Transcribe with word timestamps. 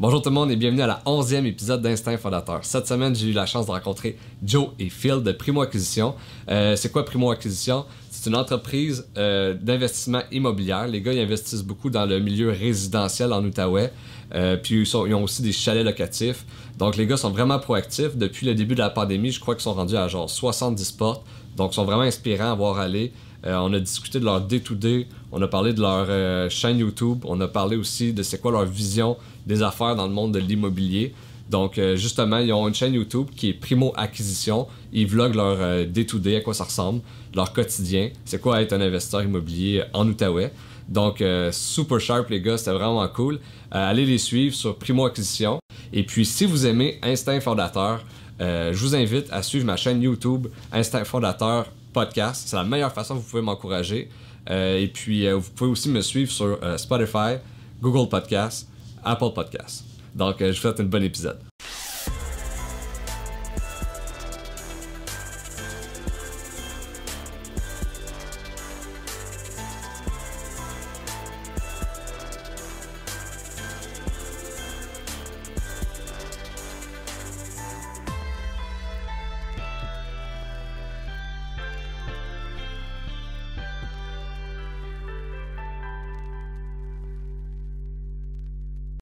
Bonjour 0.00 0.22
tout 0.22 0.30
le 0.30 0.34
monde 0.34 0.50
et 0.50 0.56
bienvenue 0.56 0.80
à 0.80 0.86
la 0.86 1.02
11e 1.04 1.44
épisode 1.44 1.82
d'Instinct 1.82 2.16
Fondateur. 2.16 2.64
Cette 2.64 2.86
semaine, 2.86 3.14
j'ai 3.14 3.26
eu 3.28 3.32
la 3.32 3.44
chance 3.44 3.66
de 3.66 3.70
rencontrer 3.70 4.16
Joe 4.42 4.68
et 4.78 4.88
Phil 4.88 5.22
de 5.22 5.30
Primo 5.30 5.60
Acquisition. 5.60 6.14
Euh, 6.48 6.74
c'est 6.74 6.90
quoi 6.90 7.04
Primo 7.04 7.30
Acquisition? 7.30 7.84
C'est 8.10 8.30
une 8.30 8.36
entreprise 8.36 9.06
euh, 9.18 9.52
d'investissement 9.52 10.22
immobilier. 10.32 10.86
Les 10.88 11.02
gars, 11.02 11.12
ils 11.12 11.20
investissent 11.20 11.62
beaucoup 11.62 11.90
dans 11.90 12.06
le 12.06 12.18
milieu 12.18 12.48
résidentiel 12.48 13.30
en 13.34 13.44
Outaouais. 13.44 13.92
Euh, 14.34 14.56
puis 14.56 14.80
ils, 14.80 14.96
ont 14.96 15.22
aussi 15.22 15.42
des 15.42 15.52
chalets 15.52 15.84
locatifs. 15.84 16.46
Donc 16.78 16.96
les 16.96 17.06
gars 17.06 17.18
sont 17.18 17.30
vraiment 17.30 17.58
proactifs. 17.58 18.16
Depuis 18.16 18.46
le 18.46 18.54
début 18.54 18.76
de 18.76 18.80
la 18.80 18.88
pandémie, 18.88 19.32
je 19.32 19.38
crois 19.38 19.54
qu'ils 19.54 19.64
sont 19.64 19.74
rendus 19.74 19.98
à 19.98 20.08
genre 20.08 20.30
70 20.30 20.92
portes. 20.92 21.26
Donc 21.58 21.72
ils 21.72 21.74
sont 21.74 21.84
vraiment 21.84 22.04
inspirants 22.04 22.52
à 22.52 22.54
voir 22.54 22.78
aller. 22.78 23.12
on 23.44 23.70
a 23.74 23.78
discuté 23.78 24.18
de 24.18 24.24
leur 24.24 24.40
day-to-day, 24.40 25.08
on 25.30 25.42
a 25.42 25.48
parlé 25.48 25.74
de 25.74 25.80
leur 25.82 26.50
chaîne 26.50 26.78
YouTube, 26.78 27.18
on 27.26 27.38
a 27.42 27.48
parlé 27.48 27.76
aussi 27.76 28.14
de 28.14 28.22
c'est 28.22 28.40
quoi 28.40 28.52
leur 28.52 28.64
vision 28.64 29.18
des 29.46 29.62
affaires 29.62 29.96
dans 29.96 30.06
le 30.06 30.12
monde 30.12 30.32
de 30.32 30.38
l'immobilier. 30.38 31.14
Donc, 31.50 31.78
euh, 31.78 31.96
justement, 31.96 32.38
ils 32.38 32.52
ont 32.52 32.68
une 32.68 32.74
chaîne 32.74 32.94
YouTube 32.94 33.26
qui 33.36 33.48
est 33.48 33.52
Primo 33.52 33.92
Acquisition. 33.96 34.68
Ils 34.92 35.06
vloguent 35.06 35.34
leur 35.34 35.56
euh, 35.60 35.84
day-to-day, 35.84 36.36
à 36.36 36.40
quoi 36.42 36.54
ça 36.54 36.62
ressemble, 36.62 37.00
leur 37.34 37.52
quotidien. 37.52 38.10
C'est 38.24 38.40
quoi 38.40 38.62
être 38.62 38.72
un 38.72 38.80
investisseur 38.80 39.24
immobilier 39.24 39.82
en 39.92 40.06
Outaouais. 40.06 40.52
Donc, 40.88 41.20
euh, 41.20 41.50
super 41.50 41.98
sharp, 41.98 42.30
les 42.30 42.40
gars, 42.40 42.56
c'était 42.56 42.70
vraiment 42.70 43.06
cool. 43.08 43.40
allez 43.72 44.06
les 44.06 44.18
suivre 44.18 44.54
sur 44.54 44.76
Primo 44.76 45.04
Acquisition. 45.04 45.58
Et 45.92 46.04
puis, 46.04 46.24
si 46.24 46.44
vous 46.44 46.66
aimez 46.66 47.00
Instinct 47.02 47.40
Fondateur, 47.40 48.04
je 48.38 48.78
vous 48.78 48.94
invite 48.94 49.26
à 49.32 49.42
suivre 49.42 49.66
ma 49.66 49.76
chaîne 49.76 50.00
YouTube 50.00 50.46
Instinct 50.72 51.04
Fondateur 51.04 51.66
Podcast. 51.92 52.44
C'est 52.46 52.56
la 52.56 52.64
meilleure 52.64 52.92
façon 52.92 53.16
que 53.16 53.20
vous 53.20 53.28
pouvez 53.28 53.42
m'encourager. 53.42 54.08
et 54.48 54.90
puis, 54.92 55.30
vous 55.30 55.50
pouvez 55.54 55.70
aussi 55.70 55.88
me 55.88 56.00
suivre 56.00 56.30
sur 56.30 56.58
Spotify, 56.78 57.36
Google 57.82 58.08
Podcast 58.08 58.69
Apple 59.04 59.32
Podcast. 59.34 59.84
Donc, 60.14 60.40
euh, 60.42 60.46
je 60.46 60.56
vous 60.56 60.62
souhaite 60.62 60.80
un 60.80 60.84
bon 60.84 61.02
épisode. 61.02 61.38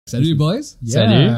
Salut 0.09 0.35
boys. 0.35 0.63
Salut. 0.87 1.35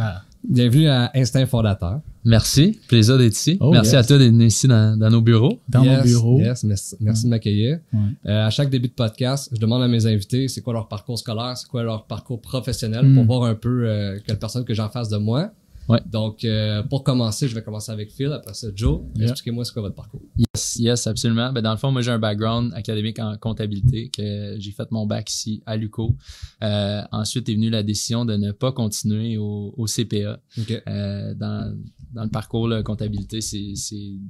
Bienvenue 0.49 0.89
à 0.89 1.11
Instinct 1.17 1.45
Fondateur. 1.47 2.03
Merci. 2.25 2.79
Plaisir 2.87 3.19
d'être 3.19 3.33
ici. 3.33 3.59
Oh, 3.59 3.73
merci 3.73 3.97
à 3.97 4.05
toi 4.05 4.17
d'être 4.17 4.33
ici 4.33 4.69
dans, 4.69 4.97
nos 4.97 5.21
bureaux. 5.21 5.59
Dans 5.69 5.85
nos 5.85 6.01
bureaux. 6.03 6.39
Yes, 6.39 6.63
merci, 6.63 6.97
de 7.01 7.29
m'accueillir. 7.29 7.81
Euh, 7.93 8.47
à 8.47 8.51
chaque 8.51 8.71
début 8.71 8.87
de 8.87 8.93
podcast, 8.93 9.51
je 9.53 9.59
demande 9.59 9.83
à 9.83 9.89
mes 9.89 10.07
invités 10.07 10.47
c'est 10.47 10.61
quoi 10.61 10.73
leur 10.73 10.87
parcours 10.87 11.19
scolaire, 11.19 11.57
c'est 11.57 11.67
quoi 11.67 11.83
leur 11.83 12.05
parcours 12.05 12.41
professionnel 12.41 13.13
pour 13.13 13.25
hmm. 13.25 13.27
voir 13.27 13.43
un 13.43 13.57
peu 13.57 13.89
euh, 13.89 14.21
quelle 14.25 14.39
personne 14.39 14.65
que 14.65 14.73
j'en 14.73 14.89
face 14.89 15.09
de 15.09 15.17
moi. 15.17 15.51
Donc, 16.07 16.45
euh, 16.45 16.85
pour 16.85 17.03
commencer, 17.03 17.49
je 17.49 17.55
vais 17.57 17.63
commencer 17.63 17.91
avec 17.91 18.13
Phil. 18.13 18.33
Après 18.33 18.55
ça, 18.55 18.69
Joe, 18.73 19.01
expliquez-moi 19.21 19.65
ce 19.65 19.73
qu'est 19.73 19.81
votre 19.81 19.97
parcours. 19.97 20.23
Yes, 20.77 20.77
yes, 20.79 21.07
absolument. 21.07 21.53
Ben, 21.53 21.63
dans 21.63 21.73
le 21.73 21.77
fond, 21.77 21.91
moi, 21.91 22.03
j'ai 22.03 22.11
un 22.11 22.19
background 22.19 22.73
académique 22.75 23.19
en 23.19 23.37
comptabilité 23.39 24.11
que 24.11 24.57
j'ai 24.59 24.73
fait 24.73 24.91
mon 24.91 25.07
bac 25.07 25.31
ici 25.31 25.63
à 25.67 25.77
l'UCO. 25.77 26.17
Euh, 26.63 27.03
ensuite 27.13 27.49
est 27.49 27.55
venue 27.55 27.71
la 27.71 27.83
décision 27.83 28.25
de 28.25 28.37
ne 28.37 28.53
pas 28.53 28.73
continuer 28.73 29.37
au, 29.39 29.87
CPA. 29.87 30.41
Euh, 30.89 31.35
dans, 31.35 31.77
dans 32.13 32.25
le 32.25 32.31
parcours, 32.31 32.69
la 32.69 32.83
comptabilité, 32.83 33.41
c'est 33.41 33.75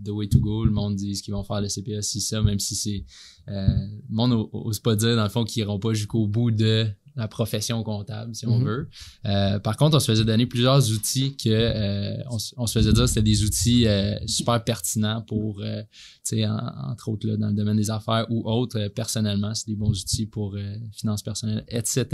the 0.05 0.11
way 0.11 0.29
to 0.29 0.41
go. 0.41 0.65
Le 0.65 0.71
monde 0.71 0.97
dit 0.97 1.21
qu'ils 1.21 1.35
vont 1.35 1.45
faire 1.45 1.61
le 1.61 1.69
CPA, 1.69 2.03
si 2.03 2.21
ça, 2.21 2.43
même 2.43 2.59
si 2.59 2.75
c'est... 2.75 3.05
Euh, 3.49 3.67
le 3.67 4.15
monde 4.15 4.49
n'ose 4.53 4.79
pas 4.79 4.97
dire, 4.97 5.17
dans 5.17 5.25
le 5.25 5.29
fond, 5.29 5.45
qu'ils 5.45 5.65
n'iront 5.65 5.79
pas 5.79 5.93
jusqu'au 5.93 6.27
bout 6.27 6.51
de 6.51 6.87
la 7.17 7.29
profession 7.29 7.83
comptable, 7.83 8.35
si 8.35 8.47
on 8.47 8.59
mhm. 8.59 8.65
veut. 8.65 8.89
Euh, 9.27 9.59
par 9.59 9.77
contre, 9.77 9.97
on 9.97 10.01
se 10.01 10.11
faisait 10.11 10.25
donner 10.25 10.47
plusieurs 10.47 10.91
outils 10.91 11.37
que 11.37 11.49
euh, 11.49 12.17
on, 12.57 12.67
se 12.67 12.73
faisait 12.79 12.93
dire 12.93 13.03
que 13.05 13.09
c'était 13.09 13.23
des 13.23 13.45
outils 13.45 13.87
euh, 13.87 14.15
super 14.27 14.63
pertinents 14.63 15.23
pour, 15.23 15.63
entre 16.33 17.09
autres 17.09 17.27
là, 17.27 17.37
dans 17.37 17.49
le 17.49 17.55
domaine 17.55 17.77
des 17.77 17.91
affaires 17.91 18.27
ou 18.31 18.49
autres, 18.49 18.89
personnellement, 18.89 19.55
c'est 19.55 19.69
des 19.69 19.77
bons 19.77 19.91
outils 19.91 20.27
pour 20.27 20.57
finances 20.93 21.23
personnelles, 21.23 21.65
etc. 21.69 22.05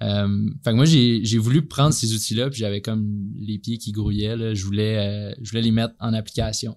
fait 0.00 0.70
que 0.70 0.74
moi, 0.74 0.84
j'ai 0.84 1.38
voulu 1.38 1.66
prendre 1.66 1.92
ces 1.92 2.12
outils-là, 2.14 2.50
puis 2.50 2.60
j'avais 2.60 2.80
comme 2.80 3.32
les 3.38 3.58
pieds 3.58 3.78
qui 3.78 3.92
grouillaient. 3.92 4.36
Là, 4.36 4.54
je 4.54 4.64
voulais, 4.64 5.34
je 5.40 5.50
voulais 5.50 5.62
les 5.62 5.70
mettre 5.70 5.94
en 6.00 6.12
application. 6.12 6.76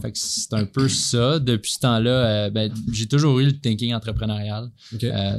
fait 0.00 0.12
que 0.12 0.18
c'est 0.18 0.54
un 0.54 0.66
peu 0.66 0.88
ça. 0.88 1.38
Depuis 1.38 1.72
ce 1.72 1.78
temps-là, 1.80 2.50
ben, 2.50 2.72
j'ai 2.92 3.06
toujours 3.06 3.38
eu 3.40 3.46
le 3.46 3.58
thinking 3.58 3.94
entrepreneurial. 3.94 4.70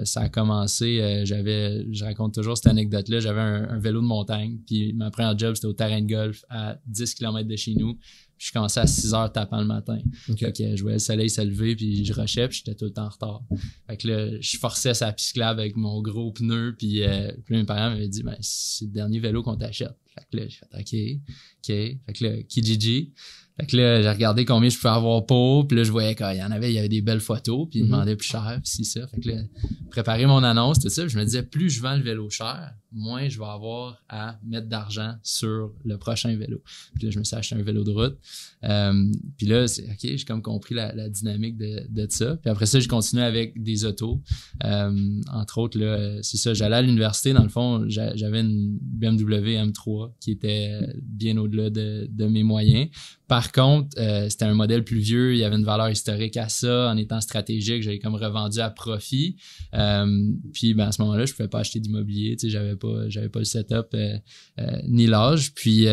ça 0.04 0.22
a 0.22 0.30
commencé 0.30 0.86
euh, 1.06 1.26
j'avais, 1.26 1.86
je 1.92 2.04
raconte 2.04 2.34
toujours 2.34 2.58
cette 2.58 2.68
anecdote-là, 2.68 3.20
j'avais 3.20 3.42
un, 3.42 3.80
vélo 3.80 4.02
de 4.02 4.06
montagne, 4.06 4.58
puis 4.66 4.94
ma 4.94 5.12
première 5.12 5.38
job, 5.38 5.56
c'était 5.56 5.68
au 5.68 5.74
terrain 5.74 6.02
de 6.02 6.08
golf 6.08 6.44
à 6.50 6.78
10 6.88 7.16
km 7.16 7.48
de 7.48 7.56
chez 7.56 7.76
nous. 7.76 7.98
Je 8.38 8.52
commençais 8.52 8.80
à 8.80 8.88
6 8.88 9.14
heures 9.14 9.32
tapant 9.32 9.60
le 9.60 9.66
matin. 9.68 9.98
je 10.28 10.82
voyais 10.82 10.96
le 10.96 11.00
soleil 11.00 11.30
se 11.30 11.42
lever, 11.42 11.76
puis 11.76 12.04
je 12.04 12.14
rushais, 12.14 12.48
puis 12.48 12.58
j'étais 12.58 12.76
tout 12.76 12.86
le 12.86 12.92
temps 12.92 13.06
en 13.06 13.10
retard. 13.10 13.42
Fait 13.88 13.98
que 13.98 14.08
là, 14.08 14.40
je 14.40 14.58
forçais 14.58 14.94
sa 14.94 15.12
piste 15.12 15.38
avec 15.40 15.76
mon 15.76 16.02
gros 16.02 16.32
pneu, 16.32 16.76
puis, 16.78 17.04
euh, 17.04 17.32
puis 17.46 17.56
mes 17.56 17.66
parents 17.66 17.92
m'avaient 17.92 18.08
dit, 18.08 18.24
ben, 18.24 18.38
c'est 18.42 18.86
le 18.86 18.92
dernier 18.92 19.20
vélo 19.20 19.44
qu'on 19.44 19.56
t'achète. 19.56 19.96
Fait 20.16 20.26
que 20.32 20.38
là, 20.38 20.48
j'ai 20.48 20.58
fait, 20.58 20.66
OK, 20.74 21.22
OK. 21.60 22.00
Fait 22.06 22.14
que 22.14 22.24
là, 22.24 22.44
Kijiji. 22.44 23.14
Fait 23.58 23.68
que 23.68 23.78
là, 23.78 24.02
j'ai 24.02 24.10
regardé 24.10 24.44
combien 24.44 24.70
je 24.70 24.76
pouvais 24.76 24.94
avoir 24.94 25.26
pour, 25.26 25.66
puis 25.66 25.78
là, 25.78 25.84
je 25.86 25.92
voyais 25.92 26.14
qu'il 26.14 26.36
y 26.36 26.44
en 26.44 26.52
avait, 26.52 26.72
il 26.72 26.76
y 26.76 26.78
avait 26.78 26.90
des 26.90 27.02
belles 27.02 27.22
photos, 27.22 27.70
puis 27.70 27.80
ils 27.80 27.86
mm 27.86 27.88
demandaient 27.88 28.16
plus 28.18 28.28
cher, 28.28 28.60
puis 28.62 28.70
si 28.70 28.84
ça. 28.84 29.08
Fait 29.08 29.22
que 29.22 29.30
là, 29.30 29.44
préparer 29.90 30.26
mon 30.26 30.44
annonce, 30.44 30.80
tout 30.80 30.90
ça, 30.90 31.08
je 31.08 31.18
me 31.18 31.24
disais, 31.24 31.42
plus 31.42 31.70
je 31.70 31.82
vends 31.82 31.96
le 31.96 32.04
vélo 32.04 32.30
cher, 32.30 32.74
moins 32.92 33.30
je 33.30 33.40
vais 33.40 33.46
avoir 33.46 34.04
à 34.10 34.38
mettre 34.46 34.68
d'argent 34.68 35.16
sur 35.24 35.72
le 35.86 35.98
prochain 35.98 36.36
vélo. 36.36 36.62
Puis 36.96 37.06
là, 37.06 37.12
je 37.12 37.20
me 37.20 37.24
suis 37.24 37.36
acheté 37.36 37.56
un 37.56 37.64
vélo 37.64 37.86
de 37.86 37.92
route. 37.92 38.18
Euh, 38.66 39.12
puis 39.38 39.48
là, 39.48 39.68
c'est 39.68 39.84
OK, 39.84 40.00
j'ai 40.02 40.26
comme 40.26 40.42
compris 40.42 40.76
la, 40.76 41.08
dynamique 41.08 41.56
de, 41.58 41.86
de, 41.90 42.08
ça. 42.10 42.36
Puis 42.36 42.50
après 42.50 42.66
ça, 42.66 42.82
j'ai 42.82 42.88
continué 42.88 43.24
avec 43.24 43.62
des 43.62 43.86
autos. 43.86 44.22
Euh, 44.66 45.22
entre 45.32 45.60
autres, 45.60 45.80
là, 45.80 46.22
c'est 46.24 46.38
ça, 46.38 46.54
j'allais 46.54 46.76
à 46.76 46.82
l'université, 46.82 47.32
dans 47.32 47.44
le 47.44 47.50
fond, 47.50 47.86
j'avais 47.88 48.42
une 48.42 48.78
BMW 48.82 49.56
M3 49.64 50.05
qui 50.20 50.32
était 50.32 50.80
bien 51.02 51.38
au-delà 51.38 51.70
de, 51.70 52.08
de 52.12 52.26
mes 52.26 52.44
moyens. 52.44 52.88
Par 53.28 53.52
contre, 53.52 53.90
euh, 53.98 54.30
c'était 54.30 54.46
un 54.46 54.54
modèle 54.54 54.84
plus 54.84 55.00
vieux, 55.00 55.34
il 55.34 55.40
y 55.40 55.44
avait 55.44 55.56
une 55.56 55.64
valeur 55.64 55.90
historique 55.90 56.38
à 56.38 56.48
ça, 56.50 56.92
en 56.92 56.98
étant 56.98 57.22
stratégique, 57.22 57.82
j'avais 57.82 58.00
comme 58.00 58.16
revendu 58.16 58.60
à 58.60 58.70
profit. 58.70 59.38
Euh, 59.74 60.32
puis 60.54 60.74
ben, 60.74 60.88
à 60.88 60.92
ce 60.92 61.02
moment-là, 61.02 61.26
je 61.26 61.32
ne 61.32 61.36
pouvais 61.38 61.50
pas 61.50 61.60
acheter 61.60 61.80
d'immobilier, 61.80 62.36
tu 62.36 62.48
sais, 62.48 62.50
j'avais 62.50 62.76
pas, 62.76 63.10
j'avais 63.10 63.30
pas 63.30 63.40
le 63.40 63.46
setup 63.46 63.88
euh, 63.94 64.18
ni 64.88 65.08
l'âge. 65.08 65.54
Puis, 65.54 65.88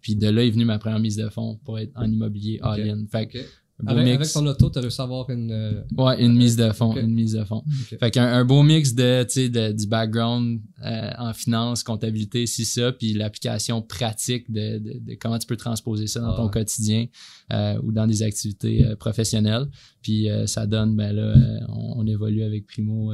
puis 0.00 0.16
de 0.16 0.28
là 0.28 0.44
est 0.44 0.50
venue 0.50 0.64
ma 0.64 0.78
première 0.78 1.00
mise 1.00 1.16
de 1.16 1.28
fonds 1.28 1.58
pour 1.64 1.78
être 1.78 1.92
en 1.94 2.10
immobilier 2.10 2.58
all-in. 2.62 3.04
Fait 3.10 3.26
que 3.26 3.38
avec, 3.86 4.14
avec, 4.14 4.32
ton 4.32 4.46
auto, 4.46 4.70
tu 4.70 4.78
as 4.78 4.80
réussi 4.80 5.00
à 5.00 5.04
avoir 5.04 5.28
une. 5.28 5.52
Euh, 5.52 5.82
ouais, 5.98 6.22
une 6.22 6.34
mise 6.34 6.56
de 6.56 6.72
fond. 6.72 6.96
Une 6.96 7.12
mise 7.12 7.32
de 7.34 7.44
fond. 7.44 7.62
Fait 8.00 8.10
qu'un 8.10 8.26
un 8.26 8.44
beau 8.44 8.62
mix 8.62 8.94
de, 8.94 9.22
tu 9.24 9.32
sais, 9.32 9.48
de, 9.50 9.72
du 9.72 9.86
background 9.86 10.60
euh, 10.82 11.10
en 11.18 11.34
finance, 11.34 11.82
comptabilité, 11.82 12.46
si 12.46 12.64
ça, 12.64 12.92
puis 12.92 13.12
l'application 13.12 13.82
pratique 13.82 14.50
de, 14.50 14.78
de, 14.78 14.98
de, 15.00 15.14
comment 15.20 15.38
tu 15.38 15.46
peux 15.46 15.56
transposer 15.56 16.06
ça 16.06 16.20
dans 16.20 16.34
ton 16.34 16.48
quotidien 16.48 17.06
euh, 17.52 17.78
ou 17.82 17.92
dans 17.92 18.06
des 18.06 18.22
activités 18.22 18.94
professionnelles. 18.98 19.66
Puis 20.00 20.28
ça 20.46 20.66
donne, 20.66 20.96
ben 20.96 21.12
là, 21.12 21.34
on, 21.68 22.00
on, 22.00 22.06
évolue 22.06 22.42
avec 22.42 22.66
Primo 22.66 23.12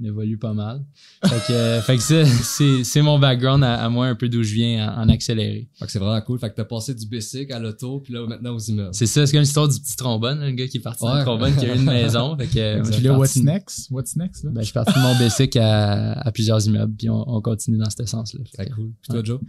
on 0.00 0.04
évolue 0.04 0.38
pas 0.38 0.52
mal. 0.52 0.84
Fait 1.24 1.46
que, 1.46 1.52
euh, 1.52 1.82
fait 1.82 1.96
que 1.96 2.02
c'est, 2.42 2.84
c'est 2.84 3.02
mon 3.02 3.18
background 3.18 3.64
à, 3.64 3.88
moi, 3.88 4.06
un 4.06 4.14
peu 4.14 4.28
d'où 4.28 4.42
je 4.42 4.54
viens 4.54 4.94
en, 4.96 5.08
accéléré. 5.08 5.68
Fait 5.78 5.86
que 5.86 5.92
c'est 5.92 5.98
vraiment 5.98 6.20
cool. 6.22 6.38
Fait 6.38 6.50
que 6.50 6.56
t'as 6.56 6.64
passé 6.64 6.94
du 6.94 7.06
basic 7.06 7.50
à 7.50 7.58
l'auto, 7.58 8.00
puis 8.00 8.14
là, 8.14 8.26
maintenant 8.26 8.54
aux 8.54 8.58
immeubles. 8.58 8.94
C'est 8.94 9.06
ça, 9.06 9.26
c'est 9.26 9.32
comme 9.32 9.40
l'histoire 9.40 9.68
du 9.68 9.78
petit 9.80 9.96
trombone, 9.96 10.40
le 10.40 10.52
gars 10.52 10.66
qui 10.68 10.78
est 10.78 10.80
parti 10.80 11.04
ouais. 11.04 11.22
trombone, 11.22 11.54
qui 11.56 11.66
a 11.66 11.74
une 11.74 11.84
maison. 11.84 12.36
Fait 12.36 12.46
que, 12.46 13.02
là, 13.02 13.18
what's 13.18 13.36
next? 13.36 13.90
What's 13.90 14.16
next, 14.16 14.44
là? 14.44 14.50
Ben, 14.50 14.60
je 14.60 14.66
suis 14.66 14.74
parti 14.74 14.92
de 14.94 15.00
mon 15.00 15.18
basic 15.18 15.56
à, 15.56 16.12
à 16.12 16.32
plusieurs 16.32 16.64
immeubles, 16.66 16.94
puis 16.96 17.10
on, 17.10 17.28
on 17.28 17.40
continue 17.40 17.78
dans 17.78 17.90
ce 17.90 18.04
sens-là. 18.04 18.40
C'est 18.54 18.70
cool. 18.70 18.92
Puis 19.02 19.10
toi, 19.10 19.22
Joe? 19.24 19.40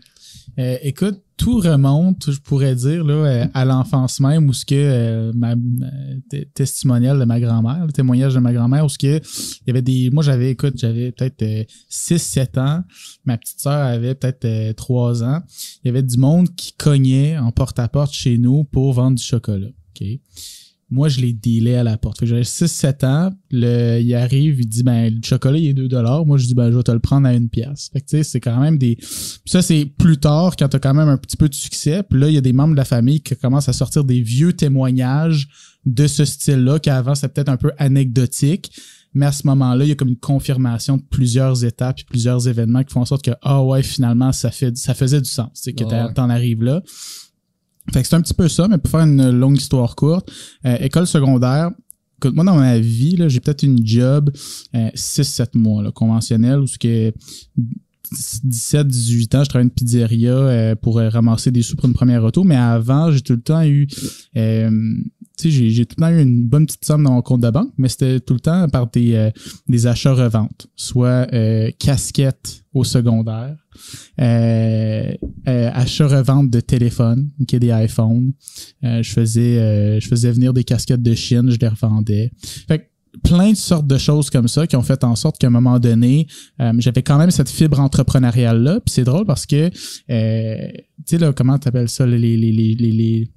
Euh, 0.58 0.78
écoute, 0.82 1.22
tout 1.40 1.60
remonte, 1.60 2.32
je 2.32 2.40
pourrais 2.40 2.76
dire, 2.76 3.04
là, 3.04 3.14
euh, 3.14 3.48
à 3.54 3.64
l'enfance 3.64 4.20
même, 4.20 4.50
où 4.50 4.54
ce 4.54 4.66
que 4.66 4.76
euh, 4.76 5.32
ma 5.34 5.56
testimonial 6.54 7.18
de 7.18 7.24
ma 7.24 7.40
grand-mère, 7.40 7.86
le 7.86 7.94
témoignage 7.94 8.36
de 8.36 8.40
ma 8.40 8.52
grand-mère, 8.52 8.86
où 8.86 8.90
ce 8.90 8.98
que 8.98 9.18
il 9.18 9.68
y 9.68 9.70
avait 9.70 9.82
des. 9.82 10.10
Moi, 10.12 10.22
j'avais, 10.22 10.52
écoute, 10.52 10.74
j'avais 10.76 11.12
peut-être 11.12 11.66
6-7 11.90 12.60
ans, 12.60 12.84
ma 13.24 13.38
petite 13.38 13.62
sœur 13.62 13.86
avait 13.86 14.16
peut-être 14.16 14.76
3 14.76 15.24
ans. 15.24 15.42
Il 15.84 15.88
y 15.88 15.90
avait 15.90 16.04
du 16.04 16.18
monde 16.18 16.54
qui 16.56 16.74
cognait 16.74 17.38
en 17.38 17.52
porte-à-porte 17.52 18.14
chez 18.14 18.38
nous 18.38 18.66
pour 18.66 18.92
vendre 18.92 19.18
du 19.18 19.24
chocolat. 19.24 19.68
OK? 19.68 20.08
Moi, 20.92 21.08
je 21.08 21.22
les 21.22 21.34
dealais 21.34 21.76
à 21.76 21.84
la 21.84 21.98
porte. 21.98 22.20
Fait 22.20 22.26
que 22.26 22.30
j'avais 22.30 22.42
6-7 22.42 23.06
ans. 23.06 23.32
Le, 23.52 24.00
il 24.00 24.16
arrive, 24.16 24.60
il 24.60 24.68
dit, 24.68 24.82
ben, 24.82 25.14
le 25.14 25.22
chocolat, 25.24 25.58
il 25.58 25.68
est 25.68 25.74
2 25.74 25.88
dollars. 25.88 26.26
Moi, 26.26 26.38
je 26.38 26.48
dis, 26.48 26.56
ben, 26.56 26.72
je 26.72 26.78
vais 26.78 26.84
te 26.84 26.92
le 26.92 27.00
prendre 27.00 27.28
à 27.28 27.34
une 27.34 27.48
pièce. 27.48 27.90
Fait 27.94 28.02
que, 28.02 28.06
tu 28.08 28.18
sais, 28.18 28.24
c'est 28.24 28.40
quand 28.40 28.60
même 28.60 28.78
des, 28.78 28.98
ça, 29.46 29.62
c'est 29.62 29.86
plus 29.86 30.18
tard, 30.18 30.56
quand 30.58 30.68
t'as 30.68 30.80
quand 30.80 30.96
même 30.96 31.08
un 31.08 31.18
petit 31.18 31.38
peu 31.38 31.48
de 31.48 31.54
succès. 31.54 32.02
Puis 32.02 32.20
là, 32.20 32.28
il 32.30 32.34
y 32.34 32.38
a 32.38 32.42
des 32.42 32.54
membres 32.54 32.72
de 32.72 32.78
la 32.78 32.86
famille 32.86 33.22
qui 33.22 33.36
commencent 33.36 33.70
à 33.70 33.74
sortir 33.74 34.04
des 34.04 34.22
vieux 34.22 34.54
témoignages 34.54 35.48
de 35.86 36.08
ce 36.08 36.26
style-là, 36.26 36.80
qui 36.80 36.90
avant, 36.90 37.14
c'était 37.14 37.30
peut-être 37.30 37.50
un 37.50 37.58
peu 37.58 37.72
anecdotique. 37.78 38.72
Mais 39.14 39.28
à 39.28 39.32
ce 39.32 39.46
moment-là, 39.48 39.86
il 39.86 39.90
y 39.90 39.92
a 39.92 39.96
comme 39.96 40.10
une 40.10 40.18
confirmation 40.18 40.98
de 40.98 41.04
plusieurs 41.04 41.64
étapes 41.66 42.00
et 42.00 42.04
plusieurs 42.04 42.48
événements 42.48 42.84
qui 42.84 42.94
font 42.94 43.02
en 43.02 43.06
sorte 43.06 43.24
que, 43.24 43.32
ah 43.42 43.64
ouais, 43.64 43.84
finalement, 43.84 44.32
ça 44.32 44.52
fait, 44.52 44.76
ça 44.78 44.94
faisait 44.94 45.22
du 45.22 45.30
sens. 45.30 45.50
C'est 45.54 45.74
que 45.74 45.84
t'en 46.14 46.30
arrives 46.30 46.64
là. 46.64 46.82
Fait 47.92 48.02
que 48.02 48.08
c'est 48.08 48.16
un 48.16 48.22
petit 48.22 48.34
peu 48.34 48.48
ça, 48.48 48.68
mais 48.68 48.78
pour 48.78 48.92
faire 48.92 49.02
une 49.02 49.30
longue 49.32 49.58
histoire 49.58 49.96
courte, 49.96 50.32
euh, 50.66 50.78
école 50.80 51.08
secondaire, 51.08 51.72
écoute, 52.18 52.36
moi 52.36 52.44
dans 52.44 52.58
ma 52.58 52.80
vie, 52.80 53.16
là, 53.16 53.30
j'ai 53.30 53.40
peut-être 53.40 53.64
une 53.64 53.86
job 53.86 54.32
euh, 54.76 54.90
6-7 54.90 55.58
mois 55.58 55.84
là, 55.84 55.92
conventionnel 55.92 56.60
où 56.60 56.68
ce 56.68 56.78
que 56.78 57.14
17-18 58.14 59.38
ans, 59.38 59.44
je 59.44 59.50
travaillais 59.50 59.64
une 59.64 59.72
pizzeria 59.72 60.34
euh, 60.34 60.76
pour 60.76 61.00
euh, 61.00 61.10
ramasser 61.10 61.52
des 61.52 61.62
sous 61.62 61.76
pour 61.76 61.86
une 61.86 61.94
première 61.94 62.24
auto, 62.24 62.44
mais 62.44 62.56
avant, 62.56 63.12
j'ai 63.12 63.22
tout 63.22 63.34
le 63.34 63.42
temps 63.42 63.64
eu 63.64 63.88
tu 65.40 65.52
sais, 65.52 65.70
j'ai 65.70 65.86
tout 65.86 65.96
le 65.98 66.02
temps 66.02 66.10
eu 66.10 66.22
une 66.22 66.48
bonne 66.48 66.66
petite 66.66 66.86
somme 66.86 67.04
dans 67.04 67.14
mon 67.14 67.22
compte 67.22 67.42
de 67.42 67.50
banque, 67.50 67.72
mais 67.78 67.88
c'était 67.88 68.20
tout 68.20 68.34
le 68.34 68.40
temps 68.40 68.68
par 68.70 68.90
des, 68.90 69.32
des 69.68 69.88
achats-reventes, 69.88 70.68
soit 70.76 71.28
casquettes 71.80 72.64
au 72.74 72.84
secondaire, 72.84 73.56
euh, 74.22 75.14
euh, 75.48 75.72
achat-revente 75.74 76.50
de 76.50 76.60
téléphone, 76.60 77.30
qui 77.48 77.56
est 77.56 77.60
des 77.60 77.72
iPhones. 77.72 78.34
Euh, 78.84 79.02
je 79.02 79.12
faisais 79.12 79.58
euh, 79.58 80.00
je 80.00 80.08
faisais 80.08 80.32
venir 80.32 80.54
des 80.54 80.64
casquettes 80.64 81.02
de 81.02 81.16
Chine, 81.16 81.50
je 81.50 81.58
les 81.58 81.68
revendais. 81.68 82.32
Fait 82.68 82.80
que 82.80 82.84
plein 83.24 83.52
de 83.52 83.58
sortes 83.58 83.88
de 83.88 83.98
choses 83.98 84.30
comme 84.30 84.48
ça 84.48 84.68
qui 84.68 84.76
ont 84.76 84.84
fait 84.84 85.04
en 85.04 85.16
sorte 85.16 85.40
qu'à 85.40 85.48
un 85.48 85.50
moment 85.50 85.80
donné, 85.80 86.28
j'avais 86.78 87.02
quand 87.02 87.18
même 87.18 87.32
cette 87.32 87.50
fibre 87.50 87.80
entrepreneuriale 87.80 88.62
là. 88.62 88.80
Puis 88.80 88.94
c'est 88.94 89.04
drôle 89.04 89.26
parce 89.26 89.48
que, 89.48 89.70
tu 89.70 89.76
sais 91.06 91.18
là, 91.18 91.34
comment 91.34 91.58
t'appelles 91.58 91.90
ça, 91.90 92.06
les, 92.06 92.20
les, 92.20 92.38
les, 92.38 92.52
les, 92.52 92.92
les 92.92 93.32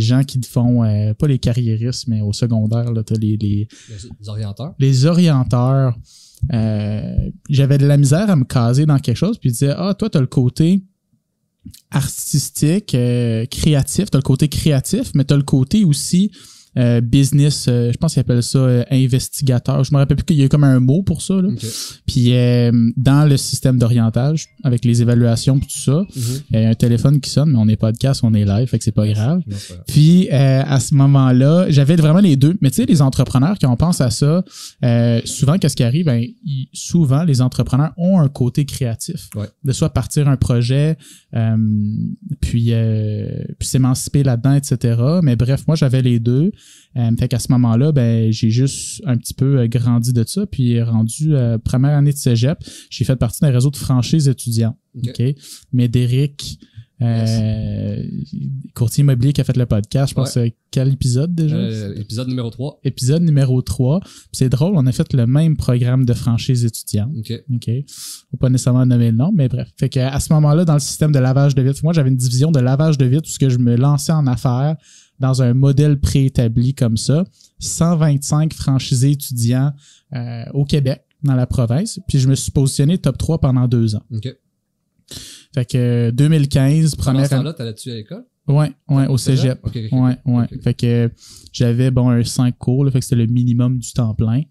gens 0.00 0.22
qui 0.24 0.40
font 0.42 0.82
pas 1.18 1.26
les 1.26 1.38
carriéristes 1.38 2.08
mais 2.08 2.20
au 2.20 2.32
secondaire 2.32 2.92
là 2.92 3.02
t'as 3.02 3.16
les, 3.16 3.36
les 3.36 3.68
les 4.20 4.28
orienteurs? 4.28 4.74
les 4.78 5.06
orienteurs 5.06 5.94
euh, 6.52 7.30
j'avais 7.48 7.78
de 7.78 7.86
la 7.86 7.96
misère 7.96 8.30
à 8.30 8.36
me 8.36 8.44
caser 8.44 8.86
dans 8.86 8.98
quelque 8.98 9.16
chose, 9.16 9.38
puis 9.38 9.50
je 9.50 9.54
disais, 9.54 9.74
ah, 9.76 9.94
toi, 9.94 10.10
tu 10.10 10.18
as 10.18 10.20
le 10.20 10.26
côté 10.26 10.82
artistique, 11.90 12.94
euh, 12.94 13.46
créatif, 13.46 14.10
tu 14.10 14.16
as 14.16 14.18
le 14.18 14.22
côté 14.22 14.48
créatif, 14.48 15.12
mais 15.14 15.24
tu 15.24 15.34
as 15.34 15.36
le 15.36 15.42
côté 15.42 15.84
aussi 15.84 16.30
euh, 16.78 17.00
business, 17.00 17.66
euh, 17.68 17.90
je 17.90 17.96
pense 17.96 18.12
qu'ils 18.12 18.20
appellent 18.20 18.42
ça 18.42 18.58
euh, 18.58 18.84
investigateur. 18.90 19.82
Je 19.82 19.92
me 19.94 19.98
rappelle 19.98 20.18
plus 20.18 20.24
qu'il 20.24 20.36
y 20.36 20.44
a 20.44 20.48
comme 20.48 20.64
un 20.64 20.78
mot 20.78 21.02
pour 21.02 21.22
ça. 21.22 21.34
Là. 21.34 21.48
Puis 22.06 22.32
dans 22.96 23.28
le 23.28 23.36
système 23.36 23.78
d'orientage, 23.78 24.48
avec 24.62 24.84
les 24.84 25.00
évaluations 25.02 25.56
et 25.56 25.60
tout 25.60 25.78
ça, 25.78 25.92
mhm. 25.92 26.22
il 26.50 26.60
y 26.60 26.64
a 26.64 26.68
un 26.68 26.74
téléphone 26.74 27.20
qui 27.20 27.30
sonne, 27.30 27.50
mais 27.50 27.58
on 27.58 27.68
est 27.68 27.76
podcast, 27.76 28.20
on 28.24 28.34
est 28.34 28.44
live, 28.44 28.68
fait 28.68 28.78
que 28.78 28.84
c'est 28.84 28.92
pas 28.92 29.08
grave. 29.08 29.42
Puis 29.86 30.28
à 30.30 30.80
ce 30.80 30.94
moment-là, 30.94 31.66
j'avais 31.70 31.96
vraiment 31.96 32.20
les 32.20 32.36
deux. 32.36 32.56
Mais 32.60 32.70
tu 32.70 32.76
sais, 32.76 32.86
les 32.86 33.00
entrepreneurs, 33.00 33.56
quand 33.60 33.72
on 33.72 33.76
pense 33.76 34.00
à 34.00 34.10
ça, 34.10 34.44
souvent, 35.24 35.58
qu'est-ce 35.58 35.76
qui 35.76 35.84
arrive? 35.84 36.06
Ben, 36.06 36.24
souvent, 36.72 37.24
les 37.24 37.40
entrepreneurs 37.40 37.92
ont 37.96 38.20
un 38.20 38.28
côté 38.28 38.64
créatif. 38.64 39.30
De 39.64 39.72
soit 39.72 39.90
partir 39.90 40.28
un 40.28 40.36
projet, 40.36 40.96
puis, 42.40 42.72
puis 43.58 43.68
s'émanciper 43.68 44.22
là-dedans, 44.22 44.54
etc. 44.54 45.00
Mais 45.22 45.36
bref, 45.36 45.62
moi, 45.66 45.76
j'avais 45.76 46.02
les 46.02 46.18
deux. 46.18 46.52
Euh, 46.96 47.10
fait 47.18 47.28
qu'à 47.28 47.38
ce 47.38 47.50
moment-là, 47.52 47.92
ben, 47.92 48.32
j'ai 48.32 48.50
juste 48.50 49.02
un 49.04 49.16
petit 49.16 49.34
peu 49.34 49.58
euh, 49.58 49.66
grandi 49.66 50.12
de 50.12 50.24
ça. 50.26 50.46
Puis 50.46 50.80
rendu 50.82 51.34
euh, 51.34 51.58
première 51.58 51.96
année 51.96 52.12
de 52.12 52.16
cégep, 52.16 52.58
j'ai 52.90 53.04
fait 53.04 53.16
partie 53.16 53.40
d'un 53.40 53.50
réseau 53.50 53.70
de 53.70 53.76
franchises 53.76 54.28
étudiants. 54.28 54.76
OK. 54.96 55.22
Médéric, 55.72 56.58
euh, 57.02 58.02
courtier 58.74 59.02
immobilier 59.02 59.34
qui 59.34 59.42
a 59.42 59.44
fait 59.44 59.56
le 59.56 59.66
podcast, 59.66 60.10
je 60.10 60.14
pense 60.14 60.38
quel 60.70 60.90
épisode 60.90 61.34
déjà? 61.34 61.56
épisode 61.94 62.28
numéro 62.28 62.48
3. 62.48 62.80
Épisode 62.84 63.22
numéro 63.22 63.60
3. 63.60 64.00
c'est 64.32 64.48
drôle, 64.48 64.72
on 64.76 64.86
a 64.86 64.92
fait 64.92 65.12
le 65.12 65.26
même 65.26 65.58
programme 65.58 66.06
de 66.06 66.14
franchise 66.14 66.64
étudiante. 66.64 67.10
OK. 67.18 67.32
OK? 67.54 67.70
Faut 68.30 68.36
pas 68.38 68.48
nécessairement 68.48 68.86
nommer 68.86 69.10
le 69.10 69.16
nom, 69.16 69.30
mais 69.34 69.48
bref. 69.48 69.68
Fait 69.78 69.90
que 69.90 70.00
à 70.00 70.18
ce 70.20 70.32
moment-là, 70.32 70.64
dans 70.64 70.74
le 70.74 70.80
système 70.80 71.12
de 71.12 71.18
lavage 71.18 71.54
de 71.54 71.60
vitres, 71.60 71.80
moi 71.82 71.92
j'avais 71.92 72.08
une 72.08 72.16
division 72.16 72.50
de 72.50 72.60
lavage 72.60 72.96
de 72.96 73.04
vitres 73.04 73.28
où 73.28 73.32
ce 73.32 73.38
que 73.38 73.50
je 73.50 73.58
me 73.58 73.76
lançais 73.76 74.12
en 74.12 74.26
affaires 74.26 74.76
dans 75.20 75.42
un 75.42 75.54
modèle 75.54 75.98
préétabli 75.98 76.74
comme 76.74 76.96
ça. 76.96 77.24
125 77.58 78.52
franchisés 78.52 79.12
étudiants 79.12 79.72
euh, 80.14 80.44
au 80.52 80.64
Québec, 80.64 81.02
dans 81.22 81.34
la 81.34 81.46
province. 81.46 81.98
Puis 82.08 82.18
je 82.18 82.28
me 82.28 82.34
suis 82.34 82.50
positionné 82.50 82.98
top 82.98 83.18
3 83.18 83.40
pendant 83.40 83.66
deux 83.66 83.96
ans. 83.96 84.02
OK. 84.12 84.28
Fait 85.54 85.64
que 85.64 86.10
2015, 86.10 86.96
première 86.96 87.32
année. 87.32 87.44
là 87.44 87.52
t'allais-tu 87.54 87.90
à 87.90 87.94
l'école? 87.94 88.24
Ouais, 88.48 88.72
ouais, 88.88 89.06
au 89.08 89.18
cégep. 89.18 89.58
ouais, 89.64 90.18
ouais. 90.24 90.46
Fait 90.62 90.74
que 90.74 91.10
j'avais 91.52 91.90
bon 91.90 92.10
un 92.10 92.22
5 92.22 92.56
cours, 92.58 92.84
là, 92.84 92.90
fait 92.90 93.00
que 93.00 93.04
c'était 93.04 93.16
le 93.16 93.26
minimum 93.26 93.78
du 93.78 93.92
temps 93.92 94.14
plein. 94.14 94.42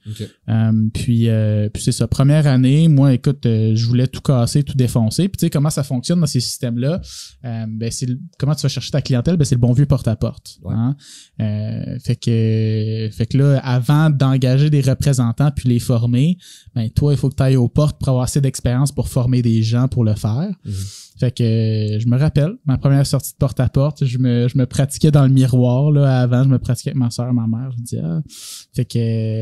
Euh, 0.49 0.89
puis 0.93 1.29
euh, 1.29 1.69
puis 1.69 1.83
c'est 1.83 1.91
ça. 1.91 2.07
Première 2.07 2.45
année, 2.47 2.89
moi, 2.89 3.13
écoute, 3.13 3.45
euh, 3.45 3.73
je 3.75 3.85
voulais 3.85 4.07
tout 4.07 4.21
casser, 4.21 4.63
tout 4.63 4.75
défoncer. 4.75 5.29
Puis 5.29 5.37
tu 5.37 5.45
sais 5.45 5.49
comment 5.49 5.69
ça 5.69 5.83
fonctionne 5.83 6.19
dans 6.19 6.25
ces 6.25 6.41
systèmes-là? 6.41 7.01
Ben 7.43 7.89
c'est 7.91 8.07
comment 8.37 8.55
tu 8.55 8.63
vas 8.63 8.69
chercher 8.69 8.91
ta 8.91 9.01
clientèle? 9.01 9.37
Ben 9.37 9.45
c'est 9.45 9.55
le 9.55 9.61
bon 9.61 9.71
vieux 9.71 9.85
porte 9.85 10.07
à 10.07 10.15
porte. 10.15 10.59
Hein? 10.65 10.95
fait 11.37 12.15
que 12.15 13.09
fait 13.11 13.25
que 13.27 13.37
là, 13.37 13.59
avant 13.59 14.09
d'engager 14.09 14.69
des 14.69 14.81
représentants 14.81 15.51
puis 15.51 15.69
les 15.69 15.79
former, 15.79 16.37
ben 16.73 16.89
toi, 16.89 17.13
il 17.13 17.17
faut 17.17 17.29
que 17.29 17.35
tu 17.35 17.43
ailles 17.43 17.55
aux 17.55 17.69
portes 17.69 17.97
pour 17.99 18.09
avoir 18.09 18.23
assez 18.23 18.41
d'expérience 18.41 18.91
pour 18.91 19.07
former 19.07 19.41
des 19.41 19.63
gens 19.63 19.87
pour 19.87 20.03
le 20.03 20.15
faire. 20.15 20.49
Mhm. 20.65 20.73
Fait 21.19 21.31
que 21.31 21.43
euh, 21.43 21.99
je 21.99 22.07
me 22.07 22.17
rappelle, 22.17 22.55
ma 22.65 22.77
première 22.77 23.05
sortie 23.05 23.31
de 23.31 23.37
porte 23.37 23.59
à 23.59 23.69
porte, 23.69 23.84
je 23.99 24.17
me, 24.17 24.47
je 24.47 24.57
me 24.57 24.65
pratiquais 24.65 25.11
dans 25.11 25.23
le 25.23 25.29
miroir 25.29 25.91
là 25.91 26.21
avant, 26.21 26.43
je 26.43 26.49
me 26.49 26.59
pratiquais 26.59 26.91
avec 26.91 26.99
ma 26.99 27.09
soeur, 27.09 27.33
ma 27.33 27.47
mère, 27.47 27.71
je 27.77 27.83
dis 27.83 27.97
ah. 27.97 28.21
Fait 28.75 28.85
que 28.85 28.97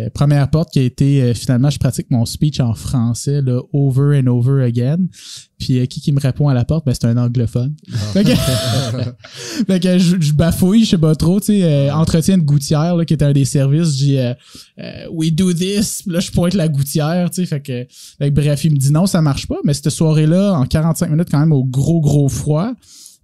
euh, 0.05 0.09
première 0.13 0.49
porte 0.49 0.71
qui 0.71 0.79
a 0.79 0.83
été 0.83 1.21
euh, 1.21 1.33
finalement 1.33 1.69
je 1.69 1.79
pratique 1.79 2.09
mon 2.11 2.25
speech 2.25 2.59
en 2.59 2.73
français 2.73 3.41
là 3.41 3.61
over 3.73 4.19
and 4.19 4.27
over 4.27 4.63
again. 4.63 4.97
Puis 5.63 5.79
euh, 5.79 5.85
qui 5.85 6.01
qui 6.01 6.11
me 6.11 6.19
répond 6.19 6.49
à 6.49 6.53
la 6.53 6.65
porte? 6.65 6.85
Ben, 6.85 6.93
c'est 6.93 7.05
un 7.05 7.17
anglophone. 7.17 7.75
Ah. 7.93 7.97
Fait 8.13 8.23
que, 8.23 8.31
fait 9.67 9.79
que 9.79 9.97
je, 9.97 10.33
bafouille, 10.33 10.83
je 10.83 10.91
sais 10.91 10.97
pas 10.97 11.15
trop, 11.15 11.39
tu 11.39 11.47
sais, 11.47 11.63
euh, 11.63 11.93
entretien 11.93 12.37
de 12.37 12.43
gouttière, 12.43 12.95
là, 12.95 13.05
qui 13.05 13.13
était 13.13 13.25
un 13.25 13.31
des 13.31 13.45
services, 13.45 13.97
je 13.97 14.03
dis 14.03 14.17
euh, 14.17 14.33
We 15.11 15.31
do 15.31 15.53
this, 15.53 16.03
là, 16.05 16.19
je 16.19 16.31
pointe 16.31 16.53
la 16.53 16.67
gouttière, 16.67 17.29
tu 17.29 17.41
sais, 17.41 17.45
fait 17.45 17.61
que, 17.61 17.87
fait 18.17 18.31
bref, 18.31 18.65
il 18.65 18.73
me 18.73 18.77
dit 18.77 18.91
non, 18.91 19.05
ça 19.05 19.21
marche 19.21 19.47
pas, 19.47 19.57
mais 19.63 19.73
cette 19.73 19.89
soirée-là, 19.89 20.53
en 20.53 20.65
45 20.65 21.09
minutes, 21.09 21.29
quand 21.31 21.39
même, 21.39 21.53
au 21.53 21.63
gros, 21.63 22.01
gros 22.01 22.27
froid, 22.27 22.73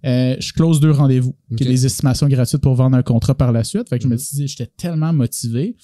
je 0.04 0.52
close 0.52 0.80
deux 0.80 0.90
rendez-vous, 0.90 1.36
qui 1.56 1.64
est 1.64 1.68
des 1.68 1.86
estimations 1.86 2.28
gratuites 2.28 2.62
pour 2.62 2.74
vendre 2.74 2.96
un 2.96 3.02
contrat 3.02 3.34
par 3.34 3.52
la 3.52 3.64
suite. 3.64 3.88
Fait 3.88 3.98
que 3.98 4.04
je 4.04 4.08
me 4.08 4.16
suis 4.16 4.36
dit, 4.36 4.48
j'étais 4.48 4.70
tellement 4.76 5.12
motivé. 5.12 5.76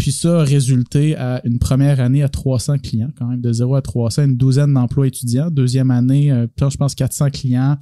Puis 0.00 0.12
ça 0.12 0.40
a 0.40 0.44
résulté 0.44 1.14
à 1.14 1.42
une 1.44 1.58
première 1.58 2.00
année 2.00 2.22
à 2.22 2.30
300 2.30 2.78
clients, 2.78 3.10
quand 3.18 3.26
même, 3.26 3.42
de 3.42 3.52
0 3.52 3.74
à 3.74 3.82
300, 3.82 4.24
une 4.24 4.36
douzaine 4.36 4.72
d'emplois 4.72 5.06
étudiants. 5.06 5.50
Deuxième 5.50 5.90
année, 5.90 6.32
euh, 6.32 6.46
je 6.58 6.76
pense 6.78 6.94
400 6.94 7.28
clients, 7.28 7.76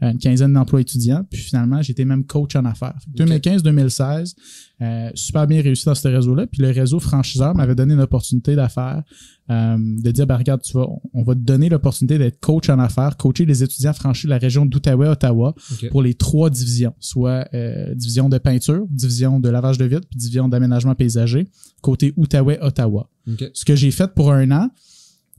euh, 0.00 0.12
une 0.12 0.18
quinzaine 0.18 0.52
d'emplois 0.52 0.82
étudiants. 0.82 1.26
Puis 1.28 1.40
finalement, 1.40 1.82
j'étais 1.82 2.04
même 2.04 2.24
coach 2.24 2.54
en 2.54 2.64
affaires. 2.64 2.96
2015-2016, 3.16 4.34
euh, 4.82 5.10
super 5.14 5.46
bien 5.46 5.62
réussi 5.62 5.84
dans 5.84 5.94
ce 5.94 6.08
réseau-là. 6.08 6.46
Puis 6.46 6.60
le 6.60 6.70
réseau 6.70 6.98
franchiseur 6.98 7.54
m'avait 7.54 7.76
donné 7.76 7.94
une 7.94 8.00
opportunité 8.00 8.56
d'affaires 8.56 9.02
euh, 9.50 9.76
de 9.78 10.10
dire, 10.10 10.26
ben, 10.26 10.36
regarde, 10.36 10.62
tu 10.62 10.72
vois, 10.72 10.90
on 11.12 11.22
va 11.22 11.34
te 11.34 11.40
donner 11.40 11.68
l'opportunité 11.68 12.18
d'être 12.18 12.40
coach 12.40 12.68
en 12.68 12.78
affaires, 12.78 13.16
coacher 13.16 13.44
les 13.44 13.62
étudiants 13.62 13.92
franchis 13.92 14.26
de 14.26 14.30
la 14.30 14.38
région 14.38 14.66
d'Outaouais, 14.66 15.08
Ottawa, 15.08 15.54
pour 15.90 16.02
les 16.02 16.14
trois 16.14 16.50
divisions, 16.50 16.94
soit 16.98 17.46
euh, 17.54 17.94
division 17.94 18.28
de 18.28 18.38
peinture, 18.38 18.84
division 18.90 19.38
de 19.38 19.48
lavage 19.48 19.78
de 19.78 19.84
vitres, 19.84 20.08
puis 20.08 20.18
division 20.18 20.48
d'aménagement 20.48 20.94
paysager, 20.94 21.46
côté 21.80 22.12
Outaouais, 22.16 22.58
Ottawa. 22.60 23.10
Ce 23.52 23.64
que 23.64 23.76
j'ai 23.76 23.90
fait 23.90 24.12
pour 24.12 24.32
un 24.32 24.50
an, 24.50 24.70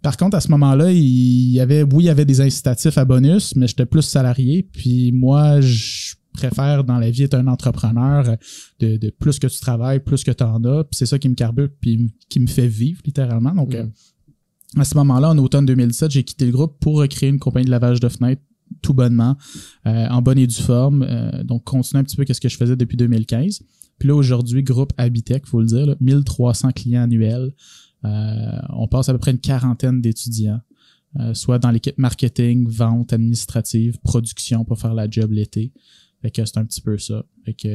par 0.01 0.17
contre, 0.17 0.37
à 0.37 0.39
ce 0.39 0.49
moment-là, 0.49 0.91
il 0.91 1.49
y 1.49 1.59
avait, 1.59 1.81
oui, 1.81 2.03
il 2.03 2.07
y 2.07 2.09
avait 2.09 2.25
des 2.25 2.39
incitatifs 2.39 2.97
à 2.97 3.05
bonus, 3.05 3.55
mais 3.55 3.65
j'étais 3.65 3.87
plus 3.87 4.03
salarié. 4.03 4.69
Puis 4.71 5.11
moi, 5.11 5.61
je 5.61 6.13
préfère 6.35 6.83
dans 6.83 6.97
la 6.97 7.09
vie 7.09 7.23
être 7.23 7.33
un 7.33 7.47
entrepreneur 7.47 8.37
de, 8.79 8.97
de 8.97 9.09
plus 9.09 9.39
que 9.39 9.47
tu 9.47 9.59
travailles, 9.59 9.99
plus 9.99 10.23
que 10.23 10.31
tu 10.31 10.43
en 10.43 10.63
as. 10.63 10.83
Puis 10.83 10.97
c'est 10.97 11.05
ça 11.05 11.19
qui 11.19 11.29
me 11.29 11.35
carbure, 11.35 11.69
puis 11.79 12.11
qui 12.29 12.39
me 12.39 12.47
fait 12.47 12.67
vivre 12.67 13.01
littéralement. 13.05 13.53
Donc, 13.53 13.73
mm. 13.73 13.75
euh, 13.75 13.85
à 14.77 14.83
ce 14.83 14.95
moment-là, 14.97 15.29
en 15.29 15.37
automne 15.37 15.65
2017, 15.65 16.11
j'ai 16.11 16.23
quitté 16.23 16.45
le 16.45 16.51
groupe 16.51 16.79
pour 16.79 16.97
recréer 16.97 17.29
une 17.29 17.39
compagnie 17.39 17.65
de 17.65 17.71
lavage 17.71 17.99
de 17.99 18.09
fenêtres 18.09 18.41
tout 18.81 18.93
bonnement, 18.93 19.37
euh, 19.85 20.07
en 20.09 20.21
bonne 20.21 20.39
et 20.39 20.47
due 20.47 20.61
forme. 20.61 21.03
Euh, 21.03 21.43
donc, 21.43 21.63
continuer 21.63 22.01
un 22.01 22.03
petit 22.03 22.15
peu 22.15 22.25
ce 22.27 22.41
que 22.41 22.49
je 22.49 22.57
faisais 22.57 22.75
depuis 22.75 22.97
2015. 22.97 23.61
Puis 23.99 24.09
là, 24.09 24.15
aujourd'hui, 24.15 24.63
groupe 24.63 24.91
Habitech, 24.97 25.45
faut 25.45 25.61
le 25.61 25.67
dire, 25.67 25.85
là, 25.85 25.95
1300 26.01 26.71
clients 26.71 27.03
annuels. 27.03 27.53
on 28.03 28.87
passe 28.87 29.07
à 29.09 29.13
peu 29.13 29.19
près 29.19 29.31
une 29.31 29.39
quarantaine 29.39 30.01
d'étudiants. 30.01 30.59
soit 31.33 31.59
dans 31.59 31.71
l'équipe 31.71 31.97
marketing, 31.97 32.67
vente, 32.67 33.13
administrative, 33.13 33.97
production 34.03 34.65
pour 34.65 34.77
faire 34.79 34.93
la 34.93 35.09
job 35.09 35.31
l'été. 35.31 35.71
Fait 36.25 36.31
que 36.31 36.43
c'est 36.43 36.57
un 36.57 36.65
petit 36.65 36.81
peu 36.81 36.97
ça. 36.97 37.23
Fait 37.45 37.53
que, 37.53 37.67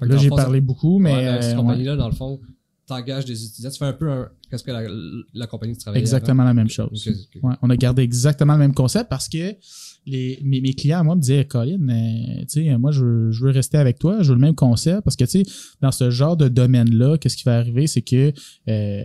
là, 0.00 0.16
j'ai 0.16 0.28
parlé 0.28 0.60
beaucoup, 0.60 1.00
mais. 1.00 1.12
Ouais, 1.12 1.42
cette 1.42 1.54
euh, 1.54 1.56
compagnie-là, 1.56 1.96
dans 1.96 2.08
le 2.08 2.14
fond, 2.14 2.38
t'engages 2.86 3.24
des 3.24 3.44
étudiants. 3.44 3.70
Tu 3.70 3.78
fais 3.78 3.84
un 3.84 3.92
peu 3.92 4.08
un, 4.08 4.28
qu'est-ce 4.48 4.62
que 4.62 4.70
la, 4.70 4.82
la 5.34 5.46
compagnie 5.48 5.76
que 5.76 5.82
tu 5.82 5.98
Exactement 5.98 6.44
la 6.44 6.54
même 6.54 6.68
chose. 6.68 7.10
Ouais, 7.42 7.54
on 7.60 7.68
a 7.68 7.76
gardé 7.76 8.02
exactement 8.02 8.52
le 8.52 8.60
même 8.60 8.74
concept 8.74 9.10
parce 9.10 9.28
que 9.28 9.56
les, 10.06 10.38
mes, 10.44 10.60
mes 10.60 10.72
clients, 10.72 11.02
moi, 11.02 11.16
me 11.16 11.20
disaient, 11.20 11.44
Colin, 11.46 11.88
euh, 11.88 12.42
tu 12.42 12.64
sais, 12.64 12.78
moi, 12.78 12.92
je 12.92 13.04
veux, 13.04 13.32
je 13.32 13.44
veux 13.44 13.50
rester 13.50 13.76
avec 13.76 13.98
toi, 13.98 14.22
je 14.22 14.28
veux 14.28 14.36
le 14.36 14.40
même 14.40 14.54
concept 14.54 15.02
parce 15.02 15.16
que, 15.16 15.24
tu 15.24 15.42
sais, 15.42 15.52
dans 15.80 15.90
ce 15.90 16.10
genre 16.10 16.36
de 16.36 16.46
domaine-là, 16.46 17.18
qu'est-ce 17.18 17.36
qui 17.36 17.42
va 17.42 17.58
arriver, 17.58 17.88
c'est 17.88 18.02
que, 18.02 18.32
euh, 18.68 19.02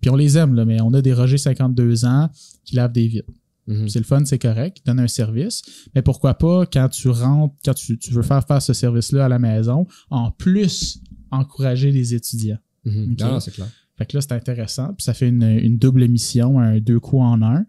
puis 0.00 0.08
on 0.08 0.14
les 0.14 0.38
aime, 0.38 0.54
là, 0.54 0.64
mais 0.64 0.80
on 0.80 0.94
a 0.94 1.02
des 1.02 1.14
Roger 1.14 1.36
52 1.36 2.04
ans 2.04 2.30
qui 2.64 2.76
lavent 2.76 2.92
des 2.92 3.08
vitres. 3.08 3.32
Mhm. 3.68 3.88
C'est 3.88 3.98
le 4.00 4.04
fun, 4.04 4.24
c'est 4.24 4.38
correct, 4.38 4.78
ils 4.80 4.86
donnent 4.86 4.98
un 5.00 5.06
service. 5.08 5.62
Mais 5.94 6.02
pourquoi 6.02 6.34
pas, 6.34 6.66
quand 6.66 6.88
tu 6.88 7.08
rentres, 7.10 7.54
quand 7.64 7.74
tu, 7.74 7.96
tu 7.98 8.12
veux 8.12 8.22
faire 8.22 8.44
faire 8.46 8.60
ce 8.62 8.72
service-là 8.72 9.26
à 9.26 9.28
la 9.28 9.38
maison, 9.38 9.86
en 10.10 10.30
plus, 10.32 10.98
encourager 11.30 11.92
les 11.92 12.14
étudiants. 12.14 12.58
Mhm. 12.84 13.16
Non, 13.20 13.38
c'est 13.40 13.52
clair. 13.52 13.68
Fait 13.96 14.06
que 14.06 14.16
là, 14.16 14.20
c'est 14.22 14.32
intéressant. 14.32 14.94
Puis 14.94 15.04
ça 15.04 15.12
fait 15.14 15.28
une, 15.28 15.42
une 15.42 15.76
double 15.76 16.06
mission, 16.08 16.58
un 16.58 16.80
deux 16.80 16.98
coups 16.98 17.22
en 17.22 17.42
un. 17.42 17.64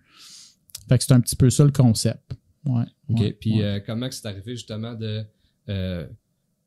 Fait 0.87 0.97
que 0.97 1.03
c'est 1.03 1.13
un 1.13 1.19
petit 1.19 1.35
peu 1.35 1.49
ça 1.49 1.63
le 1.65 1.71
concept. 1.71 2.31
Ouais. 2.65 2.85
OK. 3.09 3.19
ouais, 3.19 3.33
Puis 3.39 3.57
ouais. 3.57 3.63
euh, 3.63 3.79
comment 3.85 4.07
que 4.09 4.15
c'est 4.15 4.25
arrivé 4.27 4.55
justement 4.55 4.93
de 4.93 5.23
euh, 5.69 6.07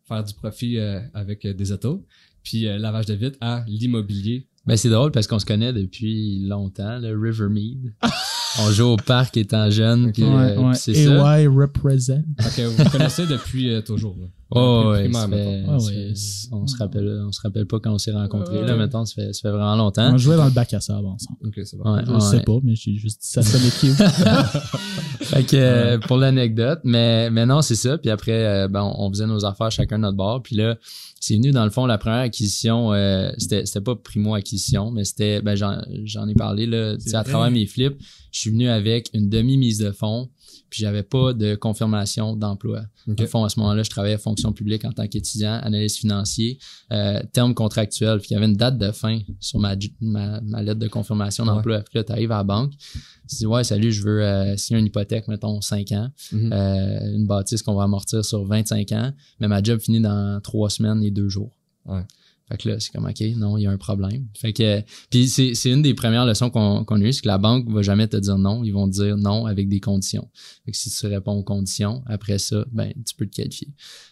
faire 0.07 0.25
du 0.25 0.35
profit 0.35 0.79
euh, 0.79 1.01
avec 1.15 1.45
euh, 1.45 1.55
des 1.55 1.73
autos, 1.73 2.05
puis 2.43 2.67
euh, 2.67 2.77
lavage 2.79 3.07
de 3.07 3.15
vitres 3.15 3.39
à 3.41 3.65
l'immobilier? 3.67 4.49
Ben, 4.67 4.77
c'est 4.77 4.91
drôle 4.91 5.11
parce 5.11 5.27
qu'on 5.27 5.39
se 5.39 5.47
connaît 5.47 5.73
depuis 5.73 6.41
longtemps, 6.47 6.99
le 6.99 7.19
Rivermead. 7.19 7.95
on 8.61 8.71
joue 8.71 8.85
au 8.87 8.97
parc 8.97 9.37
étant 9.37 9.71
jeune, 9.71 10.13
puis, 10.13 10.23
Ouais, 10.25 10.29
euh, 10.31 10.57
ouais. 10.61 10.71
puis 10.73 10.79
c'est 10.81 10.95
ça. 11.07 11.41
AY 11.41 11.47
represent. 11.47 12.23
Ok, 12.41 12.61
vous 12.77 12.91
connaissez 12.91 13.27
depuis 13.27 13.73
euh, 13.73 13.81
toujours. 13.81 14.17
Là. 14.21 14.27
Oh, 14.55 14.91
ouais, 14.91 15.05
primaire, 15.09 15.29
fait- 15.31 15.65
Ah, 15.67 15.79
ouais. 15.79 16.13
on 16.53 16.67
se 16.67 16.77
rappelle, 16.77 17.23
on 17.27 17.33
se 17.33 17.41
rappelle 17.41 17.65
pas 17.65 17.81
quand 17.81 17.95
on 17.95 17.97
s'est 17.99 18.13
rencontrés, 18.13 18.59
Ouais. 18.59 18.67
là, 18.67 18.77
mettons, 18.77 19.07
ça 19.07 19.15
fait, 19.15 19.33
ça 19.33 19.41
fait 19.41 19.51
vraiment 19.51 19.77
longtemps. 19.77 20.13
On 20.13 20.19
jouait 20.19 20.37
dans 20.37 20.45
le 20.45 20.51
bac 20.51 20.75
à 20.75 20.81
sable 20.81 21.07
ensemble. 21.07 21.39
Ok, 21.47 21.55
c'est 21.65 21.79
bon. 21.79 21.91
Ouais, 21.95 22.03
Je 22.07 22.13
ouais. 22.13 22.21
sais 22.21 22.41
pas, 22.41 22.59
mais 22.63 22.75
j'ai 22.77 22.95
juste 22.97 23.23
dit 23.23 23.29
ça 23.29 23.43
sonne 23.43 23.63
cute. 23.81 23.97
Fait 25.23 25.45
que, 25.45 25.57
euh, 25.57 25.99
pour 25.99 26.19
l'anecdote, 26.19 26.81
mais, 26.85 27.31
mais 27.31 27.47
non, 27.47 27.63
c'est 27.63 27.75
ça. 27.77 27.97
Puis 27.97 28.11
après, 28.11 28.45
euh, 28.45 28.69
ben, 28.69 28.83
on, 28.83 29.07
on 29.07 29.09
faisait 29.11 29.27
nos 29.27 29.45
affaires 29.47 29.71
chacun 29.71 29.97
de 29.97 30.03
notre 30.03 30.19
bord. 30.19 30.43
Puis 30.43 30.57
là, 30.57 30.77
c'est 31.19 31.35
venu, 31.37 31.51
dans 31.53 31.65
le 31.65 31.71
fond, 31.71 31.87
la 31.87 31.97
première 31.97 32.19
acquisition, 32.21 32.93
euh, 32.93 33.31
c'était, 33.39 33.65
c'était 33.65 33.81
pas 33.81 33.95
primo-acquisition, 33.97 34.91
mais 34.91 35.05
c'était, 35.05 35.41
ben, 35.41 35.55
j'en, 35.55 35.79
j'en 36.05 36.29
ai 36.29 36.35
parlé, 36.35 36.67
là, 36.67 36.97
à 37.15 37.25
travers 37.25 37.51
mes 37.51 37.65
flips, 37.65 37.97
je 38.33 38.39
suis 38.43 38.51
venu 38.51 38.69
avec 38.69 39.11
une 39.15 39.29
demi-mise 39.29 39.79
de 39.79 39.91
fonds, 39.91 40.31
puis 40.71 40.81
j'avais 40.83 41.03
pas 41.03 41.33
de 41.33 41.55
confirmation 41.55 42.37
d'emploi. 42.37 42.83
Le 43.07 43.27
fond, 43.27 43.45
à 43.45 43.49
ce 43.49 43.59
moment-là, 43.61 43.83
je 43.83 43.91
travaillais 43.91 44.15
à 44.15 44.19
fonction 44.19 44.53
publique 44.53 44.85
en 44.85 44.93
tant 44.93 45.07
qu'étudiant, 45.07 45.55
analyste 45.63 45.99
financier, 45.99 46.59
euh, 46.93 47.21
terme 47.33 47.55
contractuel. 47.55 48.19
Puis 48.21 48.29
il 48.31 48.35
y 48.35 48.37
avait 48.37 48.47
une 48.47 48.57
date 48.57 48.79
de 48.79 48.91
fin 48.93 49.19
sur 49.41 49.59
ma, 49.59 49.75
ma, 50.01 50.41
ma 50.41 50.63
lettre 50.63 50.79
de 50.81 50.89
confirmation 50.89 51.45
d'emploi. 51.45 51.81
Puis 51.81 51.99
là, 51.99 52.05
tu 52.05 52.13
arrives 52.13 52.33
à 52.33 52.39
la 52.39 52.45
banque, 52.45 52.73
tu 53.29 53.37
dis 53.37 53.47
Ouais, 53.47 53.65
salut, 53.65 53.93
je 53.93 54.03
veux 54.03 54.23
euh, 54.23 54.57
signer 54.57 54.81
une 54.81 54.87
hypothèque, 54.87 55.29
mettons 55.29 55.61
5 55.61 55.93
ans, 55.93 56.09
Mhm. 56.33 56.53
euh, 56.53 57.15
une 57.17 57.27
bâtisse 57.27 57.63
qu'on 57.63 57.75
va 57.75 57.85
amortir 57.85 58.25
sur 58.25 58.45
25 58.45 58.93
ans, 58.93 59.13
mais 59.41 59.49
ma 59.49 59.63
job 59.63 59.79
finit 59.81 60.01
dans 60.01 60.41
3 60.43 60.71
semaines 60.71 61.03
et 61.03 61.11
2 61.11 61.29
jours. 61.29 61.53
Ouais. 61.87 62.03
Là, 62.65 62.79
c'est 62.79 62.93
comme, 62.93 63.07
OK, 63.07 63.21
non, 63.37 63.57
il 63.57 63.63
y 63.63 63.67
a 63.67 63.71
un 63.71 63.77
problème. 63.77 64.27
Fait 64.37 64.53
que, 64.53 64.83
puis 65.11 65.29
c'est, 65.29 65.55
c'est 65.55 65.71
une 65.71 65.83
des 65.83 65.95
premières 65.95 66.27
leçons 66.27 66.51
qu'on, 66.51 66.85
qu'on 66.85 67.01
a 67.01 67.05
eues, 67.05 67.13
c'est 67.13 67.23
que 67.23 67.29
la 67.29 67.39
banque 67.39 67.69
va 67.71 67.83
jamais 67.83 68.07
te 68.09 68.17
dire 68.17 68.39
non, 68.39 68.63
ils 68.65 68.73
vont 68.73 68.89
te 68.89 68.95
dire 68.95 69.17
non 69.17 69.47
avec 69.47 69.69
des 69.69 69.81
conditions. 69.81 70.29
Fait 70.65 70.73
que 70.73 70.77
si 70.77 70.91
tu 70.91 71.07
réponds 71.07 71.33
aux 71.33 71.43
conditions, 71.43 72.03
après 72.07 72.39
ça, 72.39 72.65
ben, 72.73 72.93
tu 73.07 73.15
peux 73.17 73.27
te 73.27 73.37
qualifier. 73.37 73.69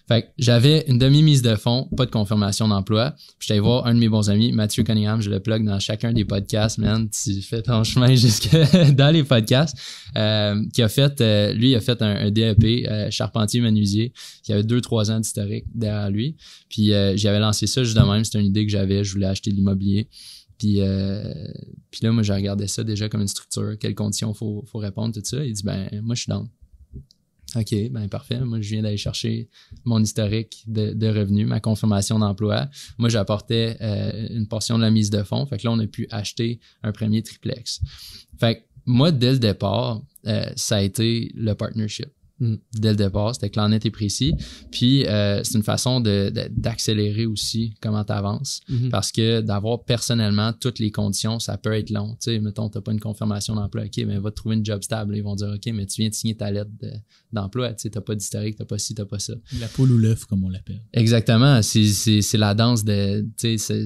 Fait 0.08 0.22
que 0.22 0.28
j'avais 0.38 0.84
une 0.88 0.98
demi-mise 0.98 1.42
de 1.42 1.54
fonds, 1.54 1.88
pas 1.96 2.04
de 2.04 2.10
confirmation 2.10 2.66
d'emploi. 2.66 3.14
Puis 3.38 3.46
j'étais 3.46 3.52
allé 3.52 3.60
voir 3.60 3.86
un 3.86 3.94
de 3.94 4.00
mes 4.00 4.08
bons 4.08 4.28
amis, 4.28 4.50
Mathieu 4.50 4.82
Cunningham, 4.82 5.20
je 5.20 5.30
le 5.30 5.38
plug 5.38 5.64
dans 5.64 5.78
chacun 5.78 6.12
des 6.12 6.24
podcasts, 6.24 6.78
man. 6.78 7.08
Tu 7.10 7.40
fais 7.42 7.62
ton 7.62 7.84
chemin 7.84 8.14
jusque 8.14 8.48
dans 8.94 9.12
les 9.12 9.22
podcasts. 9.22 9.76
Euh, 10.16 10.64
qui 10.72 10.82
a 10.82 10.88
fait, 10.88 11.20
euh, 11.20 11.52
lui, 11.52 11.70
il 11.70 11.74
a 11.76 11.80
fait 11.80 12.02
un, 12.02 12.26
un 12.26 12.30
DEP, 12.30 12.88
euh, 12.88 13.10
charpentier 13.10 13.60
menuisier, 13.60 14.12
qui 14.42 14.52
avait 14.52 14.64
deux, 14.64 14.80
trois 14.80 15.10
ans 15.10 15.20
d'historique 15.20 15.66
derrière 15.74 16.10
lui. 16.10 16.36
Puis 16.68 16.92
j'avais 17.14 17.38
lancé 17.38 17.66
ça 17.66 17.82
juste 17.82 17.96
de 17.96 18.02
même. 18.02 18.24
C'était 18.30 18.40
une 18.40 18.50
idée 18.50 18.64
que 18.64 18.72
j'avais. 18.72 19.02
Je 19.02 19.12
voulais 19.12 19.26
acheter 19.26 19.50
de 19.50 19.56
l'immobilier. 19.56 20.08
Puis, 20.58 20.80
euh, 20.80 21.22
puis 21.90 22.00
là, 22.02 22.12
moi, 22.12 22.22
j'ai 22.22 22.34
regardé 22.34 22.66
ça 22.66 22.84
déjà 22.84 23.08
comme 23.08 23.22
une 23.22 23.28
structure. 23.28 23.78
Quelles 23.78 23.94
conditions 23.94 24.34
faut, 24.34 24.62
faut 24.66 24.78
répondre, 24.78 25.14
tout 25.14 25.24
ça. 25.24 25.44
Il 25.44 25.54
dit, 25.54 25.62
ben, 25.62 25.88
moi, 26.02 26.14
je 26.14 26.22
suis 26.22 26.30
dans. 26.30 26.48
OK, 27.56 27.74
ben 27.90 28.08
parfait. 28.08 28.38
Moi, 28.40 28.60
je 28.60 28.70
viens 28.70 28.82
d'aller 28.82 28.96
chercher 28.96 29.48
mon 29.84 30.00
historique 30.00 30.62
de, 30.68 30.92
de 30.92 31.08
revenus, 31.08 31.48
ma 31.48 31.58
confirmation 31.58 32.18
d'emploi. 32.18 32.68
Moi, 32.96 33.08
j'apportais 33.08 33.76
euh, 33.80 34.28
une 34.30 34.46
portion 34.46 34.76
de 34.76 34.82
la 34.82 34.90
mise 34.90 35.10
de 35.10 35.22
fonds. 35.24 35.46
Fait 35.46 35.58
que 35.58 35.66
là, 35.66 35.72
on 35.72 35.78
a 35.80 35.86
pu 35.88 36.06
acheter 36.10 36.60
un 36.84 36.92
premier 36.92 37.22
triplex. 37.22 37.80
Fait 38.38 38.56
que 38.56 38.60
moi, 38.86 39.10
dès 39.10 39.32
le 39.32 39.38
départ, 39.38 40.02
euh, 40.26 40.44
ça 40.54 40.76
a 40.76 40.82
été 40.82 41.32
le 41.34 41.54
partnership. 41.54 42.10
Mm. 42.40 42.54
Dès 42.74 42.90
le 42.90 42.96
départ, 42.96 43.34
c'était 43.34 43.50
clair, 43.50 43.68
net 43.68 43.84
et 43.84 43.90
précis. 43.90 44.34
Puis, 44.70 45.04
euh, 45.06 45.42
c'est 45.44 45.58
une 45.58 45.62
façon 45.62 46.00
de- 46.00 46.30
de- 46.30 46.48
d'accélérer 46.50 47.26
aussi 47.26 47.74
comment 47.82 48.02
tu 48.04 48.12
avances. 48.12 48.60
Mhm. 48.68 48.88
Parce 48.88 49.12
que 49.12 49.40
d'avoir 49.42 49.84
personnellement 49.84 50.52
toutes 50.52 50.78
les 50.78 50.90
conditions, 50.90 51.38
ça 51.38 51.58
peut 51.58 51.72
être 51.74 51.90
long. 51.90 52.12
Tu 52.12 52.30
sais, 52.32 52.38
mettons, 52.40 52.68
t'as 52.70 52.80
pas 52.80 52.92
une 52.92 53.00
confirmation 53.00 53.54
d'emploi, 53.54 53.84
OK, 53.84 54.04
mais 54.06 54.18
va 54.18 54.30
te 54.30 54.36
trouver 54.36 54.56
une 54.56 54.64
job 54.64 54.82
stable. 54.82 55.16
Ils 55.16 55.22
vont 55.22 55.34
dire, 55.36 55.48
OK, 55.54 55.70
mais 55.74 55.84
tu 55.86 56.00
viens 56.00 56.08
de 56.08 56.14
signer 56.14 56.34
ta 56.34 56.50
lettre 56.50 56.70
de- 56.80 56.90
d'emploi. 57.32 57.74
tu 57.74 57.82
sais, 57.82 57.90
t'as 57.90 58.00
pas 58.00 58.14
d'historique, 58.14 58.56
t'as 58.56 58.64
pas 58.64 58.78
ci, 58.78 58.94
t'as 58.94 59.04
pas 59.04 59.18
ça. 59.18 59.34
La 59.60 59.68
poule 59.68 59.92
ou 59.92 59.98
l'œuf, 59.98 60.24
comme 60.24 60.42
on 60.44 60.48
l'appelle. 60.48 60.80
Exactement. 60.94 61.60
C'est, 61.62 61.84
c'est, 61.86 62.22
c'est 62.22 62.38
la 62.38 62.54
danse 62.54 62.84
de, 62.84 63.26
tu 63.36 63.58
sais, 63.58 63.84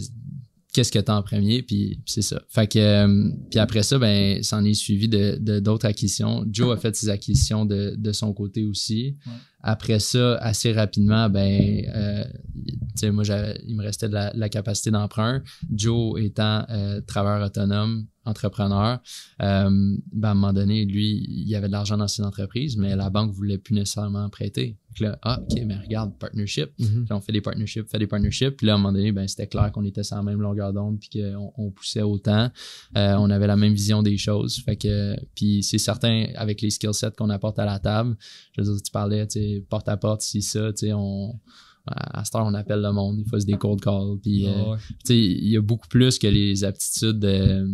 qu'est-ce 0.75 0.91
que 0.91 0.99
t'as 0.99 1.17
en 1.17 1.23
premier, 1.23 1.63
puis, 1.63 2.01
puis 2.05 2.13
c'est 2.13 2.23
ça. 2.23 2.43
Fait 2.49 2.67
que, 2.67 2.79
euh, 2.79 3.31
puis 3.49 3.61
après 3.61 3.85
ça, 3.85 3.99
ben, 3.99 4.43
ça 4.43 4.59
en 4.59 4.65
est 4.65 4.75
suivi 4.75 5.09
de, 5.09 5.39
de 5.41 5.61
d'autres 5.61 5.87
acquisitions. 5.87 6.45
Joe 6.51 6.77
a 6.77 6.77
fait 6.77 6.95
ses 6.97 7.09
acquisitions 7.09 7.65
de, 7.65 7.95
de 7.97 8.13
son 8.13 8.35
côté 8.35 8.65
aussi. 8.65 9.17
Ouais. 9.27 9.33
Après 9.63 10.01
ça, 10.01 10.35
assez 10.37 10.73
rapidement, 10.73 11.31
ben, 11.31 11.85
euh, 11.95 12.25
tu 12.55 12.85
sais, 12.97 13.11
moi, 13.13 13.25
il 13.67 13.77
me 13.77 13.83
restait 13.83 14.09
de 14.09 14.15
la, 14.15 14.33
de 14.33 14.39
la 14.39 14.49
capacité 14.49 14.91
d'emprunt. 14.91 15.43
Joe 15.73 16.21
étant 16.21 16.67
euh, 16.69 17.01
travailleur 17.01 17.47
autonome, 17.47 18.07
entrepreneur, 18.25 19.01
euh, 19.43 19.97
ben, 20.13 20.29
à 20.29 20.31
un 20.33 20.35
moment 20.35 20.53
donné, 20.53 20.85
lui, 20.85 21.25
il 21.29 21.49
y 21.49 21.55
avait 21.55 21.69
de 21.69 21.73
l'argent 21.73 21.97
dans 21.97 22.09
ses 22.09 22.23
entreprises, 22.23 22.77
mais 22.77 22.97
la 22.97 23.11
banque 23.11 23.33
voulait 23.33 23.59
plus 23.59 23.75
nécessairement 23.75 24.29
prêter. 24.29 24.77
Puis 24.95 25.05
là, 25.05 25.19
ah, 25.23 25.41
OK, 25.43 25.61
mais 25.67 25.77
regarde, 25.77 26.17
partnership. 26.19 26.71
Mhm. 26.79 27.05
Puis 27.05 27.13
on 27.13 27.21
fait 27.21 27.33
des 27.33 27.41
partnerships, 27.41 27.89
fait 27.89 27.99
des 27.99 28.07
partnerships. 28.07 28.57
Puis 28.57 28.67
là, 28.67 28.75
à 28.75 28.77
un 28.77 28.79
moment 28.79 28.93
donné, 28.93 29.13
ben, 29.13 29.27
c'était 29.27 29.47
clair 29.47 29.73
qu'on 29.73 29.85
était 29.85 30.03
sur 30.03 30.17
la 30.17 30.23
même 30.23 30.41
longueur 30.41 30.73
d'onde 30.73 30.99
puis 31.01 31.21
qu'on 31.21 31.53
on 31.57 31.71
poussait 31.71 32.03
autant. 32.03 32.51
Euh, 32.97 33.17
on 33.19 33.29
avait 33.31 33.47
la 33.47 33.57
même 33.57 33.75
vision 33.75 34.03
des 34.03 34.17
choses. 34.17 34.63
Fait 34.65 34.77
que, 34.77 35.17
puis 35.35 35.63
c'est 35.63 35.79
certain, 35.79 36.27
avec 36.37 36.63
les 36.63 36.71
skill 36.71 36.95
sets 36.95 37.11
qu'on 37.17 37.31
apporte 37.31 37.59
à 37.59 37.65
la 37.65 37.79
table, 37.79 38.17
je 38.57 38.63
veux 38.63 38.73
dire, 38.73 38.83
tu 38.83 38.91
parlais, 38.91 39.27
tu 39.27 39.41
sais, 39.41 39.65
porte 39.69 39.89
à 39.89 39.97
porte, 39.97 40.23
si 40.23 40.43
ça, 40.43 40.73
tu 40.73 40.87
sais, 40.87 40.93
on... 40.93 41.39
À 41.87 42.25
cette 42.25 42.35
heure, 42.35 42.47
on 42.47 42.55
appelle 42.55 42.81
le 42.81 42.93
monde, 42.93 43.19
il 43.19 43.29
faut 43.29 43.37
des 43.37 43.59
cold 43.59 43.79
calls. 43.79 44.19
Puis, 44.23 44.47
euh, 44.47 44.71
ouais. 44.71 44.79
il 45.11 45.51
y 45.51 45.57
a 45.59 45.61
beaucoup 45.61 45.87
plus 45.87 46.19
que 46.19 46.27
les 46.27 46.65
aptitudes 46.65 47.23
euh, 47.27 47.67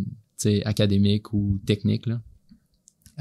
académiques 0.65 1.31
ou 1.31 1.61
techniques, 1.65 2.07
là. 2.07 2.21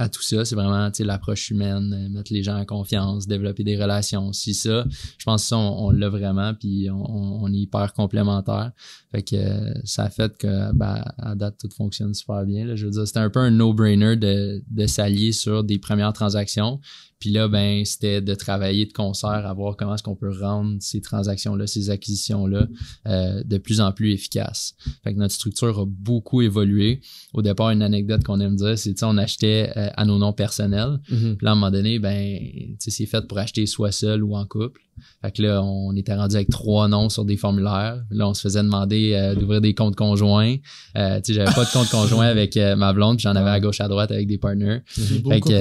À 0.01 0.09
tout 0.09 0.23
ça, 0.23 0.47
c'est 0.47 0.55
vraiment 0.55 0.91
l'approche 1.01 1.51
humaine, 1.51 1.93
euh, 1.93 2.09
mettre 2.09 2.33
les 2.33 2.43
gens 2.43 2.57
en 2.57 2.65
confiance, 2.65 3.27
développer 3.27 3.65
des 3.65 3.77
relations. 3.77 4.33
Si 4.33 4.55
ça, 4.55 4.87
je 5.19 5.25
pense 5.27 5.43
que 5.43 5.49
ça, 5.49 5.59
on, 5.59 5.91
l'a 5.91 6.09
vraiment, 6.09 6.55
puis 6.55 6.89
on, 6.91 7.47
est 7.53 7.59
hyper 7.59 7.93
complémentaires. 7.93 8.73
Fait 9.11 9.23
que 9.23 9.37
euh, 9.37 9.75
ça 9.85 10.05
a 10.05 10.09
fait 10.09 10.35
que, 10.39 10.73
ben, 10.73 11.05
à 11.19 11.35
date, 11.35 11.57
tout 11.61 11.69
fonctionne 11.77 12.15
super 12.15 12.47
bien. 12.47 12.75
Je 12.77 12.87
veux 12.87 12.93
dire, 12.93 13.07
c'était 13.07 13.19
un 13.19 13.29
peu 13.29 13.41
un 13.41 13.51
no-brainer 13.51 14.17
de, 14.17 14.63
de 14.71 14.87
s'allier 14.87 15.33
sur 15.33 15.65
des 15.65 15.79
premières 15.79 16.15
transactions. 16.15 16.81
Puis 17.21 17.31
là, 17.31 17.49
ben, 17.49 17.85
c'était 17.85 18.23
de 18.23 18.35
travailler 18.35 18.87
de 18.87 18.93
concert 18.93 19.29
à 19.29 19.53
voir 19.53 19.77
comment 19.77 19.95
est-ce 19.95 20.03
qu'on 20.03 20.17
peut 20.17 20.33
rendre 20.33 20.79
ces 20.81 21.03
transactions-là, 21.03 21.67
ces 21.67 21.91
acquisitions-là 21.91 22.67
euh, 23.07 23.45
de 23.45 23.59
plus 23.59 23.83
en 23.83 23.93
plus 23.93 24.13
efficaces. 24.13 24.75
Fait 25.05 25.13
que 25.13 25.19
notre 25.19 25.35
structure 25.35 25.79
a 25.79 25.85
beaucoup 25.87 26.41
évolué. 26.41 27.03
Au 27.35 27.43
départ, 27.43 27.71
une 27.71 27.83
anecdote 27.83 28.25
qu'on 28.25 28.41
aime 28.41 28.57
dire, 28.57 28.79
c'est, 28.79 29.03
on 29.03 29.19
achetait 29.19 29.71
euh, 29.77 29.91
à 29.95 30.07
nos 30.07 30.19
noms 30.19 30.33
personnels. 30.33 30.99
Mhm. 31.11 31.37
Puis 31.37 31.45
là, 31.45 31.51
à 31.51 31.53
un 31.53 31.57
moment 31.57 31.71
donné, 31.71 31.99
ben, 31.99 32.39
c'est 32.79 33.07
fait 33.07 33.27
pour 33.29 33.39
acheter 33.39 33.67
soit 33.67 33.93
seul 33.93 34.25
ou 34.25 34.35
en 34.35 34.47
couple. 34.47 34.81
Fait 35.23 35.33
que 35.33 35.43
là, 35.43 35.63
on 35.63 35.95
était 35.97 36.15
rendu 36.15 36.37
avec 36.37 36.49
trois 36.49 36.89
noms 36.89 37.09
sur 37.09 37.25
des 37.25 37.37
formulaires. 37.37 38.03
Là, 38.11 38.29
on 38.29 38.35
se 38.35 38.41
faisait 38.41 38.63
demander 38.63 39.13
euh, 39.15 39.35
d'ouvrir 39.35 39.61
des 39.61 39.75
comptes 39.75 39.97
conjoints. 39.97 40.57
Euh, 40.97 41.21
tu 41.21 41.33
sais, 41.33 41.35
j'avais 41.35 41.53
pas 41.55 41.65
de 41.65 41.71
compte 41.71 41.89
conjoint 41.89 42.27
avec 42.27 42.57
euh, 42.57 42.77
ma 42.77 42.93
blonde, 42.93 43.19
j'en 43.19 43.35
avais 43.37 43.51
à 43.51 43.61
gauche 43.61 43.81
à 43.81 43.89
droite 43.89 44.11
avec 44.11 44.27
des 44.27 44.39
partners. 44.39 44.81
Fait 44.87 45.41
que, 45.41 45.53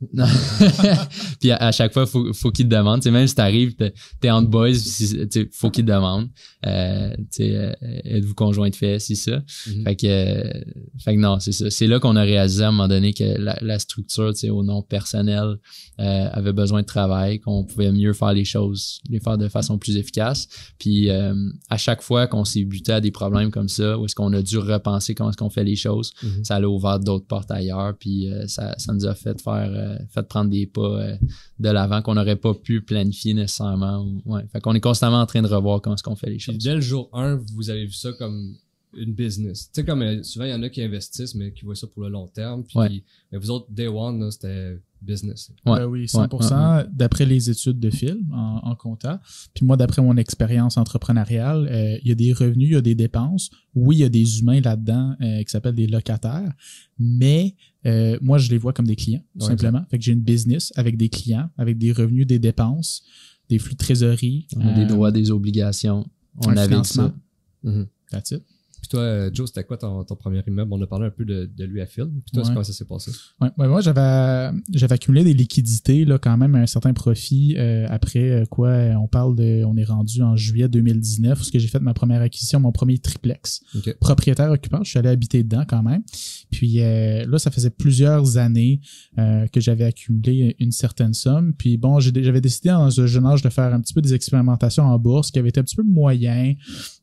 puis 1.40 1.50
à, 1.50 1.72
chaque 1.72 1.92
fois, 1.92 2.06
faut, 2.06 2.32
faut 2.32 2.50
qu'il 2.50 2.68
te 2.68 2.74
demande. 2.74 3.04
même 3.06 3.26
si 3.26 3.34
t'arrives, 3.34 3.74
t'es, 3.74 3.92
t'es 4.20 4.30
on 4.30 4.42
boys, 4.42 4.70
il 4.70 5.48
faut 5.52 5.70
qu'il 5.70 5.84
te 5.84 5.90
demande. 5.90 6.28
Euh, 6.66 7.14
euh, 7.40 7.72
êtes-vous 8.04 8.34
conjoint 8.34 8.70
de 8.70 8.76
fait, 8.76 8.98
c'est 8.98 9.14
ça. 9.14 9.38
Mm-hmm. 9.38 9.84
Fait 9.84 9.96
que, 9.96 10.06
euh, 10.06 10.64
fait 10.98 11.14
que 11.14 11.20
non, 11.20 11.38
c'est 11.38 11.52
ça. 11.52 11.70
C'est 11.70 11.86
là 11.86 12.00
qu'on 12.00 12.16
a 12.16 12.22
réalisé 12.22 12.64
à 12.64 12.68
un 12.68 12.70
moment 12.70 12.88
donné 12.88 13.12
que 13.12 13.24
la, 13.38 13.58
la 13.60 13.78
structure, 13.78 14.32
au 14.50 14.62
nom 14.62 14.82
personnel, 14.82 15.56
euh, 16.00 16.28
avait 16.32 16.52
besoin 16.52 16.80
de 16.80 16.86
travail, 16.86 17.40
qu'on 17.40 17.64
pouvait 17.64 17.92
mieux 17.92 18.14
faire 18.14 18.32
les 18.32 18.44
choses, 18.44 19.00
les 19.10 19.20
faire 19.20 19.36
de 19.36 19.48
façon 19.48 19.78
plus 19.78 19.96
efficace. 19.96 20.48
Puis 20.78 21.10
à 21.10 21.76
chaque 21.76 22.02
fois 22.02 22.26
qu'on 22.26 22.44
s'est 22.44 22.64
buté 22.64 22.92
à 22.92 23.00
des 23.00 23.10
problèmes 23.10 23.50
comme 23.50 23.68
ça, 23.68 23.98
où 23.98 24.06
est-ce 24.06 24.14
qu'on 24.14 24.32
a 24.32 24.42
dû 24.42 24.58
repenser 24.58 25.14
comment 25.14 25.30
est-ce 25.30 25.36
qu'on 25.36 25.50
fait 25.50 25.64
les 25.64 25.76
choses, 25.76 26.12
mm-hmm. 26.22 26.44
ça 26.44 26.56
a 26.56 26.62
ouvert 26.62 27.00
d'autres 27.00 27.26
portes 27.26 27.50
ailleurs. 27.50 27.94
Puis 27.98 28.28
ça, 28.46 28.74
ça 28.78 28.92
nous 28.92 29.06
a 29.06 29.14
fait 29.14 29.40
faire 29.40 29.89
euh, 29.90 29.98
fait 30.08 30.22
prendre 30.22 30.50
des 30.50 30.66
pas 30.66 30.80
euh, 30.80 31.16
de 31.58 31.68
l'avant 31.70 32.02
qu'on 32.02 32.14
n'aurait 32.14 32.36
pas 32.36 32.54
pu 32.54 32.82
planifier 32.82 33.34
nécessairement. 33.34 34.06
ouais. 34.24 34.42
Fait 34.52 34.60
qu'on 34.60 34.74
est 34.74 34.80
constamment 34.80 35.20
en 35.20 35.26
train 35.26 35.42
de 35.42 35.48
revoir 35.48 35.80
comment 35.80 35.94
est-ce 35.94 36.02
qu'on 36.02 36.16
fait 36.16 36.30
les 36.30 36.38
choses. 36.38 36.58
dès 36.58 36.74
le 36.74 36.80
jour 36.80 37.08
1, 37.12 37.40
vous 37.54 37.70
avez 37.70 37.86
vu 37.86 37.92
ça 37.92 38.12
comme 38.12 38.56
une 38.96 39.12
business. 39.12 39.70
Tu 39.72 39.80
sais, 39.80 39.84
comme 39.84 40.02
euh, 40.02 40.22
souvent, 40.22 40.44
il 40.46 40.50
y 40.50 40.54
en 40.54 40.62
a 40.62 40.68
qui 40.68 40.82
investissent, 40.82 41.34
mais 41.34 41.52
qui 41.52 41.64
voient 41.64 41.76
ça 41.76 41.86
pour 41.86 42.02
le 42.02 42.08
long 42.08 42.26
terme. 42.26 42.64
Puis, 42.64 43.04
mais 43.30 43.38
vous 43.38 43.50
autres, 43.50 43.66
day 43.70 43.86
one, 43.86 44.30
c'était 44.30 44.78
business. 45.00 45.50
Ouais. 45.64 45.78
Ben 45.78 45.86
oui, 45.86 46.04
100%. 46.04 46.88
D'après 46.92 47.24
les 47.24 47.50
études 47.50 47.78
de 47.78 47.90
Phil 47.90 48.18
en, 48.32 48.60
en 48.62 48.74
compta, 48.74 49.20
puis 49.54 49.64
moi, 49.64 49.76
d'après 49.76 50.02
mon 50.02 50.16
expérience 50.16 50.76
entrepreneuriale, 50.76 51.68
euh, 51.70 51.98
il 52.02 52.08
y 52.08 52.12
a 52.12 52.14
des 52.14 52.32
revenus, 52.32 52.68
il 52.68 52.72
y 52.74 52.76
a 52.76 52.80
des 52.82 52.94
dépenses. 52.94 53.50
Oui, 53.74 53.96
il 53.96 54.00
y 54.00 54.04
a 54.04 54.08
des 54.08 54.40
humains 54.40 54.60
là-dedans 54.60 55.14
euh, 55.20 55.42
qui 55.42 55.48
s'appellent 55.48 55.74
des 55.74 55.86
locataires, 55.86 56.52
mais 56.98 57.54
euh, 57.86 58.18
moi, 58.20 58.38
je 58.38 58.50
les 58.50 58.58
vois 58.58 58.72
comme 58.72 58.86
des 58.86 58.96
clients, 58.96 59.22
tout 59.38 59.46
simplement. 59.46 59.84
Fait 59.90 59.98
que 59.98 60.04
j'ai 60.04 60.12
une 60.12 60.20
business 60.20 60.72
avec 60.76 60.96
des 60.96 61.08
clients, 61.08 61.48
avec 61.56 61.78
des 61.78 61.92
revenus, 61.92 62.26
des 62.26 62.38
dépenses, 62.38 63.02
des 63.48 63.58
flux 63.58 63.74
de 63.74 63.78
trésorerie. 63.78 64.46
On 64.56 64.66
a 64.66 64.72
des 64.72 64.86
droits, 64.86 65.10
des 65.10 65.30
obligations. 65.30 66.06
On 66.44 66.56
avait 66.56 66.84
ça. 66.84 67.14
Mm 67.62 67.84
That's 68.10 68.32
it. 68.32 68.42
Puis 68.80 68.88
toi, 68.88 69.00
euh, 69.00 69.30
Joe, 69.32 69.46
c'était 69.46 69.64
quoi 69.64 69.76
ton, 69.76 70.04
premier 70.16 70.42
immeuble? 70.46 70.72
On 70.72 70.80
a 70.80 70.86
parlé 70.86 71.06
un 71.06 71.10
peu 71.10 71.24
de, 71.24 71.64
lui 71.64 71.80
à 71.80 71.86
Phil. 71.86 72.08
Puis 72.24 72.32
toi, 72.32 72.42
comment 72.44 72.64
ça 72.64 72.72
s'est 72.72 72.86
passé? 72.86 73.10
Ouais, 73.40 73.50
moi, 73.56 73.80
j'avais, 73.80 74.56
j'avais 74.72 74.94
accumulé 74.94 75.22
des 75.22 75.34
liquidités, 75.34 76.04
là, 76.04 76.18
quand 76.18 76.36
même, 76.36 76.54
un 76.54 76.66
certain 76.66 76.92
profit. 76.92 77.56
Euh, 77.58 77.86
après 77.90 78.30
euh, 78.30 78.46
quoi, 78.46 78.70
on 78.98 79.06
parle 79.06 79.36
de, 79.36 79.64
on 79.64 79.76
est 79.76 79.84
rendu 79.84 80.22
en 80.22 80.34
juillet 80.34 80.68
2019, 80.68 81.38
parce 81.38 81.50
que 81.50 81.58
j'ai 81.58 81.68
fait 81.68 81.80
ma 81.80 81.92
première 81.92 82.22
acquisition, 82.22 82.58
mon 82.58 82.72
premier 82.72 82.98
triplex. 82.98 83.62
Propriétaire 84.00 84.50
occupant, 84.50 84.82
je 84.82 84.90
suis 84.90 84.98
allé 84.98 85.10
habiter 85.10 85.42
dedans 85.42 85.64
quand 85.68 85.82
même. 85.82 86.02
Puis 86.50 86.76
là, 86.76 87.38
ça 87.38 87.50
faisait 87.50 87.70
plusieurs 87.70 88.38
années 88.38 88.80
que 89.16 89.60
j'avais 89.60 89.84
accumulé 89.84 90.56
une 90.58 90.72
certaine 90.72 91.14
somme. 91.14 91.54
Puis 91.54 91.76
bon, 91.76 92.00
j'avais 92.00 92.40
décidé 92.40 92.70
dans 92.70 92.90
ce 92.90 93.06
jeune 93.06 93.26
âge 93.26 93.42
de 93.42 93.48
faire 93.48 93.72
un 93.72 93.80
petit 93.80 93.94
peu 93.94 94.02
des 94.02 94.14
expérimentations 94.14 94.84
en 94.84 94.98
bourse 94.98 95.30
qui 95.30 95.38
avait 95.38 95.48
été 95.48 95.60
un 95.60 95.64
petit 95.64 95.76
peu 95.76 95.82
moyen. 95.82 96.54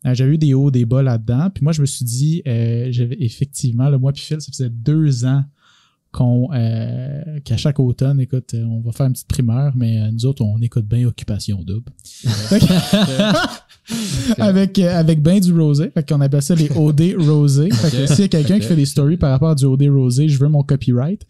j'avais 0.04 0.34
eu 0.34 0.38
des 0.38 0.54
hauts, 0.54 0.72
des 0.72 0.86
bas 0.86 1.02
là-dedans. 1.02 1.50
Puis 1.54 1.64
moi, 1.64 1.74
je 1.74 1.82
me 1.82 1.86
suis 1.86 2.06
dit, 2.06 2.42
euh, 2.48 2.88
j'avais 2.92 3.18
effectivement, 3.20 3.90
le 3.90 3.98
mois 3.98 4.12
puis 4.14 4.24
Phil, 4.24 4.42
ça 4.42 4.52
faisait 4.52 4.70
deux 4.70 5.26
ans 5.26 5.44
qu'on 6.18 6.50
euh, 6.52 7.40
qu'à 7.44 7.58
chaque 7.58 7.80
automne, 7.80 8.20
écoute, 8.20 8.56
euh, 8.56 8.64
on 8.64 8.82
va 8.82 8.92
faire 8.92 9.06
une 9.06 9.14
petite 9.14 9.28
primeur, 9.28 9.74
mais 9.76 10.12
nous 10.12 10.26
autres, 10.26 10.44
on 10.44 10.60
écoute 10.62 10.86
bien 10.88 11.08
Occupation 11.08 11.62
Double. 11.64 11.92
avec 14.40 14.80
avec 14.80 15.22
ben 15.22 15.40
du 15.40 15.54
rosé. 15.54 15.92
Fait 15.94 16.08
qu'on 16.08 16.20
appelle 16.20 16.42
ça 16.42 16.56
les 16.56 16.70
OD 16.76 17.16
rosé. 17.20 17.70
Fait 17.70 17.96
que 17.96 18.08
s'il 18.08 18.22
y 18.22 18.24
a 18.24 18.28
quelqu'un 18.28 18.60
qui 18.60 18.66
fait 18.66 18.76
des 18.76 18.86
stories 18.86 19.18
par 19.18 19.30
rapport 19.30 19.50
à 19.50 19.56
du 19.56 19.66
OD 19.66 19.84
rosé, 19.90 20.28
je 20.28 20.40
veux 20.40 20.50
mon 20.50 20.64
copyright. 20.64 21.22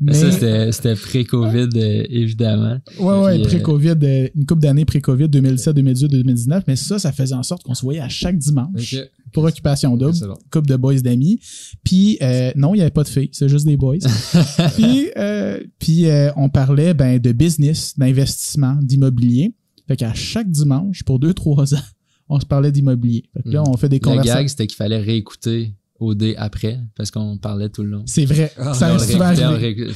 Mais 0.00 0.14
ça, 0.14 0.30
c'était 0.30 0.94
pré-COVID, 0.94 1.70
évidemment. 1.74 2.78
Ouais, 3.00 3.20
ouais, 3.20 3.42
pré-COVID, 3.42 4.30
une 4.34 4.46
couple 4.46 4.62
d'années 4.62 4.84
pré-COVID, 4.84 5.28
2017, 5.28 5.74
2018, 5.74 6.08
2019. 6.08 6.64
Mais 6.68 6.76
ça, 6.76 7.00
ça 7.00 7.10
faisait 7.10 7.34
en 7.34 7.42
sorte 7.42 7.64
qu'on 7.64 7.74
se 7.74 7.82
voyait 7.82 8.00
à 8.00 8.08
chaque 8.08 8.38
dimanche 8.38 8.96
pour 9.32 9.44
occupation 9.44 9.96
double, 9.96 10.34
couple 10.50 10.68
de 10.68 10.76
boys 10.76 11.00
d'amis. 11.00 11.40
Puis 11.84 12.18
euh, 12.22 12.52
non, 12.56 12.74
il 12.74 12.78
n'y 12.78 12.82
avait 12.82 12.90
pas 12.90 13.04
de 13.04 13.08
filles, 13.08 13.30
c'est 13.32 13.48
juste 13.48 13.66
des 13.66 13.76
boys. 13.76 13.98
puis 14.74 15.10
euh, 15.16 15.60
puis 15.78 16.06
euh, 16.06 16.30
on 16.36 16.48
parlait 16.48 16.94
ben 16.94 17.18
de 17.18 17.32
business, 17.32 17.98
d'investissement, 17.98 18.78
d'immobilier. 18.82 19.54
Fait 19.86 19.96
qu'à 19.96 20.14
chaque 20.14 20.50
dimanche 20.50 21.02
pour 21.04 21.18
deux 21.18 21.34
trois 21.34 21.74
ans, 21.74 21.84
on 22.28 22.40
se 22.40 22.46
parlait 22.46 22.72
d'immobilier. 22.72 23.24
Fait 23.34 23.42
que 23.42 23.48
là, 23.50 23.62
on 23.66 23.76
fait 23.76 23.88
des 23.88 24.00
conversations. 24.00 24.34
Le 24.34 24.40
gag, 24.42 24.48
c'était 24.48 24.66
qu'il 24.66 24.76
fallait 24.76 25.00
réécouter 25.00 25.74
OD 26.00 26.34
après 26.36 26.80
parce 26.96 27.10
qu'on 27.10 27.38
parlait 27.38 27.68
tout 27.68 27.82
le 27.82 27.90
long. 27.90 28.02
C'est 28.06 28.24
vrai. 28.24 28.52
Ah, 28.56 28.72
ça 28.72 28.94
a 28.94 28.98
souvent 28.98 29.24
arrivé. 29.24 29.92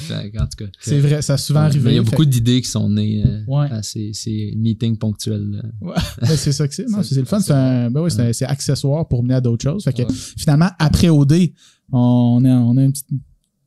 C'est 0.80 0.98
vrai, 0.98 1.22
ça 1.22 1.34
a 1.34 1.38
souvent 1.38 1.60
arrivé. 1.60 1.90
Il 1.92 1.96
y 1.96 1.98
a 1.98 2.02
beaucoup 2.02 2.24
d'idées 2.24 2.60
qui 2.60 2.68
sont 2.68 2.88
nées 2.90 3.24
euh, 3.24 3.68
à 3.70 3.82
ces, 3.82 4.54
meetings 4.56 4.96
ponctuels. 4.96 5.62
Ouais. 5.80 5.94
Ben, 6.20 6.36
c'est 6.36 6.52
ça 6.52 6.66
que 6.66 6.74
c'est. 6.74 6.86
c'est 7.02 7.20
le 7.20 7.24
fun. 7.24 7.40
C'est 7.40 7.52
ben 7.52 8.00
oui, 8.00 8.10
c'est 8.10 8.44
accessoire 8.44 9.06
pour 9.06 9.22
mener 9.22 9.34
à 9.34 9.40
d'autres 9.40 9.62
choses. 9.62 9.84
Fait 9.84 9.92
que 9.92 10.02
finalement, 10.12 10.70
après 10.78 11.08
OD, 11.08 11.50
on 11.92 12.44
a, 12.44 12.48
on 12.48 12.76
a 12.76 12.82
une, 12.82 12.92
petite, 12.92 13.08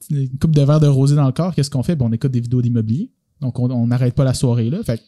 une 0.10 0.38
coupe 0.38 0.56
de 0.56 0.62
verre 0.62 0.80
de 0.80 0.88
rosé 0.88 1.15
dans 1.15 1.28
le 1.28 1.32
corps. 1.32 1.56
Qu'est-ce 1.56 1.69
qu'on 1.69 1.84
fait? 1.84 1.98
on 2.02 2.12
écoute 2.12 2.32
des 2.32 2.41
vidéos 2.41 2.62
d'immobilier. 2.62 3.12
Donc, 3.41 3.60
on 3.60 3.88
n'arrête 3.88 4.13
pas 4.13 4.24
la 4.24 4.34
soirée 4.34 4.69
là. 4.69 4.82
Fait 4.84 5.02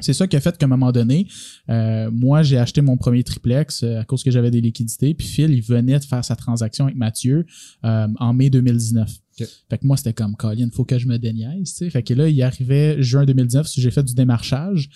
c'est 0.00 0.12
ça 0.12 0.28
qui 0.28 0.36
a 0.36 0.40
fait 0.40 0.56
qu'à 0.56 0.66
un 0.66 0.68
moment 0.68 0.92
donné, 0.92 1.26
euh, 1.68 2.08
moi, 2.12 2.42
j'ai 2.44 2.56
acheté 2.56 2.80
mon 2.80 2.96
premier 2.96 3.24
triplex 3.24 3.82
euh, 3.82 4.00
à 4.00 4.04
cause 4.04 4.22
que 4.22 4.30
j'avais 4.30 4.50
des 4.50 4.60
liquidités. 4.60 5.12
Puis 5.12 5.26
Phil, 5.26 5.50
il 5.50 5.60
venait 5.60 5.98
de 5.98 6.04
faire 6.04 6.24
sa 6.24 6.36
transaction 6.36 6.84
avec 6.84 6.96
Mathieu 6.96 7.46
euh, 7.84 8.06
en 8.18 8.32
mai 8.32 8.48
2019. 8.48 9.10
Fait 9.38 9.78
que 9.78 9.86
moi, 9.86 9.96
c'était 9.96 10.12
comme, 10.12 10.36
Colin, 10.36 10.68
faut 10.72 10.84
que 10.84 10.98
je 10.98 11.06
me 11.06 11.16
déniaise. 11.16 11.84
Fait 11.90 12.02
que 12.02 12.14
là, 12.14 12.28
il 12.28 12.40
arrivait 12.42 13.00
juin 13.02 13.24
2019, 13.24 13.70
j'ai 13.76 13.90
fait 13.92 14.02
du 14.02 14.14
démarchage. 14.14 14.88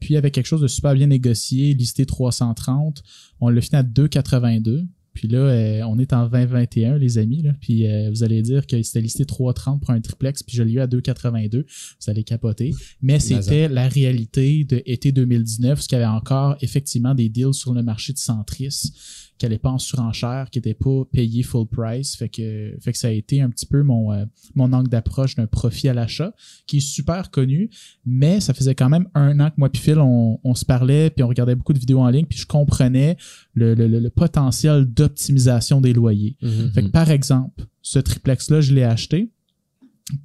puis, 0.00 0.10
il 0.10 0.12
y 0.12 0.16
avait 0.16 0.30
quelque 0.30 0.46
chose 0.46 0.60
de 0.60 0.68
super 0.68 0.94
bien 0.94 1.06
négocié, 1.06 1.72
listé 1.72 2.04
330. 2.04 3.02
On 3.40 3.48
l'a 3.48 3.60
fini 3.62 3.76
à 3.76 3.82
2,82. 3.82 4.86
Puis 5.14 5.28
là, 5.28 5.38
euh, 5.38 5.82
on 5.84 5.98
est 5.98 6.12
en 6.12 6.28
2021, 6.28 6.98
les 6.98 7.18
amis. 7.18 7.42
Là, 7.42 7.52
puis 7.60 7.86
euh, 7.86 8.10
vous 8.10 8.24
allez 8.24 8.42
dire 8.42 8.66
que 8.66 8.82
c'était 8.82 9.00
listé 9.00 9.24
3,30 9.24 9.80
pour 9.80 9.90
un 9.90 10.00
triplex, 10.00 10.42
puis 10.42 10.56
je 10.56 10.62
l'ai 10.62 10.72
eu 10.72 10.80
à 10.80 10.86
2,82. 10.86 11.62
Vous 11.62 12.10
allez 12.10 12.24
capoter. 12.24 12.72
Mais 13.00 13.20
c'était 13.20 13.68
la 13.68 13.88
réalité 13.88 14.64
de 14.64 14.82
été 14.84 15.12
2019, 15.12 15.74
parce 15.74 15.86
qu'il 15.86 15.98
y 15.98 16.02
avait 16.02 16.10
encore 16.10 16.56
effectivement 16.60 17.14
des 17.14 17.28
deals 17.28 17.54
sur 17.54 17.72
le 17.72 17.82
marché 17.82 18.12
de 18.12 18.18
Centris 18.18 18.92
qui 19.38 19.46
n'allait 19.46 19.58
pas 19.58 19.70
en 19.70 19.78
surenchère, 19.78 20.48
qui 20.50 20.58
n'était 20.58 20.74
pas 20.74 21.04
payé 21.12 21.42
full 21.42 21.66
price. 21.66 22.16
Fait 22.16 22.28
que, 22.28 22.76
fait 22.80 22.92
que 22.92 22.98
ça 22.98 23.08
a 23.08 23.10
été 23.10 23.40
un 23.40 23.50
petit 23.50 23.66
peu 23.66 23.82
mon, 23.82 24.12
euh, 24.12 24.24
mon 24.54 24.72
angle 24.72 24.88
d'approche 24.88 25.34
d'un 25.34 25.46
profit 25.46 25.88
à 25.88 25.94
l'achat, 25.94 26.34
qui 26.66 26.76
est 26.76 26.80
super 26.80 27.30
connu, 27.30 27.70
mais 28.06 28.40
ça 28.40 28.54
faisait 28.54 28.74
quand 28.74 28.88
même 28.88 29.08
un 29.14 29.40
an 29.40 29.50
que 29.50 29.56
moi 29.56 29.70
puis 29.70 29.82
Phil, 29.82 29.98
on, 29.98 30.38
on 30.44 30.54
se 30.54 30.64
parlait, 30.64 31.10
puis 31.10 31.22
on 31.22 31.28
regardait 31.28 31.54
beaucoup 31.54 31.72
de 31.72 31.78
vidéos 31.78 32.00
en 32.00 32.08
ligne, 32.08 32.26
puis 32.26 32.38
je 32.38 32.46
comprenais 32.46 33.16
le, 33.54 33.74
le, 33.74 33.86
le 33.88 34.10
potentiel 34.10 34.84
d'optimisation 34.84 35.80
des 35.80 35.92
loyers. 35.92 36.36
Mm-hmm. 36.42 36.72
Fait 36.72 36.82
que 36.82 36.88
par 36.88 37.10
exemple, 37.10 37.64
ce 37.82 37.98
triplex-là, 37.98 38.60
je 38.60 38.72
l'ai 38.72 38.84
acheté 38.84 39.30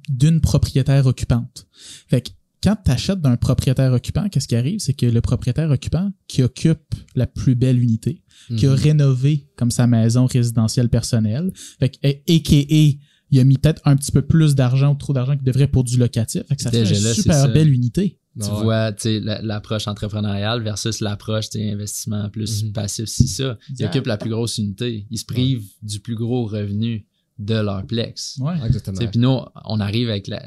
d'une 0.08 0.40
propriétaire 0.40 1.06
occupante. 1.06 1.66
Fait 2.08 2.20
que 2.20 2.30
quand 2.62 2.76
tu 2.84 2.90
achètes 2.90 3.20
d'un 3.20 3.36
propriétaire 3.36 3.92
occupant, 3.92 4.28
qu'est-ce 4.28 4.48
qui 4.48 4.56
arrive? 4.56 4.80
C'est 4.80 4.92
que 4.92 5.06
le 5.06 5.20
propriétaire 5.20 5.70
occupant 5.70 6.12
qui 6.28 6.42
occupe 6.42 6.94
la 7.14 7.26
plus 7.26 7.54
belle 7.54 7.82
unité, 7.82 8.22
qui 8.56 8.66
a 8.66 8.70
mhm. 8.70 8.76
rénové 8.76 9.48
comme 9.56 9.70
sa 9.70 9.86
maison 9.86 10.26
résidentielle 10.26 10.88
personnelle, 10.88 11.52
fait 11.78 11.90
que, 11.90 12.06
a.k.a. 12.06 12.98
il 13.30 13.40
a 13.40 13.44
mis 13.44 13.56
peut-être 13.56 13.80
un 13.84 13.96
petit 13.96 14.12
peu 14.12 14.22
plus 14.22 14.54
d'argent 14.54 14.92
ou 14.92 14.96
trop 14.96 15.12
d'argent 15.12 15.36
qu'il 15.36 15.44
devrait 15.44 15.68
pour 15.68 15.84
du 15.84 15.96
locatif. 15.96 16.42
Fait 16.48 16.56
que 16.56 16.62
ça 16.62 16.70
fait 16.70 16.80
une 16.80 17.14
super 17.14 17.52
belle 17.52 17.72
unité. 17.72 18.18
Tu 18.38 18.48
vois, 18.48 18.92
tu 18.92 19.02
sais, 19.02 19.20
l'approche 19.20 19.88
entrepreneuriale 19.88 20.62
versus 20.62 21.00
l'approche, 21.00 21.46
investissement 21.56 22.28
plus 22.30 22.64
mhm. 22.64 22.72
passif, 22.72 23.06
c'est 23.06 23.26
ça. 23.26 23.58
Ils 23.78 23.86
occupent 23.86 24.06
la 24.06 24.18
plus 24.18 24.30
grosse 24.30 24.58
unité. 24.58 25.06
Ils 25.10 25.18
se 25.18 25.24
privent 25.24 25.66
du 25.82 26.00
plus 26.00 26.14
gros 26.14 26.46
revenu 26.46 27.06
de 27.38 27.54
leur 27.54 27.86
plex. 27.86 28.36
Ouais, 28.38 28.54
exactement. 28.66 28.98
Puis 28.98 29.18
nous, 29.18 29.40
on 29.64 29.80
arrive 29.80 30.10
avec 30.10 30.28
la, 30.28 30.42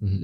Mhm. 0.00 0.20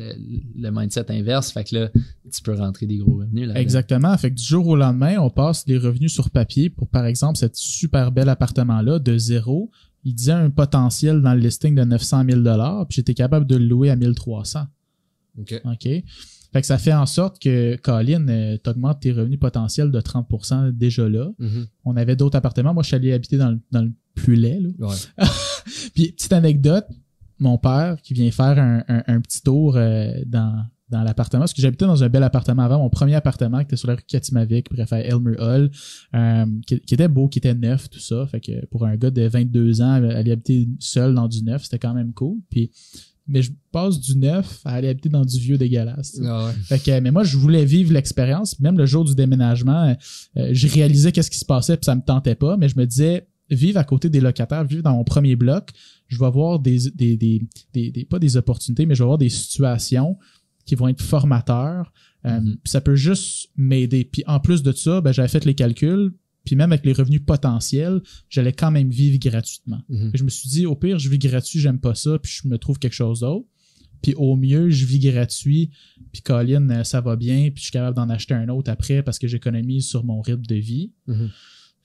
le, 0.56 0.70
mindset 0.70 1.06
inverse. 1.10 1.50
Fait 1.50 1.64
que 1.64 1.74
là, 1.74 1.90
tu 2.32 2.42
peux 2.42 2.54
rentrer 2.54 2.86
des 2.86 2.98
gros 2.98 3.16
revenus. 3.16 3.48
Là, 3.48 3.60
Exactement. 3.60 4.16
Fait 4.16 4.30
que 4.30 4.36
du 4.36 4.44
jour 4.44 4.66
au 4.68 4.76
lendemain, 4.76 5.18
on 5.18 5.30
passe 5.30 5.66
les 5.66 5.78
revenus 5.78 6.12
sur 6.12 6.30
papier 6.30 6.70
pour, 6.70 6.88
par 6.88 7.06
exemple, 7.06 7.38
cet 7.38 7.56
super 7.56 8.12
bel 8.12 8.28
appartement-là 8.28 8.98
de 8.98 9.18
zéro. 9.18 9.70
Il 10.04 10.14
disait 10.14 10.32
un 10.32 10.50
potentiel 10.50 11.22
dans 11.22 11.34
le 11.34 11.40
listing 11.40 11.74
de 11.74 11.82
900 11.82 12.24
000 12.28 12.42
puis 12.88 12.96
j'étais 12.96 13.14
capable 13.14 13.46
de 13.46 13.56
le 13.56 13.66
louer 13.66 13.90
à 13.90 13.96
1300. 13.96 14.60
OK. 15.38 15.60
OK. 15.64 15.88
Fait 16.54 16.60
que 16.60 16.68
ça 16.68 16.78
fait 16.78 16.92
en 16.92 17.06
sorte 17.06 17.40
que, 17.42 17.74
Colin, 17.76 18.28
euh, 18.28 18.56
t'augmentes 18.58 19.00
tes 19.00 19.10
revenus 19.10 19.40
potentiels 19.40 19.90
de 19.90 20.00
30% 20.00 20.70
déjà 20.70 21.08
là. 21.08 21.32
Mhm. 21.40 21.66
On 21.84 21.96
avait 21.96 22.14
d'autres 22.14 22.36
appartements. 22.36 22.72
Moi, 22.72 22.84
je 22.84 22.88
suis 22.88 22.96
allé 22.96 23.12
habiter 23.12 23.38
dans 23.38 23.50
le, 23.50 23.58
dans 23.72 23.82
le 23.82 23.92
plus 24.14 24.36
laid. 24.36 24.60
Là. 24.60 24.88
Puis, 25.94 26.12
petite 26.12 26.32
anecdote, 26.32 26.86
mon 27.44 27.58
père 27.58 27.96
qui 28.02 28.14
vient 28.14 28.30
faire 28.30 28.58
un, 28.58 29.20
petit 29.20 29.42
tour 29.42 29.76
euh, 29.76 30.12
dans, 30.26 30.64
dans 30.90 31.02
l'appartement. 31.02 31.40
Parce 31.40 31.54
que 31.54 31.62
j'habitais 31.62 31.86
dans 31.86 32.02
un 32.02 32.08
bel 32.08 32.22
appartement 32.22 32.62
avant, 32.62 32.78
mon 32.78 32.90
premier 32.90 33.14
appartement 33.14 33.58
qui 33.58 33.64
était 33.64 33.76
sur 33.76 33.88
la 33.88 33.94
rue 33.94 34.02
Katimavik, 34.06 34.70
bref, 34.70 34.92
à 34.92 35.00
Elmer 35.00 35.36
Hall, 35.38 35.70
euh, 36.14 36.46
qui, 36.66 36.74
était 36.74 37.08
beau, 37.08 37.28
qui 37.28 37.38
était 37.38 37.54
neuf, 37.54 37.88
tout 37.90 38.00
ça. 38.00 38.26
Fait 38.26 38.40
que 38.40 38.66
pour 38.66 38.84
un 38.84 38.96
gars 38.96 39.10
de 39.10 39.22
22 39.22 39.80
ans, 39.82 39.92
aller 39.92 40.32
habiter 40.32 40.68
seul 40.78 41.14
dans 41.14 41.28
du 41.28 41.42
neuf, 41.42 41.64
c'était 41.64 41.78
quand 41.78 41.94
même 41.94 42.12
cool. 42.12 42.38
Puis 42.50 42.70
mais 43.26 43.40
je 43.40 43.52
passe 43.72 43.98
du 44.00 44.18
neuf 44.18 44.60
à 44.66 44.74
aller 44.74 44.88
habiter 44.88 45.08
dans 45.08 45.24
du 45.24 45.38
vieux 45.38 45.56
dégueulasse. 45.56 46.20
Ah 46.22 46.46
ouais. 46.46 46.52
Fait 46.64 46.78
que, 46.78 47.00
mais 47.00 47.10
moi, 47.10 47.24
je 47.24 47.38
voulais 47.38 47.64
vivre 47.64 47.92
l'expérience. 47.92 48.60
Même 48.60 48.76
le 48.76 48.84
jour 48.84 49.02
du 49.02 49.14
déménagement, 49.14 49.96
euh, 50.36 50.48
je 50.52 50.68
réalisais 50.68 51.10
qu'est-ce 51.10 51.30
qui 51.30 51.38
se 51.38 51.44
passait, 51.46 51.78
puis 51.78 51.86
ça 51.86 51.94
me 51.94 52.02
tentait 52.02 52.34
pas, 52.34 52.58
mais 52.58 52.68
je 52.68 52.78
me 52.78 52.84
disais, 52.84 53.26
vivre 53.50 53.78
à 53.78 53.84
côté 53.84 54.10
des 54.10 54.20
locataires, 54.20 54.64
vivre 54.64 54.82
dans 54.82 54.94
mon 54.94 55.04
premier 55.04 55.36
bloc, 55.36 55.70
je 56.14 56.18
vais 56.18 56.26
avoir 56.26 56.58
des, 56.60 56.78
des, 56.94 57.16
des, 57.16 57.42
des, 57.74 58.04
pas 58.04 58.18
des 58.18 58.36
opportunités, 58.36 58.86
mais 58.86 58.94
je 58.94 59.00
vais 59.00 59.04
avoir 59.04 59.18
des 59.18 59.28
situations 59.28 60.16
qui 60.64 60.74
vont 60.76 60.88
être 60.88 61.02
formateurs. 61.02 61.92
Euh, 62.26 62.40
Mhm. 62.40 62.56
ça 62.64 62.80
peut 62.80 62.96
juste 62.96 63.50
m'aider. 63.56 64.04
Puis 64.04 64.22
en 64.26 64.40
plus 64.40 64.62
de 64.62 64.72
ça, 64.72 65.00
ben, 65.02 65.12
j'avais 65.12 65.28
fait 65.28 65.44
les 65.44 65.54
calculs, 65.54 66.12
puis 66.44 66.56
même 66.56 66.72
avec 66.72 66.86
les 66.86 66.92
revenus 66.94 67.20
potentiels, 67.26 68.00
j'allais 68.30 68.52
quand 68.52 68.70
même 68.70 68.88
vivre 68.90 69.18
gratuitement. 69.18 69.82
Mhm. 69.90 70.10
Je 70.14 70.24
me 70.24 70.30
suis 70.30 70.48
dit, 70.48 70.64
au 70.66 70.74
pire, 70.74 70.98
je 70.98 71.08
vis 71.10 71.18
gratuit, 71.18 71.58
j'aime 71.60 71.78
pas 71.80 71.94
ça, 71.94 72.18
puis 72.18 72.32
je 72.42 72.48
me 72.48 72.56
trouve 72.58 72.78
quelque 72.78 72.94
chose 72.94 73.20
d'autre. 73.20 73.46
Puis 74.02 74.14
au 74.16 74.36
mieux, 74.36 74.68
je 74.70 74.84
vis 74.86 74.98
gratuit, 75.00 75.70
puis 76.12 76.20
Colin, 76.22 76.68
euh, 76.70 76.84
ça 76.84 77.00
va 77.00 77.16
bien, 77.16 77.44
puis 77.50 77.56
je 77.58 77.62
suis 77.64 77.72
capable 77.72 77.96
d'en 77.96 78.08
acheter 78.10 78.34
un 78.34 78.48
autre 78.48 78.70
après 78.70 79.02
parce 79.02 79.18
que 79.18 79.26
j'économise 79.28 79.86
sur 79.86 80.04
mon 80.04 80.20
rythme 80.20 80.44
de 80.46 80.56
vie. 80.56 80.92
Mhm. 81.06 81.30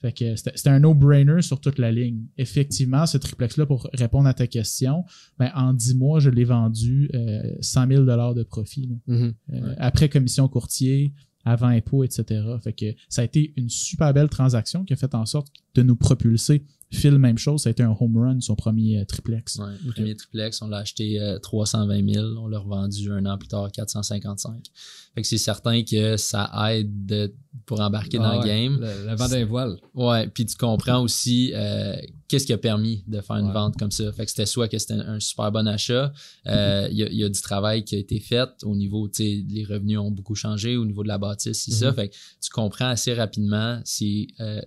Fait 0.00 0.12
que 0.12 0.34
c'était 0.36 0.70
un 0.70 0.80
no-brainer 0.80 1.42
sur 1.42 1.60
toute 1.60 1.78
la 1.78 1.92
ligne. 1.92 2.24
Effectivement, 2.38 3.04
ce 3.06 3.18
triplex-là, 3.18 3.66
pour 3.66 3.88
répondre 3.92 4.26
à 4.28 4.34
ta 4.34 4.46
question, 4.46 5.04
ben, 5.38 5.50
en 5.54 5.74
10 5.74 5.96
mois, 5.96 6.20
je 6.20 6.30
l'ai 6.30 6.44
vendu 6.44 7.10
euh, 7.14 7.42
100 7.60 7.86
000 7.88 8.04
de 8.04 8.42
profit. 8.42 8.86
là. 8.86 8.96
Mhm. 9.06 9.34
Euh, 9.52 9.60
Ouais. 9.60 9.74
Après 9.78 10.08
commission 10.08 10.48
courtier, 10.48 11.12
avant 11.44 11.68
impôt, 11.68 12.04
etc. 12.04 12.42
Fait 12.62 12.72
que 12.72 12.86
ça 13.08 13.22
a 13.22 13.24
été 13.24 13.52
une 13.56 13.68
super 13.68 14.12
belle 14.14 14.28
transaction 14.28 14.84
qui 14.84 14.92
a 14.92 14.96
fait 14.96 15.14
en 15.14 15.26
sorte 15.26 15.48
de 15.74 15.82
nous 15.82 15.96
propulser. 15.96 16.64
Phil, 16.92 17.18
même 17.18 17.38
chose, 17.38 17.62
ça 17.62 17.68
a 17.68 17.70
été 17.70 17.84
un 17.84 17.96
home 17.98 18.18
run, 18.18 18.40
son 18.40 18.56
premier 18.56 18.98
euh, 18.98 19.04
triplex. 19.04 19.56
Ouais, 19.58 19.66
le 19.86 19.92
premier 19.92 20.16
triplex, 20.16 20.60
on 20.60 20.66
l'a 20.68 20.78
acheté 20.78 21.20
euh, 21.20 21.38
320 21.38 22.12
000, 22.14 22.26
on 22.38 22.48
l'a 22.48 22.58
revendu 22.58 23.12
un 23.12 23.24
an 23.26 23.38
plus 23.38 23.46
tard 23.48 23.70
455. 23.70 24.64
Fait 25.14 25.22
que 25.22 25.26
c'est 25.28 25.38
certain 25.38 25.82
que 25.84 26.16
ça 26.16 26.50
aide 26.72 27.06
de- 27.06 27.32
pour 27.66 27.80
embarquer 27.80 28.18
Ah 28.20 28.22
dans 28.24 28.32
le 28.34 28.38
ouais. 28.40 28.46
game. 28.46 28.80
Le, 28.80 29.08
le 29.10 29.14
vent 29.16 29.28
d'un 29.28 29.44
voile. 29.44 29.76
Ouais, 29.94 30.26
puis 30.28 30.46
tu 30.46 30.56
comprends 30.56 31.00
aussi 31.02 31.52
euh, 31.54 31.94
qu'est-ce 32.26 32.46
qui 32.46 32.52
a 32.52 32.58
permis 32.58 33.04
de 33.06 33.20
faire 33.20 33.36
une 33.36 33.46
Ouais. 33.46 33.52
vente 33.52 33.76
comme 33.76 33.90
ça. 33.92 34.10
Fait 34.12 34.24
que 34.24 34.30
c'était 34.30 34.46
soit 34.46 34.66
que 34.68 34.78
c'était 34.78 34.94
un, 34.94 35.14
un 35.14 35.20
super 35.20 35.52
bon 35.52 35.66
achat, 35.68 36.12
euh, 36.48 36.88
il 36.90 36.96
y, 36.98 37.04
a, 37.04 37.08
il 37.08 37.16
y 37.18 37.24
a 37.24 37.28
du 37.28 37.40
travail 37.40 37.84
qui 37.84 37.94
a 37.94 37.98
été 37.98 38.18
fait 38.18 38.48
au 38.64 38.74
niveau, 38.74 39.08
tu 39.08 39.22
sais, 39.22 39.44
les 39.48 39.64
revenus 39.64 39.98
ont 39.98 40.10
beaucoup 40.10 40.34
changé 40.34 40.76
au 40.76 40.84
niveau 40.84 41.02
de 41.04 41.08
la 41.08 41.18
bâtisse, 41.18 41.62
c'est 41.64 41.70
ça. 41.72 41.90
Mhm. 41.90 41.94
Fait 41.94 42.08
que 42.08 42.14
tu 42.40 42.50
comprends 42.50 42.88
assez 42.88 43.14
rapidement 43.14 43.80
si 43.84 44.34
euh, 44.40 44.60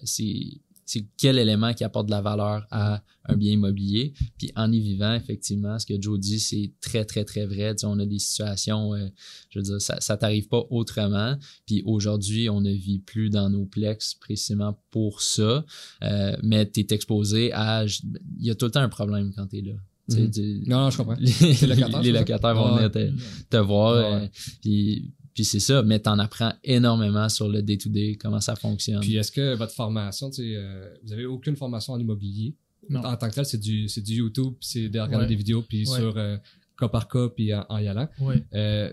c'est 0.93 1.06
quel 1.17 1.38
élément 1.39 1.73
qui 1.73 1.84
apporte 1.84 2.06
de 2.08 2.12
la 2.12 2.21
valeur 2.21 2.65
à 2.71 3.01
un 3.25 3.36
bien 3.36 3.53
immobilier. 3.53 4.13
Puis 4.38 4.51
en 4.56 4.71
y 4.71 4.79
vivant, 4.79 5.13
effectivement, 5.15 5.79
ce 5.79 5.86
que 5.86 5.99
Joe 6.01 6.19
dit, 6.19 6.39
c'est 6.39 6.71
très, 6.82 7.06
très, 7.06 7.23
très 7.23 7.45
vrai. 7.45 7.73
Tu 7.73 7.79
sais, 7.82 7.86
on 7.88 7.97
a 7.99 8.06
des 8.06 8.19
situations, 8.19 8.93
euh, 8.93 9.08
je 9.49 9.60
veux 9.60 9.63
dire, 9.63 9.82
ça, 9.82 9.99
ça 10.01 10.17
t'arrive 10.17 10.47
pas 10.49 10.63
autrement. 10.69 11.38
Puis 11.65 11.82
aujourd'hui, 11.86 12.49
on 12.49 12.62
ne 12.62 12.71
vit 12.71 12.99
plus 12.99 13.29
dans 13.29 13.49
nos 13.49 13.65
plex 13.65 14.13
précisément 14.15 14.77
pour 14.91 15.21
ça. 15.21 15.65
Euh, 16.03 16.36
mais 16.43 16.69
tu 16.69 16.82
es 16.82 16.88
exposé 16.91 17.51
à... 17.53 17.86
Il 17.86 18.45
y 18.45 18.49
a 18.51 18.56
tout 18.56 18.65
le 18.65 18.71
temps 18.71 18.82
un 18.82 18.89
problème 18.89 19.32
quand 19.36 19.47
tu 19.47 19.58
es 19.60 19.62
là. 19.62 19.73
Tu 20.10 20.15
sais, 20.17 20.21
Mhm. 20.23 20.32
tu- 20.32 20.63
Non, 20.67 20.79
non, 20.82 20.89
je 20.89 20.97
comprends. 20.97 21.15
les, 21.19 21.32
Les 21.32 22.12
locataires, 22.12 22.53
les 22.53 22.60
vont 22.60 22.75
venir 22.75 22.91
te, 22.91 23.10
te 23.49 23.58
voir. 23.58 23.95
Ouais. 24.13 24.23
euh, 24.25 24.27
puis 24.62 25.13
puis 25.34 25.46
c'est 25.46 25.60
ça, 25.60 25.82
mais 25.84 26.00
t'en 26.00 26.19
apprends 26.19 26.54
énormément 26.63 27.28
sur 27.30 27.48
le 27.50 27.62
day-to-day, 27.62 28.17
comment 28.22 28.39
ça 28.41 28.56
fonctionne. 28.56 29.00
Puis 29.02 29.15
est-ce 29.17 29.32
que 29.32 29.56
votre 29.56 29.74
formation, 29.74 30.30
tu 30.30 30.43
sais, 30.43 30.54
euh, 30.56 30.93
vous 31.04 31.13
avez 31.13 31.26
aucune 31.26 31.56
formation 31.56 31.93
en 31.93 32.00
immobilier? 32.00 32.56
Non. 32.89 33.00
En 33.04 33.15
tant 33.15 33.30
que 33.30 33.36
tel, 33.36 33.46
c'est 33.46 33.60
du, 33.60 33.88
c'est 33.88 34.02
du 34.02 34.13
YouTube, 34.15 34.54
puis 34.60 34.67
c'est 34.69 34.89
de 34.89 35.00
regarder 35.00 35.26
Ouais. 35.26 35.30
des 35.30 35.36
vidéos, 35.36 35.62
puis 35.62 35.88
Ouais. 35.88 35.98
sur 36.00 36.17
euh, 36.17 36.38
cas 36.78 36.88
par 36.89 37.08
cas, 37.08 37.30
puis 37.30 37.54
en, 37.54 37.65
en 37.69 37.78
y 37.80 37.88
allant. 37.88 38.10
Ouais. 38.19 38.43
Euh, 38.54 38.91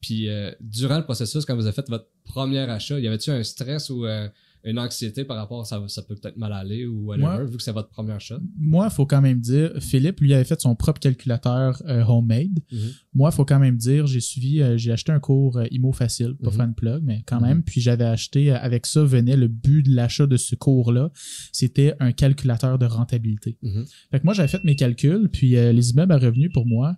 puis 0.00 0.28
euh, 0.28 0.52
durant 0.60 0.98
le 0.98 1.04
processus, 1.04 1.44
quand 1.44 1.54
vous 1.56 1.66
avez 1.66 1.74
fait 1.74 1.88
votre 1.88 2.06
premier 2.24 2.58
achat, 2.60 2.98
y 3.00 3.06
avait-tu 3.06 3.30
un 3.30 3.42
stress 3.42 3.90
ou 3.90 4.04
euh, 4.06 4.28
une 4.62 4.78
anxiété 4.78 5.24
par 5.24 5.36
rapport 5.38 5.60
à 5.62 5.64
ça, 5.64 5.82
ça 5.88 6.02
peut 6.02 6.14
peut-être 6.14 6.36
mal 6.36 6.52
aller 6.52 6.86
ou 6.86 7.06
whatever, 7.06 7.22
Moi- 7.26 7.44
vu 7.44 7.56
que 7.56 7.62
c'est 7.62 7.72
votre 7.72 7.88
premier 7.88 8.12
achat? 8.12 8.38
Moi, 8.58 8.88
il 8.90 8.94
faut 8.94 9.06
quand 9.06 9.22
même 9.22 9.40
dire, 9.40 9.72
Philippe, 9.80 10.20
lui, 10.20 10.34
avait 10.34 10.44
fait 10.44 10.60
son 10.60 10.74
propre 10.74 11.00
calculateur 11.00 11.80
euh, 11.86 12.04
homemade. 12.04 12.58
Mhm. 12.70 12.78
Moi, 13.14 13.30
il 13.32 13.34
faut 13.36 13.44
quand 13.46 13.58
même 13.58 13.76
dire, 13.78 14.06
j'ai 14.06 14.20
suivi, 14.20 14.60
euh, 14.60 14.76
j'ai 14.76 14.92
acheté 14.92 15.12
un 15.12 15.20
cours 15.20 15.56
euh, 15.56 15.66
IMO 15.70 15.92
facile, 15.92 16.34
pas 16.42 16.50
faire 16.50 16.66
une 16.66 16.74
plug, 16.74 17.02
mais 17.02 17.22
quand 17.26 17.40
Mhm. 17.40 17.46
même. 17.46 17.62
Puis 17.62 17.80
j'avais 17.80 18.04
acheté, 18.04 18.52
euh, 18.52 18.58
avec 18.60 18.84
ça 18.84 19.02
venait 19.02 19.36
le 19.36 19.48
but 19.48 19.82
de 19.82 19.94
l'achat 19.94 20.26
de 20.26 20.36
ce 20.36 20.54
cours-là, 20.56 21.10
c'était 21.52 21.94
un 22.00 22.12
calculateur 22.12 22.78
de 22.78 22.84
rentabilité. 22.86 23.56
Mhm. 23.62 23.86
Fait 24.10 24.20
que 24.20 24.24
moi, 24.24 24.34
j'avais 24.34 24.48
fait 24.48 24.62
mes 24.64 24.76
calculs, 24.76 25.28
puis 25.30 25.50
les 25.50 25.90
immeubles 25.90 26.12
à 26.12 26.18
revenus 26.18 26.50
pour 26.52 26.66
moi, 26.66 26.96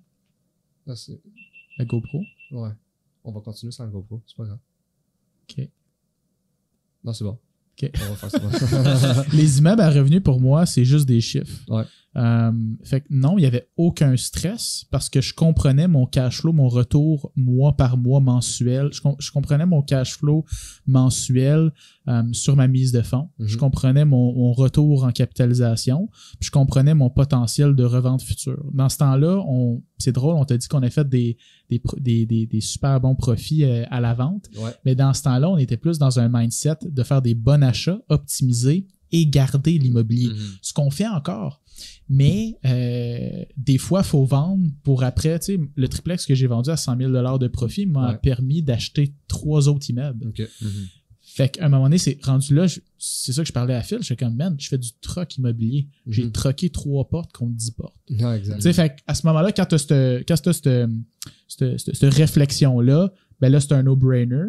Ah, 0.89 0.95
la 1.79 1.85
GoPro, 1.85 2.25
ouais. 2.51 2.71
On 3.25 3.31
va 3.31 3.41
continuer 3.41 3.71
sans 3.71 3.85
le 3.85 3.93
GoPro, 3.93 4.21
c'est 4.27 4.37
pas 4.37 4.45
grave. 4.47 4.59
OK. 5.49 5.69
Non, 7.05 7.13
c'est 7.13 7.25
bon. 7.25 7.39
OK. 7.83 7.91
On 7.95 8.15
va 8.15 8.29
faire 8.29 8.97
ça. 8.99 9.25
les 9.33 9.59
immeubles 9.59 9.83
à 9.83 9.91
revenus 9.91 10.23
pour 10.23 10.41
moi, 10.41 10.67
c'est 10.67 10.85
juste 10.85 11.07
des 11.07 11.21
chiffres. 11.21 11.53
Ouais. 11.69 11.85
Euh, 12.15 12.53
fait 12.85 13.01
que 13.01 13.07
non, 13.11 13.39
il 13.39 13.41
n'y 13.41 13.47
avait 13.47 13.69
aucun 13.79 14.17
stress 14.19 14.85
parce 14.91 15.09
que 15.09 15.23
je 15.23 15.33
comprenais 15.33 15.89
mon 15.89 16.05
cash 16.07 16.41
flow, 16.41 16.53
mon 16.53 16.69
retour 16.69 17.33
mois 17.37 17.75
par 17.77 17.97
mois 17.97 18.21
mensuel. 18.21 18.91
Je, 18.93 19.01
com- 19.01 19.17
je 19.19 19.31
comprenais 19.31 19.65
mon 19.65 19.81
cash 19.81 20.17
flow 20.19 20.45
mensuel 20.87 21.73
euh, 22.09 22.23
sur 22.33 22.55
ma 22.57 22.69
mise 22.69 22.93
de 22.93 23.01
fonds. 23.03 23.31
Mhm. 23.39 23.47
Je 23.49 23.57
comprenais 23.57 24.05
mon, 24.05 24.35
mon 24.35 24.53
retour 24.53 25.05
en 25.05 25.11
capitalisation. 25.13 26.09
Puis 26.39 26.49
je 26.49 26.51
comprenais 26.51 26.95
mon 26.95 27.11
potentiel 27.11 27.75
de 27.75 27.85
revente 27.85 28.23
future. 28.23 28.63
Dans 28.75 28.89
ce 28.89 28.99
temps-là, 28.99 29.43
on, 29.49 29.83
c'est 29.99 30.13
drôle, 30.13 30.35
on 30.37 30.45
t'a 30.45 30.59
dit 30.59 30.69
qu'on 30.69 30.83
a 30.83 30.91
fait 30.91 31.09
des, 31.09 31.37
des, 31.71 31.81
des, 31.99 32.27
des, 32.27 32.47
des 32.47 32.61
super 32.61 33.01
bons 33.01 33.15
profits 33.15 33.65
euh, 33.65 33.85
à 33.91 34.01
la 34.01 34.15
vente. 34.15 34.49
ouais. 34.59 34.71
Mais 34.85 34.95
dans 34.95 35.15
ce 35.15 35.23
temps-là, 35.23 35.49
on 35.49 35.57
était 35.57 35.77
plus 35.79 35.99
dans 35.99 36.19
un 36.19 36.29
mindset 36.29 36.77
de 36.85 37.03
faire 37.03 37.23
des 37.23 37.35
bons 37.35 37.63
achats, 37.63 38.01
optimiser 38.09 38.87
et 39.13 39.27
garder 39.27 39.79
l'immobilier. 39.79 40.29
Mhm. 40.29 40.37
Ce 40.61 40.73
qu'on 40.73 40.91
fait 40.91 41.09
encore. 41.09 41.62
Mais 42.09 42.59
euh, 42.67 43.45
des 43.57 43.79
fois, 43.79 44.01
il 44.01 44.07
faut 44.07 44.25
vendre 44.25 44.67
pour 44.83 45.03
après. 45.05 45.39
Tu 45.39 45.55
sais, 45.55 45.61
le 45.77 45.89
triplex 45.89 46.27
que 46.27 46.35
j'ai 46.35 46.47
vendu 46.47 46.69
à 46.71 46.77
100 46.77 46.97
000 46.99 47.39
de 47.39 47.49
profit 47.49 47.87
m'a 47.87 48.13
Ouais. 48.13 48.19
permis 48.23 48.63
d'acheter 48.63 49.15
trois 49.29 49.69
autres 49.69 49.89
immeubles. 49.89 50.29
Ok. 50.29 50.41
Mhm. 50.61 50.71
Fait 51.25 51.49
qu'à 51.49 51.65
un 51.65 51.69
moment 51.71 51.85
donné, 51.85 51.97
c'est 51.97 52.19
rendu 52.23 52.55
là, 52.55 52.67
c'est 52.99 53.33
ça 53.33 53.41
que 53.43 53.49
je 53.49 53.53
parlais 53.55 53.73
à 53.75 53.83
Phil. 53.83 53.99
Je 54.01 54.05
suis 54.05 54.17
comme, 54.17 54.35
man, 54.37 54.55
je 54.59 54.69
fais 54.69 54.77
du 54.77 54.91
troc 55.01 55.35
immobilier. 55.39 55.89
J'ai 56.07 56.25
Mhm. 56.25 56.33
troqué 56.33 56.69
trois 56.69 57.09
portes 57.09 57.33
contre 57.33 57.55
10 57.55 57.71
portes. 57.71 57.95
Ouais, 58.11 58.43
fait 58.75 58.97
à 59.07 59.15
ce 59.15 59.27
moment-là, 59.29 59.51
quand 59.53 59.65
tu 59.65 59.75
as 59.77 59.79
cette, 61.49 62.03
réflexion-là, 62.03 63.13
ben 63.41 63.49
là, 63.51 63.61
c'est 63.61 63.73
un 63.73 63.83
no-brainer. 63.85 64.45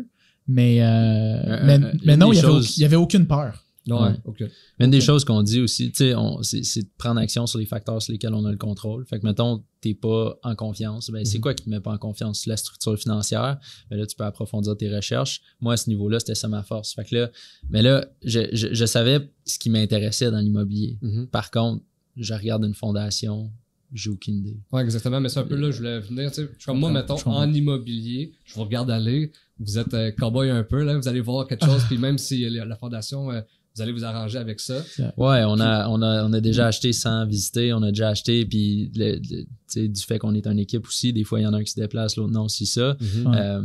Mais, 0.48 0.82
euh, 0.82 0.86
Euh, 0.86 1.94
mais, 2.06 2.18
non, 2.18 2.34
il 2.34 2.42
n'y 2.78 2.84
avait 2.84 2.98
aucune 2.98 3.28
peur. 3.28 3.63
Ouais, 3.88 3.96
Ouais. 3.96 4.14
ok. 4.24 4.44
Mais 4.80 4.86
une 4.86 4.92
des 4.92 5.02
choses 5.02 5.26
qu'on 5.26 5.44
dit 5.44 5.60
aussi, 5.60 5.92
tu 5.92 5.98
sais, 5.98 6.16
on- 6.16 6.42
c'est 6.42 6.84
de 6.84 6.90
prendre 6.98 7.20
action 7.20 7.46
sur 7.48 7.60
les 7.60 7.66
facteurs 7.66 8.02
sur 8.02 8.14
lesquels 8.14 8.34
on 8.34 8.46
a 8.46 8.52
le 8.52 8.58
contrôle. 8.58 9.06
Fait 9.06 9.20
que, 9.20 9.26
mettons, 9.26 9.62
t'es 9.82 9.94
pas 9.94 10.38
en 10.44 10.56
confiance. 10.56 11.10
Ben, 11.10 11.26
c'est 11.26 11.38
Mhm. 11.40 11.42
quoi 11.42 11.54
qui 11.54 11.66
te 11.66 11.70
met 11.70 11.82
pas 11.82 11.92
en 11.92 11.98
confiance? 11.98 12.46
La 12.46 12.56
structure 12.56 12.98
financière. 12.98 13.60
Ben 13.90 13.98
là, 13.98 14.06
tu 14.06 14.16
peux 14.16 14.24
approfondir 14.24 14.78
tes 14.78 14.94
recherches. 14.96 15.42
Moi, 15.60 15.74
à 15.74 15.78
ce 15.78 15.90
niveau-là, 15.90 16.20
c'était 16.20 16.36
ça 16.36 16.48
ma 16.48 16.64
force. 16.64 16.94
Fait 16.94 17.04
que 17.04 17.14
là, 17.16 17.30
mais 17.70 17.82
là, 17.82 18.08
je, 18.24 18.40
je, 18.54 18.74
je 18.74 18.86
savais 18.86 19.30
ce 19.46 19.60
qui 19.60 19.70
m'intéressait 19.70 20.32
dans 20.32 20.40
l'immobilier. 20.40 20.98
Mhm. 21.02 21.28
Par 21.28 21.52
contre, 21.52 21.84
je 22.16 22.34
regarde 22.34 22.64
une 22.64 22.76
fondation, 22.76 23.52
j'ai 23.92 24.10
aucune 24.12 24.38
idée. 24.38 24.58
Ouais, 24.72 24.82
exactement. 24.82 25.20
Mais 25.20 25.28
c'est 25.28 25.40
un 25.40 25.44
peu 25.46 25.56
là, 25.56 25.72
je 25.72 25.78
voulais 25.80 26.00
venir. 26.00 26.32
Tu 26.32 26.44
sais, 26.44 26.50
comme 26.66 26.80
moi, 26.80 26.90
mettons, 26.90 27.18
en 27.26 27.52
immobilier, 27.52 28.32
je 28.46 28.54
vous 28.56 28.64
regarde 28.64 28.90
aller. 28.90 29.32
Vous 29.60 29.78
êtes 29.78 29.94
euh, 29.94 30.12
cowboy 30.12 30.50
un 30.50 30.64
peu, 30.64 30.84
là. 30.84 30.98
Vous 30.98 31.08
allez 31.08 31.20
voir 31.22 31.48
quelque 31.48 31.66
chose. 31.66 31.84
puis 31.90 31.98
même 31.98 32.18
si 32.18 32.48
la, 32.50 32.66
la 32.66 32.76
fondation, 32.76 33.30
euh, 33.32 33.42
vous 33.76 33.82
allez 33.82 33.92
vous 33.92 34.04
arranger 34.06 34.38
avec 34.38 34.60
ça. 34.60 34.76
Ouais, 35.18 35.44
on 35.46 35.60
a, 35.60 35.88
on 35.90 36.02
a, 36.02 36.26
on 36.26 36.34
a 36.34 36.40
déjà 36.42 36.68
acheté 36.68 36.94
sans 36.94 37.26
visiter, 37.26 37.74
on 37.74 37.82
a 37.84 37.90
déjà 37.90 38.10
acheté, 38.10 38.46
puis 38.46 38.92
le- 38.96 39.20
le- 39.30 39.46
du 39.76 40.02
fait 40.04 40.20
qu'on 40.20 40.36
est 40.36 40.46
une 40.46 40.60
équipe 40.60 40.86
aussi, 40.86 41.14
des 41.14 41.24
fois 41.24 41.40
il 41.40 41.44
y 41.44 41.48
en 41.48 41.54
a 41.54 41.58
un 41.58 41.64
qui 41.64 41.72
se 41.72 41.80
déplace, 41.80 42.16
l'autre 42.16 42.32
non, 42.32 42.44
aussi 42.44 42.68
ça. 42.68 42.96
Ouais. 43.02 43.36
Euh, 43.36 43.62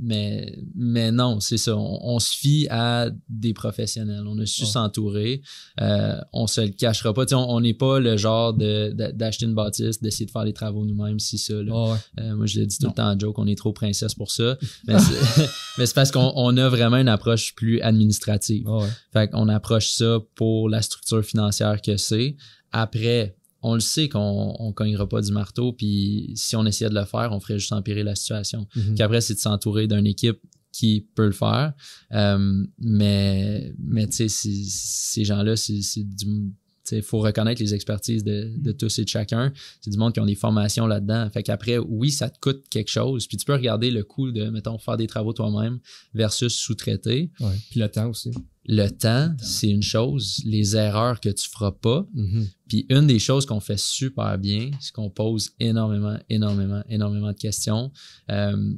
mais, 0.00 0.58
mais 0.74 1.12
non, 1.12 1.38
c'est 1.38 1.56
ça. 1.58 1.76
On, 1.76 2.00
on 2.02 2.18
se 2.18 2.34
fie 2.36 2.66
à 2.68 3.10
des 3.28 3.52
professionnels. 3.54 4.24
On 4.26 4.36
a 4.40 4.46
su 4.46 4.66
s'entourer. 4.66 5.40
Euh, 5.80 6.16
on 6.32 6.48
se 6.48 6.62
le 6.62 6.68
cachera 6.70 7.14
pas. 7.14 7.24
On 7.32 7.36
on 7.52 7.60
n'est 7.60 7.74
pas 7.74 8.00
le 8.00 8.16
genre 8.16 8.54
de, 8.54 8.90
de- 8.92 9.12
d'acheter 9.12 9.46
une 9.46 9.54
bâtisse, 9.54 10.00
d'essayer 10.00 10.26
de 10.26 10.32
faire 10.32 10.42
les 10.44 10.52
travaux 10.52 10.84
nous-mêmes, 10.84 11.20
si 11.20 11.38
ça. 11.38 11.54
là. 11.54 11.72
Ouais. 11.92 11.98
Euh, 12.20 12.34
moi, 12.34 12.46
je 12.46 12.58
le 12.58 12.66
dis 12.66 12.78
tout 12.78 12.86
Non. 12.86 12.90
le 12.90 12.94
temps 12.96 13.08
à 13.08 13.16
Joe 13.16 13.32
qu'on 13.32 13.46
est 13.46 13.54
trop 13.56 13.72
princesse 13.72 14.14
pour 14.14 14.32
ça. 14.32 14.58
Mais 14.88 14.94
c'est, 14.98 15.46
c'est 15.86 15.94
parce 15.94 16.10
qu'on 16.10 16.32
on 16.34 16.56
a 16.56 16.68
vraiment 16.68 16.96
une 16.96 17.06
approche 17.08 17.54
plus 17.54 17.80
administrative. 17.82 18.66
Ouais. 18.68 18.88
Fait 19.12 19.30
qu'on 19.30 19.48
approche 19.52 19.90
ça 19.90 20.18
pour 20.34 20.68
la 20.68 20.82
structure 20.82 21.24
financière 21.24 21.80
que 21.80 21.96
c'est. 21.96 22.36
Après, 22.72 23.36
on 23.62 23.74
le 23.74 23.80
sait 23.80 24.08
qu'on 24.08 24.56
on 24.58 24.72
cognera 24.72 25.08
pas 25.08 25.20
du 25.20 25.32
marteau, 25.32 25.72
puis 25.72 26.32
si 26.34 26.56
on 26.56 26.66
essayait 26.66 26.90
de 26.90 26.94
le 26.94 27.04
faire, 27.04 27.30
on 27.32 27.40
ferait 27.40 27.58
juste 27.58 27.72
empirer 27.72 28.02
la 28.02 28.16
situation. 28.16 28.66
Mhm. 28.74 28.94
Puis 28.94 29.02
après, 29.02 29.20
c'est 29.20 29.34
de 29.34 29.38
s'entourer 29.38 29.86
d'une 29.86 30.06
équipe 30.06 30.40
qui 30.72 31.06
peut 31.14 31.26
le 31.26 31.32
faire. 31.32 31.72
Euh, 32.12 32.66
mais 32.78 33.72
mais 33.78 34.06
tu 34.08 34.28
sais, 34.28 34.58
ces 34.68 35.24
gens-là, 35.24 35.54
c'est 35.54 36.02
du. 36.02 36.52
il 36.90 37.02
faut 37.02 37.20
reconnaître 37.20 37.62
les 37.62 37.74
expertises 37.74 38.24
de, 38.24 38.50
de 38.56 38.72
tous 38.72 38.98
et 38.98 39.04
de 39.04 39.08
chacun. 39.08 39.52
C'est 39.80 39.90
du 39.90 39.98
monde 39.98 40.12
qui 40.14 40.20
ont 40.20 40.26
des 40.26 40.34
formations 40.34 40.86
là-dedans. 40.86 41.28
Fait 41.30 41.42
qu'après, 41.42 41.78
oui, 41.78 42.10
ça 42.10 42.30
te 42.30 42.38
coûte 42.40 42.64
quelque 42.68 42.90
chose. 42.90 43.26
Puis 43.26 43.36
tu 43.36 43.44
peux 43.44 43.52
regarder 43.52 43.90
le 43.90 44.02
coût 44.02 44.32
de, 44.32 44.48
mettons, 44.48 44.78
faire 44.78 44.96
des 44.96 45.06
travaux 45.06 45.32
toi-même 45.32 45.78
versus 46.14 46.52
sous-traiter. 46.54 47.30
Ouais. 47.38 47.54
Puis 47.70 47.78
le 47.78 47.88
temps 47.88 48.08
aussi. 48.08 48.32
Le 48.64 48.88
temps, 48.88 49.34
c'est 49.38 49.68
une 49.68 49.82
chose. 49.82 50.40
Les 50.44 50.76
erreurs 50.76 51.20
que 51.20 51.28
tu 51.28 51.48
feras 51.50 51.72
pas. 51.72 52.06
Mhm. 52.14 52.46
Puis 52.68 52.86
une 52.88 53.06
des 53.06 53.18
choses 53.18 53.44
qu'on 53.44 53.60
fait 53.60 53.78
super 53.78 54.38
bien, 54.38 54.70
c'est 54.80 54.92
qu'on 54.92 55.10
pose 55.10 55.50
énormément, 55.58 56.16
énormément, 56.30 56.82
énormément 56.88 57.32
de 57.32 57.36
questions. 57.36 57.90
Euh, 58.30 58.72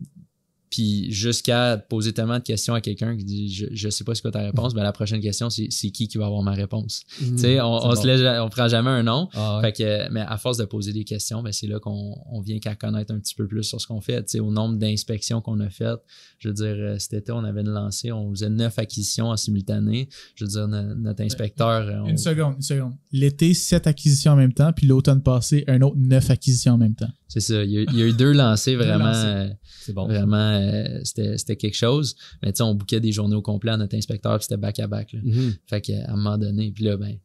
puis 0.74 1.12
jusqu'à 1.12 1.76
poser 1.76 2.12
tellement 2.12 2.38
de 2.38 2.42
questions 2.42 2.74
à 2.74 2.80
quelqu'un 2.80 3.16
qui 3.16 3.24
dit 3.24 3.52
je, 3.54 3.66
je 3.72 3.88
sais 3.88 4.02
pas 4.04 4.14
ce 4.14 4.22
que 4.22 4.28
ta 4.28 4.40
réponse, 4.40 4.74
ben 4.74 4.82
la 4.82 4.92
prochaine 4.92 5.20
question 5.20 5.50
c'est 5.50 5.68
c'est 5.70 5.90
qui 5.90 6.08
qui 6.08 6.18
va 6.18 6.26
avoir 6.26 6.42
ma 6.42 6.52
réponse? 6.52 7.02
Tu 7.18 7.38
sais, 7.38 7.60
on, 7.60 7.66
on 7.66 7.88
bon. 7.90 7.94
se 7.94 8.06
laisse, 8.06 8.20
on 8.40 8.48
prend 8.48 8.66
jamais 8.68 8.90
un 8.90 9.02
nom. 9.04 9.28
Ah 9.34 9.56
ouais. 9.58 9.62
Fait 9.62 9.72
que, 9.72 10.12
mais 10.12 10.20
à 10.22 10.36
force 10.36 10.58
de 10.58 10.64
poser 10.64 10.92
des 10.92 11.04
questions, 11.04 11.42
ben 11.42 11.52
c'est 11.52 11.66
là 11.68 11.78
qu'on 11.78 12.14
on 12.30 12.40
vient 12.40 12.58
qu'à 12.58 12.74
connaître 12.74 13.14
un 13.14 13.18
petit 13.20 13.34
peu 13.36 13.46
plus 13.46 13.62
sur 13.62 13.80
ce 13.80 13.86
qu'on 13.86 14.00
fait. 14.00 14.22
Tu 14.24 14.30
sais, 14.32 14.40
au 14.40 14.50
nombre 14.50 14.76
d'inspections 14.76 15.40
qu'on 15.40 15.60
a 15.60 15.68
faites, 15.70 16.00
je 16.38 16.48
veux 16.48 16.54
dire, 16.54 16.74
euh, 16.76 16.98
cet 16.98 17.12
été, 17.14 17.32
on 17.32 17.44
avait 17.44 17.62
lancé, 17.62 18.10
on 18.12 18.30
faisait 18.30 18.50
neuf 18.50 18.78
acquisitions 18.78 19.26
en 19.28 19.36
simultané. 19.36 20.08
Je 20.34 20.44
veux 20.44 20.50
dire, 20.50 20.66
no- 20.68 20.94
notre 20.96 21.22
inspecteur, 21.22 21.82
euh, 21.88 22.00
on- 22.02 22.08
Une 22.08 22.18
seconde, 22.18 22.54
une 22.56 22.62
seconde. 22.62 22.94
L'été, 23.12 23.54
sept 23.54 23.86
acquisitions 23.86 24.32
en 24.32 24.36
même 24.36 24.52
temps, 24.52 24.72
puis 24.72 24.86
l'automne 24.86 25.22
passé, 25.22 25.64
un 25.68 25.80
autre 25.82 25.96
neuf 25.98 26.30
acquisitions 26.30 26.72
en 26.74 26.78
même 26.78 26.94
temps. 26.94 27.10
c'est 27.28 27.40
ça. 27.40 27.64
Il 27.64 27.70
y, 27.70 27.78
a, 27.78 27.82
il 27.82 27.96
y 27.98 28.02
a 28.02 28.06
eu 28.06 28.12
deux 28.12 28.32
lancés 28.32 28.76
vraiment. 28.76 29.12
euh, 29.12 29.48
C'est 29.80 29.92
bon. 29.92 30.06
Vraiment, 30.06 30.36
euh, 30.64 31.00
c'était 31.04 31.38
c'était 31.38 31.56
quelque 31.56 31.76
chose. 31.76 32.16
Mais 32.42 32.52
tu 32.52 32.58
sais, 32.58 32.62
on 32.62 32.74
bouquait 32.74 33.00
des 33.00 33.12
journées 33.12 33.36
au 33.36 33.42
complet 33.42 33.72
à 33.72 33.76
notre 33.76 33.96
inspecteur, 33.96 34.36
puis 34.38 34.44
c'était 34.44 34.56
back-à-back. 34.60 35.12
là. 35.12 35.20
Mhm. 35.22 35.54
Fait 35.66 35.80
qu'à 35.80 36.10
un 36.10 36.16
moment 36.16 36.38
donné, 36.38 36.70
puis 36.72 36.84
là, 36.84 36.96
ben, 36.96 37.16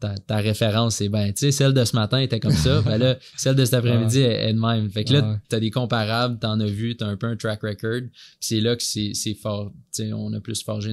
ta, 0.00 0.18
ta 0.18 0.36
référence, 0.38 0.96
c'est 0.96 1.08
ben, 1.08 1.28
tu 1.32 1.38
sais, 1.40 1.50
celle 1.52 1.72
de 1.72 1.84
ce 1.84 1.94
matin 1.96 2.18
était 2.18 2.40
comme 2.40 2.52
ça, 2.52 2.82
ben 2.82 2.98
là, 2.98 3.16
celle 3.36 3.54
de 3.56 3.64
cet 3.64 3.74
après-midi 3.74 4.18
est, 4.20 4.50
est 4.50 4.52
de 4.52 4.58
même. 4.58 4.90
Fait 4.90 5.04
que 5.04 5.12
là, 5.14 5.30
Ouais. 5.32 5.36
t'as 5.48 5.60
des 5.60 5.70
comparables, 5.70 6.38
t'en 6.38 6.58
as 6.60 6.66
vu, 6.66 6.96
t'as 6.96 7.06
un 7.06 7.16
peu 7.16 7.26
un 7.26 7.36
track 7.36 7.62
record, 7.62 8.00
puis 8.02 8.10
c'est 8.40 8.60
là 8.60 8.76
que 8.76 8.82
c'est 8.82 9.12
c'est 9.14 9.34
fort, 9.34 9.72
tu 9.94 10.02
sais, 10.04 10.12
on 10.12 10.32
a 10.32 10.40
plus 10.40 10.62
forgé, 10.62 10.92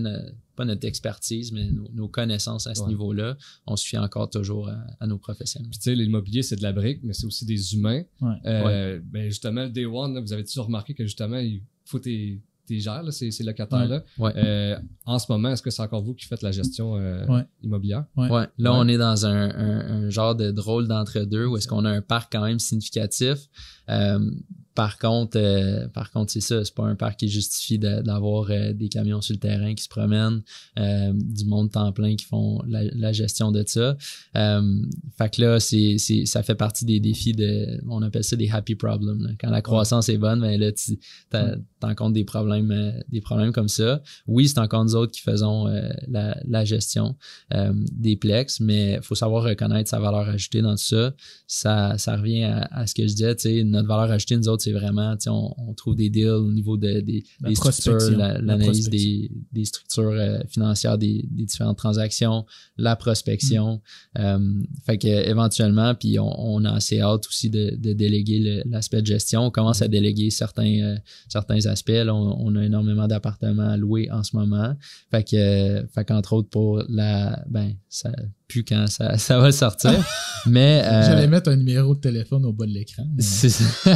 pas 0.56 0.65
notre 0.65 0.86
expertise, 0.86 1.51
mais 1.54 1.71
nos, 1.71 1.89
nos 1.93 2.08
connaissances 2.08 2.67
à 2.67 2.75
ce 2.75 2.82
Ouais. 2.82 2.89
niveau-là. 2.89 3.38
On 3.65 3.75
se 3.77 3.88
fie 3.88 3.97
encore 3.97 4.30
toujours 4.30 4.67
à, 4.69 4.77
à 4.99 5.08
nos 5.08 5.17
professionnels. 5.17 5.69
Puis 5.69 5.80
tu 5.80 5.84
sais, 5.86 5.95
l'immobilier, 5.95 6.43
c'est 6.43 6.58
de 6.58 6.62
la 6.63 6.71
brique, 6.73 6.99
mais 7.04 7.13
c'est 7.13 7.25
aussi 7.25 7.45
des 7.45 7.73
humains. 7.73 8.04
Ouais. 8.21 8.36
Euh, 8.45 8.99
Ben 9.04 9.23
justement, 9.30 9.63
le 9.63 9.69
Day 9.69 9.86
One, 9.86 10.13
là, 10.13 10.21
vous 10.21 10.34
avez 10.34 10.43
toujours 10.45 10.65
remarqué 10.65 10.93
que 10.93 11.04
justement, 11.06 11.39
il 11.39 11.63
faut 11.91 11.99
tes, 11.99 12.41
tes 12.67 12.80
gères, 12.80 13.04
là, 13.04 13.12
ces, 13.12 13.32
ces 13.32 13.43
locataires-là. 13.43 14.04
Ouais. 14.17 14.32
Euh, 14.38 14.77
en 15.06 15.19
ce 15.19 15.32
moment, 15.32 15.49
est-ce 15.49 15.62
que 15.62 15.69
c'est 15.69 15.82
encore 15.82 16.01
vous 16.01 16.13
qui 16.13 16.25
faites 16.25 16.41
la 16.41 16.51
gestion 16.51 16.95
euh, 16.97 17.25
Ouais. 17.27 17.45
immobilière? 17.63 18.06
Ouais. 18.15 18.30
Ouais. 18.30 18.47
Là, 18.58 18.71
Ouais. 18.71 18.77
on 18.82 18.88
est 18.88 18.97
dans 18.97 19.25
un, 19.25 19.49
un- 19.49 20.06
un 20.06 20.10
genre 20.10 20.36
de 20.36 20.51
drôle 20.51 20.88
d'entre-deux 20.88 21.45
où 21.47 21.58
est-ce 21.58 21.67
qu'on 21.67 21.86
a 21.86 21.89
un 21.89 22.01
parc 22.01 22.32
quand 22.32 22.43
même 22.45 22.60
significatif. 22.60 23.38
Euh, 23.89 24.19
par 24.73 24.97
contre, 24.97 25.38
euh, 25.38 25.88
par 25.89 26.12
contre, 26.12 26.31
c'est 26.31 26.41
ça, 26.41 26.63
c'est 26.63 26.73
pas 26.73 26.86
un 26.86 26.95
parc 26.95 27.19
qui 27.19 27.27
justifie 27.27 27.77
de- 27.77 28.01
d'avoir 28.01 28.49
euh, 28.49 28.73
des 28.73 28.88
camions 28.89 29.21
sur 29.21 29.34
le 29.34 29.39
terrain 29.39 29.75
qui 29.75 29.84
se 29.84 29.89
promènent, 29.89 30.41
euh, 30.79 31.12
du 31.13 31.45
monde 31.45 31.71
temps 31.71 31.91
plein 31.91 32.15
qui 32.15 32.25
font 32.25 32.62
la, 32.67 32.84
la 32.84 33.12
gestion 33.12 33.51
de 33.51 33.63
ça. 33.67 33.97
Euh, 34.38 34.81
fait 35.17 35.34
que 35.36 35.41
là, 35.41 35.60
c'est, 35.60 35.95
c'est, 35.97 36.25
ça 36.25 36.41
fait 36.43 36.55
partie 36.55 36.86
des 36.86 36.99
défis 36.99 37.34
de, 37.34 37.81
on 37.89 38.01
appelle 38.01 38.23
ça 38.23 38.36
des 38.36 38.49
happy 38.49 38.75
problems. 38.75 39.21
là. 39.23 39.31
Quand 39.39 39.49
la 39.49 39.62
croissance 39.62 40.07
est 40.10 40.17
bonne, 40.17 40.39
ben 40.41 40.60
là, 40.60 40.71
tu 40.71 40.97
t'encontres 41.79 42.13
des 42.13 42.23
problèmes, 42.23 42.71
euh, 42.71 42.91
des 43.10 43.21
problèmes 43.21 43.51
comme 43.51 43.67
ça. 43.67 44.01
Oui, 44.27 44.47
c'est 44.47 44.60
encore 44.60 44.84
nous 44.86 44.95
autres 44.95 45.12
qui 45.12 45.21
faisons 45.21 45.67
la, 46.07 46.38
la 46.47 46.65
gestion 46.65 47.15
des 47.91 48.15
plex, 48.15 48.60
mais 48.60 48.93
il 48.93 49.01
faut 49.01 49.15
savoir 49.15 49.43
reconnaître 49.43 49.89
sa 49.89 49.99
valeur 49.99 50.29
ajoutée 50.29 50.62
dans 50.62 50.75
tout 50.75 50.84
ça. 50.84 51.13
Ça, 51.47 51.97
ça 51.97 52.15
revient 52.17 52.43
à, 52.43 52.67
à 52.71 52.88
ce 52.88 52.95
que 52.95 53.03
je 53.03 53.13
disais, 53.13 53.36
tu 53.36 53.41
sais, 53.43 53.63
notre 53.63 53.88
valeur 53.88 54.12
ajoutée, 54.12 54.38
nous 54.38 54.47
autres, 54.47 54.63
c'est 54.71 54.79
vraiment, 54.79 55.15
tu 55.15 55.23
sais, 55.23 55.29
on, 55.29 55.53
on 55.69 55.73
trouve 55.73 55.95
des 55.95 56.10
deals 56.10 56.29
au 56.29 56.51
niveau 56.51 56.77
de, 56.77 56.99
des, 57.01 57.23
La 57.41 57.49
des 57.49 57.55
structures, 57.55 57.91
prospection. 57.93 58.17
la- 58.17 58.34
La 58.34 58.41
l'analyse 58.41 58.89
des, 58.89 59.31
des 59.51 59.65
structures 59.65 60.12
euh, 60.12 60.39
financières 60.47 60.97
des, 60.97 61.25
des 61.29 61.45
différentes 61.45 61.77
transactions, 61.77 62.45
la 62.77 62.95
prospection. 62.95 63.81
Euh, 64.17 64.39
fait 64.86 64.97
que 64.97 65.07
éventuellement, 65.07 65.95
puis 65.95 66.19
on, 66.19 66.31
on 66.39 66.65
a 66.65 66.71
assez 66.71 66.99
hâte 67.01 67.27
aussi 67.27 67.49
de, 67.49 67.75
de 67.77 67.93
déléguer 67.93 68.63
l'aspect 68.65 69.01
de 69.01 69.07
gestion. 69.07 69.41
On 69.45 69.51
commence 69.51 69.81
à 69.81 69.88
déléguer 69.88 70.29
certains, 70.29 70.79
euh, 70.81 70.97
certains 71.29 71.65
aspects. 71.65 71.89
Là, 71.89 72.13
on, 72.15 72.36
on 72.39 72.55
a 72.55 72.63
énormément 72.65 73.07
d'appartements 73.07 73.69
à 73.69 73.77
louer 73.77 74.10
en 74.12 74.23
ce 74.23 74.36
moment. 74.36 74.75
Fait 75.10 75.23
que, 75.23 75.86
fait 75.93 76.05
qu'entre 76.05 76.34
autres 76.34 76.49
pour 76.49 76.84
la, 76.89 77.43
ben, 77.49 77.73
ça 77.89 78.12
quand 78.59 78.85
ça, 78.87 79.17
ça 79.17 79.39
va 79.39 79.51
sortir. 79.51 79.91
mais, 80.45 80.81
euh, 80.85 81.01
J'allais 81.03 81.27
mettre 81.27 81.49
un 81.49 81.55
numéro 81.55 81.95
de 81.95 81.99
téléphone 81.99 82.45
au 82.45 82.53
bas 82.53 82.65
de 82.65 82.71
l'écran. 82.71 83.03
mais 83.15 83.21
c'est 83.21 83.49
ça. 83.49 83.63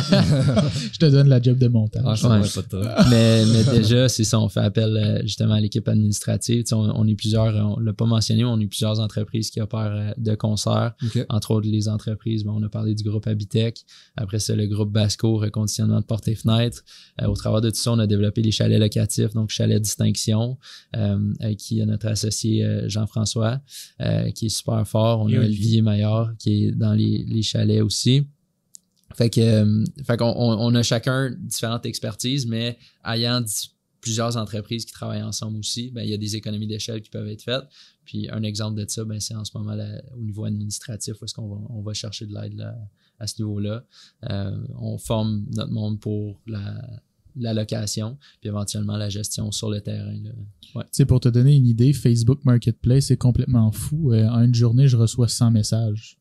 Je 0.94 0.98
te 0.98 1.06
donne 1.06 1.28
la 1.30 1.42
job 1.42 1.58
de 1.58 1.68
montage. 1.68 2.22
Ah, 2.24 2.40
Ouais. 2.40 2.48
pas 2.48 2.62
de 2.62 2.68
toi. 2.68 2.96
mais, 3.10 3.46
mais 3.46 3.64
déjà, 3.80 4.10
c'est 4.10 4.24
ça, 4.24 4.40
on 4.40 4.50
fait 4.50 4.60
appel 4.62 4.96
euh, 4.98 5.22
justement 5.24 5.54
à 5.54 5.60
l'équipe 5.60 5.88
administrative. 5.88 6.64
Tu 6.64 6.70
sais, 6.70 6.76
on, 6.76 6.82
on 7.00 7.08
est 7.08 7.16
plusieurs, 7.16 7.54
on 7.78 7.80
l'a 7.80 7.94
pas 7.94 8.06
mentionné, 8.06 8.44
mais 8.44 8.50
on 8.50 8.60
est 8.60 8.68
plusieurs 8.68 9.00
entreprises 9.00 9.50
qui 9.52 9.62
opèrent 9.62 9.92
euh, 9.96 10.12
de 10.18 10.36
concert. 10.36 10.94
OK. 11.04 11.26
Entre 11.30 11.52
autres, 11.52 11.68
les 11.68 11.88
entreprises, 11.88 12.44
bon, 12.44 12.54
on 12.60 12.64
a 12.64 12.70
parlé 12.70 12.96
du 12.96 13.04
groupe 13.04 13.28
Habitech. 13.28 13.82
Après 14.16 14.40
ça, 14.40 14.56
le 14.56 14.66
groupe 14.68 14.92
Basco, 14.92 15.38
reconditionnement 15.38 16.00
de 16.00 16.06
portes 16.06 16.28
et 16.28 16.36
fenêtres. 16.36 16.84
Euh, 17.22 17.28
au 17.28 17.36
travers 17.36 17.62
de 17.62 17.70
tout 17.70 17.76
ça, 17.78 17.92
on 17.92 18.00
a 18.00 18.08
développé 18.08 18.42
les 18.42 18.52
chalets 18.52 18.80
locatifs, 18.80 19.34
donc 19.34 19.50
chalet 19.50 19.82
distinction, 19.82 20.58
euh, 20.96 21.18
avec 21.40 21.58
qui 21.58 21.80
est 21.80 21.86
notre 21.86 22.08
associé 22.08 22.64
euh, 22.64 22.88
Jean-François, 22.90 23.60
euh, 24.02 24.30
qui 24.46 24.54
est 24.54 24.58
super 24.58 24.88
fort. 24.88 25.22
On 25.22 25.30
Et 25.30 25.38
a 25.38 25.40
Olivier. 25.40 25.82
Maillard, 25.82 26.36
qui 26.38 26.66
est 26.66 26.72
dans 26.72 26.94
les, 26.94 27.24
les 27.28 27.42
chalets 27.42 27.82
aussi. 27.82 28.28
Fait 29.16 29.30
que, 29.30 29.42
euh, 29.42 29.84
fait 30.06 30.18
qu'on 30.18 30.34
on, 30.36 30.76
a 30.76 30.84
chacun 30.84 31.32
différentes 31.32 31.86
expertises, 31.86 32.46
mais 32.46 32.78
ayant 33.06 33.44
plusieurs 34.02 34.38
entreprises 34.38 34.86
qui 34.86 34.92
travaillent 34.92 35.24
ensemble 35.24 35.58
aussi, 35.58 35.90
ben, 35.92 36.02
il 36.02 36.10
y 36.10 36.14
a 36.14 36.18
des 36.18 36.36
économies 36.36 36.68
d'échelle 36.68 37.02
qui 37.02 37.10
peuvent 37.10 37.28
être 37.28 37.42
faites. 37.42 37.64
Puis 38.04 38.30
un 38.30 38.44
exemple 38.44 38.80
de 38.80 38.88
ça, 38.88 39.04
ben, 39.06 39.20
c'est 39.20 39.36
en 39.36 39.46
ce 39.46 39.58
moment 39.58 39.74
là, 39.74 40.02
au 40.16 40.22
niveau 40.22 40.44
administratif 40.46 41.22
où 41.22 41.26
est-ce 41.26 41.34
qu'on 41.34 41.48
va, 41.48 41.62
on 41.70 41.82
va 41.82 41.94
chercher 41.94 42.26
de 42.26 42.34
l'aide 42.34 42.74
à 43.20 43.28
ce 43.28 43.42
niveau-là. 43.42 43.84
Euh, 44.30 44.68
on 44.78 44.98
forme 44.98 45.46
notre 45.56 45.72
monde 45.72 46.00
pour 46.00 46.42
la, 46.46 46.76
la 47.38 47.54
location, 47.54 48.18
puis 48.42 48.50
éventuellement 48.50 48.98
la 48.98 49.10
gestion 49.10 49.52
sur 49.52 49.70
le 49.70 49.82
terrain. 49.82 50.16
Ouais. 50.76 50.84
Tu 50.84 50.90
sais, 50.92 51.06
pour 51.06 51.20
te 51.20 51.30
donner 51.30 51.56
une 51.56 51.68
idée, 51.68 51.94
Facebook 51.94 52.40
Marketplace 52.46 53.12
est 53.12 53.18
complètement 53.18 53.72
fou. 53.72 54.14
Euh, 54.14 54.28
en 54.30 54.42
une 54.44 54.56
journée, 54.56 54.88
je 54.88 54.98
reçois 54.98 55.28
100 55.28 55.52
messages. 55.52 56.18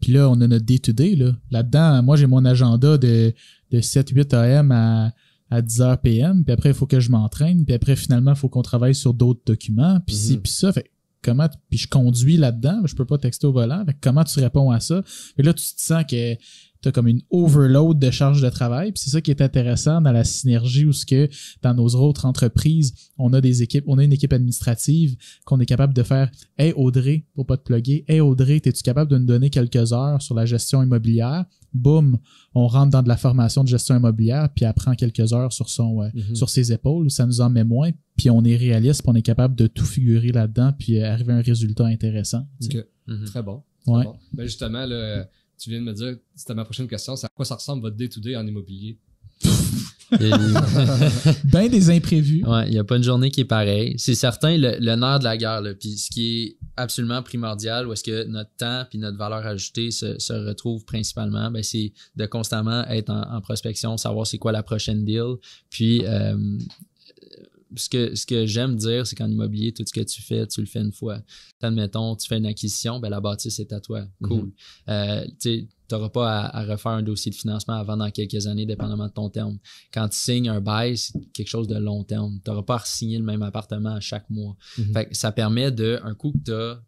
Puis 0.00 0.12
là, 0.12 0.28
on 0.30 0.40
a 0.40 0.46
notre 0.46 0.64
day-to-day. 0.64 1.16
Là. 1.16 1.32
Là-dedans, 1.50 2.02
moi, 2.02 2.16
j'ai 2.16 2.26
mon 2.26 2.44
agenda 2.44 2.96
de, 2.98 3.34
de 3.70 3.80
7-8 3.80 4.34
AM 4.34 4.70
à, 4.70 5.12
à 5.50 5.60
10h 5.60 6.00
PM. 6.02 6.44
Puis 6.44 6.52
après, 6.52 6.70
il 6.70 6.74
faut 6.74 6.86
que 6.86 7.00
je 7.00 7.10
m'entraîne. 7.10 7.64
Puis 7.64 7.74
après, 7.74 7.96
finalement, 7.96 8.32
il 8.32 8.36
faut 8.36 8.48
qu'on 8.48 8.62
travaille 8.62 8.94
sur 8.94 9.12
d'autres 9.12 9.40
documents. 9.44 9.98
Puis 10.06 10.14
ci, 10.14 10.32
Mhm. 10.36 10.42
puis 10.42 10.52
ça. 10.52 10.72
Fait 10.72 10.90
comment... 11.20 11.48
Puis 11.68 11.80
je 11.80 11.88
conduis 11.88 12.36
là-dedans. 12.36 12.82
Je 12.84 12.94
peux 12.94 13.04
pas 13.06 13.18
texter 13.18 13.46
au 13.48 13.52
volant. 13.52 13.84
Comment 14.00 14.22
tu 14.22 14.38
réponds 14.38 14.70
à 14.70 14.78
ça? 14.78 15.02
Puis 15.36 15.44
là, 15.44 15.52
tu 15.52 15.64
te 15.64 15.80
sens 15.80 16.04
que 16.08 16.36
tu 16.82 16.88
as 16.88 16.92
comme 16.92 17.08
une 17.08 17.22
overload 17.30 17.98
de 17.98 18.10
charge 18.10 18.40
de 18.40 18.48
travail. 18.50 18.92
Puis 18.92 19.02
c'est 19.04 19.10
ça 19.10 19.20
qui 19.20 19.30
est 19.30 19.40
intéressant 19.42 20.00
dans 20.00 20.12
la 20.12 20.24
synergie 20.24 20.84
où 20.84 20.92
ce 20.92 21.04
que 21.04 21.28
dans 21.62 21.74
nos 21.74 21.88
autres 21.96 22.24
entreprises, 22.24 22.92
on 23.18 23.32
a 23.32 23.40
des 23.40 23.62
équipes, 23.62 23.84
on 23.88 23.98
a 23.98 24.04
une 24.04 24.12
équipe 24.12 24.32
administrative 24.32 25.16
qu'on 25.44 25.58
est 25.60 25.66
capable 25.66 25.92
de 25.94 26.02
faire 26.02 26.30
Hey 26.56 26.72
Audrey, 26.76 27.24
pour 27.34 27.46
pas 27.46 27.56
te 27.56 27.62
plugger, 27.64 28.04
Hey 28.08 28.20
Audrey, 28.20 28.56
es-tu 28.64 28.82
capable 28.82 29.10
de 29.10 29.18
nous 29.18 29.26
donner 29.26 29.50
quelques 29.50 29.92
heures 29.92 30.22
sur 30.22 30.34
la 30.34 30.46
gestion 30.46 30.82
immobilière? 30.82 31.44
Boum, 31.74 32.18
on 32.54 32.66
rentre 32.66 32.90
dans 32.92 33.02
de 33.02 33.08
la 33.08 33.16
formation 33.18 33.62
de 33.62 33.68
gestion 33.68 33.96
immobilière, 33.96 34.48
puis 34.54 34.64
elle 34.64 34.72
prend 34.72 34.94
quelques 34.94 35.32
heures 35.34 35.52
sur 35.52 35.68
son 35.68 36.02
euh, 36.02 36.08
Mhm. 36.14 36.34
sur 36.34 36.48
ses 36.48 36.72
épaules, 36.72 37.10
ça 37.10 37.26
nous 37.26 37.40
en 37.42 37.50
met 37.50 37.64
moins, 37.64 37.90
puis 38.16 38.30
on 38.30 38.42
est 38.44 38.56
réaliste, 38.56 39.02
puis 39.02 39.10
on 39.10 39.14
est 39.14 39.22
capable 39.22 39.54
de 39.54 39.66
tout 39.66 39.84
figurer 39.84 40.32
là-dedans, 40.32 40.72
puis 40.78 40.98
euh, 40.98 41.12
arriver 41.12 41.32
à 41.34 41.36
un 41.36 41.42
résultat 41.42 41.84
intéressant. 41.86 42.46
Mhm. 43.06 43.24
Très 43.26 43.42
bon. 43.42 43.62
Très 43.84 43.92
Ouais. 43.94 44.04
bon. 44.04 44.14
Ben 44.32 44.44
justement, 44.44 44.86
là, 44.86 44.94
euh, 44.94 45.24
tu 45.58 45.70
viens 45.70 45.80
de 45.80 45.84
me 45.84 45.92
dire, 45.92 46.16
c'était 46.34 46.54
ma 46.54 46.64
prochaine 46.64 46.88
question, 46.88 47.16
c'est 47.16 47.26
à 47.26 47.30
quoi 47.34 47.44
ça 47.44 47.56
ressemble 47.56 47.82
votre 47.82 47.96
day-to-day 47.96 48.36
en 48.36 48.46
immobilier? 48.46 48.98
Ben 51.44 51.68
des 51.68 51.90
imprévus. 51.90 52.42
Ouais, 52.46 52.66
il 52.66 52.72
n'y 52.72 52.78
a 52.78 52.84
pas 52.84 52.96
une 52.96 53.02
journée 53.02 53.30
qui 53.30 53.42
est 53.42 53.44
pareille. 53.44 53.94
C'est 53.98 54.14
certain, 54.14 54.56
le, 54.56 54.76
le 54.80 54.96
nerf 54.96 55.18
de 55.18 55.24
la 55.24 55.36
guerre, 55.36 55.60
là, 55.60 55.74
puis 55.74 55.98
ce 55.98 56.10
qui 56.10 56.42
est 56.42 56.56
absolument 56.76 57.22
primordial, 57.22 57.86
où 57.86 57.92
est-ce 57.92 58.04
que 58.04 58.24
notre 58.24 58.50
temps 58.56 58.84
puis 58.88 58.98
notre 58.98 59.18
valeur 59.18 59.46
ajoutée 59.46 59.90
se, 59.90 60.18
se 60.18 60.32
retrouve 60.32 60.84
principalement, 60.86 61.50
ben, 61.50 61.62
c'est 61.62 61.92
de 62.16 62.26
constamment 62.26 62.86
être 62.86 63.10
en, 63.10 63.20
en 63.20 63.40
prospection, 63.40 63.96
savoir 63.98 64.26
c'est 64.26 64.38
quoi 64.38 64.52
la 64.52 64.62
prochaine 64.62 65.04
deal. 65.04 65.34
Puis, 65.68 66.02
euh, 66.06 66.36
ce 67.76 67.88
que, 67.88 68.14
ce 68.14 68.26
que 68.26 68.46
j'aime 68.46 68.76
dire, 68.76 69.06
c'est 69.06 69.16
qu'en 69.16 69.30
immobilier, 69.30 69.72
tout 69.72 69.84
ce 69.86 69.92
que 69.92 70.00
tu 70.00 70.22
fais, 70.22 70.46
tu 70.46 70.60
le 70.60 70.66
fais 70.66 70.80
une 70.80 70.92
fois. 70.92 71.20
Admettons, 71.60 72.16
tu 72.16 72.26
fais 72.26 72.38
une 72.38 72.46
acquisition, 72.46 73.00
ben, 73.00 73.08
la 73.08 73.20
bâtisse 73.20 73.58
est 73.58 73.72
à 73.72 73.80
toi. 73.80 74.06
Cool. 74.22 74.52
Euh, 74.88 75.26
tu 75.40 75.68
n'auras 75.90 76.08
pas 76.08 76.40
à, 76.40 76.60
à 76.60 76.64
refaire 76.64 76.92
un 76.92 77.02
dossier 77.02 77.30
de 77.30 77.36
financement 77.36 77.74
avant 77.74 77.96
dans 77.96 78.10
quelques 78.10 78.46
années, 78.46 78.66
dépendamment 78.66 79.06
de 79.06 79.12
ton 79.12 79.30
terme. 79.30 79.58
Quand 79.92 80.08
tu 80.08 80.16
signes 80.16 80.48
un 80.48 80.60
bail, 80.60 80.96
c'est 80.96 81.12
quelque 81.32 81.48
chose 81.48 81.68
de 81.68 81.76
long 81.76 82.04
terme. 82.04 82.40
Tu 82.44 82.50
n'auras 82.50 82.62
pas 82.62 82.76
à 82.76 82.84
signer 82.84 83.18
le 83.18 83.24
même 83.24 83.42
appartement 83.42 83.94
à 83.94 84.00
chaque 84.00 84.28
mois. 84.30 84.56
Mhm. 84.78 84.92
Fait 84.92 85.06
que 85.06 85.16
ça 85.16 85.32
permet 85.32 85.70
de, 85.70 86.00
un 86.02 86.14
coup 86.14 86.32
que 86.32 86.44
tu 86.44 86.52
as 86.52 86.82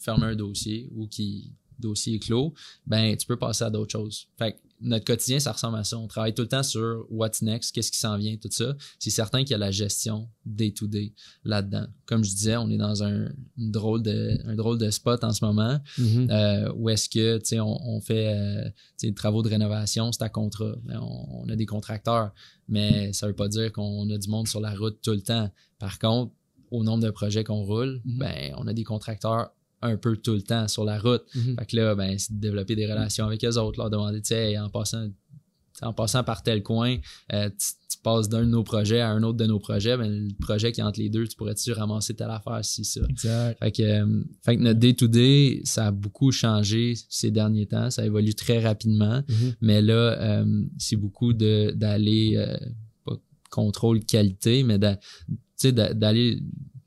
fermer 0.00 0.26
un 0.26 0.36
dossier 0.36 0.88
ou 0.94 1.06
qui 1.06 1.52
dossier 1.78 2.16
est 2.16 2.18
clos, 2.18 2.52
ben 2.86 3.16
tu 3.16 3.26
peux 3.26 3.38
passer 3.38 3.64
à 3.64 3.70
d'autres 3.70 3.92
choses. 3.92 4.28
Fait 4.38 4.52
que 4.52 4.58
notre 4.80 5.04
quotidien, 5.04 5.38
ça 5.40 5.52
ressemble 5.52 5.76
à 5.78 5.84
ça. 5.84 5.98
On 5.98 6.06
travaille 6.08 6.34
tout 6.34 6.42
le 6.42 6.48
temps 6.48 6.62
sur 6.62 7.04
what's 7.10 7.42
next, 7.42 7.72
qu'est-ce 7.74 7.90
qui 7.92 7.98
s'en 7.98 8.16
vient, 8.16 8.36
tout 8.36 8.48
ça. 8.50 8.74
C'est 8.98 9.10
certain 9.10 9.40
qu'il 9.40 9.50
y 9.50 9.54
a 9.54 9.58
la 9.58 9.70
gestion 9.70 10.28
day-to-day 10.46 11.12
là-dedans. 11.44 11.86
Comme 12.06 12.24
je 12.24 12.30
disais, 12.30 12.56
on 12.56 12.68
est 12.70 12.76
dans 12.78 13.02
un, 13.02 13.28
drôle, 13.56 14.02
de, 14.02 14.38
un 14.46 14.54
drôle 14.54 14.78
de 14.78 14.90
spot 14.90 15.22
en 15.24 15.32
ce 15.32 15.44
moment 15.44 15.78
Mhm. 15.98 16.28
euh, 16.30 16.72
où 16.76 16.88
est-ce 16.88 17.08
que 17.08 17.38
tu 17.38 17.46
sais, 17.46 17.60
on, 17.60 17.78
on 17.96 18.00
fait 18.00 18.34
euh, 18.34 18.68
des 19.02 19.12
travaux 19.14 19.42
de 19.42 19.48
rénovation, 19.48 20.12
c'est 20.12 20.22
à 20.22 20.28
contrat. 20.28 20.74
Ben, 20.84 20.98
on, 21.00 21.44
on 21.44 21.48
a 21.48 21.56
des 21.56 21.66
contracteurs, 21.66 22.32
mais 22.68 23.12
ça 23.12 23.26
veut 23.26 23.34
pas 23.34 23.48
dire 23.48 23.72
qu'on 23.72 24.08
a 24.10 24.18
du 24.18 24.28
monde 24.28 24.48
sur 24.48 24.60
la 24.60 24.74
route 24.74 24.98
tout 25.02 25.12
le 25.12 25.22
temps. 25.22 25.50
Par 25.78 25.98
contre, 25.98 26.32
au 26.70 26.84
nombre 26.84 27.02
de 27.02 27.10
projets 27.10 27.44
qu'on 27.44 27.64
roule, 27.64 28.00
Mhm. 28.04 28.18
ben 28.18 28.54
on 28.56 28.66
a 28.66 28.72
des 28.72 28.84
contracteurs 28.84 29.50
un 29.82 29.96
peu 29.96 30.16
tout 30.16 30.34
le 30.34 30.42
temps 30.42 30.68
sur 30.68 30.84
la 30.84 30.98
route. 30.98 31.22
Mhm. 31.34 31.56
Fait 31.58 31.66
que 31.66 31.76
là, 31.76 31.94
ben, 31.94 32.18
c'est 32.18 32.34
de 32.34 32.40
développer 32.40 32.76
des 32.76 32.86
relations 32.86 33.26
avec 33.26 33.44
eux 33.44 33.56
autres, 33.56 33.78
leur 33.78 33.90
demander, 33.90 34.20
tu 34.20 34.28
sais, 34.28 34.50
Hey, 34.50 34.58
en 34.58 34.68
passant, 34.68 35.08
en 35.82 35.92
passant 35.92 36.24
par 36.24 36.42
tel 36.42 36.62
coin, 36.62 36.96
euh, 37.32 37.48
tu, 37.48 37.66
tu 37.90 37.98
passes 38.02 38.28
d'un 38.28 38.40
de 38.40 38.50
nos 38.50 38.62
projets 38.62 39.00
à 39.00 39.10
un 39.10 39.22
autre 39.22 39.38
de 39.38 39.46
nos 39.46 39.58
projets, 39.58 39.96
ben, 39.96 40.28
le 40.28 40.34
projet 40.38 40.72
qui 40.72 40.80
est 40.80 40.84
entre 40.84 41.00
les 41.00 41.08
deux, 41.08 41.26
tu 41.26 41.36
pourrais-tu 41.36 41.72
ramasser 41.72 42.14
telle 42.14 42.30
affaire, 42.30 42.64
si 42.64 42.84
ça? 42.84 43.00
Exact. 43.08 43.58
Fait 43.58 43.72
que, 43.72 43.82
euh, 43.82 44.22
fait 44.44 44.56
que 44.56 44.62
notre 44.62 44.80
day-to-day, 44.80 45.62
ça 45.64 45.86
a 45.88 45.90
beaucoup 45.90 46.30
changé 46.32 46.94
ces 47.08 47.30
derniers 47.30 47.66
temps. 47.66 47.90
Ça 47.90 48.04
évolue 48.04 48.34
très 48.34 48.60
rapidement. 48.60 49.22
Mhm. 49.28 49.54
Mais 49.60 49.82
là, 49.82 49.94
euh, 49.94 50.62
c'est 50.78 50.96
beaucoup 50.96 51.32
de 51.32 51.72
d'aller, 51.74 52.44
pas 53.04 53.16
contrôle 53.50 54.04
qualité, 54.04 54.62
mais 54.62 54.78
d'aller, 54.78 56.40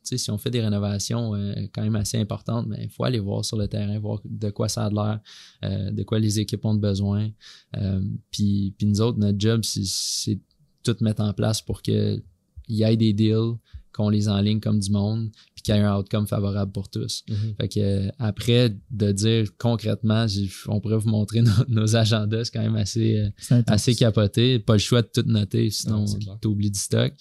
si 0.03 0.29
on 0.31 0.37
fait 0.37 0.51
des 0.51 0.61
rénovations 0.61 1.33
euh, 1.35 1.53
quand 1.73 1.81
même 1.81 1.95
assez 1.95 2.17
importantes, 2.17 2.67
il 2.79 2.89
faut 2.89 3.03
aller 3.05 3.19
voir 3.19 3.43
sur 3.45 3.57
le 3.57 3.67
terrain, 3.67 3.97
voir 3.99 4.19
de 4.25 4.49
quoi 4.49 4.67
ça 4.69 4.85
a 4.85 4.89
l'air, 4.89 5.19
euh, 5.63 5.91
de 5.91 6.03
quoi 6.03 6.19
les 6.19 6.39
équipes 6.39 6.65
ont 6.65 6.75
besoin. 6.75 7.29
Euh, 7.77 8.01
puis, 8.31 8.73
puis 8.77 8.87
nous 8.87 9.01
autres, 9.01 9.17
notre 9.17 9.39
job, 9.39 9.63
c'est- 9.63 10.39
tout 10.83 10.97
mettre 10.99 11.21
en 11.23 11.31
place 11.31 11.61
pour 11.61 11.81
que 11.81 12.21
il 12.67 12.75
y 12.75 12.83
ait 12.83 12.97
des 12.97 13.13
deals, 13.13 13.53
qu'on 13.93 14.09
les 14.09 14.27
enligne 14.27 14.59
comme 14.59 14.79
du 14.79 14.91
monde, 14.91 15.29
puis 15.55 15.61
qu'il 15.63 15.75
y 15.75 15.77
ait 15.77 15.81
un 15.81 15.97
outcome 15.97 16.27
favorable 16.27 16.71
pour 16.71 16.89
tous. 16.89 17.23
Mhm. 17.29 17.55
Fait 17.61 17.67
que 17.69 17.79
euh, 17.79 18.09
après, 18.19 18.75
de 18.91 19.11
dire 19.11 19.47
concrètement, 19.57 20.25
on 20.67 20.79
pourrait 20.81 20.97
vous 20.97 21.09
montrer 21.09 21.41
nos, 21.43 21.51
nos 21.69 21.95
agendas, 21.95 22.45
c'est 22.45 22.51
quand 22.53 22.61
même 22.63 22.75
assez, 22.75 23.19
euh, 23.51 23.61
assez 23.67 23.95
capoté. 23.95 24.59
Pas 24.59 24.73
le 24.73 24.79
choix 24.79 25.01
de 25.03 25.09
tout 25.13 25.23
noter, 25.27 25.69
sinon 25.69 26.05
clair. 26.05 26.37
t'oublies 26.41 26.71
du 26.71 26.79
stock. 26.79 27.13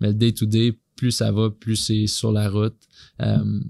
Mais 0.00 0.08
le 0.08 0.14
day-to-day, 0.14 0.78
plus 0.96 1.12
ça 1.12 1.32
va, 1.32 1.50
plus 1.50 1.76
c'est 1.76 2.06
sur 2.06 2.30
la 2.32 2.48
route. 2.50 2.76
Euh, 3.22 3.60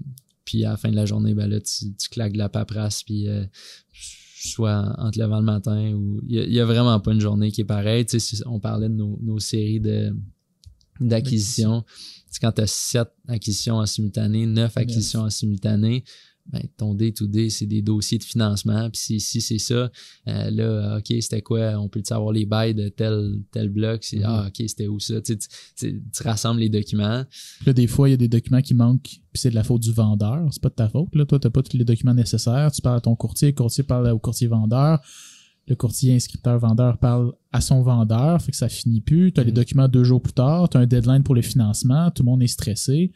puis 0.45 0.65
à 0.65 0.71
la 0.71 0.77
fin 0.77 0.89
de 0.89 0.95
la 0.95 1.05
journée, 1.05 1.33
ben 1.35 1.47
là, 1.47 1.59
tu, 1.61 1.93
tu 1.95 2.09
claques 2.09 2.33
de 2.33 2.37
la 2.39 2.49
paperasse, 2.49 3.03
puis 3.03 3.27
euh, 3.27 3.45
soit 3.93 4.95
en 4.97 5.11
te 5.11 5.19
levant 5.19 5.39
le 5.39 5.45
matin 5.45 5.93
ou 5.93 6.21
il 6.27 6.51
y, 6.53 6.59
a- 6.59 6.63
a 6.63 6.65
vraiment 6.65 6.99
pas 6.99 7.11
une 7.13 7.19
journée 7.21 7.51
qui 7.51 7.61
est 7.61 7.65
pareille. 7.65 8.05
Tu 8.05 8.19
sais, 8.19 8.35
si 8.35 8.41
on 8.47 8.59
parlait 8.59 8.89
de 8.89 8.93
nos, 8.95 9.19
nos 9.21 9.37
séries 9.39 9.79
de 9.79 10.11
d'acquisitions. 10.99 11.83
Quand 12.41 12.51
tu 12.51 12.61
as 12.61 12.67
sept 12.67 13.09
acquisitions 13.27 13.75
en 13.77 13.85
simultané, 13.85 14.45
neuf 14.45 14.77
acquisitions 14.77 15.21
en 15.21 15.29
simultané, 15.29 16.03
ben, 16.51 16.63
ton 16.77 16.95
day-to-day, 16.95 17.49
c'est 17.51 17.67
des 17.67 17.83
dossiers 17.83 18.17
de 18.17 18.23
financement. 18.23 18.89
Puis 18.89 18.99
si, 18.99 19.19
si 19.19 19.39
c'est 19.39 19.59
ça, 19.59 19.91
euh, 20.27 20.49
là, 20.49 20.97
OK, 20.97 21.13
c'était 21.21 21.43
quoi? 21.43 21.77
On 21.79 21.87
peut 21.89 22.01
savoir 22.03 22.31
les 22.31 22.45
bails 22.47 22.73
de 22.73 22.89
tel, 22.89 23.39
tel 23.51 23.69
bloc? 23.69 24.03
C'est, 24.03 24.17
Mhm. 24.17 24.23
Ah, 24.25 24.45
OK, 24.47 24.55
c'était 24.67 24.87
où 24.87 24.99
ça? 24.99 25.21
Tu, 25.21 25.37
tu, 25.37 25.47
tu- 25.77 26.01
tu 26.11 26.23
rassembles 26.23 26.59
les 26.61 26.69
documents. 26.69 27.23
Puis 27.59 27.67
Là, 27.67 27.73
des 27.73 27.85
fois, 27.85 28.09
il 28.09 28.11
y 28.11 28.15
a 28.15 28.17
des 28.17 28.27
documents 28.29 28.61
qui 28.63 28.73
manquent, 28.73 29.01
puis 29.03 29.21
c'est 29.35 29.51
de 29.51 29.55
la 29.55 29.63
faute 29.63 29.81
du 29.83 29.91
vendeur. 29.91 30.47
C'est 30.51 30.61
pas 30.63 30.69
de 30.69 30.73
ta 30.75 30.89
faute. 30.89 31.13
Là, 31.13 31.25
toi, 31.27 31.37
t'as 31.39 31.51
pas 31.51 31.61
tous 31.61 31.77
les 31.77 31.85
documents 31.85 32.15
nécessaires. 32.15 32.71
Tu 32.71 32.81
parles 32.81 32.97
à 32.97 33.01
ton 33.01 33.15
courtier, 33.15 33.49
le 33.49 33.53
courtier 33.53 33.83
parle 33.83 34.09
au 34.09 34.17
courtier 34.19 34.47
vendeur. 34.47 34.99
Le 35.69 35.75
courtier 35.75 36.13
inscripteur 36.15 36.57
vendeur 36.59 36.97
parle 36.97 37.31
à 37.51 37.61
son 37.61 37.81
vendeur, 37.83 38.41
fait 38.41 38.51
que 38.51 38.57
ça 38.57 38.69
finit 38.69 39.01
plus. 39.01 39.31
Tu 39.31 39.39
as 39.39 39.43
les 39.43 39.51
Mhm. 39.51 39.55
documents 39.55 39.87
deux 39.87 40.03
jours 40.03 40.21
plus 40.21 40.33
tard, 40.33 40.67
tu 40.67 40.77
as 40.77 40.81
un 40.81 40.87
deadline 40.87 41.23
pour 41.23 41.35
le 41.35 41.41
financement, 41.43 42.09
tout 42.11 42.23
le 42.23 42.29
monde 42.29 42.41
est 42.43 42.47
stressé. 42.47 43.11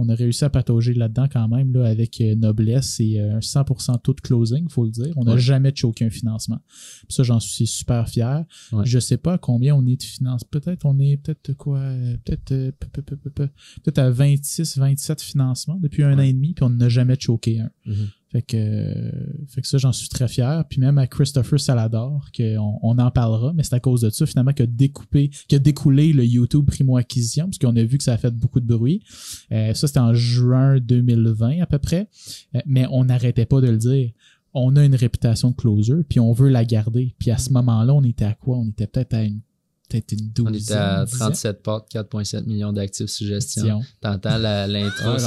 On 0.00 0.08
a 0.10 0.14
réussi 0.14 0.44
à 0.44 0.48
patauger 0.50 0.94
là-dedans 0.94 1.26
quand 1.32 1.48
même 1.48 1.72
là, 1.72 1.84
avec 1.88 2.20
euh, 2.20 2.36
noblesse 2.36 3.00
et 3.00 3.18
euh, 3.18 3.38
un 3.38 3.40
100% 3.40 3.98
taux 3.98 4.12
de 4.14 4.20
closing, 4.20 4.68
faut 4.68 4.84
le 4.84 4.92
dire. 4.92 5.12
On 5.16 5.24
n'a 5.24 5.32
Ouais. 5.34 5.40
jamais 5.40 5.72
choqué 5.74 6.04
un 6.04 6.10
financement. 6.10 6.60
Puis 6.68 7.14
ça, 7.16 7.24
j'en 7.24 7.40
suis 7.40 7.66
super 7.66 8.08
fier. 8.08 8.44
Ouais. 8.70 8.84
Je 8.86 9.00
sais 9.00 9.16
pas 9.16 9.38
combien 9.38 9.74
on 9.74 9.84
est 9.88 9.96
de 9.96 10.02
finance. 10.04 10.44
Peut-être 10.44 10.84
on 10.86 11.00
est 11.00 11.16
peut-être 11.16 11.52
quoi, 11.54 11.80
peut-être 12.24 12.52
euh, 12.52 12.70
peu- 12.78 12.86
peu- 12.92 13.02
peu- 13.02 13.16
peu- 13.16 13.30
peu- 13.30 13.48
peut-être 13.82 13.98
à 13.98 14.08
26, 14.10 14.78
27 14.78 15.20
financements 15.20 15.80
depuis 15.82 16.04
un 16.04 16.16
an 16.16 16.22
et 16.22 16.32
demi, 16.32 16.52
puis 16.54 16.62
on 16.64 16.70
n'a 16.70 16.88
jamais 16.88 17.16
choqué 17.18 17.58
un. 17.58 17.70
Mhm. 17.86 18.08
Fait 18.30 18.42
que, 18.42 18.56
euh, 18.56 19.10
fait 19.46 19.62
que 19.62 19.66
ça, 19.66 19.78
j'en 19.78 19.92
suis 19.92 20.08
très 20.08 20.28
fier. 20.28 20.62
Puis 20.68 20.80
même 20.80 20.98
à 20.98 21.06
Christopher 21.06 21.58
Salador, 21.58 22.28
qu'on 22.36 22.78
on 22.82 22.98
en 22.98 23.10
parlera, 23.10 23.52
mais 23.54 23.62
c'est 23.62 23.74
à 23.74 23.80
cause 23.80 24.02
de 24.02 24.10
ça, 24.10 24.26
finalement, 24.26 24.52
que 24.52 24.64
découpé, 24.64 25.30
que 25.48 25.56
découlé 25.56 26.12
le 26.12 26.26
YouTube 26.26 26.66
Primo 26.66 26.98
Acquisition, 26.98 27.46
parce 27.46 27.58
qu'on 27.58 27.74
a 27.74 27.82
vu 27.82 27.96
que 27.96 28.04
ça 28.04 28.12
a 28.12 28.18
fait 28.18 28.30
beaucoup 28.30 28.60
de 28.60 28.66
bruit. 28.66 29.02
Euh, 29.50 29.72
ça, 29.72 29.86
c'était 29.86 30.00
en 30.00 30.12
juin 30.12 30.78
2020 30.78 31.62
à 31.62 31.66
peu 31.66 31.78
près. 31.78 32.10
Euh, 32.54 32.60
mais 32.66 32.86
on 32.90 33.06
n'arrêtait 33.06 33.46
pas 33.46 33.62
de 33.62 33.68
le 33.68 33.78
dire. 33.78 34.10
On 34.52 34.76
a 34.76 34.84
une 34.84 34.94
réputation 34.94 35.50
de 35.50 35.56
closer, 35.56 35.94
puis 36.08 36.20
on 36.20 36.32
veut 36.32 36.48
la 36.48 36.66
garder. 36.66 37.14
Puis 37.18 37.30
à 37.30 37.38
ce 37.38 37.50
moment-là, 37.52 37.94
on 37.94 38.02
était 38.02 38.26
à 38.26 38.34
quoi? 38.34 38.58
On 38.58 38.68
était 38.68 38.86
peut-être 38.86 39.14
à 39.14 39.22
une 39.22 39.40
peut-être 39.88 40.12
une 40.12 40.28
douzaine. 40.28 40.52
On 40.52 40.54
était 40.54 40.74
à 40.74 41.04
dizaine 41.06 41.18
37 41.18 41.62
portes, 41.62 41.90
4,7 41.90 42.44
millions 42.44 42.74
d'actifs 42.74 43.06
sous 43.06 43.24
gestion. 43.24 43.64
Dion. 43.64 43.82
T'entends 44.02 44.36
l'intro 44.36 45.16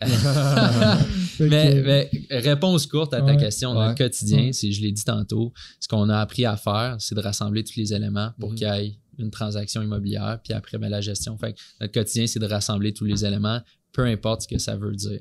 Ouais, 1.40 1.50
saison 1.50 1.56
ouais, 1.56 1.68
1, 1.68 1.74
ouais, 1.74 1.82
là. 1.82 2.04
Fait 2.04 2.26
mais, 2.30 2.38
réponse 2.40 2.86
courte 2.86 3.14
à 3.14 3.18
ta 3.20 3.24
Ouais. 3.26 3.36
question. 3.36 3.70
Ouais. 3.72 3.86
Notre 3.86 3.98
quotidien, 3.98 4.38
Ouais. 4.46 4.52
c'est, 4.52 4.72
je 4.72 4.82
l'ai 4.82 4.92
dit 4.92 5.04
tantôt, 5.04 5.52
ce 5.80 5.88
qu'on 5.88 6.08
a 6.08 6.18
appris 6.18 6.44
à 6.44 6.56
faire, 6.56 6.96
c'est 6.98 7.14
de 7.14 7.20
rassembler 7.20 7.64
tous 7.64 7.76
les 7.78 7.92
éléments 7.94 8.30
pour 8.40 8.50
Mhm. 8.50 8.56
qu'il 8.56 8.66
y 8.66 8.70
ait 8.70 8.98
une 9.18 9.30
transaction 9.30 9.82
immobilière, 9.82 10.40
puis 10.44 10.52
après, 10.52 10.76
ben, 10.78 10.88
la 10.90 11.00
gestion. 11.00 11.36
Fait 11.38 11.54
que 11.54 11.58
notre 11.80 11.92
quotidien, 11.92 12.26
c'est 12.26 12.38
de 12.38 12.46
rassembler 12.46 12.92
tous 12.92 13.04
les 13.06 13.24
éléments, 13.24 13.60
peu 13.92 14.04
importe 14.04 14.42
ce 14.42 14.48
que 14.48 14.58
ça 14.58 14.76
veut 14.76 14.94
dire. 14.94 15.20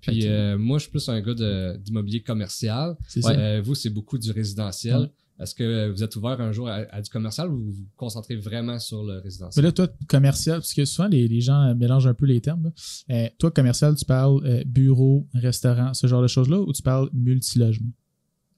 Puis 0.00 0.26
euh, 0.26 0.56
moi, 0.56 0.78
je 0.78 0.84
suis 0.84 0.90
plus 0.90 1.06
un 1.10 1.20
gars 1.20 1.76
d'immobilier 1.78 2.22
commercial. 2.22 2.96
c'est 3.06 3.22
Ouais. 3.24 3.34
ça. 3.34 3.38
Euh, 3.40 3.60
vous, 3.62 3.74
c'est 3.74 3.90
beaucoup 3.90 4.16
du 4.18 4.30
résidentiel. 4.30 5.10
Est-ce 5.40 5.54
que 5.54 5.90
vous 5.90 6.02
êtes 6.04 6.14
ouvert 6.14 6.40
un 6.40 6.52
jour 6.52 6.68
à, 6.68 6.84
à 6.90 7.02
du 7.02 7.10
commercial 7.10 7.48
ou 7.48 7.56
vous 7.58 7.72
vous 7.72 7.86
concentrez 7.96 8.36
vraiment 8.36 8.78
sur 8.78 9.02
le 9.02 9.18
résidentiel? 9.18 9.62
Mais 9.62 9.68
là, 9.68 9.72
toi, 9.72 9.88
commercial, 10.06 10.58
parce 10.58 10.72
que 10.72 10.84
souvent, 10.84 11.08
les, 11.08 11.26
les 11.26 11.40
gens 11.40 11.74
mélangent 11.74 12.06
un 12.06 12.14
peu 12.14 12.26
les 12.26 12.40
termes. 12.40 12.70
Euh, 13.10 13.28
toi, 13.38 13.50
commercial, 13.50 13.96
tu 13.96 14.04
parles 14.04 14.40
euh, 14.46 14.62
bureau, 14.64 15.26
restaurant, 15.34 15.92
ce 15.92 16.06
genre 16.06 16.22
de 16.22 16.28
choses-là, 16.28 16.60
ou 16.60 16.72
tu 16.72 16.82
parles 16.82 17.10
multilogement? 17.12 17.90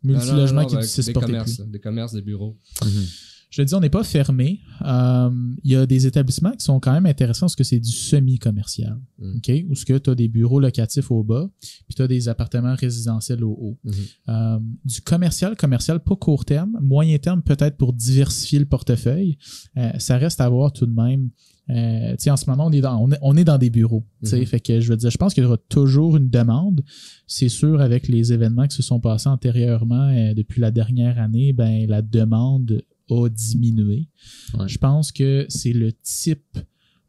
Non, 0.02 0.12
non, 0.12 0.18
Multilogement 0.18 0.60
non, 0.62 0.66
qui 0.68 0.74
ben, 0.74 0.80
ne 0.82 0.86
se 0.86 1.00
des 1.00 1.12
commerces, 1.14 1.56
plus. 1.56 1.70
des 1.70 1.80
commerces, 1.80 2.12
des 2.12 2.22
bureaux. 2.22 2.58
Mhm. 2.84 3.04
Je 3.50 3.62
dis, 3.62 3.74
on 3.74 3.80
n'est 3.80 3.90
pas 3.90 4.04
fermé. 4.04 4.61
Euh, 4.85 5.30
Il 5.62 5.70
y 5.70 5.76
a 5.76 5.87
des 5.87 6.06
établissements 6.06 6.52
qui 6.52 6.64
sont 6.64 6.80
quand 6.80 6.92
même 6.92 7.06
intéressants 7.06 7.46
parce 7.46 7.56
que 7.56 7.64
c'est 7.64 7.78
du 7.78 7.92
semi-commercial. 7.92 8.98
Mm. 9.18 9.37
OK? 9.37 9.52
Où 9.70 9.74
ce 9.74 9.85
que 9.85 9.96
tu 9.96 10.11
as 10.11 10.14
des 10.14 10.28
bureaux 10.28 10.61
locatifs 10.61 11.11
au 11.11 11.22
bas, 11.22 11.48
puis 11.61 11.94
tu 11.94 12.02
as 12.02 12.09
des 12.09 12.28
appartements 12.28 12.74
résidentiels 12.74 13.44
au 13.44 13.50
haut. 13.50 13.78
Mhm. 13.85 13.94
Euh, 14.28 14.59
du 14.85 15.00
commercial, 15.00 15.56
commercial, 15.56 16.00
pas 16.00 16.16
court 16.16 16.44
terme, 16.44 16.76
moyen 16.80 17.18
terme 17.18 17.42
peut-être 17.42 17.76
pour 17.76 17.92
diversifier 17.92 18.59
le 18.59 18.66
portefeuille. 18.66 19.38
Euh, 19.76 19.92
ça 19.98 20.18
reste 20.18 20.40
à 20.40 20.48
voir 20.48 20.72
tout 20.72 20.87
de 20.87 20.94
même. 20.94 21.30
En 21.68 22.37
ce 22.37 22.48
moment, 22.48 22.66
on 22.66 22.72
est 22.72 22.80
dans, 22.80 22.96
on 23.02 23.11
est, 23.11 23.18
on 23.22 23.37
est 23.37 23.42
dans 23.42 23.59
des 23.59 23.70
bureaux. 23.70 24.06
Mhm. 24.22 24.46
Fait 24.46 24.61
que 24.61 24.80
je 24.80 24.88
veux 24.88 24.96
dire, 24.96 25.11
je 25.11 25.18
pense 25.18 25.35
qu'il 25.35 25.42
y 25.42 25.46
aura 25.46 25.59
toujours 25.68 26.16
une 26.16 26.28
demande. 26.28 26.82
C'est 27.26 27.48
sûr, 27.48 27.80
avec 27.80 28.06
les 28.06 28.32
événements 28.32 28.66
qui 28.68 28.76
se 28.76 28.82
sont 28.82 29.00
passés 29.00 29.28
antérieurement 29.28 30.12
depuis 30.35 30.61
la 30.61 30.70
dernière 30.70 31.18
année, 31.18 31.52
ben 31.52 31.88
la 31.88 32.02
demande 32.02 32.82
a 33.10 33.28
diminué. 33.28 34.08
Ouais. 34.58 34.68
Je 34.68 34.78
pense 34.78 35.12
que 35.12 35.46
c'est 35.48 35.72
le 35.72 35.92
type 35.92 36.58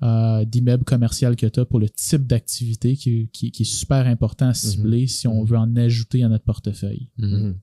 euh, 0.03 0.45
d'immeuble 0.45 0.83
commercial 0.83 1.36
que 1.36 1.47
tu 1.47 1.60
as 1.60 1.65
pour 1.65 1.79
le 1.79 1.89
type 1.89 2.27
d'activité 2.27 2.95
qui, 2.95 3.29
qui, 3.33 3.49
qui 3.51 3.63
est 3.63 3.65
super 3.65 4.05
important 4.05 4.47
à 4.49 4.53
cibler 4.53 5.07
si 5.07 5.27
on 5.27 5.41
Mhm. 5.41 5.47
veut 5.47 5.57
en 5.57 5.75
ajouter 5.75 6.23
à 6.23 6.29
notre 6.29 6.43
portefeuille. 6.45 7.10
Mhm. 7.17 7.29
Mhm. 7.29 7.55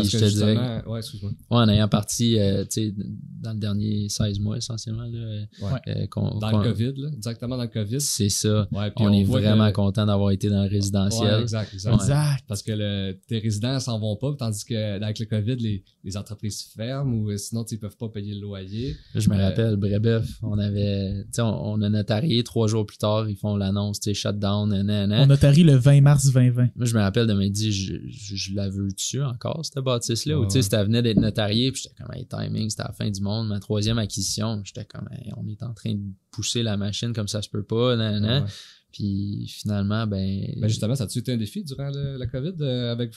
Puis 0.00 0.08
je 0.10 0.18
te 0.18 0.24
dirais, 0.24 0.82
Ouais, 0.86 0.98
excuse-moi. 0.98 1.30
ouais, 1.32 1.56
en 1.58 1.68
ayant 1.68 1.88
parti, 1.88 2.38
euh, 2.38 2.64
tu 2.64 2.88
sais, 2.88 2.94
dans 3.42 3.52
le 3.52 3.58
dernier 3.58 4.08
16 4.08 4.38
mois 4.40 4.56
essentiellement, 4.56 5.02
là, 5.04 5.18
euh, 5.18 5.44
Ouais. 5.62 5.80
euh, 5.88 6.06
Dans 6.40 6.58
le 6.62 6.64
COVID, 6.72 6.92
là, 6.96 7.10
directement 7.16 7.56
dans 7.56 7.62
le 7.62 7.68
COVID. 7.68 8.00
c'est 8.00 8.28
ça. 8.28 8.66
Ouais, 8.72 8.90
puis 8.90 9.04
On, 9.04 9.12
est 9.12 9.24
vraiment 9.24 9.68
que- 9.70 9.74
content 9.76 10.06
d'avoir 10.06 10.30
été 10.30 10.48
dans 10.48 10.62
le 10.64 10.68
résidentiel. 10.70 11.34
Ouais, 11.34 11.40
exact, 11.42 11.72
exact. 11.74 11.90
Ouais. 11.92 11.96
Exact. 12.00 12.44
Parce 12.48 12.62
que 12.62 12.72
le, 12.72 13.18
tes 13.28 13.38
résidents 13.38 13.78
s'en 13.80 13.98
vont 13.98 14.16
pas, 14.16 14.34
tandis 14.38 14.64
que 14.64 15.00
avec 15.02 15.18
le 15.18 15.26
COVID, 15.26 15.56
les, 15.56 15.84
les 16.02 16.16
entreprises 16.16 16.62
ferment 16.76 17.14
ou 17.14 17.30
euh, 17.30 17.36
sinon 17.36 17.64
ils 17.70 17.78
peuvent 17.78 17.96
pas 17.96 18.08
payer 18.08 18.34
le 18.34 18.40
loyer. 18.40 18.96
Je 19.14 19.28
me 19.30 19.34
Euh, 19.36 19.42
rappelle, 19.48 19.76
Brébeuf, 19.76 20.26
on 20.42 20.58
avait, 20.58 21.22
tu 21.24 21.28
sais, 21.32 21.42
on, 21.42 21.72
on 21.72 21.82
a 21.82 21.88
notarié 21.88 22.42
trois 22.44 22.66
jours 22.68 22.86
plus 22.86 22.98
tard, 22.98 23.28
ils 23.28 23.36
font 23.36 23.56
l'annonce, 23.56 24.00
tu 24.00 24.10
sais, 24.10 24.14
shutdown, 24.14 24.68
nanana. 24.70 25.22
On 25.22 25.30
a 25.30 25.36
tari 25.36 25.62
le 25.64 25.74
20 25.76 26.00
mars 26.00 26.24
2020. 26.32 26.68
Moi, 26.76 26.86
je 26.86 26.94
me 26.94 27.00
rappelle 27.00 27.26
de 27.26 27.34
me 27.34 27.48
dire, 27.48 27.72
je, 27.72 27.94
je, 28.08 28.36
je 28.36 28.54
la 28.54 28.68
veux 28.68 28.88
dessus 28.92 29.22
encore, 29.22 29.64
cette 29.64 29.76
bâtisse-là, 29.84 30.36
Ouais, 30.38 30.44
ou 30.44 30.48
tu 30.48 30.52
sais, 30.54 30.58
ouais. 30.58 30.62
ça 30.62 30.82
venait 30.82 31.02
d'être 31.02 31.20
notarié, 31.20 31.70
puis 31.70 31.82
j'étais 31.82 31.94
comme, 32.02 32.12
hey, 32.16 32.26
timing, 32.26 32.68
c'était 32.70 32.82
la 32.82 32.92
fin 32.92 33.08
du 33.10 33.20
monde, 33.20 33.46
ma 33.48 33.60
troisième 33.60 33.98
acquisition, 33.98 34.60
j'étais 34.64 34.84
comme, 34.84 35.08
hey, 35.12 35.30
on 35.36 35.46
est 35.48 35.62
en 35.62 35.72
train 35.74 35.94
de 35.94 36.00
pousser 36.32 36.62
la 36.64 36.76
machine 36.76 37.12
comme 37.12 37.28
ça 37.28 37.40
se 37.42 37.48
peut 37.48 37.62
pas, 37.62 37.94
nanana. 37.96 38.42
Ouais. 38.42 38.50
Puis 38.92 39.46
finalement, 39.48 40.06
ben. 40.06 40.46
Ben 40.60 40.68
justement, 40.68 40.94
ça 40.94 41.04
a-tu 41.04 41.18
été 41.18 41.32
un 41.32 41.36
défi 41.36 41.62
durant 41.64 41.90
le- 41.90 42.16
la 42.16 42.26
COVID 42.26 42.52
euh, 42.60 42.92
avec 42.92 43.12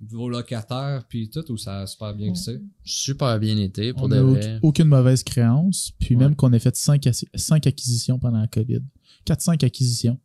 vos 0.00 0.30
locataires 0.30 1.04
puis 1.08 1.28
tout, 1.28 1.44
ou 1.52 1.58
ça 1.58 1.80
a 1.80 1.86
super 1.86 2.14
bien 2.14 2.28
glissé? 2.28 2.58
super 2.82 3.38
bien 3.38 3.58
été 3.58 3.92
pour 3.92 4.04
On 4.04 4.08
de 4.08 4.14
n'a 4.16 4.22
vrai. 4.22 4.58
aucune 4.62 4.88
mauvaise 4.88 5.22
créance. 5.22 5.92
Puis 5.98 6.14
Ouais. 6.16 6.22
même 6.24 6.36
qu'on 6.36 6.52
ait 6.54 6.58
fait 6.58 6.74
5 6.74 7.66
acquisitions 7.66 8.18
pendant 8.18 8.40
la 8.40 8.46
COVID. 8.46 8.80
4-5 9.26 9.62
acquisitions. 9.62 10.18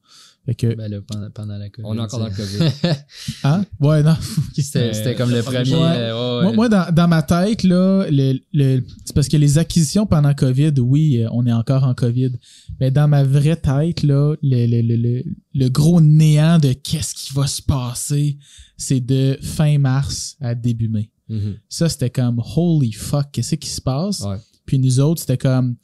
Fait 0.46 0.54
que, 0.56 0.76
Ben 0.76 0.92
là, 0.92 1.00
pendant, 1.08 1.30
pendant 1.32 1.58
la 1.58 1.70
COVID. 1.70 1.88
On 1.88 1.98
est 1.98 2.02
encore 2.02 2.20
dans 2.20 2.28
le. 2.28 2.32
COVID. 2.34 2.72
hein? 3.44 3.66
Ouais, 3.80 4.04
non. 4.04 4.16
C'était 4.56 4.94
c'était 4.94 5.16
comme 5.16 5.32
le 5.32 5.42
premier. 5.42 5.74
euh, 5.74 6.38
ouais, 6.40 6.44
Moi, 6.44 6.54
moi, 6.54 6.70
dans, 6.70 6.94
dans 6.94 7.08
ma 7.08 7.24
tête, 7.24 7.64
là, 7.64 8.06
le, 8.12 8.40
le- 8.54 8.84
c'est 9.06 9.14
parce 9.16 9.28
que 9.28 9.38
les 9.38 9.58
acquisitions 9.58 10.06
pendant 10.06 10.34
COVID, 10.36 10.74
oui, 10.80 11.24
euh, 11.24 11.30
on 11.32 11.48
est 11.48 11.52
encore 11.52 11.84
en 11.84 11.96
COVID. 11.96 12.34
Mais 12.80 12.92
dans 12.92 13.08
ma 13.08 13.24
vraie 13.24 13.56
tête, 13.56 14.04
là, 14.04 14.36
le, 14.44 14.66
le, 14.68 14.82
le, 14.82 14.96
le, 14.96 15.24
le 15.56 15.70
gros 15.70 16.00
néant 16.00 16.60
de 16.60 16.74
qu'est-ce 16.74 17.16
qui 17.16 17.34
va 17.34 17.48
se 17.48 17.62
passer, 17.64 18.38
c'est 18.78 19.00
de 19.00 19.40
fin 19.42 19.80
mars 19.80 20.38
à 20.42 20.54
début 20.54 20.90
mai. 20.90 21.10
Mhm. 21.28 21.56
Ça, 21.70 21.90
c'était 21.90 22.12
comme 22.12 22.40
holy 22.56 22.92
fuck, 22.92 23.32
qu'est-ce 23.32 23.56
qui 23.56 23.70
se 23.70 23.82
passe? 23.82 24.22
Ouais. 24.22 24.38
Puis 24.68 24.78
nous 24.78 25.00
autres, 25.00 25.22
c'était 25.22 25.38
comme 25.40 25.76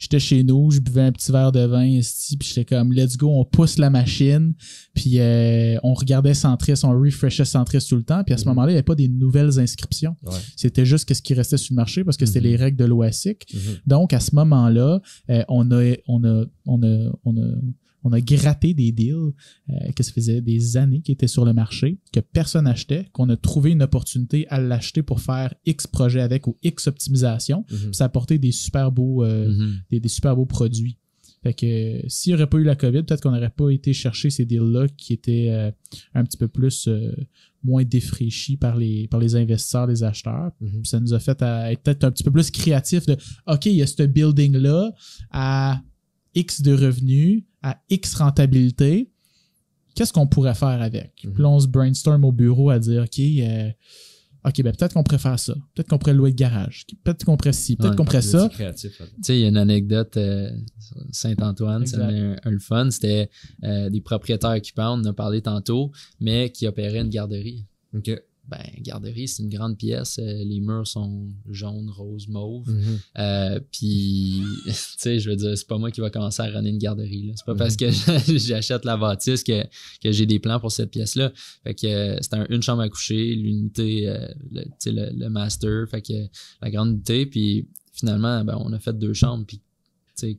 j'étais 0.00 0.18
chez 0.18 0.42
nous, 0.42 0.72
je 0.72 0.80
buvais 0.80 1.02
un 1.02 1.12
petit 1.12 1.30
verre 1.30 1.52
de 1.52 1.60
vin, 1.60 1.84
esti, 1.84 2.36
puis 2.36 2.48
j'étais 2.48 2.64
comme 2.64 2.92
let's 2.92 3.16
go, 3.16 3.28
on 3.30 3.44
pousse 3.44 3.78
la 3.78 3.90
machine, 3.90 4.54
puis 4.94 5.20
euh, 5.20 5.78
on 5.84 5.94
regardait 5.94 6.34
Centris, 6.34 6.80
on 6.82 6.98
refreshait 6.98 7.44
Centris 7.44 7.84
tout 7.88 7.94
le 7.96 8.02
temps, 8.02 8.24
puis 8.24 8.34
à 8.34 8.38
ce 8.38 8.42
Mhm. 8.44 8.48
moment-là, 8.50 8.70
il 8.70 8.74
n'y 8.74 8.78
avait 8.78 8.82
pas 8.82 8.94
des 8.96 9.08
nouvelles 9.08 9.60
inscriptions. 9.60 10.16
Ouais. 10.24 10.32
C'était 10.56 10.84
juste 10.86 11.04
qu'est-ce 11.06 11.22
qui 11.22 11.34
restait 11.34 11.58
sur 11.58 11.74
le 11.74 11.76
marché 11.76 12.02
parce 12.02 12.16
que 12.16 12.26
c'était 12.26 12.40
Mhm. 12.40 12.46
les 12.46 12.56
règles 12.56 12.76
de 12.78 12.86
l'OASIC. 12.86 13.46
Mhm. 13.54 13.60
Donc 13.86 14.12
à 14.12 14.18
ce 14.20 14.34
moment-là, 14.34 15.00
euh, 15.30 15.44
on 15.48 15.70
a 15.70 15.94
on 16.08 16.24
a 16.24 16.44
on 16.66 16.82
a 16.82 17.12
on 17.24 17.36
a 17.36 17.54
on 18.02 18.12
a 18.12 18.20
gratté 18.20 18.74
des 18.74 18.92
deals 18.92 19.32
euh, 19.68 19.92
que 19.94 20.02
ça 20.02 20.12
faisait 20.12 20.40
des 20.40 20.76
années 20.76 21.00
qui 21.02 21.12
étaient 21.12 21.26
sur 21.28 21.44
le 21.44 21.52
marché, 21.52 21.98
que 22.12 22.20
personne 22.20 22.64
n'achetait, 22.64 23.06
qu'on 23.12 23.28
a 23.28 23.36
trouvé 23.36 23.70
une 23.72 23.82
opportunité 23.82 24.46
à 24.48 24.60
l'acheter 24.60 25.02
pour 25.02 25.20
faire 25.20 25.54
X 25.66 25.86
projet 25.86 26.20
avec 26.20 26.46
ou 26.46 26.56
X 26.62 26.86
optimisation. 26.86 27.64
Mhm. 27.70 27.92
Ça 27.92 28.04
a 28.04 28.06
apporté 28.06 28.38
des 28.38 28.52
super 28.52 28.90
beaux, 28.92 29.24
euh, 29.24 29.48
Mhm. 29.48 29.80
des, 29.90 30.00
des 30.00 30.08
super 30.08 30.36
beaux 30.36 30.46
produits. 30.46 30.96
Fait 31.42 31.54
que 31.54 32.02
s'il 32.06 32.32
n'y 32.32 32.34
aurait 32.34 32.48
pas 32.50 32.58
eu 32.58 32.64
la 32.64 32.76
COVID, 32.76 33.02
peut-être 33.02 33.22
qu'on 33.22 33.30
n'aurait 33.30 33.48
pas 33.48 33.70
été 33.70 33.94
chercher 33.94 34.28
ces 34.28 34.44
deals-là 34.44 34.88
qui 34.98 35.14
étaient 35.14 35.48
euh, 35.50 35.70
un 36.12 36.22
petit 36.22 36.36
peu 36.36 36.48
plus 36.48 36.86
euh, 36.86 37.12
moins 37.64 37.82
défraîchis 37.82 38.58
par 38.58 38.76
les, 38.76 39.08
par 39.08 39.20
les 39.20 39.36
investisseurs, 39.36 39.86
les 39.86 40.02
acheteurs. 40.02 40.50
Mhm. 40.60 40.84
Ça 40.84 41.00
nous 41.00 41.14
a 41.14 41.18
fait 41.18 41.40
à 41.40 41.72
être 41.72 41.80
peut-être 41.82 42.04
un 42.04 42.10
petit 42.10 42.24
peu 42.24 42.30
plus 42.30 42.50
créatifs 42.50 43.06
de 43.06 43.16
OK, 43.46 43.64
il 43.66 43.72
y 43.76 43.82
a 43.82 43.86
ce 43.86 44.02
building-là 44.02 44.92
à 45.30 45.80
X 46.34 46.62
de 46.62 46.72
revenus, 46.72 47.44
à 47.62 47.80
X 47.90 48.14
rentabilité. 48.14 49.10
Qu'est-ce 49.94 50.12
qu'on 50.12 50.26
pourrait 50.26 50.54
faire 50.54 50.80
avec? 50.82 51.12
Mhm. 51.24 51.32
Puis 51.32 51.42
là, 51.42 51.48
on 51.48 51.60
se 51.60 51.66
brainstorm 51.66 52.24
au 52.24 52.32
bureau 52.32 52.70
à 52.70 52.78
dire 52.78 53.02
OK, 53.02 53.18
euh, 53.18 53.70
OK, 54.46 54.62
ben 54.62 54.72
peut-être 54.74 54.94
qu'on 54.94 55.02
pourrait 55.02 55.18
faire 55.18 55.38
ça. 55.38 55.52
Peut-être 55.74 55.88
qu'on 55.88 55.98
pourrait 55.98 56.14
louer 56.14 56.30
de 56.30 56.36
garage. 56.36 56.86
Peut-être 57.04 57.24
qu'on 57.24 57.36
pourrait 57.36 57.52
ci, 57.52 57.76
peut-être 57.76 57.90
Ouais. 57.90 57.96
qu'on 57.96 58.04
pourrait 58.06 58.22
ça. 58.22 58.48
Tu 58.48 58.88
sais, 59.20 59.36
il 59.36 59.40
y 59.40 59.44
a 59.44 59.48
une 59.48 59.58
anecdote 59.58 60.16
euh, 60.16 60.50
Saint-Antoine, 61.10 61.82
met 61.82 62.20
un, 62.20 62.36
un 62.42 62.50
le 62.50 62.58
fun. 62.58 62.90
C'était 62.90 63.28
euh, 63.64 63.90
des 63.90 64.00
propriétaires 64.00 64.52
occupants, 64.52 64.94
on 64.98 65.00
en 65.00 65.04
a 65.06 65.12
parlé 65.12 65.42
tantôt, 65.42 65.90
mais 66.20 66.50
qui 66.50 66.66
opéraient 66.66 67.00
une 67.00 67.10
garderie. 67.10 67.66
OK. 67.94 68.10
Ben, 68.50 68.58
garderie, 68.82 69.28
c'est 69.28 69.42
une 69.44 69.48
grande 69.48 69.76
pièce. 69.78 70.18
euh, 70.18 70.44
les 70.44 70.58
murs 70.60 70.86
sont 70.86 71.28
jaunes, 71.48 71.88
roses, 71.88 72.26
mauves. 72.26 72.68
Mhm. 72.68 72.98
Euh, 73.18 73.60
puis, 73.70 74.42
tu 74.66 74.72
sais, 74.74 75.20
je 75.20 75.30
veux 75.30 75.36
dire, 75.36 75.56
c'est 75.56 75.66
pas 75.68 75.78
moi 75.78 75.90
qui 75.92 76.00
va 76.00 76.10
commencer 76.10 76.42
à 76.42 76.46
runner 76.46 76.70
une 76.70 76.78
garderie. 76.78 77.32
C'est 77.36 77.44
pas 77.46 77.52
Mhm. 77.52 77.58
parce 77.58 77.76
que 77.76 77.86
j'achète 78.38 78.84
la 78.84 78.96
bâtisse 78.96 79.44
que, 79.44 79.62
que 80.02 80.10
j'ai 80.10 80.26
des 80.26 80.40
plans 80.40 80.58
pour 80.58 80.72
cette 80.72 80.90
pièce-là. 80.90 81.32
Fait 81.62 81.74
que 81.74 81.86
euh, 81.86 82.18
c'était 82.20 82.36
un- 82.36 82.46
une 82.50 82.62
chambre 82.62 82.82
à 82.82 82.88
coucher, 82.88 83.34
l'unité, 83.36 84.08
euh, 84.08 84.26
le, 84.50 84.62
tu 84.64 84.70
sais, 84.80 84.92
le, 84.92 85.10
le 85.14 85.28
master, 85.28 85.86
fait 85.88 86.02
que 86.02 86.26
la 86.60 86.70
grande 86.70 86.90
unité. 86.94 87.26
Puis 87.26 87.68
finalement, 87.92 88.44
ben, 88.44 88.56
on 88.60 88.72
a 88.72 88.78
fait 88.80 88.98
deux 88.98 89.14
chambres. 89.14 89.44
Puis, 89.46 89.60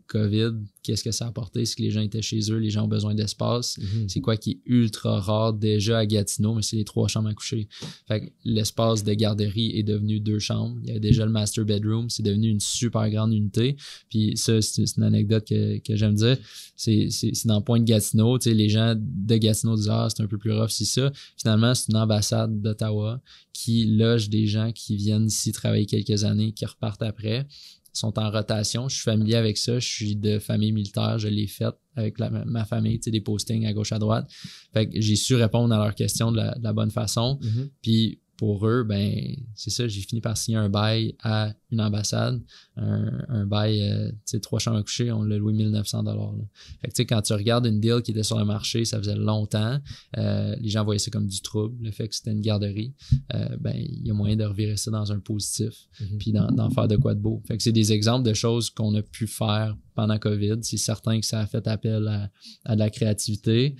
COVID, 0.07 0.51
qu'est-ce 0.83 1.03
que 1.03 1.11
ça 1.11 1.25
a 1.25 1.29
apporté? 1.29 1.65
C'est 1.65 1.75
que 1.75 1.81
les 1.81 1.91
gens 1.91 2.01
étaient 2.01 2.21
chez 2.21 2.39
eux, 2.51 2.57
les 2.57 2.69
gens 2.69 2.85
ont 2.85 2.87
besoin 2.87 3.13
d'espace. 3.13 3.77
Mhm. 3.77 4.09
C'est 4.09 4.21
quoi 4.21 4.37
qui 4.37 4.51
est 4.51 4.61
ultra 4.65 5.19
rare 5.19 5.53
déjà 5.53 5.99
à 5.99 6.05
Gatineau, 6.05 6.55
mais 6.55 6.61
c'est 6.61 6.77
les 6.77 6.83
trois 6.83 7.07
chambres 7.07 7.29
à 7.29 7.33
coucher. 7.33 7.67
Fait 8.07 8.33
l'espace 8.43 9.03
de 9.03 9.13
garderie 9.13 9.77
est 9.77 9.83
devenu 9.83 10.19
deux 10.19 10.39
chambres. 10.39 10.77
Il 10.81 10.87
y 10.87 10.91
avait 10.91 10.99
déjà 10.99 11.25
le 11.25 11.31
master 11.31 11.65
bedroom, 11.65 12.09
c'est 12.09 12.23
devenu 12.23 12.49
une 12.49 12.59
super 12.59 13.09
grande 13.09 13.33
unité. 13.33 13.75
Puis 14.09 14.33
ça, 14.35 14.61
c'est 14.61 14.97
une 14.97 15.03
anecdote 15.03 15.47
que, 15.47 15.77
que 15.79 15.95
j'aime 15.95 16.15
dire. 16.15 16.37
C'est 16.75 17.09
dans 17.45 17.57
le 17.57 17.63
point 17.63 17.79
de 17.79 17.85
Gatineau. 17.85 18.37
Tu 18.39 18.49
sais, 18.49 18.55
les 18.55 18.69
gens 18.69 18.95
de 18.97 19.37
Gatineau 19.37 19.75
disent 19.75 19.89
Ah, 19.89 20.07
c'est 20.09 20.23
un 20.23 20.27
peu 20.27 20.37
plus 20.37 20.51
rough, 20.51 20.69
c'est 20.69 20.85
ça. 20.85 21.11
Finalement, 21.37 21.73
c'est 21.75 21.91
une 21.91 21.97
ambassade 21.97 22.61
d'Ottawa 22.61 23.21
qui 23.53 23.85
loge 23.85 24.29
des 24.29 24.47
gens 24.47 24.71
qui 24.71 24.95
viennent 24.95 25.27
ici 25.27 25.51
travailler 25.51 25.85
quelques 25.85 26.23
années, 26.23 26.51
qui 26.51 26.65
repartent 26.65 27.03
après 27.03 27.45
sont 27.93 28.17
en 28.19 28.31
rotation. 28.31 28.87
Je 28.89 28.95
suis 28.95 29.03
familier 29.03 29.35
avec 29.35 29.57
ça. 29.57 29.79
Je 29.79 29.87
suis 29.87 30.15
de 30.15 30.39
famille 30.39 30.71
militaire. 30.71 31.19
Je 31.19 31.27
l'ai 31.27 31.47
fait 31.47 31.73
avec 31.95 32.19
la- 32.19 32.29
ma 32.29 32.65
famille, 32.65 32.97
tu 32.99 33.05
sais, 33.05 33.11
des 33.11 33.21
postings 33.21 33.65
à 33.65 33.73
gauche 33.73 33.91
à 33.91 33.99
droite. 33.99 34.29
Fait 34.73 34.87
que 34.89 34.99
j'ai 35.01 35.15
su 35.15 35.35
répondre 35.35 35.73
à 35.75 35.77
leurs 35.77 35.95
questions 35.95 36.31
de 36.31 36.37
la, 36.37 36.55
de 36.57 36.63
la 36.63 36.73
bonne 36.73 36.91
façon. 36.91 37.37
Mhm. 37.41 37.69
Puis 37.81 38.19
pour 38.41 38.67
eux, 38.67 38.83
ben 38.83 39.35
c'est 39.53 39.69
ça, 39.69 39.87
j'ai 39.87 40.01
fini 40.01 40.19
par 40.19 40.35
signer 40.35 40.57
un 40.57 40.67
bail 40.67 41.13
à 41.21 41.53
une 41.69 41.79
ambassade, 41.79 42.41
un, 42.75 43.23
un 43.29 43.45
bail, 43.45 43.83
euh, 43.83 44.09
tu 44.09 44.17
sais, 44.25 44.39
trois 44.39 44.57
chambres 44.57 44.77
à 44.79 44.81
coucher, 44.81 45.11
on 45.11 45.21
l'a 45.21 45.37
loué 45.37 45.53
1900 45.53 46.01
dollars. 46.01 46.33
Fait 46.81 46.87
que 46.87 46.93
tu 46.93 46.95
sais, 46.95 47.05
quand 47.05 47.21
tu 47.21 47.33
regardes 47.33 47.67
une 47.67 47.79
deal 47.79 48.01
qui 48.01 48.09
était 48.09 48.23
sur 48.23 48.39
le 48.39 48.45
marché, 48.45 48.83
ça 48.83 48.97
faisait 48.97 49.13
longtemps, 49.15 49.79
euh, 50.17 50.55
les 50.59 50.69
gens 50.69 50.83
voyaient 50.83 50.97
ça 50.97 51.11
comme 51.11 51.27
du 51.27 51.39
trouble, 51.41 51.85
le 51.85 51.91
fait 51.91 52.07
que 52.07 52.15
c'était 52.15 52.31
une 52.31 52.41
garderie, 52.41 52.95
euh, 53.35 53.57
ben 53.59 53.75
il 53.75 54.07
y 54.07 54.09
a 54.09 54.13
moyen 54.15 54.35
de 54.35 54.43
revirer 54.43 54.75
ça 54.75 54.89
dans 54.89 55.11
un 55.11 55.19
positif, 55.19 55.73
Mhm. 55.99 56.17
puis 56.17 56.31
d'en, 56.31 56.69
faire 56.71 56.87
de 56.87 56.95
quoi 56.95 57.13
de 57.13 57.19
beau. 57.19 57.43
Fait 57.47 57.57
que 57.57 57.61
c'est 57.61 57.71
des 57.71 57.93
exemples 57.93 58.27
de 58.27 58.33
choses 58.33 58.71
qu'on 58.71 58.95
a 58.95 59.03
pu 59.03 59.27
faire 59.27 59.77
pendant 59.93 60.17
COVID. 60.17 60.55
C'est 60.63 60.77
certain 60.77 61.19
que 61.19 61.27
ça 61.27 61.41
a 61.41 61.45
fait 61.45 61.67
appel 61.67 62.07
à, 62.07 62.31
à 62.65 62.73
de 62.73 62.79
la 62.79 62.89
créativité. 62.89 63.75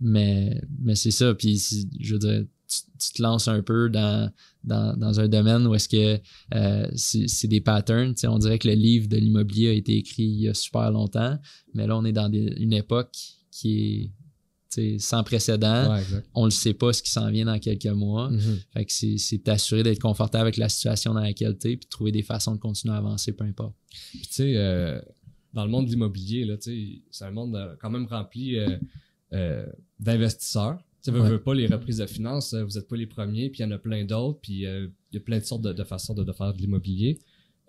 Mais 0.00 0.60
mais 0.80 0.94
c'est 0.94 1.10
ça. 1.10 1.34
Puis 1.34 1.58
je 2.00 2.12
veux 2.14 2.18
dire, 2.20 2.44
tu, 2.68 2.80
tu 2.98 3.12
te 3.14 3.22
lances 3.22 3.48
un 3.48 3.62
peu 3.62 3.88
dans, 3.90 4.30
dans, 4.64 4.96
dans 4.96 5.20
un 5.20 5.28
domaine 5.28 5.66
où 5.66 5.74
est-ce 5.74 5.88
que 5.88 6.20
euh, 6.54 6.88
c'est 6.94 7.48
des 7.48 7.60
patterns. 7.60 8.14
Tu 8.14 8.20
sais, 8.20 8.26
on 8.28 8.38
dirait 8.38 8.58
que 8.58 8.68
le 8.68 8.74
livre 8.74 9.08
de 9.08 9.16
l'immobilier 9.16 9.68
a 9.68 9.72
été 9.72 9.96
écrit 9.96 10.24
il 10.24 10.40
y 10.40 10.48
a 10.48 10.54
super 10.54 10.90
longtemps, 10.90 11.38
mais 11.74 11.86
là, 11.86 11.96
on 11.96 12.04
est 12.04 12.12
dans 12.12 12.28
des- 12.28 12.54
une 12.58 12.72
époque 12.72 13.16
qui 13.50 14.12
est 14.76 14.98
sans 15.00 15.24
précédent. 15.24 15.90
Ouais. 15.92 16.02
On 16.34 16.44
ne 16.44 16.50
sait 16.50 16.74
pas 16.74 16.92
ce 16.92 17.02
qui 17.02 17.10
s'en 17.10 17.30
vient 17.30 17.46
dans 17.46 17.58
quelques 17.58 17.86
mois. 17.86 18.30
Mhm. 18.30 18.58
Fait 18.74 18.84
que 18.84 18.92
c'est 18.92 19.38
t'assurer 19.42 19.82
d'être 19.82 19.98
confortable 20.00 20.42
avec 20.42 20.56
la 20.58 20.68
situation 20.68 21.14
dans 21.14 21.20
laquelle 21.22 21.56
tu 21.58 21.70
es, 21.72 21.76
puis 21.76 21.86
de 21.86 21.90
trouver 21.90 22.12
des 22.12 22.22
façons 22.22 22.54
de 22.54 22.60
continuer 22.60 22.94
à 22.94 22.98
avancer, 22.98 23.32
peu 23.32 23.44
importe. 23.44 23.74
Puis 24.10 24.20
tu 24.20 24.28
sais, 24.30 24.52
euh, 24.56 25.00
dans 25.54 25.64
le 25.64 25.70
monde 25.70 25.86
de 25.86 25.90
l'immobilier, 25.90 26.46
c'est 27.10 27.24
un 27.24 27.30
monde 27.30 27.56
euh, 27.56 27.74
quand 27.80 27.90
même 27.90 28.06
rempli 28.06 28.56
euh, 29.32 29.66
d'investisseurs. 29.98 30.78
Tu 31.08 31.14
veux, 31.14 31.20
Ouais. 31.22 31.30
veux 31.30 31.40
pas 31.42 31.54
les 31.54 31.66
reprises 31.66 31.98
de 31.98 32.06
finances, 32.06 32.52
euh, 32.54 32.64
vous 32.64 32.76
êtes 32.78 32.86
pas 32.88 32.96
les 32.96 33.06
premiers, 33.06 33.48
puis 33.50 33.60
il 33.60 33.62
y 33.62 33.66
en 33.66 33.70
a 33.70 33.78
plein 33.78 34.04
d'autres, 34.04 34.40
puis 34.42 34.66
euh, 34.66 34.88
il 35.12 35.14
y 35.16 35.18
a 35.18 35.20
plein 35.20 35.38
de 35.38 35.44
sortes 35.44 35.62
de, 35.62 35.72
de 35.72 35.84
façons 35.84 36.14
de, 36.14 36.22
de 36.24 36.32
faire 36.32 36.52
de 36.52 36.58
l'immobilier. 36.58 37.18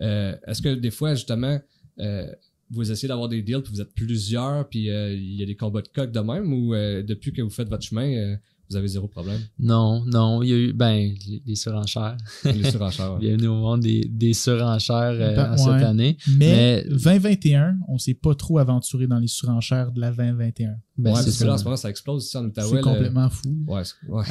Euh, 0.01 0.35
Est-ce 0.47 0.61
que 0.61 0.73
des 0.75 0.91
fois, 0.91 1.15
justement, 1.15 1.59
euh, 1.99 2.27
vous 2.71 2.91
essayez 2.91 3.07
d'avoir 3.07 3.29
des 3.29 3.41
deals, 3.41 3.61
puis 3.63 3.73
vous 3.73 3.81
êtes 3.81 3.93
plusieurs, 3.93 4.67
puis 4.69 4.89
euh, 4.89 5.13
il 5.13 5.35
y 5.35 5.43
a 5.43 5.45
des 5.45 5.55
combats 5.55 5.81
de 5.81 5.87
coq 5.87 6.11
de 6.11 6.19
même, 6.19 6.51
ou 6.53 6.73
euh, 6.73 7.01
depuis 7.03 7.31
que 7.33 7.41
vous 7.41 7.49
faites 7.49 7.69
votre 7.69 7.83
chemin, 7.83 8.07
euh, 8.13 8.35
vous 8.69 8.75
avez 8.75 8.87
zéro 8.87 9.07
problème? 9.07 9.39
Non, 9.57 10.05
non, 10.05 10.43
il 10.43 10.49
y 10.49 10.53
a 10.53 10.57
eu, 10.57 10.73
ben, 10.73 11.11
les, 11.47 11.55
surenchères. 11.55 12.15
Les 12.45 12.63
surenchères, 12.71 13.13
ouais. 13.13 13.19
Bienvenue 13.19 13.47
au 13.47 13.55
monde 13.55 13.79
des, 13.81 14.01
des 14.07 14.33
surenchères 14.33 15.17
euh, 15.19 15.35
Ben, 15.35 15.53
en 15.53 15.57
cette 15.57 15.67
ouais. 15.73 15.83
année. 15.83 16.17
Mais, 16.37 16.83
Mais- 16.87 16.95
2021, 16.95 17.77
on 17.87 17.97
s'est 17.97 18.13
pas 18.13 18.35
trop 18.35 18.59
aventuré 18.59 19.07
dans 19.07 19.17
les 19.17 19.27
surenchères 19.27 19.91
de 19.91 19.99
la 19.99 20.11
2021. 20.11 20.75
Ben, 21.01 21.11
ouais, 21.11 21.15
c'est 21.17 21.23
parce 21.23 21.25
que 21.25 21.31
ça. 21.39 21.45
là, 21.45 21.53
en 21.53 21.57
ce 21.57 21.63
moment, 21.63 21.75
ça 21.77 21.89
explose 21.89 22.25
ici 22.25 22.37
en 22.37 22.45
Outaouais. 22.45 22.69
c'est 22.77 22.81
complètement 22.81 23.29
fou. 23.29 23.55
Ouais, 23.67 23.81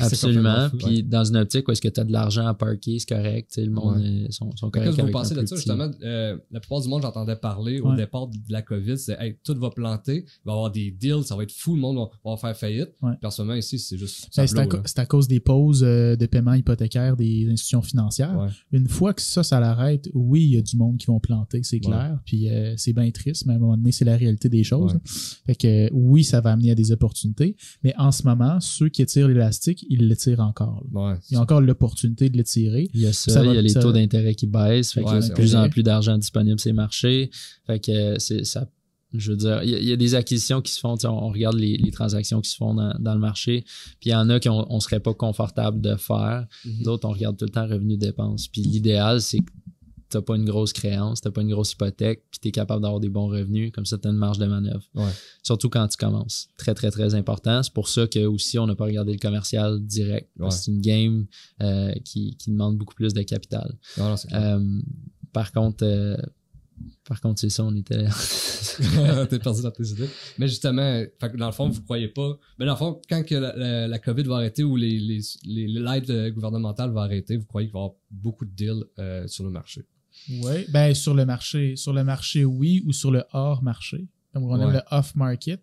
Absolument. 0.00 0.68
Puis 0.76 0.86
ouais. 0.96 1.02
dans 1.02 1.24
une 1.24 1.36
optique 1.36 1.68
où 1.68 1.72
est-ce 1.72 1.80
que 1.80 1.88
tu 1.88 2.00
as 2.00 2.04
de 2.04 2.12
l'argent 2.12 2.46
à 2.46 2.54
parker, 2.54 2.98
c'est 2.98 3.08
correct. 3.08 3.50
tu 3.52 3.60
sais, 3.60 3.64
Le 3.66 3.72
monde 3.72 3.96
Ouais. 3.98 4.06
euh, 4.06 4.26
sont, 4.30 4.50
sont 4.56 4.70
Qu'est-ce 4.70 4.84
corrects 4.84 4.96
que 5.00 5.02
vous 5.06 5.10
pensez 5.12 5.34
de 5.34 5.40
ça, 5.40 5.44
petit. 5.46 5.56
justement? 5.56 5.90
Euh, 6.02 6.36
la 6.50 6.60
plupart 6.60 6.80
du 6.80 6.88
monde, 6.88 7.02
j'entendais 7.02 7.36
parler 7.36 7.80
au 7.80 7.94
départ 7.94 8.26
de 8.28 8.36
la 8.48 8.62
COVID, 8.62 8.98
c'est 8.98 9.16
hey, 9.20 9.36
tout 9.44 9.54
va 9.58 9.70
planter, 9.70 10.24
il 10.26 10.46
va 10.46 10.52
y 10.52 10.54
avoir 10.54 10.70
des 10.70 10.90
deals, 10.90 11.22
ça 11.24 11.36
va 11.36 11.42
être 11.42 11.52
fou, 11.52 11.74
le 11.74 11.80
monde 11.80 11.96
va, 11.96 12.30
va 12.30 12.36
faire 12.36 12.56
faillite. 12.56 12.90
Moment, 13.38 13.54
ici, 13.54 13.78
c'est 13.78 13.96
juste. 13.96 14.28
Ben, 14.36 14.46
c'est, 14.46 14.58
à, 14.58 14.62
blow, 14.62 14.70
co- 14.70 14.76
là. 14.78 14.82
c'est 14.86 14.98
à 14.98 15.06
cause 15.06 15.28
des 15.28 15.38
pauses 15.40 15.82
euh, 15.84 16.16
de 16.16 16.26
paiement 16.26 16.54
hypothécaire 16.54 17.16
des 17.16 17.46
institutions 17.50 17.82
financières. 17.82 18.36
Ouais. 18.38 18.48
Une 18.72 18.88
fois 18.88 19.14
que 19.14 19.22
ça, 19.22 19.42
ça 19.42 19.60
l'arrête, 19.60 20.08
oui, 20.12 20.42
il 20.44 20.54
y 20.54 20.58
a 20.58 20.62
du 20.62 20.76
monde 20.76 20.96
qui 20.98 21.06
vont 21.06 21.20
planter, 21.20 21.62
c'est 21.62 21.76
Ouais. 21.76 21.80
clair. 21.92 22.18
Puis 22.24 22.48
euh, 22.48 22.74
c'est 22.76 22.92
bien 22.92 23.08
triste, 23.10 23.46
mais 23.46 23.52
à 23.52 23.56
un 23.56 23.58
moment 23.60 23.76
donné, 23.76 23.92
c'est 23.92 24.04
la 24.04 24.16
réalité 24.16 24.48
des 24.48 24.64
choses. 24.64 24.94
Ouais. 24.94 25.00
Fait 25.46 25.54
que 25.54 25.88
oui, 25.92 26.24
ça 26.24 26.40
va 26.40 26.50
amener 26.58 26.70
à 26.70 26.74
des 26.74 26.92
opportunités. 26.92 27.56
Mais 27.82 27.94
en 27.96 28.12
ce 28.12 28.24
moment, 28.24 28.60
ceux 28.60 28.88
qui 28.88 29.02
étirent 29.02 29.28
l'élastique, 29.28 29.86
ils 29.88 30.08
l'étirent 30.08 30.40
encore. 30.40 30.84
Ouais, 30.92 31.14
Il 31.30 31.34
y 31.34 31.36
a 31.36 31.40
encore 31.40 31.60
l'opportunité 31.60 32.28
de 32.28 32.36
l'étirer. 32.36 32.90
Il 32.94 33.00
y 33.00 33.06
a 33.06 33.12
ça, 33.12 33.32
Ça 33.32 33.42
va- 33.42 33.52
il 33.52 33.54
y 33.54 33.58
a 33.58 33.62
les 33.62 33.68
ça- 33.68 33.80
taux 33.80 33.92
d'intérêt 33.92 34.34
qui 34.34 34.46
baissent, 34.46 34.92
fait 34.92 35.02
qu'il 35.02 35.12
y 35.12 35.16
a 35.16 35.28
de 35.28 35.32
plus 35.32 35.56
en 35.56 35.68
plus 35.68 35.82
d'argent 35.82 36.18
disponible 36.18 36.60
sur 36.60 36.68
les 36.68 36.74
marchés. 36.74 37.30
Fait 37.66 37.80
que 37.80 38.18
c'est 38.18 38.44
ça 38.44 38.68
je 39.14 39.30
veux 39.30 39.36
dire, 39.36 39.62
il 39.62 39.84
y, 39.84 39.92
a 39.92 39.96
des 39.96 40.14
acquisitions 40.14 40.60
qui 40.60 40.70
se 40.70 40.80
font, 40.80 40.96
on, 41.04 41.28
regarde 41.30 41.56
les, 41.56 41.90
transactions 41.92 42.40
qui 42.42 42.50
se 42.50 42.56
font 42.56 42.74
dans, 42.74 43.14
le 43.14 43.18
marché, 43.18 43.64
puis 44.00 44.10
il 44.10 44.12
y 44.12 44.14
en 44.14 44.28
a 44.28 44.38
qu'on 44.38 44.74
ne 44.74 44.80
serait 44.80 45.00
pas 45.00 45.14
confortable 45.14 45.80
de 45.80 45.96
faire. 45.96 46.46
Mm-hmm. 46.66 46.82
D'autres, 46.82 47.08
on 47.08 47.12
regarde 47.12 47.36
tout 47.36 47.46
le 47.46 47.50
temps 47.50 47.66
revenu 47.66 47.96
dépenses. 47.96 48.48
Puis 48.48 48.60
l'idéal, 48.60 49.22
c'est 49.22 49.38
n'as 50.14 50.22
pas 50.22 50.36
une 50.36 50.44
grosse 50.44 50.72
créance, 50.72 51.20
tu 51.20 51.28
n'as 51.28 51.32
pas 51.32 51.42
une 51.42 51.50
grosse 51.50 51.72
hypothèque, 51.72 52.24
puis 52.30 52.40
tu 52.40 52.48
es 52.48 52.52
capable 52.52 52.82
d'avoir 52.82 53.00
des 53.00 53.08
bons 53.08 53.28
revenus, 53.28 53.72
comme 53.72 53.86
ça, 53.86 53.98
tu 53.98 54.08
as 54.08 54.10
une 54.10 54.16
marge 54.16 54.38
de 54.38 54.46
manœuvre. 54.46 54.84
Surtout 55.42 55.68
quand 55.68 55.86
tu 55.88 55.96
commences. 55.96 56.48
Très, 56.56 56.74
très, 56.74 56.90
très 56.90 57.14
important. 57.14 57.62
C'est 57.62 57.72
pour 57.72 57.88
ça 57.88 58.06
que 58.06 58.24
aussi 58.24 58.58
on 58.58 58.66
n'a 58.66 58.74
pas 58.74 58.84
regardé 58.84 59.12
le 59.12 59.18
commercial 59.18 59.80
direct. 59.80 60.30
C'est 60.50 60.70
une 60.70 60.80
game 60.80 61.26
euh, 61.62 61.92
qui, 62.04 62.36
demande 62.46 62.78
beaucoup 62.78 62.94
plus 62.94 63.12
de 63.12 63.22
capital. 63.22 63.76
Euh, 63.98 64.80
par 65.32 65.52
contre, 65.52 65.84
euh, 65.84 66.16
par 67.04 67.20
contre, 67.20 67.40
c'est 67.40 67.50
ça, 67.50 67.64
on 67.64 67.74
était. 67.74 68.06
T'es 69.28 69.38
perdu 69.38 69.62
dans 69.62 69.70
tes 69.70 69.88
idées. 69.88 70.08
Mais 70.38 70.46
justement, 70.48 71.04
dans 71.36 71.46
le 71.46 71.52
fond, 71.52 71.68
vous 71.68 71.82
croyez 71.82 72.08
pas. 72.08 72.38
Mais 72.58 72.64
dans 72.64 72.72
le 72.72 72.78
fond, 72.78 73.00
quand 73.08 73.24
que 73.24 73.34
la, 73.34 73.98
COVID 73.98 74.22
va 74.22 74.36
arrêter 74.36 74.62
ou 74.62 74.76
les, 74.76 74.98
les, 74.98 75.20
les, 75.44 76.30
gouvernementales 76.30 76.90
vont 76.90 77.00
arrêter, 77.00 77.36
vous 77.36 77.46
croyez 77.46 77.68
qu'il 77.68 77.74
va 77.74 77.80
y 77.80 77.82
avoir 77.82 77.96
beaucoup 78.10 78.44
de 78.44 78.52
deals 78.52 79.28
sur 79.28 79.44
le 79.44 79.50
marché? 79.50 79.84
Oui, 80.28 80.66
ben 80.68 80.94
sur 80.94 81.14
le 81.14 81.24
marché. 81.24 81.76
Sur 81.76 81.92
le 81.92 82.04
marché, 82.04 82.44
oui, 82.44 82.82
ou 82.86 82.92
sur 82.92 83.10
le 83.10 83.24
hors 83.32 83.62
marché? 83.62 84.06
Comme 84.40 84.50
on 84.50 84.60
aime 84.60 84.72
le 84.72 84.80
off-market. 84.90 85.60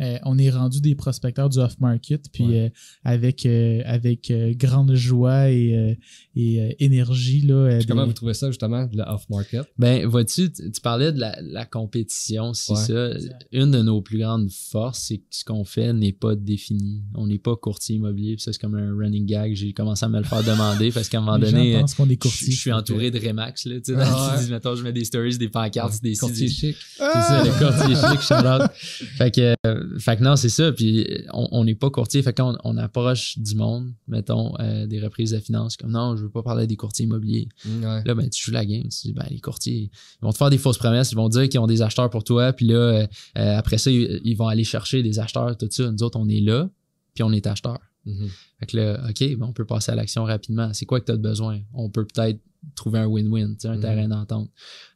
Euh, 0.00 0.18
on 0.24 0.38
est 0.38 0.50
rendu 0.50 0.80
des 0.80 0.94
prospecteurs 0.94 1.48
du 1.48 1.58
off-market, 1.58 2.26
puis 2.32 2.58
euh, 2.58 2.68
avec, 3.04 3.46
euh, 3.46 3.82
avec 3.84 4.32
grande 4.56 4.94
joie 4.94 5.50
et, 5.50 5.98
et 6.34 6.84
énergie. 6.84 7.42
Là, 7.42 7.80
Comment 7.86 8.06
vous 8.06 8.12
trouvez 8.12 8.34
ça, 8.34 8.48
justement, 8.48 8.88
le 8.92 9.02
off-market? 9.02 9.66
Ben, 9.78 10.06
vois-tu, 10.06 10.52
tu 10.52 10.80
parlais 10.82 11.12
de 11.12 11.20
la, 11.20 11.66
compétition, 11.66 12.54
c'est 12.54 12.74
ça. 12.74 13.10
Une 13.52 13.70
de 13.70 13.82
nos 13.82 14.00
plus 14.00 14.18
grandes 14.18 14.50
forces, 14.50 15.06
c'est 15.08 15.18
que 15.18 15.24
ce 15.30 15.44
qu'on 15.44 15.64
fait 15.64 15.92
n'est 15.92 16.12
pas 16.12 16.34
défini. 16.36 17.02
On 17.14 17.26
n'est 17.26 17.38
pas 17.38 17.56
courtier 17.56 17.96
immobilier, 17.96 18.36
ça, 18.38 18.52
c'est 18.52 18.60
comme 18.60 18.76
un 18.76 18.96
running 18.96 19.26
gag. 19.26 19.54
J'ai 19.54 19.72
commencé 19.72 20.04
à 20.04 20.08
me 20.08 20.18
le 20.18 20.24
faire 20.24 20.42
demander 20.42 20.90
parce 20.92 21.08
qu'à 21.08 21.18
un 21.18 21.22
moment 21.22 21.38
donné, 21.38 21.82
je, 21.86 22.50
suis 22.52 22.72
entouré 22.72 23.10
de 23.10 23.18
Remax. 23.18 23.66
Là, 23.66 23.80
tu 23.80 23.94
sais, 23.94 24.00
ah 24.00 24.36
je 24.76 24.82
mets 24.82 24.92
des 24.92 25.04
stories, 25.04 25.38
des 25.38 25.48
pancartes, 25.48 26.02
des 26.02 26.16
courtiers 26.16 26.48
chic. 26.48 26.76
C'est 26.96 27.02
ça, 27.02 27.44
le 27.44 27.50
courtier 27.50 27.94
chic 27.94 28.15
fait 29.16 29.30
que, 29.30 29.54
fait 29.98 30.16
que 30.16 30.22
non, 30.22 30.36
c'est 30.36 30.48
ça. 30.48 30.72
Puis 30.72 31.06
on 31.32 31.64
n'est 31.64 31.74
pas 31.74 31.90
courtier. 31.90 32.22
Fait 32.22 32.36
qu'on 32.36 32.56
on 32.64 32.76
approche 32.76 33.38
du 33.38 33.54
monde, 33.54 33.92
mettons, 34.08 34.54
euh, 34.60 34.86
des 34.86 35.00
reprises 35.00 35.30
de 35.30 35.40
finances, 35.40 35.76
comme 35.76 35.90
non, 35.90 36.16
je 36.16 36.22
veux 36.22 36.30
pas 36.30 36.42
parler 36.42 36.66
des 36.66 36.76
courtiers 36.76 37.04
immobiliers. 37.04 37.48
Mm, 37.64 37.82
là, 38.04 38.14
ben, 38.14 38.28
tu 38.28 38.42
joues 38.42 38.52
la 38.52 38.64
game. 38.64 38.82
Tu 38.82 39.08
dis, 39.08 39.12
ben, 39.12 39.26
les 39.30 39.40
courtiers, 39.40 39.90
ils 39.90 40.24
vont 40.24 40.32
te 40.32 40.38
faire 40.38 40.50
des 40.50 40.58
fausses 40.58 40.78
promesses. 40.78 41.12
Ils 41.12 41.16
vont 41.16 41.28
dire 41.28 41.48
qu'ils 41.48 41.60
ont 41.60 41.66
des 41.66 41.82
acheteurs 41.82 42.10
pour 42.10 42.24
toi. 42.24 42.52
Puis 42.52 42.66
là, 42.66 42.74
euh, 42.74 43.06
euh, 43.38 43.58
après 43.58 43.78
ça, 43.78 43.90
ils, 43.90 44.34
vont 44.36 44.48
aller 44.48 44.64
chercher 44.64 45.02
des 45.02 45.18
acheteurs, 45.18 45.56
tout 45.56 45.68
ça. 45.70 45.90
Nous 45.90 46.02
autres, 46.02 46.18
on 46.18 46.28
est 46.28 46.40
là, 46.40 46.68
puis 47.14 47.22
on 47.22 47.32
est 47.32 47.46
acheteurs. 47.46 47.80
Mm-hmm. 48.06 48.28
Fait 48.60 48.66
que 48.66 48.76
là, 48.76 49.06
OK, 49.08 49.36
ben, 49.36 49.46
on 49.46 49.52
peut 49.52 49.64
passer 49.64 49.92
à 49.92 49.94
l'action 49.94 50.24
rapidement. 50.24 50.72
C'est 50.72 50.86
quoi 50.86 51.00
que 51.00 51.06
tu 51.06 51.12
as 51.12 51.16
besoin? 51.16 51.60
On 51.72 51.90
peut 51.90 52.06
peut-être 52.06 52.40
trouver 52.74 52.98
un 52.98 53.06
win-win, 53.06 53.56
un 53.64 53.76
mm. 53.76 53.80
terrain 53.80 54.08
d'entente. 54.08 54.50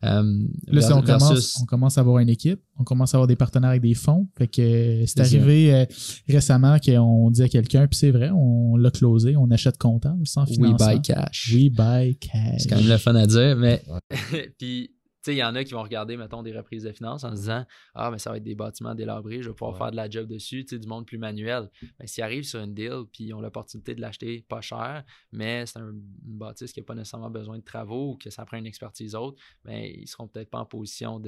Euh, 0.05 0.23
là, 0.67 0.97
on, 0.97 1.03
commence, 1.03 1.59
on 1.61 1.67
commence 1.67 1.99
à 1.99 2.01
avoir 2.01 2.19
une 2.19 2.29
équipe, 2.29 2.61
on 2.79 2.85
commence 2.85 3.15
à 3.15 3.19
avoir 3.19 3.29
des 3.29 3.37
partenaires 3.37 3.71
avec 3.71 3.83
des 3.83 3.95
fonds. 3.95 4.29
Fait 4.37 4.49
que 4.49 4.61
euh, 4.61 5.05
c'est 5.07 5.21
arrivé 5.21 5.75
euh, 5.75 5.85
récemment 6.29 6.79
qu'on 6.79 7.31
dit 7.31 7.43
à 7.43 7.49
quelqu'un, 7.49 7.87
puis 7.87 7.97
c'est 7.97 8.11
vrai, 8.11 8.31
on 8.31 8.77
l'a 8.77 8.91
closé, 8.91 9.37
on 9.37 9.51
achète 9.51 9.79
comptant, 9.79 10.19
sans 10.25 10.47
financement. 10.47 10.87
We 10.87 10.97
buy 10.97 11.03
cash. 11.03 11.53
We 11.55 11.71
buy 11.71 12.17
cash. 12.17 12.63
C'est 12.63 12.69
quand 12.69 12.77
même 12.77 12.89
le 12.89 12.99
fun 12.99 13.15
à 13.15 13.27
dire, 13.27 13.57
mais 13.57 13.83
puis 14.59 14.91
il 15.27 15.35
y 15.35 15.45
en 15.45 15.55
a 15.55 15.65
qui 15.65 15.73
vont 15.73 15.83
regarder, 15.83 16.17
mettons, 16.17 16.43
des 16.43 16.57
reprises 16.57 16.85
de 16.85 16.93
finances 16.93 17.25
en 17.25 17.31
se 17.31 17.37
disant 17.37 17.65
Ah, 17.95 18.11
mais 18.11 18.19
ça 18.19 18.31
va 18.31 18.39
être 18.39 18.43
des 18.43 18.55
bâtiments 18.55 18.95
délabrés, 18.95 19.43
je 19.43 19.49
vais 19.49 19.55
pouvoir 19.55 19.77
faire 19.77 19.91
de 19.91 19.97
la 19.97 20.09
job 20.09 20.27
dessus, 20.27 20.65
tu 20.65 20.77
sais, 20.77 20.79
du 20.79 20.89
monde 20.89 21.07
plus 21.07 21.19
manuel. 21.19 21.71
Mais 21.99 22.07
s'ils 22.07 22.25
arrivent 22.25 22.45
sur 22.45 22.61
une 22.61 22.75
deal, 22.75 23.03
puis 23.13 23.25
ils 23.25 23.35
ont 23.35 23.41
l'opportunité 23.41 23.95
de 23.95 24.01
l'acheter 24.01 24.45
pas 24.49 24.61
cher, 24.61 25.05
mais 25.33 25.67
c'est 25.67 25.79
un, 25.79 25.91
une 25.91 26.39
bâtisse 26.39 26.73
qui 26.73 26.81
n'a 26.81 26.85
pas 26.85 26.95
nécessairement 26.95 27.31
besoin 27.31 27.59
de 27.59 27.65
travaux 27.65 28.13
ou 28.13 28.17
que 28.17 28.31
ça 28.31 28.45
prend 28.45 28.57
une 28.57 28.67
expertise 28.67 29.15
autre, 29.15 29.41
ben, 29.65 29.83
ils 29.83 30.09
seront 30.09 30.29
peut-être 30.29 30.51
pas 30.51 30.59
en 30.59 30.67
position 30.67 31.21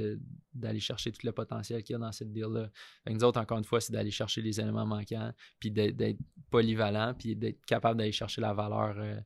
d'aller 0.55 0.81
chercher 0.81 1.13
tout 1.13 1.27
le 1.27 1.33
potentiel 1.33 1.83
qu'il 1.83 1.95
y 1.95 1.97
a 1.97 1.99
dans 1.99 2.13
cette 2.13 2.33
deal-là. 2.33 2.71
Nous 3.09 3.25
autres, 3.25 3.41
encore 3.41 3.59
une 3.59 3.65
fois, 3.65 3.81
c'est 3.81 3.93
d'aller 3.93 4.11
chercher 4.11 4.43
les 4.43 4.61
éléments 4.61 4.87
manquants, 4.87 5.33
puis 5.59 5.71
d'être 5.71 6.19
polyvalent, 6.51 7.15
puis 7.15 7.37
d'être 7.37 7.65
capable 7.65 7.99
d'aller 7.99 8.13
chercher 8.13 8.41
la 8.41 8.53
valeur. 8.53 8.95
Euh, 8.99 9.21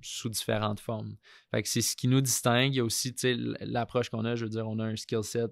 sous 0.00 0.28
différentes 0.28 0.80
formes. 0.80 1.16
Fait 1.50 1.62
que 1.62 1.68
c'est 1.68 1.80
ce 1.80 1.96
qui 1.96 2.08
nous 2.08 2.20
distingue. 2.20 2.74
Il 2.74 2.76
y 2.76 2.80
a 2.80 2.84
aussi 2.84 3.14
l'approche 3.60 4.10
qu'on 4.10 4.24
a, 4.24 4.34
je 4.34 4.44
veux 4.44 4.50
dire, 4.50 4.68
on 4.68 4.78
a 4.78 4.84
un 4.84 4.96
skill 4.96 5.24
set 5.24 5.50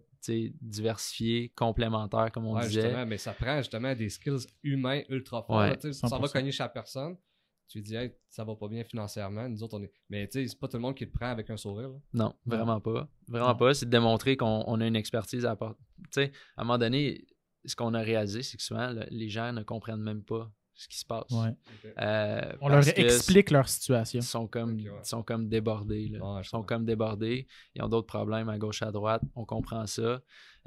diversifié, 0.61 1.51
complémentaire, 1.51 2.32
comme 2.32 2.47
on 2.47 2.59
disait. 2.61 3.05
mais 3.07 3.18
ça 3.18 3.32
prend 3.32 3.59
justement 3.59 3.95
des 3.95 4.09
skills 4.09 4.47
humains 4.62 5.03
ultra 5.09 5.43
forts. 5.43 5.72
ça 5.93 6.18
va 6.18 6.28
cogner 6.28 6.53
chaque 6.53 6.72
personne. 6.72 7.16
Tu 7.68 7.80
dis, 7.80 7.97
hey, 7.97 8.12
ça 8.28 8.45
va 8.45 8.55
pas 8.55 8.68
bien 8.68 8.84
financièrement. 8.84 9.49
Nous 9.49 9.61
autres, 9.62 9.78
on 9.78 9.82
est. 9.82 9.91
Mais 10.09 10.28
tu 10.28 10.41
sais, 10.41 10.47
c'est 10.47 10.59
pas 10.59 10.68
tout 10.68 10.76
le 10.76 10.82
monde 10.82 10.95
qui 10.95 11.05
le 11.05 11.11
prend 11.11 11.26
avec 11.26 11.51
un 11.51 11.57
sourire. 11.57 11.91
Non, 12.12 12.32
vraiment 12.45 12.80
pas. 12.80 13.09
Vraiment 13.26 13.57
pas. 13.57 13.74
C'est 13.74 13.87
de 13.87 13.91
démontrer 13.91 14.37
qu'on 14.37 14.80
a 14.80 14.87
une 14.87 14.95
expertise 14.95 15.45
à 15.45 15.51
apporter. 15.51 15.82
Tu 16.05 16.07
sais, 16.12 16.32
à 16.57 16.62
un 16.62 16.64
moment 16.64 16.78
donné, 16.78 17.26
ce 17.64 17.74
qu'on 17.74 17.93
a 17.95 18.01
réalisé, 18.01 18.45
c'est 18.45 18.57
que 18.57 18.62
souvent, 18.62 18.95
les 19.11 19.28
gens 19.28 19.53
ne 19.53 19.64
comprennent 19.64 20.03
même 20.03 20.22
pas 20.22 20.49
ce 20.77 20.89
qui 20.89 20.99
se 20.99 21.07
passe. 21.07 21.24
Euh, 21.99 22.53
On 22.61 22.68
leur 22.68 22.87
explique 22.99 23.51
leur 23.51 23.68
situation. 23.68 24.20
Ils 24.20 24.22
sont 24.22 24.47
comme, 24.47 24.79
sont 25.03 25.22
comme 25.22 25.49
débordés. 25.49 26.11
ils 26.12 26.45
sont 26.45 26.62
comme 26.62 26.85
débordés. 26.85 27.47
Ils 27.74 27.83
ont 27.83 27.89
d'autres 27.89 28.07
problèmes 28.07 28.51
à 28.51 28.59
gauche, 28.59 28.83
à 28.83 28.93
droite. 28.93 29.22
On 29.35 29.45
comprend 29.47 29.87
ça. 29.87 30.20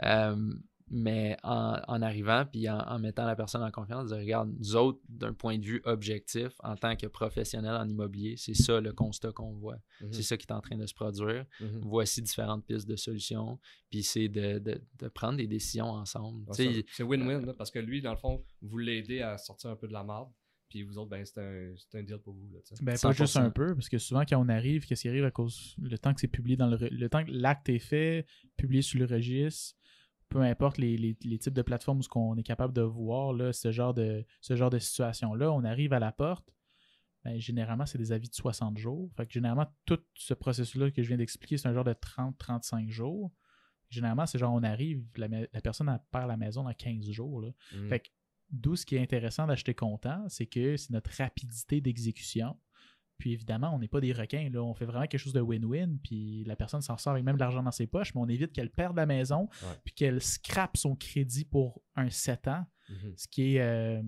Euh, 0.03 0.53
mais 0.91 1.37
en, 1.43 2.01
arrivant 2.01 2.45
puis 2.45 2.69
en, 2.69 2.99
mettant 2.99 3.25
la 3.25 3.35
personne 3.35 3.63
en 3.63 3.71
confiance, 3.71 4.09
de 4.09 4.15
regarde, 4.15 4.53
nous 4.57 4.75
autres, 4.75 4.99
d'un 5.07 5.33
point 5.33 5.57
de 5.57 5.65
vue 5.65 5.81
objectif, 5.85 6.49
en 6.63 6.75
tant 6.75 6.95
que 6.95 7.07
professionnel 7.07 7.75
en 7.75 7.87
immobilier, 7.87 8.35
c'est 8.37 8.53
ça 8.53 8.81
le 8.81 8.93
constat 8.93 9.31
qu'on 9.31 9.53
voit. 9.53 9.77
Mhm. 10.01 10.13
C'est 10.13 10.23
ça 10.23 10.37
qui 10.37 10.45
est 10.47 10.53
en 10.53 10.61
train 10.61 10.77
de 10.77 10.85
se 10.85 10.93
produire. 10.93 11.45
Mhm. 11.59 11.81
Voici 11.83 12.21
différentes 12.21 12.65
pistes 12.65 12.87
de 12.87 12.95
solutions, 12.95 13.59
puis 13.89 14.03
c'est 14.03 14.29
de, 14.29 14.81
prendre 15.13 15.37
des 15.37 15.47
décisions 15.47 15.89
ensemble. 15.89 16.45
c'est 16.53 17.03
win-win, 17.03 17.53
parce 17.53 17.71
que 17.71 17.79
lui, 17.79 18.01
dans 18.01 18.11
le 18.11 18.17
fond, 18.17 18.43
vous 18.61 18.77
l'aidez 18.77 19.21
à 19.21 19.37
sortir 19.37 19.69
un 19.69 19.75
peu 19.75 19.87
de 19.87 19.93
la 19.93 20.03
marde. 20.03 20.29
Puis 20.69 20.83
vous 20.83 20.99
autres, 20.99 21.09
ben, 21.09 21.25
c'est 21.25 21.39
un, 21.39 22.03
deal 22.03 22.19
pour 22.19 22.35
vous. 22.35 22.47
Là, 22.53 22.59
ben, 22.81 22.95
pas 22.95 23.11
juste 23.11 23.37
un 23.37 23.49
peu, 23.49 23.73
parce 23.73 23.89
que 23.89 23.97
souvent, 23.97 24.23
quand 24.23 24.39
on 24.39 24.49
arrive, 24.49 24.85
qu'est-ce 24.85 25.01
qui 25.01 25.09
arrive 25.09 25.25
à 25.25 25.31
cause 25.31 25.75
le 25.81 25.97
temps 25.97 26.13
que 26.13 26.21
c'est 26.21 26.27
publié 26.27 26.57
dans 26.57 26.67
le, 26.67 26.77
le 26.77 27.09
temps 27.09 27.25
que 27.25 27.31
l'acte 27.31 27.69
est 27.69 27.79
fait, 27.79 28.27
publié 28.55 28.83
sur 28.83 28.99
le 28.99 29.05
registre, 29.05 29.78
peu 30.29 30.41
importe 30.41 30.77
les, 30.77 31.15
types 31.15 31.53
de 31.53 31.61
plateformes 31.61 31.99
où 31.99 32.19
on 32.19 32.37
est 32.37 32.43
capable 32.43 32.73
de 32.73 32.81
voir 32.81 33.33
là, 33.33 33.51
ce 33.51 33.71
genre 33.71 33.93
de, 33.93 34.25
ce 34.41 34.55
genre 34.55 34.69
de 34.69 34.79
situation-là, 34.79 35.51
on 35.51 35.63
arrive 35.63 35.93
à 35.93 35.99
la 35.99 36.11
porte. 36.11 36.53
Ben, 37.25 37.37
généralement, 37.39 37.85
c'est 37.85 37.97
des 37.97 38.11
avis 38.11 38.29
de 38.29 38.35
60 38.35 38.77
jours. 38.77 39.11
Fait 39.17 39.25
que 39.25 39.33
généralement, 39.33 39.67
tout 39.85 39.99
ce 40.13 40.33
processus-là 40.33 40.91
que 40.91 41.03
je 41.03 41.07
viens 41.09 41.17
d'expliquer, 41.17 41.57
c'est 41.57 41.67
un 41.67 41.73
genre 41.73 41.83
de 41.83 41.93
30-35 41.93 42.89
jours. 42.89 43.31
Généralement, 43.89 44.25
c'est 44.25 44.37
genre 44.37 44.53
on 44.53 44.63
arrive, 44.63 45.03
la, 45.17 45.27
personne 45.61 45.99
perd 46.11 46.27
la 46.27 46.37
maison 46.37 46.63
dans 46.63 46.73
15 46.73 47.09
jours. 47.09 47.41
Là. 47.41 47.49
Mmh. 47.73 47.87
Fait 47.89 47.99
que 47.99 48.09
d'où 48.51 48.75
ce 48.75 48.85
qui 48.85 48.95
est 48.95 49.01
intéressant 49.01 49.47
d'acheter 49.47 49.73
comptant, 49.73 50.23
c'est 50.29 50.45
que 50.45 50.77
c'est 50.77 50.91
notre 50.91 51.11
rapidité 51.17 51.81
d'exécution. 51.81 52.55
Puis 53.19 53.33
évidemment, 53.33 53.75
on 53.75 53.79
n'est 53.79 53.87
pas 53.87 53.99
des 54.01 54.13
requins. 54.13 54.49
Là. 54.51 54.63
On 54.63 54.73
fait 54.73 54.85
vraiment 54.85 55.05
quelque 55.05 55.19
chose 55.19 55.33
de 55.33 55.41
win-win. 55.41 55.99
Puis 56.01 56.43
la 56.45 56.55
personne 56.55 56.81
s'en 56.81 56.97
sort 56.97 57.11
avec 57.11 57.23
même 57.23 57.35
de 57.35 57.41
l'argent 57.41 57.61
dans 57.61 57.71
ses 57.71 57.85
poches, 57.85 58.15
mais 58.15 58.21
on 58.21 58.27
évite 58.27 58.53
qu'elle 58.53 58.71
perde 58.71 58.95
la 58.95 59.05
maison, 59.05 59.47
puis 59.83 59.93
qu'elle 59.93 60.21
scrape 60.21 60.77
son 60.77 60.95
crédit 60.95 61.45
pour 61.45 61.83
un 61.95 62.09
7 62.09 62.47
ans. 62.47 62.65
Mhm. 62.89 63.13
Ce 63.15 63.27
qui 63.27 63.55
est. 63.55 63.61
Euh, 63.61 64.01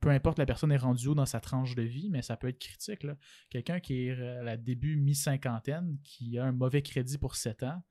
peu 0.00 0.10
importe 0.10 0.38
la 0.38 0.46
personne 0.46 0.72
est 0.72 0.78
rendue 0.78 1.08
où 1.08 1.14
dans 1.14 1.26
sa 1.26 1.38
tranche 1.38 1.76
de 1.76 1.82
vie, 1.82 2.10
mais 2.10 2.22
ça 2.22 2.36
peut 2.36 2.48
être 2.48 2.58
critique. 2.58 3.06
Quelqu'un 3.50 3.78
qui 3.78 4.08
est 4.08 4.20
à 4.20 4.42
la 4.42 4.56
début 4.56 4.96
mi-cinquantaine, 4.96 5.96
qui 6.02 6.38
a 6.38 6.44
un 6.44 6.52
mauvais 6.52 6.82
crédit 6.82 7.18
pour 7.18 7.36
7 7.36 7.62
ans, 7.62 7.82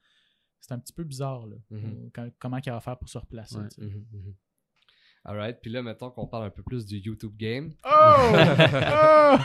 c'est 0.60 0.74
un 0.74 0.80
petit 0.80 0.94
peu 0.94 1.04
bizarre. 1.04 1.48
Là. 1.48 1.56
Mhm. 1.70 2.32
comment 2.38 2.58
il 2.58 2.70
va 2.72 2.80
faire 2.82 2.98
pour 2.98 3.08
se 3.10 3.18
replacer. 3.18 3.60
Mhm, 3.78 4.36
Alright, 5.24 5.60
puis 5.62 5.70
là, 5.70 5.84
mettons 5.84 6.10
qu'on 6.10 6.26
parle 6.26 6.46
un 6.46 6.50
peu 6.50 6.64
plus 6.64 6.86
du 6.86 6.98
YouTube 6.98 7.36
game. 7.38 7.74
Oh! 7.86 9.38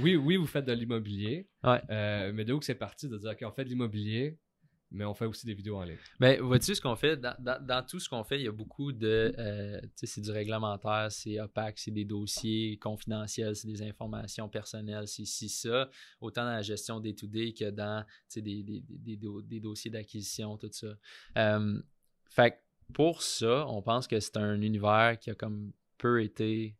oui, 0.00 0.14
oui, 0.14 0.36
vous 0.36 0.46
faites 0.46 0.64
de 0.64 0.72
l'immobilier. 0.72 1.48
Ouais. 1.64 1.82
Euh, 1.90 2.32
mais 2.32 2.44
de 2.44 2.52
où 2.52 2.60
que 2.60 2.64
c'est 2.64 2.76
parti 2.76 3.08
de 3.08 3.18
dire, 3.18 3.32
OK, 3.32 3.42
on 3.44 3.50
fait 3.50 3.64
de 3.64 3.70
l'immobilier, 3.70 4.38
mais 4.92 5.04
on 5.04 5.14
fait 5.14 5.24
aussi 5.24 5.46
des 5.46 5.54
vidéos 5.54 5.78
en 5.78 5.82
ligne? 5.82 5.96
Mais 6.20 6.36
ben, 6.36 6.44
vois-tu 6.44 6.76
ce 6.76 6.80
qu'on 6.80 6.94
fait? 6.94 7.16
Dans, 7.16 7.86
tout 7.86 7.98
ce 7.98 8.08
qu'on 8.08 8.22
fait, 8.22 8.38
il 8.38 8.44
y 8.44 8.48
a 8.48 8.52
beaucoup 8.52 8.92
de. 8.92 9.34
Euh, 9.36 9.80
tu 9.80 9.88
sais, 9.96 10.06
c'est 10.06 10.20
du 10.20 10.30
réglementaire, 10.30 11.08
c'est 11.10 11.40
opaque, 11.40 11.78
c'est 11.78 11.90
des 11.90 12.04
dossiers 12.04 12.78
confidentiels, 12.78 13.56
c'est 13.56 13.68
des 13.68 13.82
informations 13.82 14.48
personnelles, 14.48 15.08
c'est 15.08 15.24
ci, 15.24 15.48
ça. 15.48 15.88
Autant 16.20 16.44
dans 16.44 16.52
la 16.52 16.62
gestion 16.62 17.00
des 17.00 17.14
2D 17.14 17.58
que 17.58 17.70
dans 17.70 18.04
des, 18.36 18.62
des, 18.62 18.84
des, 18.88 19.16
des, 19.16 19.60
dossiers 19.60 19.90
d'acquisition, 19.90 20.56
tout 20.56 20.70
ça. 20.70 20.94
Euh, 21.36 21.82
fait 22.28 22.62
pour 22.92 23.22
ça, 23.22 23.66
on 23.68 23.82
pense 23.82 24.06
que 24.06 24.18
c'est 24.20 24.36
un 24.36 24.60
univers 24.60 25.18
qui 25.18 25.30
a 25.30 25.34
comme 25.34 25.72
peu 25.98 26.22
été 26.22 26.76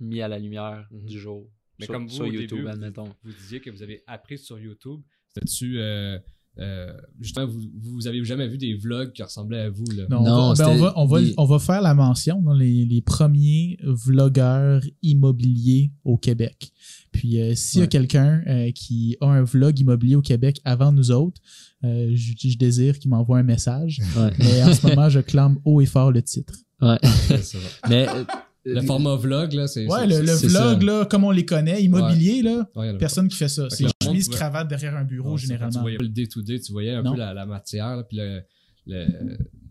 mis 0.00 0.20
à 0.20 0.28
la 0.28 0.38
lumière 0.38 0.86
mhm. 0.90 1.06
du 1.06 1.18
jour. 1.18 1.50
Mais 1.78 1.86
comme 1.86 2.06
vous, 2.06 2.14
sur 2.14 2.26
YouTube, 2.26 2.66
admettons. 2.66 3.14
Vous, 3.22 3.32
disiez 3.32 3.60
que 3.60 3.70
vous 3.70 3.82
avez 3.82 4.02
appris 4.06 4.38
sur 4.38 4.58
YouTube. 4.58 5.00
C'était-tu 5.28 5.78
euh, 5.78 6.18
euh, 6.60 6.92
justement, 7.20 7.46
vous, 7.46 7.60
vous 7.94 8.06
avez 8.06 8.24
jamais 8.24 8.48
vu 8.48 8.58
des 8.58 8.74
vlogs 8.74 9.12
qui 9.12 9.22
ressemblaient 9.22 9.60
à 9.60 9.70
vous, 9.70 9.84
là? 9.96 10.04
Non, 10.10 10.22
Non, 10.22 10.50
on, 10.50 10.52
va, 10.54 10.64
ben, 10.64 10.70
on, 10.70 10.76
va, 10.76 10.92
on, 10.96 11.06
va, 11.06 11.20
on 11.36 11.44
va 11.44 11.58
faire 11.58 11.80
la 11.80 11.94
mention 11.94 12.40
dans 12.42 12.54
les, 12.54 12.84
les 12.84 13.00
premiers 13.00 13.78
vlogueurs 13.82 14.82
immobiliers 15.02 15.92
au 16.04 16.16
Québec. 16.16 16.72
Puis 17.12 17.40
euh, 17.40 17.54
s'il 17.54 17.80
y 17.80 17.82
a 17.84 17.86
quelqu'un 17.86 18.42
euh, 18.46 18.70
qui 18.72 19.16
a 19.20 19.26
un 19.26 19.42
vlog 19.42 19.78
immobilier 19.78 20.16
au 20.16 20.22
Québec 20.22 20.60
avant 20.64 20.92
nous 20.92 21.10
autres, 21.10 21.40
euh, 21.84 22.10
je, 22.14 22.32
je 22.36 22.58
désire 22.58 22.98
qu'il 22.98 23.10
m'envoie 23.10 23.38
un 23.38 23.42
message. 23.44 24.00
Ouais. 24.16 24.30
Mais 24.38 24.62
en 24.62 24.72
ce 24.72 24.86
moment, 24.86 25.08
je 25.08 25.20
clame 25.20 25.58
haut 25.64 25.80
et 25.80 25.86
fort 25.86 26.12
le 26.12 26.22
titre. 26.22 26.54
Ouais. 26.80 26.98
Mais 27.88 28.08
euh, 28.08 28.24
Le 28.64 28.80
format 28.82 29.16
vlog, 29.16 29.52
là, 29.52 29.66
c'est. 29.66 29.86
Ouais, 29.86 30.06
le, 30.06 30.18
le 30.20 30.32
vlog, 30.32 30.50
ça. 30.50 30.78
là, 30.84 31.04
comme 31.06 31.24
on 31.24 31.30
les 31.30 31.44
connaît, 31.46 31.82
immobilier, 31.82 32.42
là, 32.42 32.68
Ouais, 32.74 32.96
personne 32.98 33.28
qui 33.28 33.36
fait 33.36 33.48
ça. 33.48 33.68
C'est 33.70 33.86
chemise, 34.02 34.28
cravate 34.28 34.68
derrière 34.68 34.94
un 34.96 35.04
bureau, 35.04 35.30
vrai, 35.30 35.40
Tu 35.40 35.46
généralement. 35.46 35.80
voyais 35.80 35.98
le 35.98 36.08
day-to-day, 36.08 36.60
tu 36.60 36.72
voyais 36.72 36.90
un 36.92 37.02
Non. 37.02 37.12
peu 37.12 37.18
la, 37.18 37.32
la 37.32 37.46
matière, 37.46 37.96
là, 37.96 38.02
puis 38.04 38.18
le, 38.18 38.42
le, 38.86 39.06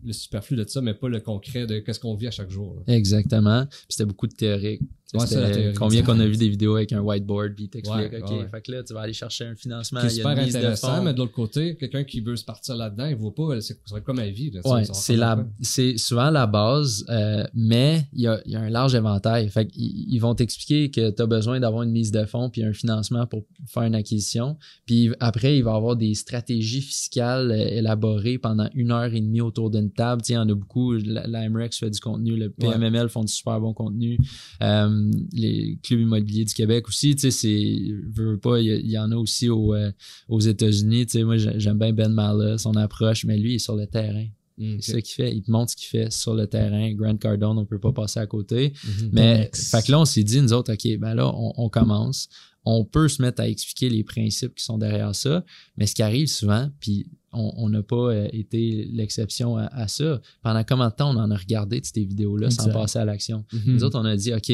le 0.04 0.12
superflu 0.12 0.56
de 0.56 0.64
ça, 0.66 0.80
mais 0.80 0.94
pas 0.94 1.08
le 1.08 1.20
concret 1.20 1.66
de 1.66 1.78
qu'est-ce 1.80 2.00
qu'on 2.00 2.14
vit 2.14 2.26
à 2.28 2.30
chaque 2.30 2.50
jour. 2.50 2.76
là. 2.86 2.94
Exactement. 2.94 3.66
Puis 3.66 3.76
c'était 3.90 4.04
beaucoup 4.06 4.26
de 4.26 4.34
théorique. 4.34 4.82
Ouais, 5.14 5.26
c'est 5.26 5.72
combien 5.78 6.02
qu'on 6.02 6.20
a 6.20 6.26
vu 6.26 6.36
des 6.36 6.50
vidéos 6.50 6.76
avec 6.76 6.92
un 6.92 7.00
whiteboard 7.00 7.54
puis 7.54 7.64
il 7.64 7.70
t'explique 7.70 8.12
Ouais, 8.12 8.22
OK, 8.22 8.30
ouais, 8.30 8.48
fait 8.50 8.60
que 8.60 8.72
là 8.72 8.82
tu 8.82 8.92
vas 8.92 9.00
aller 9.00 9.14
chercher 9.14 9.46
un 9.46 9.54
financement, 9.54 10.00
Qui 10.00 10.06
est 10.06 10.10
il 10.10 10.16
y 10.16 10.20
a 10.20 10.22
super 10.22 10.38
une 10.38 10.44
mise 10.44 10.52
de 10.52 10.58
intéressant, 10.58 11.02
mais 11.02 11.14
de 11.14 11.18
l'autre 11.18 11.32
côté, 11.32 11.76
quelqu'un 11.76 12.04
qui 12.04 12.20
veut 12.20 12.36
se 12.36 12.44
partir 12.44 12.76
là-dedans, 12.76 13.06
il 13.06 13.16
voit 13.16 13.34
pas, 13.34 13.60
c'est 13.62 13.78
c'est 13.86 14.04
quoi 14.04 14.14
ma 14.14 14.28
vie. 14.28 14.52
C'est 14.92 15.16
c'est 15.62 15.96
souvent 15.96 16.30
la 16.30 16.46
base, 16.46 17.06
euh, 17.08 17.44
mais 17.54 18.06
il 18.12 18.22
y 18.22 18.26
a, 18.26 18.40
il 18.44 18.52
y 18.52 18.56
a 18.56 18.60
un 18.60 18.68
large 18.68 18.94
éventail. 18.94 19.48
Fait 19.48 19.66
qu'ils 19.66 20.12
ils 20.12 20.18
vont 20.18 20.34
t'expliquer 20.34 20.90
que 20.90 21.10
tu 21.10 21.22
as 21.22 21.26
besoin 21.26 21.58
d'avoir 21.60 21.84
une 21.84 21.90
mise 21.90 22.10
de 22.10 22.24
fonds 22.24 22.50
puis 22.50 22.62
un 22.62 22.72
financement 22.72 23.26
pour 23.26 23.44
faire 23.66 23.84
une 23.84 23.94
acquisition. 23.94 24.56
Puis 24.86 25.10
après, 25.20 25.56
il 25.56 25.64
va 25.64 25.72
y 25.72 25.76
avoir 25.76 25.96
des 25.96 26.14
stratégies 26.14 26.82
fiscales 26.82 27.50
euh, 27.50 27.78
élaborées 27.78 28.38
pendant 28.38 28.68
une 28.74 28.90
heure 28.90 29.12
et 29.12 29.20
demie 29.20 29.40
autour 29.40 29.70
d'une 29.70 29.90
table. 29.90 30.22
Tu 30.22 30.28
sais, 30.28 30.32
il 30.34 30.36
y 30.36 30.38
en 30.38 30.48
a 30.48 30.54
beaucoup. 30.54 30.92
La, 30.94 31.26
la 31.26 31.48
MREX 31.48 31.78
fait 31.78 31.90
du 31.90 32.00
contenu, 32.00 32.36
le 32.36 32.50
PMML 32.50 33.08
font 33.08 33.24
du 33.24 33.32
super 33.32 33.60
bon 33.60 33.72
contenu. 33.72 34.18
Euh, 34.62 34.97
les 35.32 35.78
clubs 35.82 36.00
immobiliers 36.00 36.44
du 36.44 36.54
Québec 36.54 36.88
aussi, 36.88 37.14
tu 37.14 37.22
sais, 37.22 37.30
c'est, 37.30 37.92
veux, 38.12 38.32
veux 38.32 38.38
pas, 38.38 38.60
il 38.60 38.90
y, 38.90 38.98
en 38.98 39.10
a 39.12 39.16
aussi 39.16 39.48
aux, 39.48 39.74
euh, 39.74 39.90
aux 40.28 40.40
États-Unis. 40.40 41.06
Tu 41.06 41.12
sais, 41.18 41.24
moi, 41.24 41.36
j'ai- 41.36 41.58
j'aime 41.58 41.78
bien 41.78 41.92
Ben 41.92 42.08
Mala, 42.12 42.58
son 42.58 42.74
approche, 42.76 43.24
mais 43.24 43.36
lui, 43.38 43.52
il 43.52 43.54
est 43.56 43.58
sur 43.58 43.76
le 43.76 43.86
terrain. 43.86 44.26
Mm. 44.58 44.78
C'est 44.80 44.92
ça 44.92 45.00
qu'il 45.00 45.14
fait. 45.14 45.34
Il 45.36 45.42
te 45.42 45.50
montre 45.50 45.70
ce 45.72 45.76
qu'il 45.76 45.86
fait 45.88 46.10
sur 46.12 46.34
le 46.34 46.46
terrain. 46.46 46.92
Grant 46.94 47.16
Cardone, 47.16 47.58
on 47.58 47.64
peut 47.64 47.78
pas 47.78 47.92
passer 47.92 48.18
à 48.20 48.26
côté. 48.26 48.72
Mhm. 48.84 49.10
Mais, 49.12 49.38
Next. 49.38 49.70
fait 49.70 49.86
que 49.86 49.92
là, 49.92 50.00
on 50.00 50.04
s'est 50.04 50.24
dit, 50.24 50.40
nous 50.40 50.52
autres, 50.52 50.72
OK, 50.72 50.98
ben 50.98 51.14
là, 51.14 51.30
on, 51.34 51.52
on 51.56 51.68
commence. 51.68 52.28
On 52.64 52.84
peut 52.84 53.08
se 53.08 53.22
mettre 53.22 53.40
à 53.40 53.48
expliquer 53.48 53.88
les 53.88 54.02
principes 54.02 54.54
qui 54.56 54.64
sont 54.64 54.76
derrière 54.76 55.14
ça. 55.14 55.44
Mais 55.76 55.86
ce 55.86 55.94
qui 55.94 56.02
arrive 56.02 56.26
souvent, 56.26 56.68
puis 56.80 57.06
on 57.32 57.68
n'a 57.68 57.82
pas 57.82 57.96
euh, 57.96 58.28
été 58.32 58.86
l'exception 58.90 59.56
à, 59.56 59.66
à 59.66 59.88
ça. 59.88 60.20
Pendant 60.42 60.64
combien 60.64 60.88
de 60.88 60.94
temps 60.94 61.14
on 61.14 61.18
en 61.18 61.30
a 61.30 61.36
regardé 61.36 61.80
de 61.80 61.86
ces 61.86 62.04
vidéos-là 62.04 62.50
sans 62.50 62.70
passer 62.70 62.98
à 62.98 63.04
l'action? 63.04 63.44
Mhm. 63.52 63.74
Nous 63.74 63.84
autres, 63.84 63.98
on 63.98 64.04
a 64.04 64.16
dit, 64.16 64.32
OK, 64.32 64.52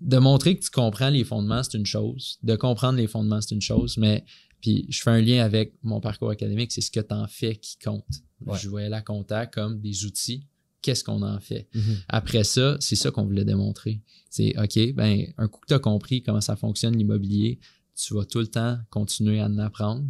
de 0.00 0.18
montrer 0.18 0.56
que 0.56 0.62
tu 0.62 0.70
comprends 0.70 1.10
les 1.10 1.24
fondements, 1.24 1.62
c'est 1.62 1.78
une 1.78 1.86
chose. 1.86 2.38
De 2.42 2.56
comprendre 2.56 2.98
les 2.98 3.06
fondements, 3.06 3.40
c'est 3.40 3.54
une 3.54 3.60
chose. 3.60 3.96
Mais, 3.96 4.24
puis 4.60 4.86
je 4.88 5.02
fais 5.02 5.10
un 5.10 5.20
lien 5.20 5.44
avec 5.44 5.74
mon 5.82 6.00
parcours 6.00 6.30
académique, 6.30 6.72
c'est 6.72 6.80
ce 6.80 6.90
que 6.90 7.00
tu 7.00 7.14
en 7.14 7.26
fais 7.26 7.56
qui 7.56 7.78
compte. 7.78 8.04
Ouais. 8.44 8.58
Je 8.58 8.68
voyais 8.68 8.88
la 8.88 9.02
compta 9.02 9.46
comme 9.46 9.80
des 9.80 10.04
outils. 10.04 10.46
Qu'est-ce 10.82 11.02
qu'on 11.02 11.22
en 11.22 11.40
fait? 11.40 11.68
Mhm. 11.74 11.96
Après 12.08 12.44
ça, 12.44 12.76
c'est 12.78 12.96
ça 12.96 13.10
qu'on 13.10 13.24
voulait 13.24 13.46
démontrer. 13.46 14.02
C'est, 14.28 14.54
OK, 14.58 14.94
ben, 14.94 15.24
un 15.38 15.48
coup 15.48 15.60
que 15.60 15.66
tu 15.68 15.74
as 15.74 15.78
compris 15.78 16.22
comment 16.22 16.42
ça 16.42 16.56
fonctionne 16.56 16.94
l'immobilier, 16.96 17.58
tu 17.96 18.12
vas 18.14 18.24
tout 18.24 18.40
le 18.40 18.48
temps 18.48 18.78
continuer 18.90 19.40
à 19.40 19.46
en 19.46 19.56
apprendre, 19.58 20.04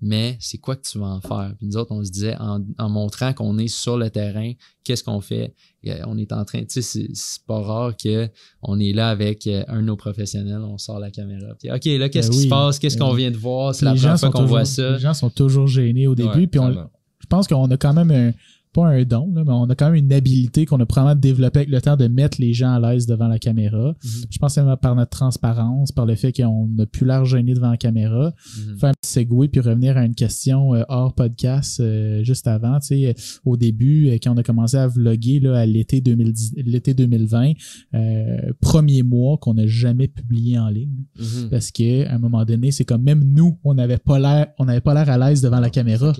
mais 0.00 0.36
c'est 0.40 0.58
quoi 0.58 0.76
que 0.76 0.82
tu 0.88 0.98
vas 0.98 1.06
en 1.08 1.20
faire? 1.20 1.52
Puis 1.58 1.66
nous 1.66 1.76
autres, 1.76 1.92
on 1.92 2.02
se 2.04 2.10
disait, 2.10 2.36
en, 2.38 2.60
en 2.78 2.88
montrant 2.88 3.32
qu'on 3.32 3.58
est 3.58 3.68
sur 3.68 3.96
le 3.98 4.10
terrain, 4.10 4.52
qu'est-ce 4.84 5.04
qu'on 5.04 5.20
fait? 5.20 5.54
Euh, 5.86 5.98
On 6.06 6.16
est 6.18 6.32
en 6.32 6.44
train, 6.44 6.60
tu 6.60 6.82
sais, 6.82 6.82
c'est- 6.82 7.44
pas 7.46 7.60
rare 7.60 7.96
que 7.96 8.28
on 8.62 8.78
est 8.80 8.92
là 8.92 9.08
avec 9.10 9.46
euh, 9.46 9.62
un 9.68 9.80
de 9.80 9.86
nos 9.86 9.96
professionnels, 9.96 10.60
on 10.62 10.78
sort 10.78 10.98
la 11.00 11.10
caméra. 11.10 11.54
Puis, 11.58 11.70
OK, 11.70 11.84
là, 11.98 12.08
qu'est-ce 12.08 12.28
Ben 12.28 12.32
qui 12.34 12.38
oui. 12.40 12.44
se 12.44 12.48
passe? 12.48 12.78
Qu'est-ce 12.78 12.98
Ben 12.98 13.04
qu'on 13.06 13.12
oui. 13.12 13.18
vient 13.22 13.30
de 13.30 13.36
voir? 13.36 13.74
C'est 13.74 13.84
la 13.84 13.92
les 13.94 13.98
première 13.98 14.16
gens, 14.16 14.18
fois 14.18 14.28
sont 14.28 14.32
qu'on 14.32 14.46
voit 14.46 14.60
toujours, 14.60 14.74
ça. 14.74 14.92
les 14.92 14.98
gens 14.98 15.14
sont 15.14 15.30
toujours 15.30 15.66
gênés 15.66 16.06
au 16.06 16.14
début. 16.14 16.28
Ouais, 16.40 16.46
puis 16.46 16.60
on, 16.60 16.70
je 16.72 17.26
pense 17.28 17.46
qu'on 17.48 17.70
a 17.70 17.76
quand 17.76 17.92
même 17.94 18.10
un, 18.10 18.32
pas 18.72 18.86
un 18.86 19.02
don, 19.04 19.32
là, 19.34 19.42
mais 19.44 19.52
on 19.52 19.64
a 19.64 19.74
quand 19.74 19.86
même 19.86 20.04
une 20.04 20.12
habilité 20.12 20.64
qu'on 20.66 20.78
a 20.80 20.86
probablement 20.86 21.20
développée 21.20 21.60
avec 21.60 21.70
le 21.70 21.80
temps 21.80 21.96
de 21.96 22.06
mettre 22.06 22.40
les 22.40 22.52
gens 22.52 22.72
à 22.72 22.80
l'aise 22.80 23.06
devant 23.06 23.28
la 23.28 23.38
caméra. 23.38 23.94
Mhm. 24.04 24.10
Je 24.30 24.38
pense 24.38 24.54
que 24.54 24.74
par 24.76 24.94
notre 24.94 25.10
transparence, 25.10 25.92
par 25.92 26.06
le 26.06 26.14
fait 26.14 26.32
qu'on 26.32 26.68
n'a 26.68 26.86
plus 26.86 27.06
l'air 27.06 27.24
gêné 27.24 27.54
devant 27.54 27.70
la 27.70 27.76
caméra. 27.76 28.32
Mhm. 28.58 28.78
Faire 28.78 28.90
un 28.90 28.94
petit 28.94 29.10
segway 29.10 29.48
puis 29.48 29.60
revenir 29.60 29.96
à 29.96 30.04
une 30.04 30.14
question 30.14 30.74
euh, 30.74 30.82
hors 30.88 31.14
podcast 31.14 31.80
euh, 31.80 32.22
juste 32.22 32.46
avant. 32.46 32.78
Tu 32.80 32.86
sais, 32.86 33.06
euh, 33.08 33.12
au 33.44 33.56
début, 33.56 34.08
euh, 34.08 34.18
quand 34.22 34.34
on 34.34 34.36
a 34.36 34.42
commencé 34.42 34.76
à 34.76 34.86
vlogger 34.86 35.40
là, 35.40 35.58
à 35.58 35.66
l'été 35.66 36.00
2010, 36.00 36.54
l'été 36.56 36.94
2020, 36.94 37.52
euh, 37.94 38.52
premier 38.60 39.02
mois 39.02 39.36
qu'on 39.38 39.54
n'a 39.54 39.66
jamais 39.66 40.08
publié 40.08 40.58
en 40.58 40.68
ligne. 40.68 41.04
Mhm. 41.18 41.50
Parce 41.50 41.70
que 41.70 42.06
à 42.06 42.14
un 42.14 42.18
moment 42.18 42.44
donné, 42.44 42.70
c'est 42.70 42.84
comme 42.84 43.02
même 43.02 43.24
nous, 43.24 43.58
on 43.64 43.74
n'avait 43.74 43.98
pas 43.98 44.18
l'air, 44.18 44.48
on 44.58 44.64
n'avait 44.64 44.80
pas 44.80 44.94
l'air 44.94 45.10
à 45.10 45.18
l'aise 45.18 45.40
devant 45.40 45.60
la 45.60 45.70
caméra. 45.70 46.12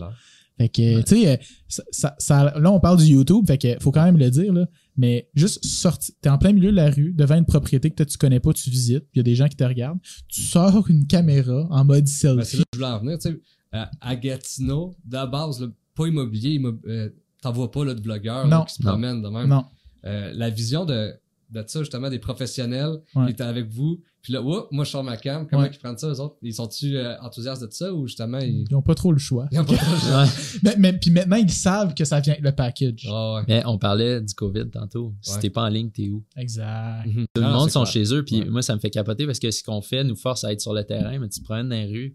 Fait 0.61 0.69
que, 0.69 1.01
tu 1.01 1.07
sais, 1.23 1.27
euh, 1.33 1.37
ça, 1.69 1.83
ça- 1.91 2.15
ça- 2.19 2.59
là, 2.59 2.71
on 2.71 2.81
parle 2.81 2.99
du 2.99 3.05
YouTube, 3.07 3.47
fait 3.47 3.57
que 3.57 3.79
faut 3.81 3.91
quand 3.91 4.05
même 4.05 4.19
le 4.19 4.31
dire, 4.31 4.53
là. 4.53 4.67
Mais 4.99 5.31
juste 5.35 5.65
sortir, 5.65 6.15
t'es 6.21 6.29
en 6.29 6.37
plein 6.37 6.53
milieu 6.53 6.71
de 6.71 6.77
la 6.77 6.91
rue, 6.91 7.15
devant 7.15 7.37
une 7.37 7.47
propriété 7.47 7.91
que 7.91 8.03
tu 8.05 8.19
connais 8.19 8.41
pas, 8.41 8.53
tu 8.53 8.69
visites, 8.69 9.05
puis 9.05 9.13
il 9.15 9.19
y 9.19 9.21
a 9.21 9.23
des 9.23 9.35
gens 9.37 9.49
qui 9.49 9.57
te 9.57 9.65
regardent. 9.65 10.01
Tu 10.29 10.43
sors 10.43 10.91
une 10.91 11.07
caméra 11.07 11.67
en 11.71 11.83
mode 11.87 12.01
Ben, 12.05 12.07
c'est 12.07 12.29
selfie. 12.29 12.57
là 12.59 12.63
que 12.65 12.69
je 12.75 12.79
voulais 12.79 12.91
en 12.93 12.99
venir. 13.01 13.19
Tu 13.19 13.31
sais, 13.31 13.41
à, 13.73 13.91
à 14.03 14.17
Gatineau, 14.17 14.95
de 15.07 15.15
la 15.15 15.27
base, 15.27 15.63
là, 15.63 15.69
pas 15.95 16.07
immobilier, 16.07 16.51
immo- 16.59 16.79
euh, 16.87 17.09
t'en 17.41 17.53
vois 17.53 17.71
pas 17.71 17.87
là, 17.87 17.95
de 17.95 18.01
blogueurs 18.03 18.47
là, 18.47 18.65
qui 18.69 18.75
se 18.75 18.83
promènent 18.83 19.23
de 19.23 19.29
même. 19.29 19.49
non. 19.49 19.65
Euh, 20.05 20.31
la 20.35 20.51
vision 20.51 20.85
de, 20.85 21.15
de 21.51 21.65
ça, 21.67 21.81
justement, 21.81 22.11
des 22.11 22.19
professionnels 22.19 22.99
Ouais. 23.15 23.25
qui 23.27 23.33
étaient 23.33 23.43
avec 23.45 23.69
vous. 23.71 24.03
Puis 24.23 24.33
là, 24.35 24.43
oups, 24.43 24.67
moi, 24.71 24.85
je 24.85 24.91
sors 24.91 25.03
ma 25.03 25.17
cam. 25.17 25.47
Comment 25.49 25.63
Ouais. 25.63 25.71
ils 25.73 25.79
prennent 25.79 25.97
ça, 25.97 26.09
eux 26.09 26.21
autres? 26.21 26.37
Ils 26.43 26.53
sont-tu 26.55 26.97
euh, 26.97 27.19
enthousiastes 27.23 27.63
de 27.65 27.71
ça 27.73 27.93
ou 27.93 28.07
justement, 28.07 28.39
ils... 28.39 28.67
Ils 28.71 28.75
ont 28.77 28.83
pas 28.83 28.95
trop 28.95 29.13
le 29.13 29.19
choix. 29.19 29.49
ils 29.51 29.59
ont 29.59 29.65
pas 29.65 29.77
trop 29.77 29.91
de- 29.93 30.17
Ouais. 30.25 30.31
Mais, 30.63 30.75
mais- 30.79 30.93
puis 30.99 31.11
maintenant, 31.11 31.37
ils 31.37 31.51
savent 31.51 31.95
que 31.95 32.05
ça 32.05 32.21
vient 32.21 32.35
avec 32.35 32.45
le 32.45 32.53
package. 32.53 33.07
Ah 33.11 33.35
ouais. 33.37 33.43
Mais 33.49 33.63
on 33.65 33.79
parlait 33.79 34.21
du 34.21 34.35
COVID 34.35 34.69
tantôt. 34.71 35.15
Si 35.23 35.33
Ouais. 35.35 35.41
t'es 35.41 35.51
pas 35.51 35.63
en 35.65 35.69
ligne, 35.69 35.91
t'es 35.91 36.09
où? 36.11 36.23
Exact. 36.37 37.07
Mhm. 37.07 37.25
Tout 37.35 37.41
le 37.43 37.49
monde 37.49 37.71
sont 37.71 37.83
clair. 37.85 37.93
chez 37.93 38.15
eux, 38.15 38.23
puis 38.25 38.41
Ouais. 38.41 38.45
moi, 38.51 38.61
ça 38.63 38.75
me 38.75 38.81
fait 38.81 38.91
capoter 38.91 39.25
parce 39.27 39.39
que 39.39 39.51
ce 39.51 39.63
qu'on 39.65 39.81
fait 39.81 40.05
nous 40.05 40.17
force 40.17 40.45
à 40.45 40.53
être 40.53 40.61
sur 40.61 40.75
le 40.75 40.85
terrain, 40.85 41.19
mais 41.19 41.29
tu 41.29 41.41
te 41.41 41.45
promènes 41.45 41.69
dans 41.71 41.77
les 41.77 41.87
rues, 41.87 42.15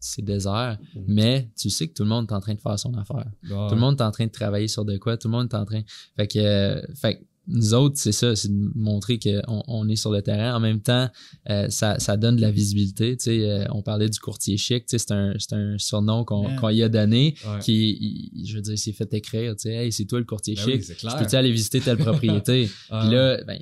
c'est 0.00 0.22
désert, 0.24 0.76
Mhm. 0.94 1.04
mais 1.06 1.48
tu 1.56 1.70
sais 1.70 1.86
que 1.88 1.94
tout 1.94 2.02
le 2.02 2.08
monde 2.08 2.26
est 2.28 2.34
en 2.34 2.40
train 2.40 2.54
de 2.54 2.60
faire 2.60 2.78
son 2.78 2.92
affaire. 2.94 3.26
Tout 3.44 3.74
le 3.74 3.80
monde 3.80 4.00
est 4.00 4.04
en 4.04 4.10
train 4.10 4.26
de 4.26 4.30
travailler 4.32 4.68
sur 4.68 4.84
de 4.84 4.96
quoi, 4.98 5.16
tout 5.16 5.28
le 5.28 5.32
monde 5.32 5.48
est 5.52 5.56
en 5.56 5.64
train. 5.64 5.82
Fait 6.16 6.26
que, 6.26 6.38
euh, 6.38 6.82
fait 6.96 7.14
que 7.16 7.24
nous 7.48 7.74
autres, 7.74 7.96
c'est 7.98 8.12
ça, 8.12 8.36
c'est 8.36 8.48
de 8.48 8.70
montrer 8.74 9.18
qu'on 9.18 9.62
on 9.66 9.88
est 9.88 9.96
sur 9.96 10.10
le 10.12 10.20
terrain. 10.22 10.54
En 10.54 10.60
même 10.60 10.80
temps, 10.80 11.08
euh, 11.50 11.68
ça, 11.70 11.98
ça 11.98 12.16
donne 12.16 12.36
de 12.36 12.42
la 12.42 12.50
visibilité. 12.50 13.16
Tu 13.16 13.24
sais, 13.24 13.50
euh, 13.50 13.64
on 13.70 13.82
parlait 13.82 14.08
du 14.08 14.18
courtier 14.20 14.56
chic, 14.56 14.84
tu 14.86 14.98
sais, 14.98 15.04
c'est 15.06 15.12
un, 15.14 15.34
un 15.52 15.78
surnom 15.78 16.24
qu'on 16.24 16.48
Yeah. 16.48 16.56
qu'on 16.56 16.68
y 16.68 16.82
a 16.82 16.88
donné, 16.88 17.34
Ouais. 17.46 17.58
qui, 17.60 18.30
il- 18.34 18.46
je 18.46 18.54
veux 18.56 18.62
dire, 18.62 18.78
s'est 18.78 18.92
fait 18.92 19.12
écrire, 19.14 19.54
tu 19.56 19.62
sais, 19.62 19.74
hey, 19.74 19.92
c'est 19.92 20.04
toi 20.04 20.18
le 20.18 20.24
courtier 20.24 20.54
Ben 20.54 20.64
chic. 20.64 20.84
oui, 20.88 20.94
clair. 20.96 21.16
Peux-tu 21.18 21.36
aller 21.36 21.50
visiter 21.50 21.80
telle 21.80 21.96
propriété? 21.98 22.66
Puis 22.90 23.10
là, 23.10 23.42
ben, 23.44 23.58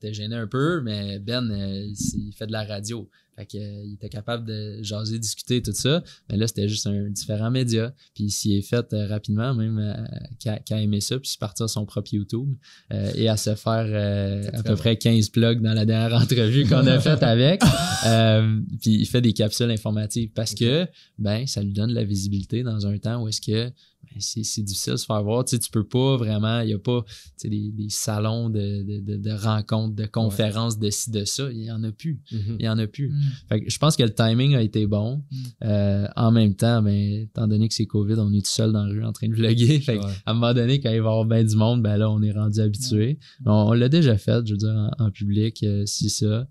t'es- 0.00 0.12
gêné 0.14 0.36
un 0.36 0.46
peu, 0.46 0.80
mais 0.82 1.18
Ben, 1.18 1.50
euh, 1.50 1.86
il 1.86 2.32
fait 2.36 2.46
de 2.46 2.52
la 2.52 2.64
radio. 2.64 3.08
Fait 3.36 3.46
que, 3.46 3.56
euh, 3.56 3.82
il 3.84 3.94
était 3.94 4.08
capable 4.08 4.46
de 4.46 4.82
jaser, 4.82 5.18
discuter, 5.18 5.62
tout 5.62 5.72
ça. 5.72 6.02
Mais 6.28 6.36
là, 6.36 6.46
c'était 6.46 6.68
juste 6.68 6.86
un 6.86 7.08
différent 7.10 7.50
média. 7.50 7.94
Puis 8.14 8.24
il 8.24 8.30
s'y 8.30 8.56
est 8.56 8.62
fait 8.62 8.92
euh, 8.92 9.06
rapidement, 9.06 9.54
même 9.54 9.78
euh, 9.78 10.56
qu'à 10.64 10.80
aimer 10.80 11.00
ça, 11.00 11.18
puis 11.18 11.36
partir 11.38 11.68
son 11.68 11.86
propre 11.86 12.14
YouTube 12.14 12.54
euh, 12.92 13.10
et 13.16 13.28
à 13.28 13.36
se 13.36 13.54
faire 13.54 13.86
euh, 13.88 14.48
à 14.52 14.62
peu 14.62 14.76
près 14.76 14.96
15 14.96 15.30
plugs 15.30 15.60
dans 15.60 15.74
la 15.74 15.84
dernière 15.84 16.16
entrevue 16.22 16.66
qu'on 16.66 16.86
a 16.86 17.00
faite 17.00 17.22
avec. 17.22 17.62
Euh, 18.04 18.60
puis 18.80 18.94
il 18.94 19.06
fait 19.06 19.20
des 19.20 19.32
capsules 19.32 19.70
informatives 19.70 20.30
parce 20.34 20.54
que 20.54 20.88
ben 21.18 21.46
ça 21.46 21.62
lui 21.62 21.72
donne 21.72 21.90
de 21.90 21.94
la 21.94 22.02
visibilité 22.02 22.64
dans 22.64 22.84
un 22.84 22.98
temps 22.98 23.22
où 23.22 23.28
est-ce 23.28 23.40
que 23.40 23.70
c'est 24.18 24.42
c'est 24.44 24.62
difficile 24.62 24.92
de 24.94 24.98
se 24.98 25.06
faire 25.06 25.22
voir. 25.22 25.44
Tu 25.44 25.56
sais, 25.56 25.58
tu 25.58 25.70
peux 25.70 25.84
pas 25.84 26.16
vraiment, 26.16 26.60
il 26.60 26.70
y 26.70 26.74
a 26.74 26.78
pas 26.78 27.02
tu 27.06 27.14
sais, 27.36 27.48
des, 27.48 27.70
des 27.72 27.88
salons 27.88 28.50
de, 28.50 28.82
de, 28.82 29.00
de, 29.00 29.16
de 29.16 29.30
rencontres, 29.32 29.94
de 29.94 30.06
conférences, 30.06 30.78
de 30.78 30.90
ci, 30.90 31.10
de 31.10 31.24
ça. 31.24 31.50
Il 31.50 31.62
y 31.64 31.70
en 31.70 31.82
a 31.84 31.92
plus. 31.92 32.20
Mhm. 32.32 32.56
Il 32.58 32.64
y 32.64 32.68
en 32.68 32.78
a 32.78 32.86
plus. 32.86 33.10
Mm. 33.10 33.20
Fait 33.48 33.60
que 33.62 33.70
je 33.70 33.78
pense 33.78 33.96
que 33.96 34.02
le 34.02 34.14
timing 34.14 34.54
a 34.54 34.62
été 34.62 34.86
bon. 34.86 35.22
Mm. 35.30 35.36
Euh, 35.64 36.06
en 36.16 36.30
même 36.32 36.54
temps, 36.54 36.82
ben, 36.82 36.94
étant 36.94 37.46
donné 37.48 37.68
que 37.68 37.74
c'est 37.74 37.86
COVID, 37.86 38.14
on 38.18 38.32
est 38.32 38.44
tout 38.44 38.50
seul 38.50 38.72
dans 38.72 38.84
la 38.84 38.92
rue 38.92 39.04
en 39.04 39.12
train 39.12 39.28
de 39.28 39.34
vlogger. 39.34 39.80
Fait 39.80 39.98
que 39.98 40.02
Ouais. 40.02 40.12
à 40.26 40.30
un 40.32 40.34
moment 40.34 40.54
donné, 40.54 40.80
quand 40.80 40.90
il 40.90 41.00
va 41.00 41.08
y 41.10 41.12
avoir 41.12 41.24
bien 41.24 41.44
du 41.44 41.56
monde, 41.56 41.82
ben 41.82 41.96
là, 41.96 42.10
on 42.10 42.22
est 42.22 42.32
rendu 42.32 42.60
habitué. 42.60 43.18
On, 43.46 43.52
on 43.68 43.72
l'a 43.72 43.88
déjà 43.88 44.16
fait, 44.18 44.46
je 44.46 44.52
veux 44.52 44.58
dire, 44.58 44.90
en, 44.98 45.06
en 45.06 45.10
public, 45.10 45.62
euh, 45.62 45.84
si 45.86 46.10
ça. 46.10 46.46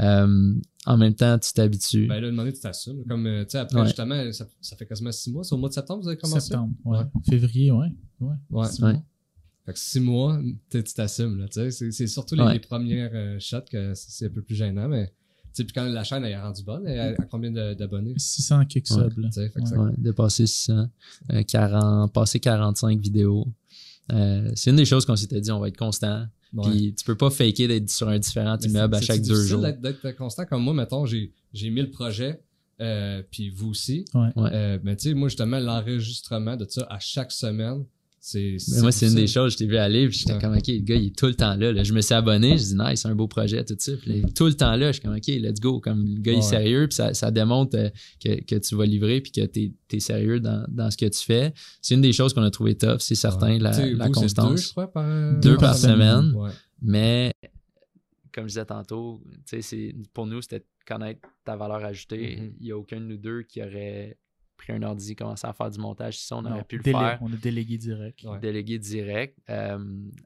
Euh, 0.00 0.54
en 0.86 0.96
même 0.96 1.14
temps, 1.14 1.38
tu 1.38 1.52
t'habitues. 1.52 2.06
Ben 2.06 2.20
là, 2.20 2.28
demander, 2.28 2.52
tu 2.52 2.60
t'assumes. 2.60 3.04
Comme, 3.08 3.26
euh, 3.26 3.44
tu 3.44 3.50
sais, 3.50 3.58
après, 3.58 3.80
Ouais. 3.80 3.86
justement, 3.86 4.32
ça, 4.32 4.46
ça 4.60 4.76
fait 4.76 4.86
quasiment 4.86 5.12
six 5.12 5.30
mois. 5.32 5.42
C'est 5.44 5.54
au 5.54 5.58
mois 5.58 5.68
de 5.68 5.74
septembre, 5.74 6.02
vous 6.02 6.08
avez 6.08 6.16
commencé? 6.16 6.40
Septembre, 6.48 6.72
ouais. 6.84 6.98
Ouais. 6.98 7.04
Février, 7.28 7.70
ouais. 7.72 7.88
ouais. 8.20 8.34
Ouais. 8.50 8.66
Six 8.68 8.80
mois. 8.80 8.92
Fait 9.66 9.72
que 9.72 9.78
six 9.80 10.00
mois, 10.00 10.40
tu 10.70 10.82
t'assumes, 10.84 11.38
là, 11.38 11.48
tu 11.48 11.70
sais. 11.72 11.90
C'est, 11.90 12.06
surtout 12.06 12.36
les, 12.36 12.42
Ouais. 12.42 12.52
les 12.54 12.60
premières 12.60 13.10
euh, 13.14 13.36
shots 13.40 13.62
que 13.70 13.92
c'est 13.94 14.26
un 14.26 14.30
peu 14.30 14.40
plus 14.42 14.54
gênant, 14.54 14.86
mais, 14.88 15.06
tu 15.08 15.12
sais, 15.54 15.64
puis 15.64 15.72
quand 15.72 15.84
la 15.84 16.04
chaîne 16.04 16.24
elle 16.24 16.30
est 16.32 16.40
rendue 16.40 16.62
bonne, 16.62 16.86
elle 16.86 17.16
à, 17.18 17.24
combien 17.24 17.50
d'abonnés? 17.50 18.14
600 18.16 18.64
quelques 18.66 18.90
Ouais. 18.92 19.08
subs, 19.10 19.18
là. 19.18 19.28
Tu 19.28 19.32
sais, 19.40 19.48
fait 19.50 19.60
que 19.60 19.68
ça- 19.68 19.76
Ouais, 19.76 19.90
dépasser 19.98 20.46
600. 20.46 20.86
Euh, 21.32 21.42
40, 21.42 22.12
passer 22.12 22.38
45 22.38 23.00
vidéos. 23.00 23.48
Euh, 24.12 24.52
c'est 24.54 24.70
une 24.70 24.76
des 24.76 24.84
choses 24.84 25.04
qu'on 25.04 25.16
s'était 25.16 25.40
dit, 25.40 25.50
on 25.50 25.58
va 25.58 25.66
être 25.66 25.76
constant. 25.76 26.26
Puis 26.62 26.94
tu 26.94 27.04
peux 27.04 27.16
pas 27.16 27.30
faker 27.30 27.68
d'être 27.68 27.90
sur 27.90 28.08
un 28.08 28.18
différent 28.18 28.56
Mais 28.62 28.68
immeuble 28.68 28.94
à 28.94 28.98
c'est- 29.00 29.06
chaque 29.06 29.24
c'est 29.24 29.28
deux 29.32 29.42
jours. 29.44 29.62
d'être- 29.62 29.80
D'être 29.80 30.10
constant 30.16 30.44
comme 30.46 30.62
moi, 30.62 30.74
mettons, 30.74 31.04
j'ai 31.06 31.32
j'ai 31.52 31.70
1000 31.70 31.90
projets, 31.90 32.40
euh, 32.80 33.22
puis 33.30 33.50
vous 33.50 33.68
aussi. 33.70 34.04
Ouais. 34.14 34.30
Euh, 34.36 34.78
mais 34.82 34.96
tu 34.96 35.08
sais, 35.08 35.14
moi, 35.14 35.28
justement, 35.28 35.58
l'enregistrement 35.58 36.56
de 36.56 36.66
ça 36.68 36.86
à 36.90 36.98
chaque 36.98 37.32
semaine, 37.32 37.84
c'est. 38.28 38.56
Moi, 38.80 38.90
c'est 38.90 39.06
une 39.06 39.14
des 39.14 39.26
choses, 39.28 39.52
je 39.52 39.58
t'ai 39.58 39.66
vu 39.66 39.76
aller, 39.76 40.08
puis 40.08 40.18
j'étais 40.18 40.32
Ouais. 40.32 40.40
comme, 40.40 40.56
OK, 40.56 40.66
le 40.66 40.80
gars, 40.80 40.96
il 40.96 41.06
est 41.06 41.16
tout 41.16 41.26
le 41.26 41.34
temps 41.34 41.54
là. 41.54 41.72
là. 41.72 41.84
Je 41.84 41.92
me 41.92 42.00
suis 42.00 42.14
abonné, 42.14 42.58
je 42.58 42.64
dis, 42.64 42.74
nice, 42.74 43.02
c'est 43.02 43.08
un 43.08 43.14
beau 43.14 43.28
projet, 43.28 43.64
tout 43.64 43.76
ça. 43.78 43.92
Puis 43.96 44.10
là, 44.10 44.16
il 44.16 44.24
est 44.24 44.36
tout 44.36 44.46
le 44.46 44.54
temps 44.54 44.74
là, 44.74 44.88
je 44.88 44.92
suis 44.98 45.02
comme, 45.02 45.14
OK, 45.14 45.26
let's 45.28 45.60
go. 45.60 45.80
Comme 45.80 46.04
le 46.04 46.20
gars, 46.20 46.32
il 46.32 46.38
est 46.38 46.42
sérieux, 46.42 46.88
puis 46.88 46.96
ça, 46.96 47.14
ça 47.14 47.30
démontre 47.30 47.76
euh, 47.76 47.88
que, 48.22 48.42
que 48.44 48.56
tu 48.56 48.74
vas 48.74 48.84
livrer, 48.84 49.20
puis 49.20 49.30
que 49.30 49.46
tu 49.46 49.72
es, 49.92 50.00
sérieux 50.00 50.40
dans, 50.40 50.64
dans 50.68 50.90
ce 50.90 50.96
que 50.96 51.06
tu 51.06 51.24
fais. 51.24 51.52
C'est 51.80 51.94
une 51.94 52.00
des 52.00 52.12
choses 52.12 52.34
qu'on 52.34 52.42
a 52.42 52.50
trouvé 52.50 52.76
tough, 52.76 52.98
c'est 52.98 53.14
certain, 53.14 53.58
la, 53.58 53.70
Tu 53.70 53.76
sais, 53.76 53.90
la 53.94 54.06
vous, 54.08 54.14
c'est 54.14 54.20
constance. 54.20 54.50
Deux, 54.50 54.56
je 54.66 54.70
crois, 54.70 54.92
par, 54.92 55.40
Deux 55.40 55.56
par 55.56 55.76
semaine. 55.76 56.32
Mais 56.82 57.32
comme 58.32 58.44
je 58.44 58.48
disais 58.48 58.66
tantôt, 58.66 59.22
pour 60.12 60.26
nous, 60.26 60.42
c'était 60.42 60.64
connaître 60.86 61.20
ta 61.44 61.56
valeur 61.56 61.84
ajoutée. 61.84 62.36
Mhm. 62.36 62.52
Il 62.60 62.64
n'y 62.66 62.70
a 62.72 62.76
aucun 62.76 63.00
de 63.00 63.06
nous 63.06 63.16
deux 63.16 63.42
qui 63.42 63.62
aurait 63.62 64.18
pris 64.56 64.72
un 64.72 64.82
ordi, 64.82 65.14
commencé 65.14 65.46
à 65.46 65.52
faire 65.52 65.70
du 65.70 65.78
montage. 65.78 66.18
Si 66.18 66.26
ça, 66.26 66.36
on 66.36 66.42
Non, 66.42 66.52
aurait 66.52 66.64
pu 66.64 66.76
le 66.78 66.82
délai- 66.82 66.98
faire. 66.98 67.18
On 67.20 67.32
a 67.32 67.36
délégué 67.36 67.78
direct. 67.78 68.22
Ouais. 68.24 68.38
Délégué 68.40 68.78
direct. 68.78 69.38
Euh, 69.50 69.78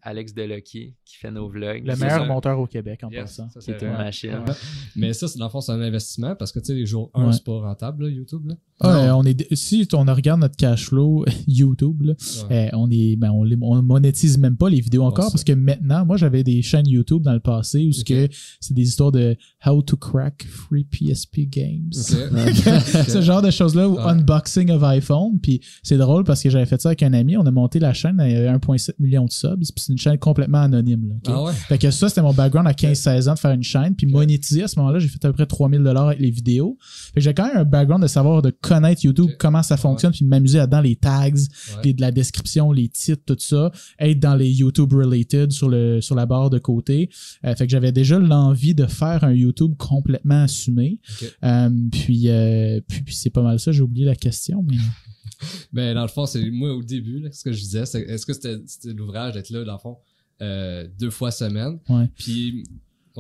Alex 0.03 0.33
Delucky 0.35 0.95
qui 1.05 1.17
fait 1.17 1.31
nos 1.31 1.49
vlogs. 1.49 1.85
Le 1.85 1.97
meilleur 1.97 2.21
ça. 2.21 2.25
monteur 2.27 2.59
au 2.59 2.67
Québec, 2.67 3.01
en 3.03 3.11
Yes, 3.11 3.23
passant. 3.23 3.49
ça, 3.51 3.61
Qui 3.61 3.67
c'est 3.67 3.73
est 3.73 3.83
une 3.87 3.93
machine. 3.93 4.31
Ouais. 4.47 4.55
Mais 4.97 5.13
ça, 5.13 5.29
c'est 5.29 5.39
dans 5.39 5.47
le 5.47 5.51
fond, 5.51 5.61
c'est 5.61 5.73
un 5.73 5.81
investissement 5.81 6.35
parce 6.37 6.53
que 6.53 6.59
tu 6.61 6.67
sais, 6.67 6.75
les 6.75 6.87
jours 6.87 7.11
1, 7.15 7.27
Ouais. 7.27 7.33
c'est 7.33 7.45
pas 7.45 7.61
rentable, 7.61 8.05
là, 8.05 8.11
YouTube. 8.11 8.47
Là. 8.47 8.55
Ah, 8.81 8.97
euh, 8.97 9.11
on 9.13 9.25
est, 9.25 9.55
si 9.55 9.87
on 9.93 10.05
regarde 10.05 10.41
notre 10.41 10.57
cash 10.57 10.87
flow 10.87 11.25
YouTube, 11.47 12.03
là, 12.03 12.15
Ouais. 12.49 12.69
euh, 12.73 12.77
on 12.77 12.91
est, 12.91 13.17
ben, 13.17 13.31
on, 13.31 13.45
on 13.63 13.83
monétise 13.83 14.39
même 14.39 14.57
pas 14.57 14.69
les 14.71 14.81
vidéos 14.81 15.03
encore 15.05 15.31
parce 15.31 15.45
que 15.45 15.53
maintenant, 15.53 16.05
moi, 16.07 16.17
j'avais 16.17 16.43
des 16.43 16.63
chaînes 16.63 16.89
YouTube 16.89 17.23
dans 17.23 17.33
le 17.35 17.41
passé 17.41 17.87
où 17.87 17.93
ce 17.93 18.01
Ok. 18.01 18.07
que 18.07 18.29
c'est 18.61 18.75
des 18.75 18.83
histoires 18.83 19.13
de 19.13 19.37
how 19.67 19.83
to 19.83 19.97
crack 19.97 20.47
free 20.49 20.85
PSP 20.85 21.41
games. 21.49 21.91
Ce 21.93 23.21
genre 23.23 23.43
de 23.43 23.51
choses-là 23.51 23.89
ou 23.89 23.95
Ouais. 23.97 24.03
unboxing 24.03 24.71
of 24.71 24.83
iPhone. 24.85 25.39
Puis 25.43 25.61
c'est 25.83 25.97
drôle 25.99 26.25
parce 26.25 26.43
que 26.43 26.51
j'avais 26.51 26.67
fait 26.67 26.81
ça 26.81 26.91
avec 26.91 27.03
un 27.03 27.13
ami. 27.13 27.37
On 27.37 27.45
a 27.47 27.51
monté 27.51 27.79
la 27.79 27.93
chaîne, 27.93 28.21
il 28.25 28.33
y 28.33 28.37
avait 28.37 28.49
1,7 28.49 28.95
million 28.99 29.25
de 29.27 29.31
subs. 29.31 29.57
Puis 29.59 29.73
c'est 29.77 29.93
une 29.93 29.99
chaîne 29.99 30.19
complètement 30.19 30.59
anonyme. 30.63 31.09
Là? 31.09 31.15
Ah 31.33 31.43
ouais? 31.45 31.53
Fait 31.53 31.79
que 31.79 31.91
ça, 31.91 32.09
c'était 32.09 32.23
mon 32.23 32.33
background 32.33 32.67
à 32.69 32.73
15-16 32.73 33.29
ans 33.29 33.35
de 33.35 33.39
faire 33.39 33.51
une 33.53 33.63
chaîne. 33.63 33.95
Puis 33.95 34.07
monétiser 34.07 34.63
à 34.63 34.69
ce 34.69 34.79
moment-là, 34.79 34.99
j'ai 34.99 35.09
fait 35.09 35.25
à 35.25 35.29
peu 35.29 35.35
près 35.35 35.47
3000 35.47 35.83
dollars 35.83 36.07
avec 36.09 36.21
les 36.21 36.31
vidéos. 36.31 36.79
Fait 36.81 37.15
que 37.17 37.21
j'ai 37.21 37.35
quand 37.35 37.47
même 37.47 37.57
un 37.59 37.65
background 37.65 38.03
de 38.03 38.09
savoir 38.09 38.43
de 38.43 38.51
connaître 38.75 39.05
YouTube, 39.05 39.31
comment 39.39 39.63
ça 39.63 39.75
Ouais. 39.75 39.81
fonctionne, 39.81 40.13
puis 40.13 40.25
m'amuser 40.25 40.59
là-dedans, 40.59 40.81
les 40.81 40.97
tags, 40.97 41.31
Ouais. 41.33 41.83
les- 41.85 41.95
de 41.95 42.01
la 42.01 42.13
description, 42.13 42.71
les 42.73 42.89
titres, 42.89 43.23
tout 43.27 43.37
ça, 43.39 43.71
être 43.99 44.21
dans 44.21 44.35
les 44.37 44.51
YouTube 44.51 44.93
related 44.93 45.51
sur 45.51 45.69
le 45.69 46.01
sur 46.01 46.15
la 46.15 46.27
barre 46.27 46.51
de 46.51 46.59
côté. 46.59 47.09
Euh, 47.45 47.55
fait 47.57 47.67
que 47.67 47.71
j'avais 47.71 47.93
déjà 47.93 48.19
l'envie 48.19 48.75
de 48.75 48.87
faire 48.87 49.25
un 49.25 49.33
YouTube 49.33 49.75
complètement 49.77 50.43
assumé. 50.45 51.01
Euh, 51.45 51.71
puis, 51.91 52.29
euh, 52.29 52.81
puis 52.89 53.03
puis 53.03 53.15
c'est 53.15 53.31
pas 53.31 53.43
mal 53.43 53.59
ça. 53.59 53.73
J'ai 53.73 53.83
oublié 53.83 54.07
la 54.07 54.17
question, 54.17 54.63
mais 54.63 54.77
Ben, 55.73 55.95
dans 55.95 56.03
le 56.03 56.09
fond, 56.09 56.27
c'est 56.27 56.51
moi 56.51 56.73
au 56.75 56.83
début, 56.83 57.21
là, 57.21 57.31
ce 57.33 57.43
que 57.45 57.53
je 57.53 57.61
disais, 57.61 57.83
est-ce 57.83 58.27
que 58.27 58.33
c'était 58.35 58.59
c'était 58.67 58.93
l'ouvrage 58.95 59.35
d'être 59.35 59.51
là, 59.51 59.65
dans 59.65 59.73
le 59.73 59.79
fond, 59.79 59.97
deux 60.99 61.11
fois 61.11 61.31
semaine? 61.31 61.79
Ouais. 61.89 62.09
Puis. 62.17 62.65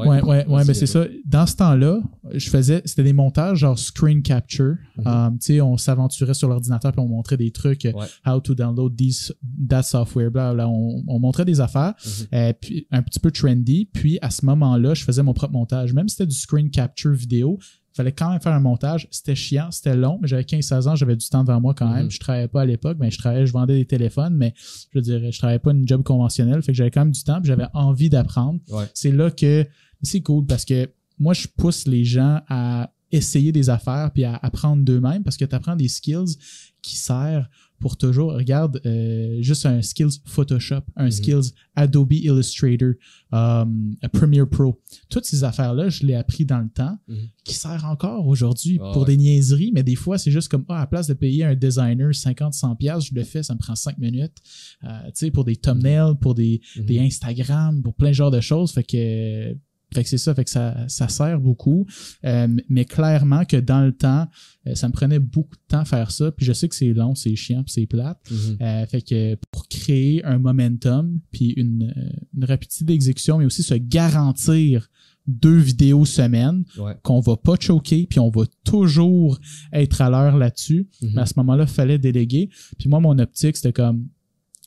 Ouais, 0.06 0.22
ouais, 0.22 0.46
ouais, 0.46 0.64
mais 0.66 0.74
c'est 0.74 0.86
ça. 0.86 1.04
Dans 1.26 1.46
ce 1.46 1.56
temps-là, 1.56 2.00
je 2.34 2.50
faisais, 2.50 2.82
c'était 2.84 3.02
des 3.02 3.12
montages 3.12 3.58
genre 3.58 3.78
screen 3.78 4.22
capture. 4.22 4.76
Um, 5.04 5.38
tu 5.38 5.46
sais, 5.54 5.60
on 5.60 5.76
s'aventurait 5.76 6.34
sur 6.34 6.48
l'ordinateur 6.48 6.92
puis 6.92 7.00
on 7.00 7.08
montrait 7.08 7.36
des 7.36 7.50
trucs, 7.50 7.84
euh, 7.86 7.92
Ouais. 7.92 8.06
how 8.26 8.40
to 8.40 8.54
download 8.54 8.96
these, 8.96 9.32
that 9.68 9.82
software, 9.82 10.30
bla, 10.30 10.54
bla. 10.54 10.68
On, 10.68 11.02
on 11.06 11.18
montrait 11.18 11.44
des 11.44 11.60
affaires, 11.60 11.94
Mhm. 12.04 12.26
euh, 12.34 12.52
puis 12.60 12.86
un 12.90 13.02
petit 13.02 13.20
peu 13.20 13.30
trendy. 13.30 13.86
Puis 13.92 14.18
à 14.22 14.30
ce 14.30 14.44
moment-là, 14.46 14.94
je 14.94 15.04
faisais 15.04 15.22
mon 15.22 15.32
propre 15.34 15.52
montage. 15.52 15.92
Même 15.94 16.08
si 16.08 16.16
c'était 16.16 16.26
du 16.28 16.36
screen 16.36 16.70
capture 16.70 17.12
vidéo, 17.12 17.58
il 17.92 17.96
fallait 17.96 18.12
quand 18.12 18.30
même 18.30 18.40
faire 18.40 18.52
un 18.52 18.60
montage. 18.60 19.08
C'était 19.10 19.34
chiant, 19.34 19.70
c'était 19.72 19.96
long, 19.96 20.18
mais 20.22 20.28
j'avais 20.28 20.44
15-16 20.44 20.86
ans, 20.86 20.94
j'avais 20.94 21.16
du 21.16 21.28
temps 21.28 21.42
devant 21.42 21.60
moi 21.60 21.74
quand 21.74 21.92
même. 21.92 22.04
Mhm. 22.04 22.10
Je 22.10 22.20
travaillais 22.20 22.46
pas 22.48 22.60
à 22.62 22.64
l'époque, 22.64 22.96
mais 23.00 23.10
je 23.10 23.18
travaillais, 23.18 23.46
je 23.46 23.52
vendais 23.52 23.74
des 23.76 23.84
téléphones, 23.84 24.34
mais 24.36 24.54
je 24.56 24.98
veux 24.98 25.02
dire, 25.02 25.20
je 25.32 25.36
travaillais 25.38 25.58
pas 25.58 25.72
une 25.72 25.86
job 25.88 26.02
conventionnelle, 26.04 26.62
fait 26.62 26.70
que 26.72 26.78
j'avais 26.78 26.92
quand 26.92 27.00
même 27.00 27.10
du 27.10 27.24
temps, 27.24 27.40
puis 27.40 27.48
j'avais 27.48 27.66
envie 27.74 28.08
d'apprendre. 28.08 28.60
Ouais. 28.68 28.84
C'est 28.94 29.10
là 29.10 29.30
que 29.32 29.66
c'est 30.02 30.20
cool 30.22 30.46
parce 30.46 30.64
que 30.64 30.88
moi, 31.18 31.34
je 31.34 31.46
pousse 31.56 31.86
les 31.86 32.04
gens 32.04 32.40
à 32.48 32.92
essayer 33.12 33.50
des 33.52 33.68
affaires 33.70 34.10
puis 34.14 34.24
à 34.24 34.36
apprendre 34.36 34.84
d'eux-mêmes 34.84 35.24
parce 35.24 35.36
que 35.36 35.44
tu 35.44 35.54
apprends 35.54 35.74
des 35.76 35.88
skills 35.88 36.36
qui 36.80 36.96
servent 36.96 37.46
pour 37.80 37.96
toujours. 37.96 38.34
Regarde, 38.34 38.80
euh, 38.86 39.38
juste 39.42 39.66
un 39.66 39.82
skills 39.82 40.20
Photoshop, 40.26 40.82
un 40.96 41.06
Mhm. 41.06 41.10
skills 41.10 41.50
Adobe 41.74 42.12
Illustrator, 42.12 42.92
um, 43.32 43.96
Premiere 44.12 44.48
Pro. 44.48 44.80
Toutes 45.08 45.24
ces 45.24 45.42
affaires-là, 45.44 45.88
je 45.88 46.04
l'ai 46.06 46.14
appris 46.14 46.44
dans 46.44 46.60
le 46.60 46.68
temps, 46.68 46.96
Mhm. 47.08 47.16
qui 47.44 47.54
sert 47.54 47.84
encore 47.86 48.26
aujourd'hui 48.28 48.78
Ah 48.80 48.90
pour 48.92 49.02
ouais. 49.02 49.08
des 49.08 49.16
niaiseries, 49.16 49.72
mais 49.74 49.82
des 49.82 49.96
fois, 49.96 50.16
c'est 50.16 50.30
juste 50.30 50.48
comme, 50.48 50.64
ah, 50.68 50.76
à 50.76 50.80
la 50.80 50.86
place 50.86 51.06
de 51.08 51.14
payer 51.14 51.44
un 51.44 51.54
designer 51.56 52.14
50-100$, 52.14 52.76
piastres, 52.76 53.08
je 53.10 53.14
le 53.14 53.24
fais, 53.24 53.42
ça 53.42 53.54
me 53.54 53.58
prend 53.58 53.74
5 53.74 53.98
minutes. 53.98 54.36
Euh, 54.84 54.88
tu 55.06 55.10
sais, 55.14 55.30
pour 55.32 55.44
des 55.44 55.56
thumbnails, 55.56 56.14
pour 56.20 56.34
des, 56.34 56.60
Mhm. 56.76 56.84
des 56.84 56.98
Instagram, 57.00 57.82
pour 57.82 57.94
plein 57.94 58.10
de 58.10 58.14
genres 58.14 58.30
de 58.30 58.40
choses. 58.40 58.70
Fait 58.72 58.84
que, 58.84 59.56
fait 59.92 60.02
que 60.04 60.08
c'est 60.08 60.18
ça, 60.18 60.34
fait 60.34 60.44
que 60.44 60.50
ça, 60.50 60.76
ça 60.88 61.08
sert 61.08 61.40
beaucoup. 61.40 61.86
Euh, 62.24 62.48
mais 62.68 62.84
clairement 62.84 63.44
que 63.44 63.56
dans 63.56 63.80
le 63.84 63.92
temps, 63.92 64.28
euh, 64.66 64.74
ça 64.74 64.88
me 64.88 64.92
prenait 64.92 65.18
beaucoup 65.18 65.56
de 65.56 65.62
temps 65.68 65.80
à 65.80 65.84
faire 65.84 66.10
ça. 66.10 66.30
Puis 66.32 66.46
je 66.46 66.52
sais 66.52 66.68
que 66.68 66.74
c'est 66.74 66.92
long, 66.92 67.14
c'est 67.14 67.34
chiant, 67.36 67.62
puis 67.64 67.72
c'est 67.72 67.86
plate. 67.86 68.18
Mhm. 68.30 68.56
Euh, 68.60 68.86
fait 68.86 69.02
que 69.02 69.34
pour 69.50 69.68
créer 69.68 70.24
un 70.24 70.38
momentum, 70.38 71.18
puis 71.32 71.50
une, 71.56 71.92
une 72.36 72.44
rapidité 72.44 72.84
d'exécution, 72.84 73.38
mais 73.38 73.44
aussi 73.46 73.62
se 73.62 73.74
garantir 73.74 74.88
deux 75.26 75.58
vidéos 75.58 76.04
semaine, 76.04 76.64
Ouais. 76.78 76.94
qu'on 77.02 77.20
va 77.20 77.36
pas 77.36 77.54
choquer, 77.60 78.06
puis 78.08 78.18
on 78.20 78.30
va 78.30 78.44
toujours 78.64 79.38
être 79.72 80.00
à 80.00 80.10
l'heure 80.10 80.36
là-dessus. 80.36 80.88
Mhm. 81.02 81.10
Mais 81.14 81.20
à 81.22 81.26
ce 81.26 81.34
moment-là, 81.36 81.64
il 81.64 81.72
fallait 81.72 81.98
déléguer. 81.98 82.48
Puis 82.78 82.88
moi, 82.88 83.00
mon 83.00 83.18
optique, 83.18 83.56
c'était 83.56 83.72
comme 83.72 84.06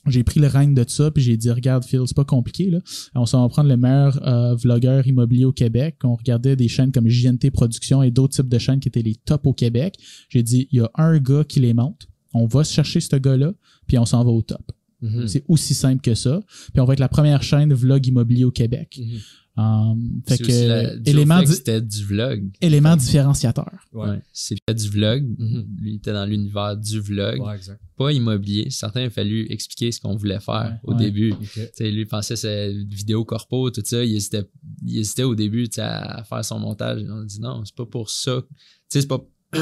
j'ai 0.06 0.24
pris 0.24 0.40
le 0.40 0.46
règne 0.46 0.74
de 0.74 0.84
ça, 0.86 1.10
puis 1.10 1.22
j'ai 1.22 1.36
dit 1.36 1.50
regarde 1.50 1.84
Phil, 1.84 2.02
c'est 2.06 2.16
pas 2.16 2.24
compliqué 2.24 2.70
là. 2.70 2.78
On 3.14 3.26
s'en 3.26 3.42
va 3.42 3.48
prendre 3.48 3.68
le 3.68 3.76
meilleur 3.76 4.26
euh, 4.26 4.54
vlogueur 4.54 5.06
immobilier 5.06 5.44
au 5.44 5.52
Québec. 5.52 5.96
On 6.04 6.14
regardait 6.14 6.56
des 6.56 6.68
chaînes 6.68 6.92
comme 6.92 7.08
JNT 7.08 7.50
Productions 7.52 8.02
et 8.02 8.10
d'autres 8.10 8.34
types 8.34 8.48
de 8.48 8.58
chaînes 8.58 8.80
qui 8.80 8.88
étaient 8.88 9.02
les 9.02 9.14
tops 9.14 9.46
au 9.46 9.52
Québec. 9.52 9.96
J'ai 10.28 10.42
dit 10.42 10.68
il 10.70 10.78
y 10.78 10.80
a 10.80 10.90
un 10.96 11.18
gars 11.18 11.44
qui 11.44 11.60
les 11.60 11.74
monte. 11.74 12.08
On 12.32 12.46
va 12.46 12.64
chercher 12.64 13.00
ce 13.00 13.16
gars-là, 13.16 13.52
puis 13.86 13.98
on 13.98 14.04
s'en 14.04 14.24
va 14.24 14.30
au 14.30 14.42
top. 14.42 14.72
Mhm. 15.02 15.28
C'est 15.28 15.44
aussi 15.48 15.74
simple 15.74 16.00
que 16.00 16.14
ça. 16.14 16.40
Puis 16.72 16.80
on 16.80 16.84
va 16.84 16.94
être 16.94 17.00
la 17.00 17.08
première 17.08 17.42
chaîne 17.42 17.72
vlog 17.72 18.06
immobilier 18.06 18.44
au 18.44 18.50
Québec. 18.50 18.98
Mhm. 19.00 19.18
Um, 19.56 20.20
fait 20.26 20.40
la- 20.66 20.96
que 20.96 21.08
élément, 21.08 21.46
c'était 21.46 21.80
du 21.80 22.04
vlog. 22.04 22.50
élément 22.60 22.96
différenciateur. 22.96 23.70
Ouais. 23.92 24.08
Ouais. 24.08 24.22
C'était 24.32 24.74
du 24.74 24.88
vlog. 24.88 25.24
Mhm. 25.38 25.66
Lui 25.80 25.90
il 25.92 25.96
était 25.98 26.12
dans 26.12 26.24
l'univers 26.26 26.76
du 26.76 26.98
vlog. 27.00 27.40
Ouais, 27.40 27.54
exact. 27.54 27.80
Pas 27.96 28.10
immobilier. 28.10 28.68
Certains, 28.70 29.02
il 29.02 29.06
a 29.06 29.10
fallu 29.10 29.46
expliquer 29.50 29.92
ce 29.92 30.00
qu'on 30.00 30.16
voulait 30.16 30.40
faire 30.40 30.80
Ouais, 30.84 30.90
au 30.90 30.92
ouais. 30.94 30.98
début. 31.04 31.32
Ok. 31.34 31.40
Tu 31.52 31.60
sais, 31.72 31.88
lui 31.90 32.00
il 32.00 32.06
pensait 32.08 32.34
c'est 32.34 32.72
vidéo 32.72 33.24
corpo, 33.24 33.70
tout 33.70 33.82
ça. 33.84 34.02
Il 34.04 34.16
hésitait, 34.16 34.42
il 34.84 34.98
hésitait 34.98 35.22
au 35.22 35.36
début 35.36 35.68
tu 35.68 35.76
sais, 35.76 35.82
à 35.82 36.24
faire 36.24 36.44
son 36.44 36.58
montage. 36.58 37.04
On 37.08 37.20
a 37.20 37.24
dit 37.24 37.40
non, 37.40 37.64
c'est 37.64 37.76
pas 37.76 37.86
pour 37.86 38.10
ça. 38.10 38.42
Tu 38.50 38.56
sais, 38.88 39.00
c'est 39.02 39.06
pas. 39.06 39.20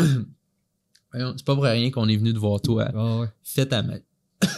C'est 1.15 1.45
pas 1.45 1.55
pour 1.55 1.65
rien 1.65 1.91
qu'on 1.91 2.09
est 2.09 2.17
venu 2.17 2.33
te 2.33 2.39
voir 2.39 2.59
toi. 2.63 2.91
Ouais. 3.21 3.27
Fais 3.43 3.67
ta 3.67 3.83
main. 3.83 3.99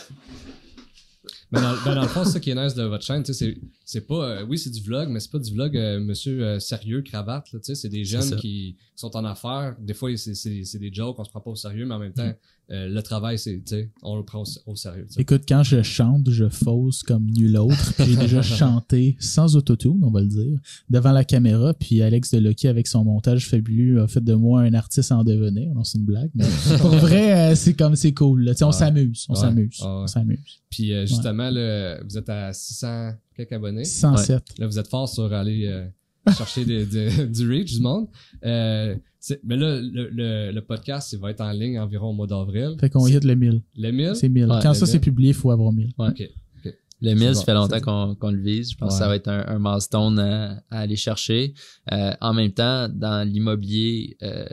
Ben 1.53 1.61
dans, 1.62 1.74
ben 1.85 1.95
dans 1.95 2.03
le 2.03 2.09
fond, 2.09 2.24
c'est 2.24 2.32
ça 2.32 2.41
qui 2.41 2.51
est 2.51 2.55
nice 2.55 2.74
de 2.74 2.82
votre 2.82 3.05
chaîne, 3.05 3.24
c'est, 3.24 3.57
c'est 3.95 4.09
pas, 4.09 4.28
euh, 4.28 4.45
oui, 4.49 4.59
c'est 4.59 4.70
du 4.70 4.80
vlog, 4.80 5.09
mais 5.09 5.20
c'est 5.20 5.30
pas 5.30 5.38
du 5.38 5.53
vlog, 5.53 5.76
euh, 5.76 6.01
monsieur 6.01 6.42
euh, 6.42 6.59
sérieux, 6.59 7.03
cravate, 7.03 7.53
là, 7.53 7.61
tu 7.61 7.66
sais, 7.66 7.74
c'est 7.76 7.88
des 7.88 8.05
jeunes 8.05 8.34
qui, 8.36 8.74
qui 8.76 8.76
sont 8.97 9.16
en 9.16 9.24
affaires. 9.24 9.76
Des 9.80 9.95
fois, 9.95 10.11
c'est, 10.16 10.34
c'est, 10.34 10.78
des 10.80 10.92
jokes, 10.92 11.16
on 11.16 11.22
se 11.22 11.30
prend 11.30 11.40
pas 11.40 11.53
au 11.53 11.55
sérieux, 11.55 11.86
mais 11.86 11.95
en 11.95 12.01
même 12.01 12.12
temps, 12.12 12.32
Mm. 12.70 12.74
le 12.95 13.01
travail, 13.03 13.38
c'est, 13.38 13.57
tu 13.57 13.62
sais, 13.66 13.90
on 14.03 14.16
le 14.16 14.24
prend 14.24 14.42
au, 14.42 14.72
au 14.72 14.74
sérieux. 14.76 15.07
Écoute, 15.18 15.42
quand 15.47 15.62
je 15.62 15.82
chante, 15.82 16.30
je 16.30 16.49
fausse 16.49 17.03
comme 17.03 17.26
nul 17.26 17.57
autre. 17.59 17.92
J'ai 17.99 18.16
déjà 18.16 18.40
chanté 18.42 19.16
sans 19.20 19.57
autotune, 19.57 20.01
on 20.03 20.11
va 20.11 20.22
le 20.22 20.28
dire, 20.28 20.59
devant 20.88 21.12
la 21.12 21.24
caméra. 21.24 21.74
Puis 21.74 22.01
Alex 22.01 22.30
Delocky, 22.30 22.68
avec 22.68 22.86
son 22.86 23.05
montage 23.05 23.49
fabuleux, 23.49 24.01
a 24.01 24.09
fait 24.09 24.24
de 24.24 24.34
moi 24.34 24.62
un 24.62 24.72
artiste 24.74 25.12
en 25.12 25.24
devenir. 25.24 25.74
Non, 25.74 25.84
c'est 25.84 25.99
une 25.99 26.05
blague. 26.05 26.30
Mais 26.34 26.47
pour 26.80 26.90
vrai, 26.90 27.55
c'est 27.55 27.74
comme 27.74 27.97
c'est 27.97 28.14
cool. 28.14 28.45
là. 28.45 28.55
Tu 28.55 28.59
sais, 28.59 28.64
on 28.64 28.72
s'amuse. 28.72 29.26
On 29.28 29.34
s'amuse. 29.34 29.80
Ouais. 29.80 29.86
On 29.86 30.07
s'amuse. 30.07 30.62
Puis 30.70 30.92
justement, 31.07 31.51
là, 31.51 32.03
vous 32.03 32.16
êtes 32.16 32.28
à 32.28 32.53
600 32.53 33.11
quelques 33.37 33.53
abonnés. 33.53 33.85
607. 33.85 34.59
Là, 34.59 34.66
vous 34.66 34.78
êtes 34.78 34.89
fort 34.89 35.09
sur 35.09 35.32
aller 35.32 35.66
euh, 35.66 35.87
chercher 36.37 36.64
des- 36.64 36.87
des- 36.87 37.26
du 37.28 37.49
reach 37.49 37.74
du 37.74 37.80
monde. 37.80 38.07
Euh, 38.45 38.97
c'est- 39.20 39.41
mais 39.45 39.57
là, 39.57 39.80
le, 39.80 40.09
le, 40.11 40.51
le 40.53 40.61
podcast, 40.62 41.12
il 41.12 41.18
va 41.18 41.30
être 41.30 41.41
en 41.41 41.51
ligne 41.53 41.78
environ 41.78 42.11
au 42.11 42.12
mois 42.12 42.26
d'avril. 42.26 42.76
Fait 42.80 42.91
qu'on 42.91 43.07
hit 43.07 43.24
le 43.24 43.35
1000. 43.35 43.62
Le 43.76 43.91
1000? 43.91 44.12
C'est 44.16 44.28
1000. 44.28 44.45
Ouais, 44.45 44.59
quand 44.62 44.74
ça, 44.74 44.87
c'est 44.87 44.95
1000. 44.95 45.01
publié, 45.01 45.28
il 45.30 45.35
faut 45.35 45.51
avoir 45.51 45.72
1000. 45.72 45.93
Ouais. 45.99 46.09
OK. 46.09 46.22
ok. 46.64 46.74
Le 47.03 47.14
1000, 47.14 47.35
ça 47.35 47.45
fait 47.45 47.55
longtemps 47.55 48.14
qu'on 48.16 48.30
le 48.30 48.41
vise. 48.41 48.70
Je 48.72 48.76
pense 48.76 48.93
que 48.95 48.99
ça 48.99 49.09
va 49.09 49.16
être 49.16 49.28
un, 49.28 49.45
un 49.47 49.59
milestone 49.59 50.18
à, 50.18 50.62
aller 50.70 50.97
chercher. 50.97 51.53
Euh, 51.93 52.12
en 52.20 52.32
même 52.32 52.53
temps, 52.53 52.89
dans 52.89 53.26
l'immobilier, 53.28 54.16
euh, 54.22 54.47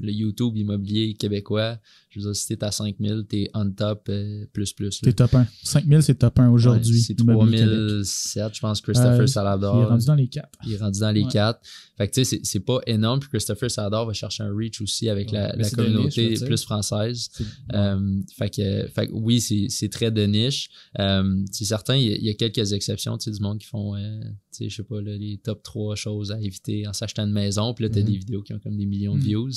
le 0.00 0.12
YouTube 0.12 0.56
immobilier 0.56 1.12
québécois, 1.14 1.76
je 2.10 2.18
veux 2.18 2.26
dire, 2.26 2.36
si 2.36 2.46
t'es 2.48 2.64
à 2.64 2.72
5000, 2.72 3.24
t'es 3.28 3.50
on 3.54 3.70
top 3.70 4.08
euh, 4.08 4.44
plus 4.52 4.72
plus. 4.72 5.00
T'es 5.00 5.12
top 5.12 5.32
1. 5.32 5.46
5000, 5.62 6.02
c'est 6.02 6.16
top 6.16 6.38
1 6.40 6.50
aujourd'hui. 6.50 7.00
c'est 7.00 7.14
3007, 7.14 8.54
je 8.54 8.60
pense, 8.60 8.80
Christopher 8.80 9.20
euh, 9.20 9.26
Salador. 9.26 9.76
Il 9.76 9.82
est 9.82 9.86
rendu 9.86 10.06
dans 10.06 10.14
les 10.14 10.28
4. 10.28 10.48
Il 10.66 10.72
est 10.72 10.76
rendu 10.76 11.00
dans 11.00 11.10
les 11.12 11.24
4. 11.24 11.60
Fait 11.96 12.08
que 12.08 12.14
tu 12.14 12.24
sais, 12.24 12.40
c'est 12.42 12.60
pas 12.60 12.80
énorme. 12.86 13.20
Puis 13.20 13.28
Christopher 13.28 13.70
Salador 13.70 14.06
va 14.06 14.12
chercher 14.12 14.42
un 14.42 14.52
reach 14.52 14.80
aussi 14.80 15.08
avec 15.08 15.30
la, 15.30 15.54
la 15.54 15.70
communauté 15.70 16.34
plus 16.44 16.62
française. 16.64 17.28
Euh, 17.72 18.20
fait, 18.36 18.50
que, 18.50 18.88
fait 18.88 19.06
que 19.06 19.12
oui, 19.12 19.40
c'est 19.40 19.88
très 19.88 20.10
de 20.10 20.24
niche. 20.26 20.68
Euh, 20.98 21.44
c'est 21.52 21.64
certain, 21.64 21.96
il 21.96 22.24
y, 22.24 22.30
a, 22.30 22.34
quelques 22.34 22.72
exceptions, 22.72 23.16
tu 23.18 23.30
sais, 23.30 23.36
du 23.36 23.42
monde 23.42 23.58
qui 23.58 23.66
font, 23.66 23.94
tu 23.96 24.30
sais, 24.50 24.68
je 24.68 24.76
sais 24.76 24.82
pas, 24.82 25.00
là, 25.00 25.16
les 25.16 25.38
top 25.38 25.62
3 25.62 25.94
choses 25.94 26.32
à 26.32 26.40
éviter 26.40 26.88
en 26.88 26.92
s'achetant 26.92 27.24
une 27.24 27.32
maison. 27.32 27.72
Puis 27.72 27.84
là, 27.84 27.90
t'as 27.90 28.00
mm-hmm. 28.00 28.04
des 28.04 28.18
vidéos 28.18 28.42
qui 28.42 28.52
ont 28.52 28.58
comme 28.58 28.76
des 28.76 28.86
millions 28.86 29.14
de 29.14 29.20
mm-hmm. 29.20 29.24
views. 29.24 29.50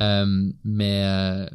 Euh, 0.00 0.52
mais 0.64 1.48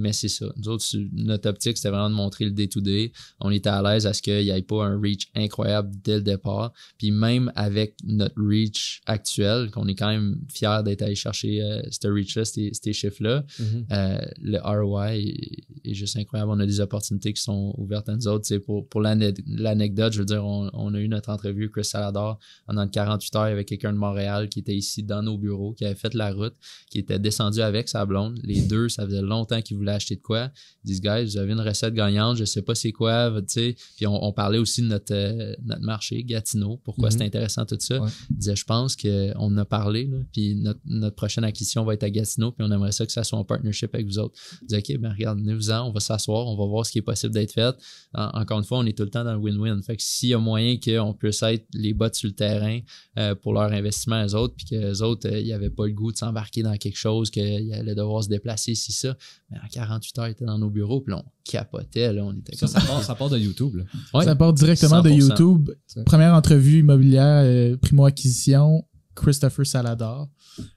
mais 0.00 0.12
c'est 0.12 0.28
ça. 0.28 0.46
Nous 0.56 0.68
autres, 0.68 0.84
notre 1.12 1.48
optique, 1.48 1.76
c'était 1.76 1.90
vraiment 1.90 2.10
de 2.10 2.14
montrer 2.14 2.44
le 2.44 2.50
day-to-day. 2.50 3.12
On 3.40 3.50
était 3.50 3.68
à 3.68 3.82
l'aise 3.82 4.06
à 4.06 4.12
ce 4.12 4.22
qu'il 4.22 4.42
n'y 4.42 4.50
ait 4.50 4.62
pas 4.62 4.84
un 4.84 5.00
reach 5.00 5.28
incroyable 5.34 5.90
dès 6.02 6.16
le 6.16 6.22
départ. 6.22 6.72
Puis 6.98 7.10
même 7.10 7.52
avec 7.54 7.94
notre 8.04 8.34
reach 8.36 9.02
actuel, 9.06 9.70
qu'on 9.70 9.86
est 9.88 9.94
quand 9.94 10.08
même 10.08 10.40
fiers 10.52 10.80
d'être 10.84 11.02
allé 11.02 11.14
chercher 11.14 11.62
euh, 11.62 11.82
ce 11.90 12.08
reach-là, 12.08 12.44
ces, 12.44 12.92
chiffres-là, 12.92 13.44
mm-hmm. 13.58 13.84
euh, 13.92 14.18
le 14.40 14.58
ROI 14.58 15.16
est, 15.16 15.94
juste 15.94 16.16
incroyable. 16.16 16.50
On 16.52 16.60
a 16.60 16.66
des 16.66 16.80
opportunités 16.80 17.32
qui 17.32 17.42
sont 17.42 17.74
ouvertes 17.76 18.08
à 18.08 18.16
nous 18.16 18.28
autres. 18.28 18.56
pour 18.58 18.88
pour 18.88 19.00
l'anecdote, 19.00 20.12
je 20.12 20.18
veux 20.20 20.24
dire, 20.24 20.44
on, 20.44 20.94
a 20.94 20.98
eu 20.98 21.08
notre 21.08 21.30
entrevue, 21.30 21.70
Chris 21.70 21.84
Salador, 21.84 22.38
pendant 22.66 22.86
48 22.88 23.36
heures 23.36 23.42
avec 23.42 23.68
quelqu'un 23.68 23.92
de 23.92 23.98
Montréal 23.98 24.48
qui 24.48 24.60
était 24.60 24.74
ici 24.74 25.02
dans 25.02 25.22
nos 25.22 25.38
bureaux, 25.38 25.72
qui 25.72 25.84
avait 25.84 25.94
fait 25.94 26.14
la 26.14 26.32
route, 26.32 26.54
qui 26.90 26.98
était 26.98 27.18
descendu 27.18 27.60
avec 27.60 27.88
sa 27.88 28.06
blonde. 28.06 28.38
Les 28.42 28.62
deux, 28.62 28.88
ça 28.88 29.04
faisait 29.04 29.22
longtemps 29.22 29.60
qu'ils 29.60 29.76
voulaient 29.76 29.89
acheter 29.94 30.16
de 30.16 30.20
quoi. 30.20 30.50
Ils 30.84 30.88
disent, 30.88 31.00
guys, 31.00 31.24
vous 31.24 31.36
avez 31.36 31.52
une 31.52 31.60
recette 31.60 31.94
gagnante, 31.94 32.36
je 32.36 32.44
sais 32.44 32.62
pas 32.62 32.74
c'est 32.74 32.92
quoi, 32.92 33.32
tu 33.40 33.44
sais. 33.48 33.76
Puis 33.96 34.06
on, 34.06 34.32
parlait 34.32 34.58
aussi 34.58 34.82
de 34.82 34.86
notre, 34.86 35.12
euh, 35.12 35.54
notre 35.64 35.82
marché, 35.82 36.22
Gatineau, 36.24 36.80
pourquoi 36.84 37.10
mhm. 37.10 37.18
c'est 37.18 37.24
intéressant 37.24 37.66
tout 37.66 37.76
ça. 37.80 38.00
Ils 38.30 38.36
disaient, 38.36 38.56
je 38.56 38.64
pense 38.64 38.96
qu'on 38.96 39.32
en 39.34 39.56
a 39.56 39.64
parlé, 39.64 40.06
là, 40.06 40.18
puis 40.32 40.54
notre, 40.54 40.80
notre, 40.84 41.16
prochaine 41.16 41.44
acquisition 41.44 41.84
va 41.84 41.94
être 41.94 42.04
à 42.04 42.10
Gatineau, 42.10 42.52
puis 42.52 42.66
on 42.66 42.72
aimerait 42.72 42.92
ça 42.92 43.04
que 43.04 43.12
ça 43.12 43.24
soit 43.24 43.38
en 43.38 43.44
partnership 43.44 43.94
avec 43.94 44.06
vous 44.06 44.18
autres. 44.18 44.38
Ils 44.62 44.68
disaient, 44.68 44.94
OK, 44.94 45.00
ben 45.00 45.12
regarde, 45.12 45.38
venez-vous-en, 45.40 45.88
on 45.88 45.92
va 45.92 46.00
s'asseoir, 46.00 46.46
on 46.46 46.56
va 46.56 46.66
voir 46.66 46.86
ce 46.86 46.92
qui 46.92 46.98
est 46.98 47.02
possible 47.02 47.34
d'être 47.34 47.52
fait. 47.52 47.74
encore 48.14 48.58
une 48.58 48.64
fois, 48.64 48.78
on 48.78 48.86
est 48.86 48.96
tout 48.96 49.04
le 49.04 49.10
temps 49.10 49.24
dans 49.24 49.34
le 49.34 49.38
win-win. 49.38 49.82
Fait 49.82 49.96
que 49.96 50.02
s'il 50.02 50.30
y 50.30 50.34
a 50.34 50.38
moyen 50.38 50.76
qu'on 50.78 51.14
puisse 51.14 51.42
être 51.42 51.66
les 51.74 51.94
bottes 51.94 52.14
sur 52.14 52.28
le 52.28 52.34
terrain 52.34 52.80
euh, 53.18 53.34
pour 53.34 53.52
leur 53.52 53.72
investissement 53.72 54.24
aux 54.24 54.34
autres, 54.34 54.54
puis 54.56 54.66
que 54.66 54.74
les 54.74 55.02
autres, 55.02 55.28
euh, 55.28 55.40
il 55.40 55.46
n'y 55.46 55.52
avait 55.52 55.70
pas 55.70 55.86
le 55.86 55.92
goût 55.92 56.12
de 56.12 56.16
s'embarquer 56.16 56.62
dans 56.62 56.76
quelque 56.76 56.96
chose, 56.96 57.30
qu'ils 57.30 57.72
allaient 57.72 57.94
devoir 57.94 58.24
se 58.24 58.28
déplacer, 58.28 58.74
si 58.74 58.92
ça, 58.92 59.16
mais 59.50 59.58
en 59.58 59.68
48 59.86 60.18
heures, 60.18 60.28
ils 60.28 60.30
étaient 60.32 60.44
dans 60.44 60.58
nos 60.58 60.70
bureaux, 60.70 61.00
puis 61.00 61.14
on 61.14 61.24
capotait, 61.44 62.12
là, 62.12 62.24
on 62.24 62.32
était 62.32 62.56
ça, 62.56 62.66
ça, 62.66 62.80
part, 62.80 63.02
ça 63.04 63.14
part 63.14 63.30
de 63.30 63.38
YouTube, 63.38 63.76
là. 63.76 64.24
ça 64.24 64.36
part 64.36 64.52
directement 64.52 65.02
de 65.02 65.10
YouTube. 65.10 65.70
Première 66.06 66.34
entrevue 66.34 66.80
immobilière, 66.80 67.42
euh, 67.44 67.76
primo-acquisition, 67.76 68.84
Christopher 69.14 69.66
Salador. 69.66 70.28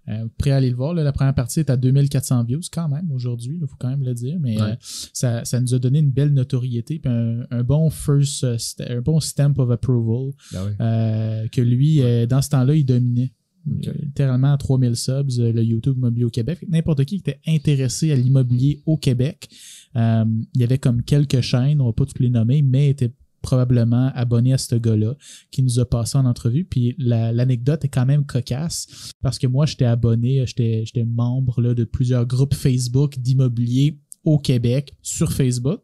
Euh, 0.08 0.28
prêt 0.38 0.52
à 0.52 0.58
aller 0.58 0.70
le 0.70 0.76
voir. 0.76 0.94
la 0.94 1.12
première 1.12 1.34
partie 1.34 1.60
est 1.60 1.70
à 1.70 1.76
2400 1.76 2.44
views 2.44 2.62
quand 2.72 2.88
même 2.88 3.12
aujourd'hui, 3.12 3.60
il 3.62 3.68
faut 3.68 3.76
quand 3.78 3.90
même 3.90 4.04
le 4.04 4.14
dire, 4.14 4.38
mais 4.40 4.62
euh, 4.62 4.76
ça, 4.80 5.44
ça, 5.44 5.60
nous 5.60 5.74
a 5.74 5.80
donné 5.80 6.00
une 6.00 6.12
belle 6.12 6.32
notoriété 6.32 7.00
puis 7.00 7.12
un, 7.12 7.64
bon 7.64 7.90
first, 7.90 8.46
un 8.80 9.02
bon 9.02 9.20
stamp 9.20 9.56
of 9.58 9.72
approval 9.72 10.32
ben 10.54 11.50
que 11.50 11.62
lui, 11.62 12.02
dans 12.28 12.42
ce 12.42 12.50
temps-là, 12.50 12.76
il 12.76 12.86
dominait. 12.86 13.34
Littéralement 13.66 14.54
à 14.54 14.58
3000 14.58 14.96
subs, 14.96 15.30
le 15.38 15.64
YouTube 15.64 15.98
Immobilier 15.98 16.26
au 16.26 16.30
Québec. 16.30 16.66
N'importe 16.68 17.06
qui 17.06 17.22
qui 17.22 17.30
était 17.30 17.40
intéressé 17.48 18.12
à 18.12 18.16
l'immobilier 18.16 18.82
au 18.86 18.98
Québec, 18.98 19.50
il 19.96 20.36
y 20.56 20.64
avait 20.64 20.80
comme 20.80 21.02
quelques 21.04 21.42
chaînes, 21.42 21.80
on 21.80 21.86
va 21.86 21.94
pas 21.94 22.06
toutes 22.06 22.20
les 22.20 22.30
nommer, 22.30 22.62
mais 22.62 22.90
était 22.90 23.14
probablement 23.42 24.10
abonné 24.16 24.54
à 24.54 24.58
ce 24.58 24.76
gars-là 24.76 25.16
qui 25.52 25.64
nous 25.64 25.80
a 25.80 25.86
passé 25.86 26.18
en 26.18 26.26
entrevue. 26.26 26.66
Puis 26.66 26.96
l'anecdote 26.98 27.84
est 27.86 27.90
quand 27.90 28.06
même 28.06 28.26
cocasse 28.26 29.12
parce 29.22 29.38
que 29.38 29.48
moi, 29.48 29.66
j'étais 29.66 29.86
abonné, 29.86 30.46
j'étais 30.46 31.06
membre 31.06 31.62
là, 31.62 31.74
de 31.74 31.84
plusieurs 31.84 32.26
groupes 32.26 32.54
Facebook 32.54 33.20
d'immobilier 33.20 34.00
au 34.24 34.40
Québec 34.40 34.94
sur 35.02 35.34
Facebook. 35.34 35.82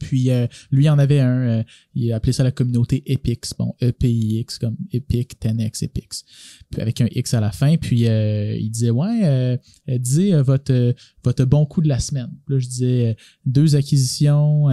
Puis 0.00 0.30
euh, 0.30 0.46
lui, 0.72 0.84
il 0.84 0.90
en 0.90 0.98
avait 0.98 1.20
un, 1.20 1.38
euh, 1.38 1.62
il 1.94 2.12
appelait 2.12 2.32
ça 2.32 2.42
la 2.42 2.50
communauté 2.50 3.02
EPIX, 3.06 3.54
bon, 3.58 3.74
E-P-I-X, 3.82 4.58
comme 4.58 4.76
Epic, 4.92 5.40
10X, 5.40 5.84
EPIX, 5.84 6.24
puis 6.70 6.80
avec 6.80 7.00
un 7.00 7.06
X 7.10 7.34
à 7.34 7.40
la 7.40 7.52
fin. 7.52 7.76
Puis 7.76 8.08
euh, 8.08 8.56
il 8.56 8.70
disait, 8.70 8.90
ouais, 8.90 9.60
disait 9.86 10.42
votre, 10.42 10.94
votre 11.22 11.44
bon 11.44 11.66
coup 11.66 11.82
de 11.82 11.88
la 11.88 11.98
semaine. 11.98 12.30
Là, 12.48 12.58
je 12.58 12.66
disais, 12.66 13.16
deux 13.46 13.76
acquisitions, 13.76 14.64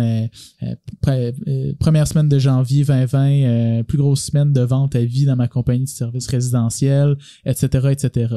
première 1.80 2.08
semaine 2.08 2.30
de 2.30 2.40
janvier 2.40 2.84
2020, 2.84 3.84
plus 3.84 3.98
grosse 3.98 4.24
semaine 4.24 4.54
de 4.54 4.62
vente 4.62 4.96
à 4.96 5.04
vie 5.04 5.26
dans 5.26 5.36
ma 5.36 5.48
compagnie 5.48 5.86
de 5.86 5.90
services 5.90 6.28
résidentiels, 6.28 7.18
etc., 7.46 7.90
etc 7.92 8.28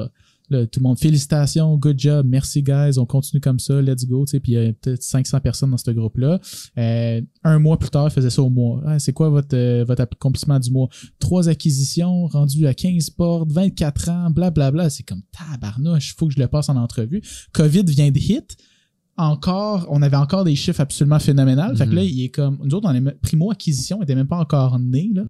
tout 0.51 0.81
le 0.81 0.83
monde, 0.83 0.99
félicitations, 0.99 1.77
good 1.77 1.99
job, 1.99 2.27
merci 2.29 2.63
guys, 2.63 2.99
on 2.99 3.07
continue 3.07 3.41
comme 3.41 3.59
ça, 3.59 3.81
let's 3.81 4.05
go. 4.07 4.25
Puis 4.25 4.41
il 4.49 4.53
y 4.53 4.57
a 4.57 4.73
peut-être 4.73 5.03
500 5.03 5.41
personnes 5.41 5.71
dans 5.71 5.77
ce 5.77 5.91
groupe-là. 5.91 6.41
Euh, 6.79 7.21
un 7.45 7.59
mois 7.59 7.79
plus 7.79 7.91
tard, 7.91 8.09
il 8.09 8.13
faisait 8.13 8.31
ça 8.31 8.43
au 8.43 8.51
mois. 8.51 8.83
Ah, 8.85 8.99
c'est 8.99 9.13
quoi 9.13 9.29
votre, 9.29 9.57
euh, 9.57 9.85
votre 9.85 10.03
accomplissement 10.03 10.59
du 10.59 10.71
mois? 10.71 10.89
Trois 11.19 11.49
acquisitions 11.49 12.27
rendues 12.27 12.67
à 12.67 12.75
15 12.75 13.11
portes, 13.11 13.51
24 13.53 14.09
ans, 14.09 14.31
blablabla. 14.31 14.51
Bla, 14.51 14.71
bla. 14.71 14.91
C'est 14.91 15.05
comme 15.05 15.23
tabarnouche, 15.33 16.15
faut 16.17 16.27
que 16.27 16.35
je 16.35 16.41
le 16.41 16.49
passe 16.49 16.69
en 16.69 16.77
entrevue. 16.77 17.23
COVID 17.53 17.85
vient 17.85 18.11
de 18.11 18.19
hit 18.19 18.57
encore, 19.17 19.87
on 19.91 20.01
avait 20.03 20.17
encore 20.17 20.45
des 20.45 20.55
chiffres 20.55 20.81
absolument 20.81 21.19
phénoménales. 21.19 21.77
Fait 21.77 21.87
que 21.87 21.95
là, 21.95 22.03
mhm. 22.03 22.09
il 22.09 22.25
est 22.25 22.29
comme, 22.31 22.59
nous 22.65 22.75
autres, 22.75 22.89
on 22.89 22.95
est 22.95 23.21
primo 23.21 23.51
acquisition, 23.51 23.99
il 24.01 24.05
était 24.05 24.15
même 24.15 24.27
pas 24.27 24.39
encore 24.39 24.79
né, 24.79 25.11
là. 25.15 25.23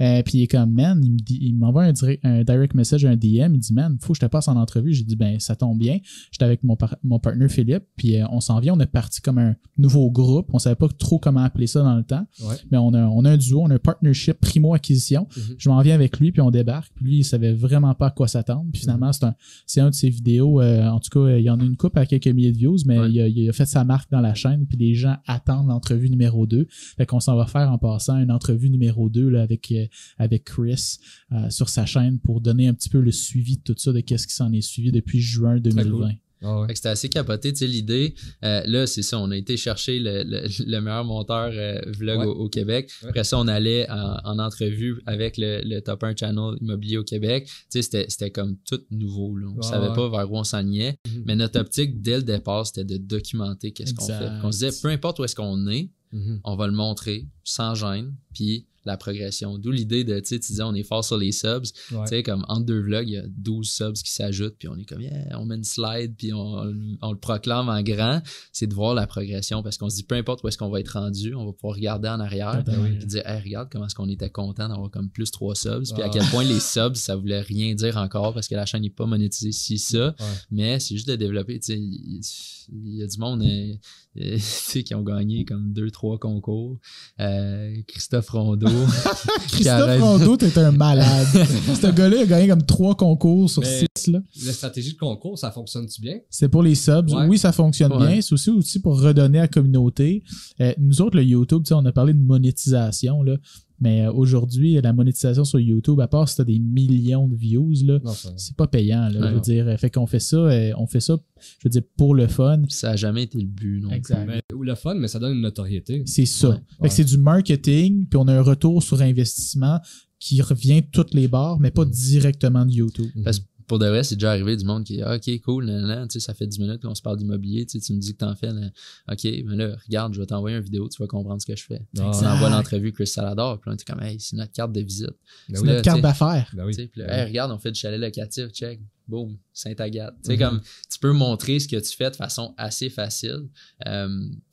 Euh, 0.00 0.22
puis 0.22 0.38
il 0.38 0.42
est 0.42 0.46
comme, 0.48 0.72
man, 0.72 1.02
il, 1.02 1.16
il 1.28 1.56
m'envoie 1.56 1.84
un, 1.84 1.92
un, 2.24 2.44
direct 2.44 2.74
message, 2.74 3.04
un 3.04 3.16
DM, 3.16 3.54
il 3.54 3.58
dit, 3.58 3.72
man, 3.72 3.96
faut 4.00 4.12
que 4.12 4.18
je 4.18 4.26
te 4.26 4.30
passe 4.30 4.48
en 4.48 4.56
entrevue. 4.56 4.92
J'ai 4.92 5.04
dit, 5.04 5.16
ben, 5.16 5.40
ça 5.40 5.56
tombe 5.56 5.78
bien. 5.78 5.98
J'étais 6.30 6.44
avec 6.44 6.62
mon, 6.62 6.76
mon 7.02 7.18
partner 7.18 7.48
Philippe, 7.48 7.84
puis 7.96 8.20
euh, 8.20 8.26
on 8.30 8.40
s'en 8.40 8.60
vient, 8.60 8.74
on 8.74 8.80
est 8.80 8.86
parti 8.86 9.20
comme 9.20 9.38
un 9.38 9.54
nouveau 9.78 10.10
groupe. 10.10 10.50
On 10.52 10.58
savait 10.58 10.76
pas 10.76 10.88
trop 10.88 11.18
comment 11.18 11.42
appeler 11.42 11.66
ça 11.66 11.82
dans 11.82 11.96
le 11.96 12.04
temps. 12.04 12.26
Mais 12.70 12.78
on 12.78 12.92
a, 12.92 13.06
on 13.06 13.24
a 13.24 13.30
un 13.30 13.36
duo, 13.36 13.62
on 13.62 13.70
a 13.70 13.74
un 13.74 13.78
partnership 13.78 14.38
primo 14.40 14.74
acquisition. 14.74 15.26
Mhm. 15.36 15.54
Je 15.56 15.68
m'en 15.68 15.80
viens 15.80 15.94
avec 15.94 16.18
lui, 16.20 16.32
puis 16.32 16.42
on 16.42 16.50
débarque. 16.50 16.92
Puis 16.94 17.04
lui, 17.04 17.16
il 17.18 17.24
savait 17.24 17.54
vraiment 17.54 17.94
pas 17.94 18.08
à 18.08 18.10
quoi 18.10 18.28
s'attendre. 18.28 18.66
Puis 18.72 18.82
finalement, 18.82 19.12
c'est 19.12 19.24
un, 19.24 19.34
c'est 19.66 19.80
un 19.80 19.90
de 19.90 19.94
ses 19.94 20.10
vidéos, 20.10 20.60
euh, 20.60 20.86
en 20.86 21.00
tout 21.00 21.10
cas, 21.10 21.36
il 21.36 21.42
y 21.42 21.50
en 21.50 21.58
a 21.60 21.64
une 21.64 21.76
coupe 21.76 21.96
à 21.96 22.04
quelques 22.04 22.28
milliers 22.28 22.52
de 22.52 22.58
views, 22.58 22.76
mais 22.86 22.98
il 23.08 23.14
y 23.14 23.20
a 23.20 23.37
il 23.42 23.48
a 23.48 23.52
fait 23.52 23.66
sa 23.66 23.84
marque 23.84 24.10
dans 24.10 24.20
la 24.20 24.34
chaîne, 24.34 24.66
puis 24.66 24.78
les 24.78 24.94
gens 24.94 25.16
attendent 25.26 25.68
l'entrevue 25.68 26.10
numéro 26.10 26.46
2. 26.46 26.66
Fait 26.96 27.06
qu'on 27.06 27.20
s'en 27.20 27.36
va 27.36 27.46
faire 27.46 27.70
en 27.70 27.78
passant 27.78 28.18
une 28.18 28.30
entrevue 28.30 28.70
numéro 28.70 29.08
2 29.08 29.28
là, 29.28 29.42
avec, 29.42 29.72
euh, 29.72 29.86
avec 30.18 30.44
Chris 30.44 30.98
euh, 31.32 31.50
sur 31.50 31.68
sa 31.68 31.86
chaîne 31.86 32.18
pour 32.18 32.40
donner 32.40 32.68
un 32.68 32.74
petit 32.74 32.88
peu 32.88 33.00
le 33.00 33.12
suivi 33.12 33.56
de 33.56 33.62
tout 33.62 33.74
ça, 33.76 33.92
de 33.92 34.00
qu'est-ce 34.00 34.26
qui 34.26 34.34
s'en 34.34 34.52
est 34.52 34.60
suivi 34.60 34.92
depuis 34.92 35.20
juin 35.20 35.58
2020. 35.58 36.12
Ah 36.42 36.66
c'était 36.72 36.88
assez 36.88 37.08
capoté, 37.08 37.52
tu 37.52 37.58
sais, 37.58 37.66
l'idée. 37.66 38.14
Euh, 38.44 38.62
là, 38.66 38.86
c'est 38.86 39.02
ça, 39.02 39.18
on 39.18 39.30
a 39.30 39.36
été 39.36 39.56
chercher 39.56 39.98
le, 39.98 40.22
le, 40.24 40.80
meilleur 40.80 41.04
monteur 41.04 41.50
vlog 41.86 42.26
au, 42.26 42.48
Québec. 42.48 42.90
Après 43.02 43.24
ça, 43.24 43.38
on 43.38 43.48
allait 43.48 43.88
en, 43.90 44.38
entrevue 44.38 45.00
avec 45.06 45.36
le, 45.36 45.60
le, 45.64 45.80
top 45.80 46.04
1 46.04 46.16
channel 46.16 46.54
immobilier 46.60 46.98
au 46.98 47.04
Québec. 47.04 47.48
Tu 47.70 47.82
sais, 47.82 48.06
c'était 48.08 48.30
comme 48.30 48.56
tout 48.68 48.80
nouveau. 48.90 49.36
Là. 49.36 49.46
On 49.56 49.62
savait 49.62 49.92
pas 49.94 50.08
vers 50.08 50.30
où 50.30 50.36
on 50.36 50.44
s'enlignait. 50.44 50.98
Mhm. 51.06 51.22
Mais 51.26 51.36
notre 51.36 51.60
optique, 51.60 52.00
dès 52.02 52.16
le 52.16 52.22
départ, 52.22 52.66
c'était 52.66 52.84
de 52.84 52.96
documenter 52.96 53.72
qu'est-ce 53.72 53.94
qu'on 53.94 54.06
fait. 54.06 54.30
On 54.42 54.52
se 54.52 54.58
disait, 54.58 54.80
peu 54.82 54.88
importe 54.88 55.18
où 55.18 55.24
est-ce 55.24 55.34
qu'on 55.34 55.66
est, 55.68 55.90
mhm. 56.12 56.40
on 56.44 56.56
va 56.56 56.66
le 56.66 56.72
montrer 56.72 57.26
sans 57.44 57.74
gêne. 57.74 58.14
Puis 58.32 58.66
la 58.88 58.96
progression. 58.96 59.58
D'où 59.58 59.70
l'idée 59.70 60.02
de, 60.02 60.18
tu 60.18 60.26
sais, 60.26 60.40
tu 60.40 60.48
disais, 60.48 60.62
on 60.62 60.74
est 60.74 60.82
fort 60.82 61.04
sur 61.04 61.16
les 61.16 61.32
subs. 61.32 61.62
Tu 61.88 61.96
sais, 62.06 62.22
comme 62.22 62.44
entre 62.48 62.66
deux 62.66 62.80
vlogs, 62.80 63.08
il 63.08 63.12
y 63.12 63.16
a 63.16 63.24
12 63.28 63.68
subs 63.68 63.92
qui 63.92 64.10
s'ajoutent, 64.12 64.56
puis 64.58 64.68
on 64.68 64.76
est 64.76 64.84
comme, 64.84 65.00
yeah, 65.00 65.38
on 65.38 65.44
met 65.44 65.56
une 65.56 65.64
slide, 65.64 66.14
puis 66.16 66.32
on, 66.32 66.64
le 66.64 67.18
proclame 67.18 67.68
en 67.68 67.82
grand. 67.82 68.20
C'est 68.52 68.66
de 68.66 68.74
voir 68.74 68.94
la 68.94 69.06
progression 69.06 69.62
parce 69.62 69.78
qu'on 69.78 69.88
se 69.88 69.96
dit, 69.96 70.02
peu 70.02 70.16
importe 70.16 70.42
où 70.42 70.48
est-ce 70.48 70.58
qu'on 70.58 70.70
va 70.70 70.80
être 70.80 70.98
rendu, 70.98 71.34
on 71.34 71.46
va 71.46 71.52
pouvoir 71.52 71.76
regarder 71.76 72.08
en 72.08 72.20
arrière 72.20 72.64
et 73.02 73.06
dire, 73.06 73.26
hey, 73.26 73.42
regarde 73.42 73.68
comment 73.70 73.86
est-ce 73.86 73.94
qu'on 73.94 74.08
était 74.08 74.30
content 74.30 74.68
d'avoir 74.68 74.90
comme 74.90 75.10
plus 75.10 75.30
trois 75.30 75.54
subs, 75.54 75.84
puis 75.94 76.02
à 76.02 76.08
quel 76.08 76.24
point 76.24 76.44
les 76.44 76.60
subs, 76.60 76.94
ça 76.94 77.14
voulait 77.14 77.40
rien 77.40 77.74
dire 77.74 77.96
encore 77.96 78.34
parce 78.34 78.48
que 78.48 78.54
la 78.54 78.66
chaîne 78.66 78.82
n'est 78.82 78.90
pas 78.90 79.06
monétisée 79.06 79.52
si 79.52 79.78
ça, 79.78 80.14
mais 80.50 80.80
c'est 80.80 80.94
juste 80.94 81.08
de 81.08 81.16
développer, 81.16 81.60
tu 81.60 81.74
sais, 81.74 82.57
il 82.72 82.96
y, 82.96 83.02
a 83.02 83.06
du 83.06 83.18
monde 83.18 83.42
euh, 83.42 83.74
euh, 84.20 84.38
qui 84.82 84.94
ont 84.94 85.02
gagné 85.02 85.44
comme 85.44 85.72
deux, 85.72 85.90
trois 85.90 86.18
concours. 86.18 86.78
Euh, 87.20 87.74
Christophe 87.86 88.28
Rondeau, 88.30 88.68
Christophe 89.48 90.00
Rondeau, 90.00 90.36
t'es 90.36 90.56
un 90.58 90.72
malade. 90.72 91.26
Ce 91.34 91.86
gars-là, 91.90 92.16
il 92.16 92.22
a 92.22 92.26
gagné 92.26 92.48
comme 92.48 92.64
trois 92.64 92.94
concours 92.94 93.48
sur 93.48 93.62
Mais- 93.62 93.84
six, 93.96 94.06
là. 94.08 94.20
La 94.44 94.52
stratégie 94.52 94.92
de 94.92 94.98
concours, 94.98 95.38
ça 95.38 95.50
fonctionne-tu 95.50 96.00
bien? 96.00 96.18
C'est 96.30 96.48
pour 96.48 96.62
les 96.62 96.74
subs. 96.74 97.10
Ouais. 97.10 97.26
Oui, 97.26 97.38
ça 97.38 97.52
fonctionne 97.52 97.92
Ouais. 97.92 98.06
bien. 98.06 98.20
C'est 98.20 98.32
aussi, 98.34 98.50
aussi 98.50 98.80
pour 98.80 99.00
redonner 99.00 99.38
à 99.38 99.42
la 99.42 99.48
communauté. 99.48 100.22
Euh, 100.60 100.72
nous 100.78 101.00
autres, 101.00 101.16
le 101.16 101.24
YouTube, 101.24 101.62
tu 101.64 101.68
sais, 101.68 101.74
on 101.74 101.84
a 101.86 101.92
parlé 101.92 102.12
de 102.12 102.20
monétisation, 102.20 103.22
là. 103.22 103.36
Mais 103.80 104.06
euh, 104.06 104.12
aujourd'hui, 104.12 104.80
la 104.80 104.92
monétisation 104.92 105.44
sur 105.44 105.60
YouTube, 105.60 106.00
à 106.00 106.08
part 106.08 106.28
si 106.28 106.36
t'as 106.36 106.44
des 106.44 106.58
millions 106.58 107.28
de 107.28 107.36
views, 107.36 107.72
là, 107.84 108.00
c'est 108.36 108.56
pas 108.56 108.66
payant, 108.66 109.08
là. 109.08 109.20
Ouais. 109.20 109.28
Je 109.30 109.34
veux 109.34 109.40
dire, 109.40 109.78
fait 109.78 109.90
qu'on 109.90 110.06
fait 110.06 110.18
ça, 110.20 110.36
euh, 110.36 110.72
on 110.76 110.86
fait 110.86 111.00
ça, 111.00 111.16
je 111.60 111.64
veux 111.64 111.70
dire, 111.70 111.82
pour 111.96 112.14
le 112.14 112.26
fun. 112.26 112.62
Ça 112.68 112.90
a 112.90 112.96
jamais 112.96 113.22
été 113.24 113.38
le 113.38 113.46
but, 113.46 113.80
non 113.80 113.90
Exact. 113.90 114.28
Ou 114.54 114.62
le 114.64 114.74
fun, 114.74 114.94
mais 114.94 115.06
ça 115.08 115.18
donne 115.18 115.34
une 115.36 115.42
notoriété. 115.42 116.02
C'est 116.06 116.26
ça. 116.26 116.48
Ouais. 116.50 116.54
Fait 116.56 116.82
Ouais. 116.82 116.88
que 116.88 116.94
c'est 116.94 117.04
du 117.04 117.18
marketing, 117.18 118.06
puis 118.06 118.18
on 118.18 118.26
a 118.28 118.34
un 118.34 118.42
retour 118.42 118.82
sur 118.82 119.00
investissement 119.00 119.78
qui 120.18 120.42
revient 120.42 120.82
toutes 120.90 121.14
les 121.14 121.28
barres, 121.28 121.60
mais 121.60 121.70
pas 121.70 121.84
Mm. 121.84 121.90
directement 121.90 122.66
de 122.66 122.72
YouTube. 122.72 123.06
Parce 123.22 123.38
que 123.38 123.44
pour 123.68 123.78
de 123.78 123.86
vrai, 123.86 124.02
c'est 124.02 124.16
déjà 124.16 124.30
arrivé 124.32 124.56
du 124.56 124.64
monde 124.64 124.82
qui 124.84 125.00
ah, 125.02 125.14
OK, 125.16 125.40
cool, 125.42 125.66
nan, 125.66 125.86
nan, 125.86 126.10
ça 126.10 126.34
fait 126.34 126.46
10 126.46 126.58
minutes 126.58 126.82
qu'on 126.82 126.94
se 126.94 127.02
parle 127.02 127.18
d'immobilier, 127.18 127.64
tu 127.66 127.78
me 127.92 128.00
dis 128.00 128.12
que 128.14 128.18
t'en 128.18 128.34
fais. 128.34 128.50
là. 128.52 128.70
OK, 129.12 129.24
mais 129.24 129.54
là, 129.56 129.76
regarde, 129.86 130.14
je 130.14 130.20
vais 130.20 130.26
t'envoyer 130.26 130.56
une 130.56 130.62
vidéo, 130.64 130.88
tu 130.88 131.00
vas 131.00 131.06
comprendre 131.06 131.40
ce 131.40 131.46
que 131.46 131.54
je 131.54 131.64
fais. 131.64 131.86
Ah. 131.98 132.10
On 132.12 132.26
envoie 132.26 132.50
l'entrevue 132.50 132.92
Chris 132.92 133.06
Salador, 133.06 133.60
puis 133.60 133.68
là, 133.70 133.72
on 133.72 133.74
était 133.76 133.84
comme, 133.92 134.02
hey, 134.02 134.18
c'est 134.18 134.34
notre 134.36 134.52
carte 134.52 134.72
de 134.72 134.80
visite. 134.80 135.06
Ben 135.48 135.54
C'est 135.54 135.60
oui. 135.60 135.66
là, 135.68 135.72
notre 135.74 135.84
carte 135.84 136.00
d'affaires. 136.00 136.50
Ben 136.56 136.64
oui. 136.64 136.90
Hey, 136.96 137.24
regarde, 137.26 137.52
on 137.52 137.58
fait 137.58 137.70
du 137.70 137.78
chalet 137.78 138.00
locatif, 138.00 138.48
check, 138.48 138.80
boum, 139.06 139.36
Saint-Agathe. 139.52 140.14
Tu 140.24 140.30
sais, 140.30 140.36
Mhm. 140.36 140.38
comme, 140.48 140.60
tu 140.90 140.98
peux 140.98 141.12
montrer 141.12 141.58
ce 141.60 141.68
que 141.68 141.76
tu 141.76 141.96
fais 141.96 142.10
de 142.10 142.16
façon 142.16 142.54
assez 142.56 142.90
facile. 142.90 143.48
Euh, 143.86 144.08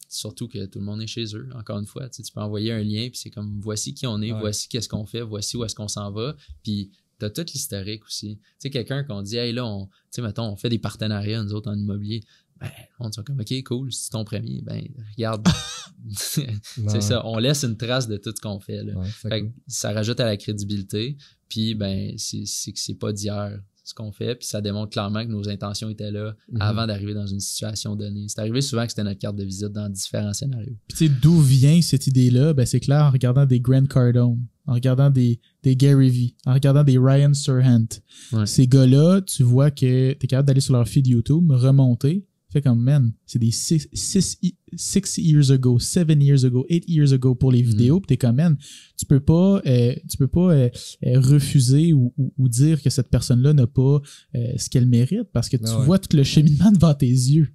surtout 0.08 0.48
que 0.48 0.66
tout 0.66 0.80
le 0.80 0.86
monde 0.86 1.02
est 1.02 1.08
chez 1.08 1.26
eux, 1.36 1.50
encore 1.56 1.80
une 1.80 1.86
fois. 1.88 2.08
Tu, 2.10 2.18
sais, 2.18 2.24
tu 2.24 2.32
peux 2.32 2.40
envoyer 2.40 2.72
un 2.72 2.84
lien, 2.84 3.08
puis 3.10 3.18
c'est 3.22 3.30
comme, 3.32 3.60
voici 3.60 3.94
qui 3.94 4.08
on 4.08 4.22
est, 4.22 4.32
Ouais. 4.32 4.40
voici 4.40 4.68
qu'est-ce 4.70 4.88
qu'on 4.88 5.06
fait, 5.06 5.22
voici 5.22 5.58
où 5.58 5.66
est-ce 5.66 5.76
qu'on 5.76 5.88
s'en 5.90 6.12
va. 6.12 6.36
Puis, 6.64 6.92
t'as 7.20 7.30
tout 7.30 7.46
l'historique 7.54 8.04
aussi. 8.06 8.38
Tu 8.38 8.44
sais, 8.60 8.70
quelqu'un 8.70 9.04
qu'on 9.04 9.22
dit, 9.22 9.38
hey, 9.38 9.54
là, 9.54 9.66
on, 9.66 9.86
tu 9.88 9.92
sais, 10.12 10.22
mettons, 10.22 10.46
on 10.52 10.56
fait 10.56 10.70
des 10.70 10.80
partenariats, 10.80 11.44
nous 11.44 11.54
autres, 11.54 11.70
en 11.72 11.76
immobilier. 11.76 12.22
Ben, 12.60 12.70
on 13.00 13.10
dit 13.10 13.20
comme, 13.26 13.40
OK, 13.42 13.64
cool, 13.64 13.92
c'est 13.92 14.12
ton 14.12 14.24
premier. 14.24 14.62
Ben, 14.62 14.82
regarde. 15.18 15.46
c'est 16.18 17.02
ça. 17.02 17.26
On 17.26 17.38
laisse 17.38 17.64
une 17.64 17.78
trace 17.78 18.08
de 18.08 18.18
tout 18.18 18.32
ce 18.36 18.42
qu'on 18.42 18.60
fait, 18.60 18.84
là. 18.84 18.94
Ouais, 18.98 19.08
fait 19.08 19.30
Fait 19.30 19.42
que- 19.42 19.48
que 19.48 19.52
ça 19.68 19.92
rajoute 19.92 20.20
à 20.20 20.26
la 20.26 20.38
crédibilité. 20.38 21.18
Puis, 21.50 21.76
ben, 21.76 22.14
c'est 22.18 22.44
que 22.72 22.80
c'est 22.80 22.94
pas 22.96 23.12
d'hier 23.12 23.60
ce 23.84 23.94
qu'on 23.94 24.12
fait. 24.12 24.36
Puis, 24.36 24.48
ça 24.48 24.62
démontre 24.62 24.92
clairement 24.92 25.24
que 25.26 25.30
nos 25.32 25.48
intentions 25.50 25.90
étaient 25.90 26.12
là 26.12 26.36
Mhm. 26.52 26.62
avant 26.62 26.88
d'arriver 26.88 27.14
dans 27.14 27.28
une 27.28 27.40
situation 27.40 27.96
donnée. 27.96 28.26
C'est 28.28 28.40
arrivé 28.40 28.62
souvent 28.62 28.84
que 28.84 28.90
c'était 28.92 29.04
notre 29.04 29.20
carte 29.20 29.36
de 29.36 29.44
visite 29.44 29.70
dans 29.72 29.90
différents 29.90 30.34
scénarios. 30.34 30.76
Puis 30.88 30.98
tu 30.98 31.08
sais, 31.08 31.14
d'où 31.22 31.40
vient 31.42 31.82
cette 31.82 32.08
idée-là? 32.08 32.54
Ben, 32.54 32.66
c'est 32.66 32.80
clair 32.80 33.04
en 33.04 33.12
regardant 33.12 33.46
des 33.46 33.60
Grant 33.60 33.86
Cardone, 33.86 34.40
en 34.68 34.74
regardant 34.74 35.10
des, 35.10 35.40
des 35.64 35.76
Gary 35.76 36.10
Vee, 36.10 36.36
en 36.46 36.54
regardant 36.54 36.84
des 36.84 36.98
Ryan 36.98 37.34
Serhant. 37.34 37.86
Ouais. 38.34 38.46
Ces 38.46 38.68
gars-là, 38.68 39.22
tu 39.22 39.44
vois 39.44 39.72
que 39.72 40.14
t'es 40.14 40.28
capable 40.28 40.48
d'aller 40.48 40.62
sur 40.62 40.74
leur 40.74 40.88
feed 40.88 41.06
YouTube, 41.08 41.52
remonter, 41.52 42.26
fait 42.50 42.62
comme, 42.62 42.82
man, 42.82 43.12
c'est 43.26 43.38
des 43.40 43.52
six, 43.52 43.88
six, 43.94 44.38
six 44.78 45.18
years 45.18 45.52
ago, 45.52 45.78
seven 45.78 46.22
years 46.22 46.46
ago, 46.46 46.66
eight 46.70 46.88
years 46.88 47.12
ago 47.12 47.36
pour 47.36 47.52
les 47.52 47.62
Mhm. 47.62 47.70
vidéos, 47.70 48.00
puis 48.00 48.08
t'es 48.08 48.18
comme, 48.18 48.38
man, 48.38 48.58
tu 48.98 49.06
peux 49.06 49.20
pas, 49.20 49.62
euh, 49.66 49.94
tu 50.10 50.16
peux 50.18 50.28
pas 50.28 50.54
euh, 50.54 50.70
euh, 51.06 51.20
refuser 51.20 51.92
ou, 51.92 52.14
ou- 52.18 52.34
ou 52.38 52.48
dire 52.48 52.82
que 52.82 52.90
cette 52.90 53.10
personne-là 53.10 53.52
n'a 53.54 53.68
pas 53.68 54.00
ce 54.34 54.70
qu'elle 54.70 54.88
mérite 54.88 55.28
parce 55.34 55.50
que 55.50 55.58
tu 55.58 55.64
Ah 55.68 55.80
ouais. 55.80 55.86
vois 55.86 56.00
tout 56.00 56.16
le 56.16 56.24
cheminement 56.24 56.72
devant 56.72 56.94
tes 56.94 57.08
yeux. 57.10 57.50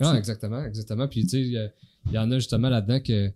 Ah, 0.00 0.14
exactement, 0.18 0.62
exactement. 0.64 1.08
Puis, 1.08 1.22
tu 1.22 1.28
sais, 1.28 1.40
il 1.42 2.12
y 2.12 2.18
en 2.18 2.30
a 2.30 2.38
justement 2.38 2.68
là-dedans 2.68 3.00
que 3.00 3.30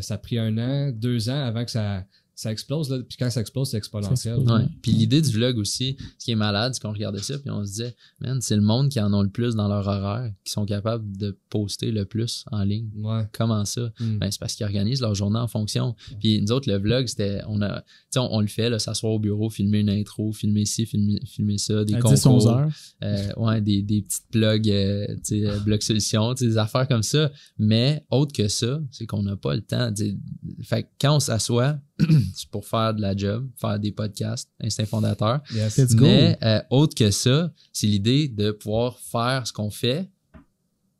ça 0.00 0.14
a 0.14 0.18
pris 0.18 0.38
un 0.38 0.56
an, 0.56 0.90
deux 0.92 1.28
ans 1.28 1.44
avant 1.44 1.64
que 1.64 1.70
ça, 1.70 2.06
ça 2.36 2.52
explose. 2.52 2.90
Là. 2.90 2.98
Puis 2.98 3.16
quand 3.18 3.30
ça 3.30 3.40
explose, 3.40 3.70
c'est 3.70 3.78
exponentiel. 3.78 4.36
Ouais. 4.40 4.66
Puis 4.82 4.92
l'idée 4.92 5.22
du 5.22 5.30
vlog 5.30 5.56
aussi, 5.56 5.96
ce 6.18 6.26
qui 6.26 6.32
est 6.32 6.36
malade, 6.36 6.74
c'est 6.74 6.82
qu'on 6.82 6.92
regardait 6.92 7.22
ça, 7.22 7.38
puis 7.38 7.50
on 7.50 7.64
se 7.64 7.70
disait, 7.70 7.96
man, 8.20 8.42
c'est 8.42 8.56
le 8.56 8.62
monde 8.62 8.90
qui 8.90 9.00
en 9.00 9.12
ont 9.14 9.22
le 9.22 9.30
plus 9.30 9.54
dans 9.54 9.68
leur 9.68 9.88
horaire, 9.88 10.30
qui 10.44 10.52
sont 10.52 10.66
capables 10.66 11.16
de 11.16 11.36
poster 11.48 11.90
le 11.90 12.04
plus 12.04 12.44
en 12.52 12.62
ligne. 12.62 12.90
Ouais. 12.94 13.22
Comment 13.32 13.64
ça? 13.64 13.90
Mm. 13.98 14.18
Ben, 14.18 14.30
c'est 14.30 14.38
parce 14.38 14.54
qu'ils 14.54 14.66
organisent 14.66 15.00
leur 15.00 15.14
journée 15.14 15.38
en 15.38 15.48
fonction. 15.48 15.96
Puis 16.20 16.42
nous 16.42 16.52
autres, 16.52 16.70
le 16.70 16.76
vlog, 16.76 17.06
c'était, 17.06 17.40
on 17.48 17.62
a, 17.62 17.80
tu 17.80 17.86
sais, 18.10 18.18
on, 18.18 18.34
on 18.34 18.40
le 18.42 18.48
fait, 18.48 18.68
là, 18.68 18.78
s'asseoir 18.78 19.14
au 19.14 19.18
bureau, 19.18 19.48
filmer 19.48 19.80
une 19.80 19.88
intro, 19.88 20.30
filmer 20.32 20.66
ci, 20.66 20.84
filmer, 20.84 21.18
filmer 21.24 21.56
ça, 21.56 21.86
des 21.86 21.94
À 21.94 22.00
concours. 22.00 22.18
10-11 22.18 22.48
heures. 22.48 22.68
Euh, 23.02 23.32
ouais, 23.38 23.62
des, 23.62 23.80
des 23.80 24.02
petites 24.02 24.28
plugs, 24.30 24.68
euh, 24.68 25.06
tu 25.24 25.40
sais, 25.40 25.46
euh, 25.46 25.58
blog 25.60 25.80
solutions, 25.80 26.34
tu 26.34 26.44
sais, 26.44 26.50
des 26.50 26.58
affaires 26.58 26.86
comme 26.86 27.02
ça. 27.02 27.32
Mais 27.58 28.04
autre 28.10 28.34
que 28.34 28.48
ça, 28.48 28.78
c'est 28.90 29.06
qu'on 29.06 29.22
n'a 29.22 29.36
pas 29.36 29.54
le 29.54 29.62
temps. 29.62 29.90
tu 29.90 30.04
sais. 30.04 30.16
Fait 30.62 30.82
que 30.82 30.88
quand 31.00 31.16
on 31.16 31.20
s'assoit, 31.20 31.78
c'est 32.34 32.48
pour 32.50 32.66
faire 32.66 32.94
de 32.94 33.00
la 33.00 33.16
job, 33.16 33.48
faire 33.60 33.78
des 33.78 33.92
podcasts, 33.92 34.50
instinct 34.60 34.86
fondateur. 34.86 35.40
Yes. 35.54 35.76
Let's 35.78 35.94
go. 35.94 36.04
Mais 36.04 36.36
euh, 36.42 36.60
autre 36.70 36.94
que 36.94 37.10
ça, 37.10 37.52
c'est 37.72 37.86
l'idée 37.86 38.28
de 38.28 38.50
pouvoir 38.50 38.98
faire 38.98 39.46
ce 39.46 39.52
qu'on 39.52 39.70
fait. 39.70 40.08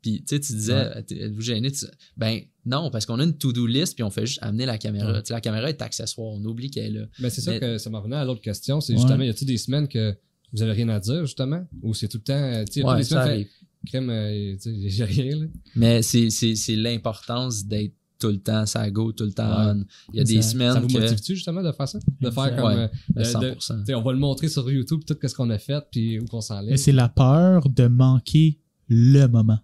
Puis, 0.03 0.21
tu 0.21 0.37
sais, 0.37 0.41
tu 0.41 0.53
disais, 0.53 0.73
Ouais. 0.75 1.05
êtes-vous 1.11 1.41
gêné? 1.41 1.71
Tu- 1.73 1.85
Ben 2.17 2.41
non, 2.65 2.91
parce 2.91 3.07
qu'on 3.07 3.19
a 3.19 3.25
une 3.25 3.37
to-do 3.37 3.67
list, 3.67 3.95
puis 3.95 4.05
on 4.05 4.11
fait 4.11 4.25
juste 4.27 4.39
amener 4.41 4.65
la 4.65 4.79
caméra. 4.79 5.13
Ouais. 5.13 5.23
Tu 5.23 5.29
sais, 5.29 5.35
la 5.35 5.41
caméra 5.41 5.69
est 5.69 5.83
accessoire, 5.83 6.29
on 6.29 6.45
oublie 6.45 6.71
qu'elle 6.71 6.97
est 6.97 6.99
là. 7.01 7.07
Mais 7.19 7.29
c'est 7.31 7.41
ça 7.41 7.59
que 7.59 7.79
ça 7.79 7.91
m'en 7.91 7.99
revenait 8.01 8.17
à 8.17 8.25
l'autre 8.25 8.41
question. 8.41 8.81
C'est 8.81 8.93
Ouais. 8.93 8.99
justement, 9.01 9.23
y 9.25 9.29
a-t-il 9.29 9.47
des 9.49 9.59
semaines 9.59 9.89
que 9.89 10.17
vous 10.53 10.63
avez 10.63 10.73
rien 10.73 10.89
à 10.91 11.01
dire, 11.01 11.25
justement? 11.27 11.67
Ou 11.83 11.93
c'est 11.93 12.09
tout 12.09 12.19
le 12.19 12.23
temps, 12.23 12.65
tu 12.73 12.81
sais, 12.83 13.03
semaines, 13.05 13.47
crème, 13.87 14.11
euh, 14.11 14.57
j'ai 14.87 15.05
rien, 15.05 15.37
là? 15.41 15.47
Mais 15.75 16.03
c'est, 16.03 16.31
c'est, 16.31 16.55
c'est 16.55 16.77
l'importance 16.77 17.65
d'être 17.67 17.95
tout 18.19 18.29
le 18.29 18.39
temps 18.39 18.65
ça 18.67 18.91
go, 18.91 19.13
tout 19.13 19.25
le 19.25 19.33
temps 19.33 19.49
Ouais. 19.49 19.73
on. 19.73 19.85
Il 20.13 20.19
y 20.19 20.21
a 20.21 20.25
des 20.25 20.43
Ça- 20.43 20.51
semaine 20.51 20.73
Ça 20.73 20.81
vous 20.81 20.87
que 20.89 20.93
motive-tu, 20.99 21.35
justement, 21.35 21.63
de 21.63 21.73
faire 21.73 21.89
ça? 21.89 21.99
De 22.21 22.31
faire 22.31 22.57
comme, 22.57 22.65
Ouais, 22.67 22.75
euh, 22.77 22.89
de 23.15 23.19
de- 23.21 23.25
100%. 23.25 23.79
tu 23.81 23.85
sais, 23.87 23.95
on 23.95 24.03
va 24.03 24.13
le 24.13 24.19
montrer 24.19 24.49
sur 24.49 24.71
YouTube, 24.71 25.01
tout 25.07 25.17
ce 25.23 25.35
qu'on 25.35 25.51
a 25.51 25.59
fait, 25.59 25.85
puis 25.91 26.19
où 26.21 26.25
qu'on 26.27 26.41
s'en 26.41 26.63
Mais 26.65 26.77
c'est 26.77 26.93
la 26.93 27.09
peur 27.09 27.69
de 27.69 27.87
manquer 27.89 28.59
le 28.89 29.27
moment. 29.27 29.59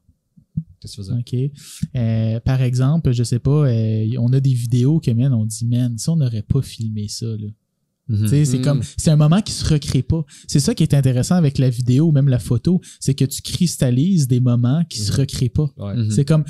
Qu'est-ce 0.80 0.96
que 0.96 1.02
tu 1.02 1.08
faisais? 1.08 1.50
OK? 1.50 1.52
Euh, 1.96 2.40
par 2.40 2.60
exemple, 2.60 3.12
je 3.12 3.22
sais 3.22 3.38
pas, 3.38 3.68
euh, 3.68 4.06
on 4.18 4.32
a 4.32 4.40
des 4.40 4.52
vidéos 4.52 4.98
que, 5.00 5.10
man, 5.12 5.32
on 5.32 5.44
dit, 5.44 5.64
man, 5.66 5.96
si 5.96 6.08
on 6.08 6.16
n'aurait 6.16 6.42
pas 6.42 6.60
filmé 6.60 7.06
ça, 7.08 7.26
là. 7.26 7.46
Mhm. 8.08 8.22
Tu 8.22 8.28
sais, 8.28 8.44
c'est 8.44 8.58
Mm. 8.58 8.62
comme, 8.62 8.80
c'est 8.96 9.10
un 9.12 9.16
moment 9.16 9.40
qui 9.42 9.52
se 9.52 9.64
recrée 9.64 10.02
pas. 10.02 10.24
C'est 10.48 10.58
ça 10.58 10.74
qui 10.74 10.82
est 10.82 10.92
intéressant 10.92 11.36
avec 11.36 11.56
la 11.58 11.70
vidéo 11.70 12.06
ou 12.08 12.12
même 12.12 12.28
la 12.28 12.40
photo, 12.40 12.80
c'est 12.98 13.14
que 13.14 13.24
tu 13.24 13.40
cristallises 13.42 14.26
des 14.26 14.40
moments 14.40 14.84
qui 14.90 14.98
se 14.98 15.12
Mhm. 15.12 15.18
recréent 15.20 15.50
pas. 15.54 15.70
Ouais. 15.76 15.94
Mhm. 15.96 16.10
C'est 16.10 16.24
comme 16.24 16.44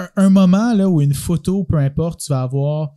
un, 0.00 0.08
un 0.16 0.30
moment 0.30 0.74
là 0.74 0.88
où 0.88 1.00
une 1.00 1.14
photo, 1.14 1.64
peu 1.64 1.76
importe, 1.76 2.20
tu 2.20 2.30
vas 2.30 2.42
avoir, 2.42 2.94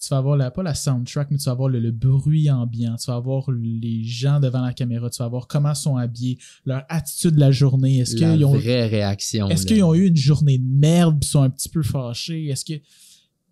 tu 0.00 0.08
vas 0.10 0.18
avoir 0.18 0.36
la, 0.36 0.50
pas 0.50 0.62
la 0.62 0.74
soundtrack, 0.74 1.30
mais 1.30 1.38
tu 1.38 1.44
vas 1.44 1.52
avoir 1.52 1.68
le, 1.68 1.80
le 1.80 1.90
bruit 1.90 2.50
ambiant, 2.50 2.96
tu 2.96 3.10
vas 3.10 3.16
avoir 3.16 3.50
les 3.50 4.04
gens 4.04 4.40
devant 4.40 4.62
la 4.62 4.72
caméra, 4.72 5.10
tu 5.10 5.22
vas 5.22 5.28
voir 5.28 5.46
comment 5.46 5.72
ils 5.72 5.76
sont 5.76 5.96
habillés, 5.96 6.38
leur 6.64 6.84
attitude 6.88 7.34
de 7.34 7.40
la 7.40 7.50
journée. 7.50 7.98
Est-ce 7.98 8.16
la 8.16 8.34
qu'ils 8.34 8.44
ont, 8.44 8.52
vraie 8.52 8.86
réaction. 8.86 9.48
est-ce 9.48 9.66
qu'ils 9.66 9.82
ont 9.82 9.94
eu 9.94 10.06
une 10.06 10.16
journée 10.16 10.58
de 10.58 10.66
merde, 10.66 11.18
puis 11.20 11.28
sont 11.28 11.42
un 11.42 11.50
petit 11.50 11.68
peu 11.68 11.82
fâchés? 11.82 12.46
Est-ce 12.46 12.64
que 12.64 12.80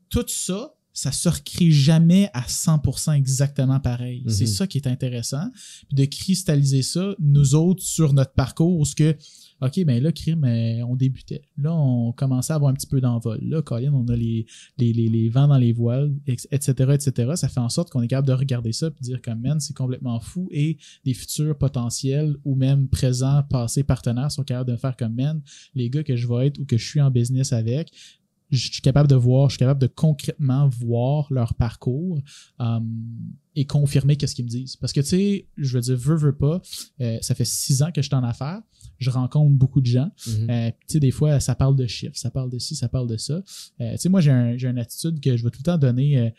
tout 0.09 0.25
ça, 0.29 0.73
ça 0.97 1.13
se 1.13 1.29
recrée 1.29 1.71
jamais 1.71 2.31
à 2.33 2.41
100% 2.43 3.13
exactement 3.13 3.81
pareil. 3.81 4.23
Mhm. 4.25 4.31
C'est 4.31 4.47
ça 4.47 4.67
qui 4.67 4.79
est 4.79 4.87
intéressant. 4.87 5.51
Puis 5.89 5.97
de 5.97 6.05
cristalliser 6.07 6.83
ça, 6.83 7.15
nous 7.21 7.55
autres, 7.55 7.83
sur 7.83 8.15
notre 8.15 8.33
parcours, 8.33 8.87
ce 8.87 8.95
que, 8.95 9.15
OK, 9.63 9.85
ben 9.85 10.03
là, 10.03 10.13
crime, 10.13 10.45
euh, 10.45 10.85
on 10.87 10.97
débutait. 10.97 11.43
Là, 11.57 11.75
on 11.75 12.13
commençait 12.13 12.53
à 12.53 12.57
avoir 12.57 12.71
un 12.71 12.75
petit 12.75 12.87
peu 12.87 13.01
d'envol. 13.01 13.39
Là, 13.43 13.63
Colin, 13.63 13.93
on 13.95 14.07
a 14.09 14.17
les, 14.17 14.47
les, 14.77 14.93
les, 14.93 15.09
les 15.09 15.29
vents 15.29 15.49
dans 15.49 15.57
les 15.57 15.73
voiles, 15.73 16.15
etc., 16.27 16.73
etc. 16.93 17.33
Ça 17.37 17.49
fait 17.49 17.61
en 17.61 17.71
sorte 17.71 17.91
qu'on 17.91 18.03
est 18.03 18.09
capable 18.09 18.29
de 18.29 18.35
regarder 18.35 18.73
ça 18.73 18.91
puis 18.91 19.03
dire 19.03 19.23
comme, 19.23 19.41
man, 19.41 19.59
c'est 19.59 19.77
complètement 19.77 20.21
fou. 20.21 20.49
Et 20.51 20.77
des 21.05 21.15
futurs 21.15 21.57
potentiels 21.57 22.37
ou 22.45 22.55
même 22.55 22.89
présents, 22.89 23.43
passés 23.49 23.83
partenaires 23.83 24.31
sont 24.31 24.45
capables 24.45 24.71
de 24.71 24.77
faire 24.77 24.97
comme, 24.97 25.15
man, 25.15 25.41
les 25.75 25.89
gars 25.89 26.03
que 26.03 26.17
je 26.17 26.29
vais 26.29 26.49
être 26.49 26.59
ou 26.59 26.67
que 26.67 26.77
je 26.77 26.87
suis 26.87 27.01
en 27.01 27.11
business 27.11 27.53
avec, 27.53 27.93
je 28.51 28.71
suis 28.71 28.81
capable 28.81 29.09
de 29.09 29.17
voir, 29.17 29.49
je 29.49 29.55
suis 29.55 29.59
capable 29.59 29.81
de 29.81 29.87
concrètement 29.87 30.69
voir 30.69 31.27
leur 31.33 31.55
parcours 31.55 32.21
euh, 32.61 32.81
et 33.57 33.65
confirmer 33.65 34.17
qu'est-ce 34.17 34.35
qu'ils 34.35 34.45
me 34.45 34.51
disent. 34.51 34.77
Parce 34.77 34.93
que, 34.93 35.01
tu 35.01 35.07
sais, 35.07 35.49
je 35.57 35.73
veux 35.77 35.81
dire, 35.81 35.97
veux, 35.97 36.17
veux 36.17 36.37
pas, 36.37 36.61
euh, 37.01 37.17
ça 37.23 37.35
fait 37.35 37.47
six 37.47 37.83
ans 37.83 37.91
que 37.91 38.03
je 38.03 38.07
suis 38.07 38.15
en 38.15 38.23
affaires, 38.23 38.61
je 38.99 39.11
rencontre 39.11 39.53
beaucoup 39.55 39.81
de 39.81 39.87
gens. 39.87 40.11
Mhm. 40.27 40.51
Euh, 40.51 40.71
tu 40.71 40.93
sais, 40.93 41.01
des 41.01 41.11
fois, 41.11 41.41
ça 41.41 41.55
parle 41.55 41.75
de 41.75 41.87
chiffres, 41.87 42.17
ça 42.17 42.31
parle 42.31 42.51
de 42.51 42.59
ci, 42.59 42.77
ça 42.77 42.89
parle 42.89 43.09
de 43.09 43.17
ça. 43.17 43.43
Euh, 43.81 43.93
tu 43.93 43.99
sais, 43.99 44.09
moi, 44.11 44.21
j'ai 44.21 44.31
un, 44.31 44.57
une 44.57 44.79
attitude 44.79 45.21
que 45.21 45.37
je 45.37 45.43
vais 45.43 45.51
tout 45.51 45.61
le 45.61 45.65
temps 45.65 45.79
donner. 45.79 46.33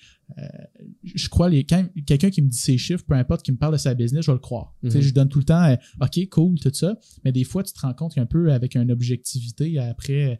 je 1.03 1.29
crois, 1.29 1.49
les, 1.49 1.63
quand 1.63 1.85
quelqu'un 2.05 2.29
qui 2.29 2.41
me 2.41 2.49
dit 2.49 2.57
ses 2.57 2.77
chiffres, 2.77 3.03
peu 3.07 3.15
importe, 3.15 3.43
qui 3.43 3.51
me 3.51 3.57
parle 3.57 3.73
de 3.73 3.77
sa 3.77 3.93
business, 3.93 4.25
je 4.25 4.31
vais 4.31 4.35
le 4.35 4.39
croire. 4.39 4.75
Tu 4.83 4.91
sais, 4.91 4.97
Mhm. 4.97 5.03
je 5.03 5.13
donne 5.13 5.29
tout 5.29 5.39
le 5.39 5.45
temps, 5.45 5.75
OK, 6.01 6.29
cool, 6.29 6.59
tout 6.59 6.73
ça. 6.73 6.99
Mais 7.23 7.31
des 7.31 7.43
fois, 7.45 7.63
tu 7.63 7.73
te 7.73 7.79
rends 7.79 7.93
compte 7.93 8.13
qu'un 8.13 8.25
peu 8.25 8.51
avec 8.51 8.75
une 8.75 8.91
objectivité, 8.91 9.79
après 9.79 10.37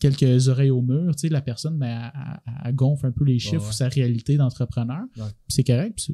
quelques 0.00 0.48
oreilles 0.48 0.70
au 0.70 0.82
mur, 0.82 1.14
tu 1.16 1.22
sais, 1.22 1.28
la 1.28 1.40
personne, 1.40 1.78
ben, 1.78 2.12
elle, 2.64 2.74
gonfle 2.74 3.06
un 3.06 3.12
peu 3.12 3.24
les 3.24 3.38
chiffres 3.38 3.62
ouais. 3.62 3.68
ou 3.68 3.72
sa 3.72 3.88
réalité 3.88 4.36
d'entrepreneur. 4.36 5.02
Ouais. 5.16 5.24
C'est 5.48 5.64
correct. 5.76 6.10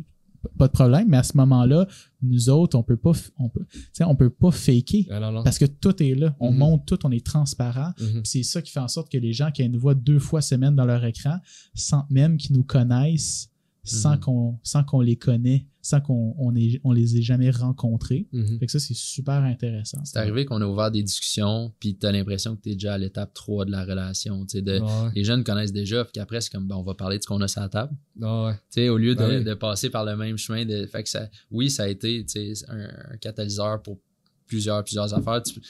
pas 0.57 0.69
de 0.69 0.73
problème, 0.73 1.09
mais 1.09 1.17
à 1.17 1.23
ce 1.25 1.37
moment-là, 1.37 1.87
nous 2.23 2.49
autres, 2.49 2.79
on 2.79 2.83
peut 2.85 2.97
pas, 2.97 3.11
on 3.39 3.49
peut, 3.49 3.65
on 4.01 4.15
peut 4.15 4.31
pas 4.31 4.53
faker 4.53 5.07
Ah, 5.11 5.33
parce 5.43 5.59
que 5.59 5.65
tout 5.65 6.01
est 6.03 6.15
là. 6.15 6.35
On 6.39 6.53
Mhm. 6.53 6.59
monte 6.59 6.87
tout, 6.87 6.99
on 7.05 7.11
est 7.11 7.25
transparent. 7.27 7.93
Mhm. 8.01 8.23
C'est 8.25 8.45
ça 8.45 8.63
qui 8.63 8.71
fait 8.71 8.79
en 8.81 8.87
sorte 8.89 9.11
que 9.11 9.19
les 9.19 9.33
gens 9.33 9.51
qui 9.51 9.69
nous 9.69 9.81
voient 9.81 9.97
deux 9.97 10.21
fois 10.21 10.41
semaine 10.41 10.77
dans 10.77 10.85
leur 10.87 11.05
écran 11.05 11.39
sentent 11.75 12.11
même 12.11 12.37
qu'ils 12.37 12.55
nous 12.57 12.63
connaissent 12.65 13.51
sans 13.89 14.13
Mhm. 14.15 14.21
qu'on 14.21 14.59
sans 14.63 14.85
qu'on 14.85 15.01
les 15.01 15.17
connaît, 15.17 15.67
sans 15.83 16.01
qu'on 16.01 16.35
on, 16.39 16.51
les 16.51 17.17
ait 17.17 17.23
jamais 17.23 17.51
rencontrés. 17.51 18.27
Mhm. 18.33 18.59
Fait 18.59 18.67
que 18.67 18.73
ça, 18.73 18.79
c'est 18.79 18.95
super 18.95 19.43
intéressant. 19.43 20.05
C'est 20.05 20.19
arrivé 20.19 20.45
qu'on 20.45 20.61
a 20.61 20.67
ouvert 20.67 20.91
des 20.91 21.03
discussions, 21.03 21.73
puis 21.81 21.97
t'as 21.97 22.13
l'impression 22.13 22.57
que 22.57 22.61
t'es 22.63 22.73
déjà 22.75 22.95
à 22.95 22.99
l'étape 22.99 23.33
3 23.35 23.65
de 23.65 23.71
la 23.71 23.85
relation. 23.85 24.45
tu 24.47 24.59
sais, 24.59 24.63
De, 24.63 24.79
Ouais. 24.81 25.11
Les 25.15 25.25
jeunes 25.25 25.45
connaissent 25.45 25.73
déjà, 25.73 26.05
puis 26.05 26.13
qu'après, 26.13 26.41
c'est 26.41 26.51
comme, 26.51 26.67
ben, 26.67 26.77
on 26.77 26.83
va 26.83 26.95
parler 26.95 27.19
de 27.19 27.23
ce 27.23 27.29
qu'on 27.29 27.41
a 27.41 27.49
sur 27.49 27.61
la 27.63 27.69
table. 27.69 27.95
Ouais. 28.21 28.53
Tu 28.71 28.89
au 28.89 28.99
lieu 28.99 29.15
de, 29.15 29.21
Ben 29.21 29.43
de 29.45 29.55
passer 29.55 29.91
par 29.91 30.05
le 30.05 30.17
même 30.17 30.37
chemin. 30.37 30.65
De, 30.67 30.87
fait 30.87 31.03
que 31.03 31.09
ça, 31.09 31.29
oui, 31.51 31.71
ça 31.71 31.85
a 31.85 31.89
été 31.89 32.25
tu 32.25 32.55
sais, 32.55 32.65
un, 32.69 32.89
un 33.13 33.17
catalyseur 33.17 33.83
pour 33.83 33.99
plusieurs, 34.47 34.83
plusieurs 34.85 35.13
affaires. 35.15 35.43
Tu- 35.43 35.61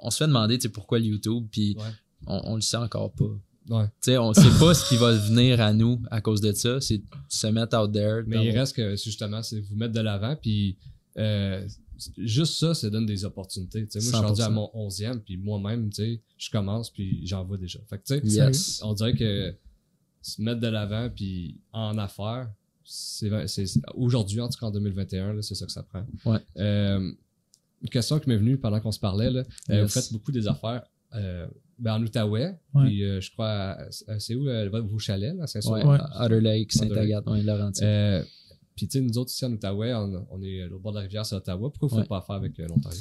on 0.00 0.10
se 0.10 0.18
fait 0.18 0.26
demander 0.26 0.58
tu 0.58 0.62
sais, 0.62 0.68
pourquoi 0.68 0.98
le 0.98 1.06
YouTube, 1.06 1.46
puis 1.50 1.76
Ouais. 1.78 1.84
on, 2.26 2.40
on 2.44 2.54
le 2.56 2.60
sait 2.60 2.76
encore 2.76 3.12
pas. 3.12 3.30
Ouais. 3.68 4.18
On 4.18 4.32
sait 4.34 4.58
pas 4.58 4.74
ce 4.74 4.88
qui 4.88 4.96
va 4.96 5.12
venir 5.12 5.60
à 5.60 5.72
nous 5.72 6.00
à 6.10 6.20
cause 6.20 6.40
de 6.40 6.52
ça. 6.52 6.80
C'est 6.80 7.02
se 7.28 7.46
mettre 7.46 7.78
out 7.78 7.92
there. 7.92 8.22
Mais 8.26 8.44
il 8.44 8.56
reste 8.58 8.76
que 8.76 8.96
justement, 8.96 9.42
c'est 9.42 9.60
vous 9.60 9.76
mettre 9.76 9.94
de 9.94 10.00
l'avant, 10.00 10.36
puis 10.40 10.76
euh, 11.18 11.66
juste 12.18 12.58
ça, 12.58 12.74
ça 12.74 12.90
donne 12.90 13.06
des 13.06 13.24
opportunités. 13.24 13.80
Moi, 13.80 13.88
je 13.94 14.00
suis 14.00 14.16
rendu 14.16 14.40
à 14.42 14.48
100%. 14.48 14.52
mon 14.52 14.70
11e, 14.74 15.18
puis 15.20 15.36
moi-même, 15.36 15.90
je 15.92 16.50
commence, 16.50 16.90
puis 16.90 17.26
j'en 17.26 17.44
vois 17.44 17.56
déjà. 17.56 17.78
Fait 17.88 17.98
que, 17.98 18.20
tu 18.20 18.28
sais, 18.28 18.36
Yes. 18.46 18.80
on 18.82 18.92
dirait 18.94 19.14
que 19.14 19.54
se 20.22 20.42
mettre 20.42 20.60
de 20.60 20.68
l'avant, 20.68 21.08
puis 21.14 21.58
en 21.72 21.96
affaires, 21.98 22.50
c'est, 22.84 23.30
aujourd'hui, 23.94 24.40
en 24.40 24.48
tout 24.48 24.58
cas 24.58 24.66
en 24.66 24.70
2021, 24.70 25.34
là, 25.34 25.42
c'est 25.42 25.54
ça 25.54 25.66
que 25.66 25.72
ça 25.72 25.82
prend. 25.82 26.04
Ouais. 26.26 26.38
Euh, 26.58 27.12
une 27.82 27.88
question 27.90 28.18
qui 28.18 28.28
m'est 28.28 28.36
venue 28.36 28.58
pendant 28.58 28.80
qu'on 28.80 28.92
se 28.92 28.98
parlait, 29.00 29.30
là, 29.30 29.44
euh, 29.70 29.82
vous 29.82 29.88
faites 29.88 30.12
beaucoup 30.12 30.32
des 30.32 30.48
affaires 30.48 30.82
ben, 31.78 31.94
en 31.94 32.02
Outaouais, 32.02 32.54
Ouais. 32.74 32.84
puis 32.86 33.04
euh, 33.04 33.20
je 33.20 33.30
crois, 33.32 33.76
c'est 34.18 34.34
où 34.34 34.48
euh, 34.48 34.68
vos 34.82 34.98
chalets, 34.98 35.34
là, 35.36 35.46
c'est 35.46 35.64
Ouais, 35.66 35.84
Ouais. 35.84 35.98
Otter 36.20 36.40
Lake, 36.40 36.72
Saint-Agathe, 36.72 37.26
ouais, 37.26 37.42
Laurentide. 37.42 37.84
euh, 37.84 38.22
puis 38.76 38.88
tu 38.88 38.98
sais, 38.98 39.04
nous 39.04 39.16
autres 39.18 39.30
ici 39.30 39.44
en 39.44 39.52
Outaouais, 39.52 39.94
on, 39.94 40.26
on 40.30 40.42
est 40.42 40.64
au 40.64 40.78
bord 40.78 40.92
de 40.92 40.98
la 40.98 41.02
rivière, 41.02 41.24
c'est 41.24 41.36
Ottawa. 41.36 41.70
Pourquoi 41.70 41.88
il 41.92 41.96
ne 41.98 42.02
faut 42.02 42.08
pas 42.08 42.20
faire 42.22 42.36
avec 42.36 42.58
euh, 42.60 42.66
l'Ontario? 42.68 43.00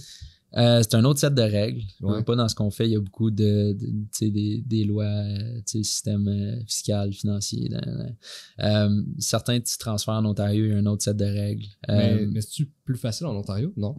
Euh, 0.56 0.82
c'est 0.84 0.94
un 0.96 1.04
autre 1.04 1.20
set 1.20 1.34
de 1.34 1.42
règles. 1.42 1.82
Ouais. 2.02 2.22
Pas 2.24 2.36
dans 2.36 2.48
ce 2.48 2.54
qu'on 2.56 2.70
fait, 2.70 2.86
il 2.88 2.92
y 2.92 2.96
a 2.96 3.00
beaucoup 3.00 3.32
de, 3.32 3.74
de- 3.74 3.86
tu 3.88 4.08
sais, 4.12 4.30
des, 4.30 4.62
des 4.66 4.84
lois, 4.84 5.06
euh, 5.06 5.56
tu 5.66 5.80
sais, 5.80 5.84
système 5.84 6.28
euh, 6.28 6.60
fiscal, 6.68 7.12
financier. 7.12 7.70
là, 7.70 7.82
là. 7.86 8.06
Euh, 8.88 9.02
certains 9.18 9.60
petits 9.60 9.78
transferts 9.80 10.14
en 10.14 10.26
Ontario, 10.26 10.66
il 10.66 10.72
y 10.72 10.74
a 10.74 10.78
un 10.78 10.86
autre 10.86 11.04
set 11.04 11.18
de 11.18 11.26
règles. 11.26 11.66
mais 11.88 12.14
Euh, 12.22 12.28
mais 12.32 12.42
c'est-tu 12.42 12.70
plus 12.86 12.98
facile 12.98 13.26
en 13.26 13.36
Ontario? 13.36 13.74
Non. 13.78 13.96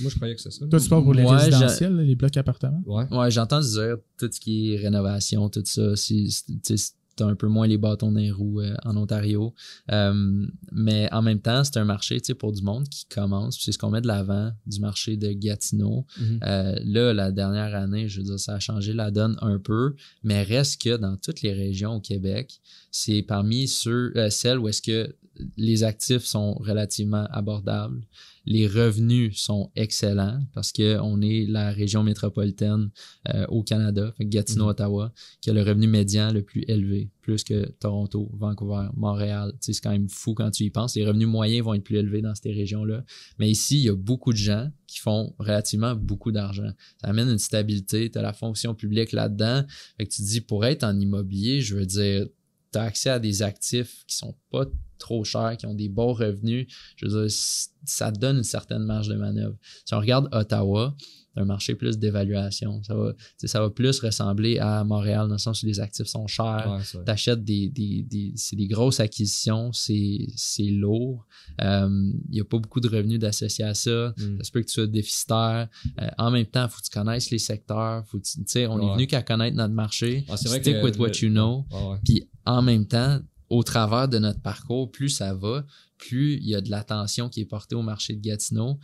Moi, 0.00 0.10
je 0.10 0.14
croyais 0.16 0.34
que 0.34 0.40
c'est 0.40 0.52
ça. 0.52 0.66
Toi, 0.68 0.78
tu 0.78 0.88
parles 0.88 1.02
pour 1.02 1.14
les 1.14 1.24
Ouais, 1.24 1.36
résidentiels, 1.36 1.96
les 1.96 2.14
blocs 2.14 2.36
appartements? 2.36 2.82
Ouais. 2.86 3.04
Ouais, 3.10 3.30
j'entends 3.30 3.60
dire 3.60 3.96
tout 4.18 4.28
ce 4.30 4.38
qui 4.38 4.74
est 4.74 4.76
rénovation, 4.76 5.48
tout 5.48 5.62
ça. 5.64 5.96
C'est, 5.96 6.26
c'est- 6.28 6.44
tu 6.64 6.76
sais, 6.76 6.92
t'as 7.18 7.26
un 7.26 7.34
peu 7.34 7.48
moins 7.48 7.66
les 7.66 7.78
bâtons 7.78 8.12
dans 8.12 8.20
les 8.20 8.30
roues 8.30 8.60
euh, 8.60 8.74
en 8.84 8.96
Ontario. 8.96 9.54
Euh, 9.90 10.46
mais 10.72 11.08
en 11.12 11.20
même 11.22 11.40
temps, 11.40 11.64
c'est 11.64 11.76
un 11.76 11.84
marché 11.84 12.20
pour 12.38 12.52
du 12.52 12.62
monde 12.62 12.88
qui 12.88 13.06
commence. 13.06 13.58
C'est 13.60 13.72
ce 13.72 13.78
qu'on 13.78 13.90
met 13.90 14.00
de 14.00 14.06
l'avant 14.06 14.52
du 14.66 14.80
marché 14.80 15.16
de 15.16 15.32
Gatineau. 15.32 16.06
Mhm. 16.18 16.40
Euh, 16.44 16.78
là, 16.84 17.12
la 17.12 17.32
dernière 17.32 17.74
année, 17.74 18.08
je 18.08 18.20
veux 18.20 18.26
dire, 18.26 18.38
ça 18.38 18.54
a 18.54 18.60
changé 18.60 18.92
la 18.92 19.10
donne 19.10 19.36
un 19.40 19.58
peu, 19.58 19.94
mais 20.22 20.42
reste 20.42 20.80
que 20.80 20.96
dans 20.96 21.16
toutes 21.16 21.42
les 21.42 21.52
régions 21.52 21.96
au 21.96 22.00
Québec, 22.00 22.60
c'est 22.90 23.22
parmi 23.22 23.68
ceux, 23.68 24.12
celles 24.30 24.58
où 24.58 24.68
est-ce 24.68 24.82
que 24.82 25.14
les 25.56 25.84
actifs 25.84 26.24
sont 26.24 26.54
relativement 26.54 27.26
abordables, 27.30 28.00
les 28.48 28.66
revenus 28.66 29.38
sont 29.38 29.70
excellents 29.76 30.40
parce 30.54 30.72
que 30.72 30.98
on 31.00 31.20
est 31.20 31.44
la 31.46 31.70
région 31.70 32.02
métropolitaine 32.02 32.90
euh, 33.28 33.44
au 33.48 33.62
Canada, 33.62 34.12
fait 34.16 34.24
que 34.24 34.30
Gatineau, 34.30 34.64
Mhm. 34.64 34.70
Ottawa, 34.70 35.12
qui 35.42 35.50
a 35.50 35.52
le 35.52 35.62
revenu 35.62 35.86
médian 35.86 36.32
le 36.32 36.42
plus 36.42 36.64
élevé, 36.66 37.10
plus 37.20 37.44
que 37.44 37.68
Toronto, 37.78 38.30
Vancouver, 38.32 38.88
Montréal. 38.96 39.52
Tu 39.52 39.58
sais, 39.60 39.72
c'est 39.74 39.82
quand 39.82 39.90
même 39.90 40.08
fou 40.08 40.32
quand 40.34 40.50
tu 40.50 40.64
y 40.64 40.70
penses. 40.70 40.96
Les 40.96 41.06
revenus 41.06 41.28
moyens 41.28 41.64
vont 41.64 41.74
être 41.74 41.84
plus 41.84 41.96
élevés 41.96 42.22
dans 42.22 42.34
ces 42.34 42.50
régions-là. 42.50 43.04
Mais 43.38 43.50
ici, 43.50 43.76
il 43.78 43.84
y 43.84 43.90
a 43.90 43.96
beaucoup 43.96 44.32
de 44.32 44.38
gens 44.38 44.70
qui 44.86 44.98
font 44.98 45.34
relativement 45.38 45.94
beaucoup 45.94 46.32
d'argent. 46.32 46.70
Ça 47.02 47.08
amène 47.08 47.28
une 47.28 47.38
stabilité, 47.38 48.10
tu 48.10 48.18
as 48.18 48.22
la 48.22 48.32
fonction 48.32 48.74
publique 48.74 49.12
là-dedans. 49.12 49.62
Fait 49.98 50.06
que 50.06 50.10
tu 50.10 50.22
te 50.22 50.26
dis, 50.26 50.40
pour 50.40 50.64
être 50.64 50.84
en 50.84 50.98
immobilier, 50.98 51.60
je 51.60 51.76
veux 51.76 51.86
dire, 51.86 52.26
tu 52.72 52.78
as 52.78 52.82
accès 52.82 53.10
à 53.10 53.18
des 53.18 53.42
actifs 53.42 54.04
qui 54.06 54.16
sont 54.16 54.34
pas 54.50 54.64
trop 54.98 55.24
chers, 55.24 55.56
qui 55.56 55.66
ont 55.66 55.74
des 55.74 55.88
bons 55.88 56.12
revenus. 56.12 56.66
Je 56.96 57.06
veux 57.06 57.26
dire, 57.26 57.36
ça 57.84 58.12
te 58.12 58.18
donne 58.18 58.38
une 58.38 58.44
certaine 58.44 58.82
marge 58.82 59.08
de 59.08 59.14
manœuvre. 59.14 59.56
Si 59.84 59.94
on 59.94 59.98
regarde 60.00 60.28
Ottawa, 60.32 60.94
c'est 61.34 61.40
un 61.40 61.44
marché 61.44 61.74
plus 61.74 61.98
d'évaluation. 61.98 62.82
Ça 62.82 62.94
va, 62.94 63.12
tu 63.38 63.46
ça 63.46 63.60
va 63.60 63.70
plus 63.70 64.00
ressembler 64.00 64.58
à 64.58 64.82
Montréal 64.84 65.28
dans 65.28 65.34
le 65.34 65.38
sens 65.38 65.62
où 65.62 65.66
les 65.66 65.78
actifs 65.78 66.06
sont 66.06 66.26
chers 66.26 66.66
Ouais, 66.68 66.80
c'est 66.82 66.96
vrai. 66.96 67.04
t'achètes 67.04 67.44
des, 67.44 67.68
des, 67.68 68.02
des 68.02 68.66
grosses 68.66 69.00
acquisitions, 69.00 69.72
c'est, 69.72 70.26
lourd. 70.60 71.26
Il 71.60 72.12
n'y 72.30 72.40
a 72.40 72.44
pas 72.44 72.58
beaucoup 72.58 72.80
de 72.80 72.88
revenus 72.88 73.18
d'associer 73.18 73.64
à 73.64 73.74
ça. 73.74 74.14
Mm. 74.16 74.38
Ça 74.38 74.44
se 74.44 74.50
peut 74.50 74.60
que 74.60 74.66
tu 74.66 74.74
sois 74.74 74.86
déficitaire. 74.86 75.68
Euh, 76.00 76.08
en 76.18 76.30
même 76.30 76.46
temps, 76.46 76.68
faut 76.68 76.80
que 76.80 76.86
tu 76.86 76.90
connaisses 76.90 77.30
les 77.30 77.38
secteurs. 77.38 78.04
Faut 78.06 78.18
que 78.18 78.24
tu 78.24 78.44
tu 78.44 78.66
on 78.66 78.80
est 78.80 78.94
venu 78.94 79.06
qu'à 79.06 79.22
connaître 79.22 79.56
notre 79.56 79.74
marché. 79.74 80.24
Ah, 80.28 80.36
c'est 80.36 80.48
vrai 80.48 80.60
Stick 80.60 80.80
que 80.80 80.84
with 80.84 80.98
what 80.98 81.12
you 81.22 81.30
know. 81.30 81.64
Puis 82.04 82.28
en 82.46 82.62
même 82.62 82.86
temps, 82.86 83.20
au 83.50 83.62
travers 83.62 84.08
de 84.08 84.18
notre 84.18 84.40
parcours, 84.40 84.90
plus 84.90 85.08
ça 85.08 85.34
va, 85.34 85.64
plus 85.96 86.34
il 86.34 86.48
y 86.48 86.54
a 86.54 86.60
de 86.60 86.70
l'attention 86.70 87.28
qui 87.28 87.40
est 87.40 87.46
portée 87.46 87.74
au 87.74 87.82
marché 87.82 88.14
de 88.14 88.20
Gatineau, 88.20 88.78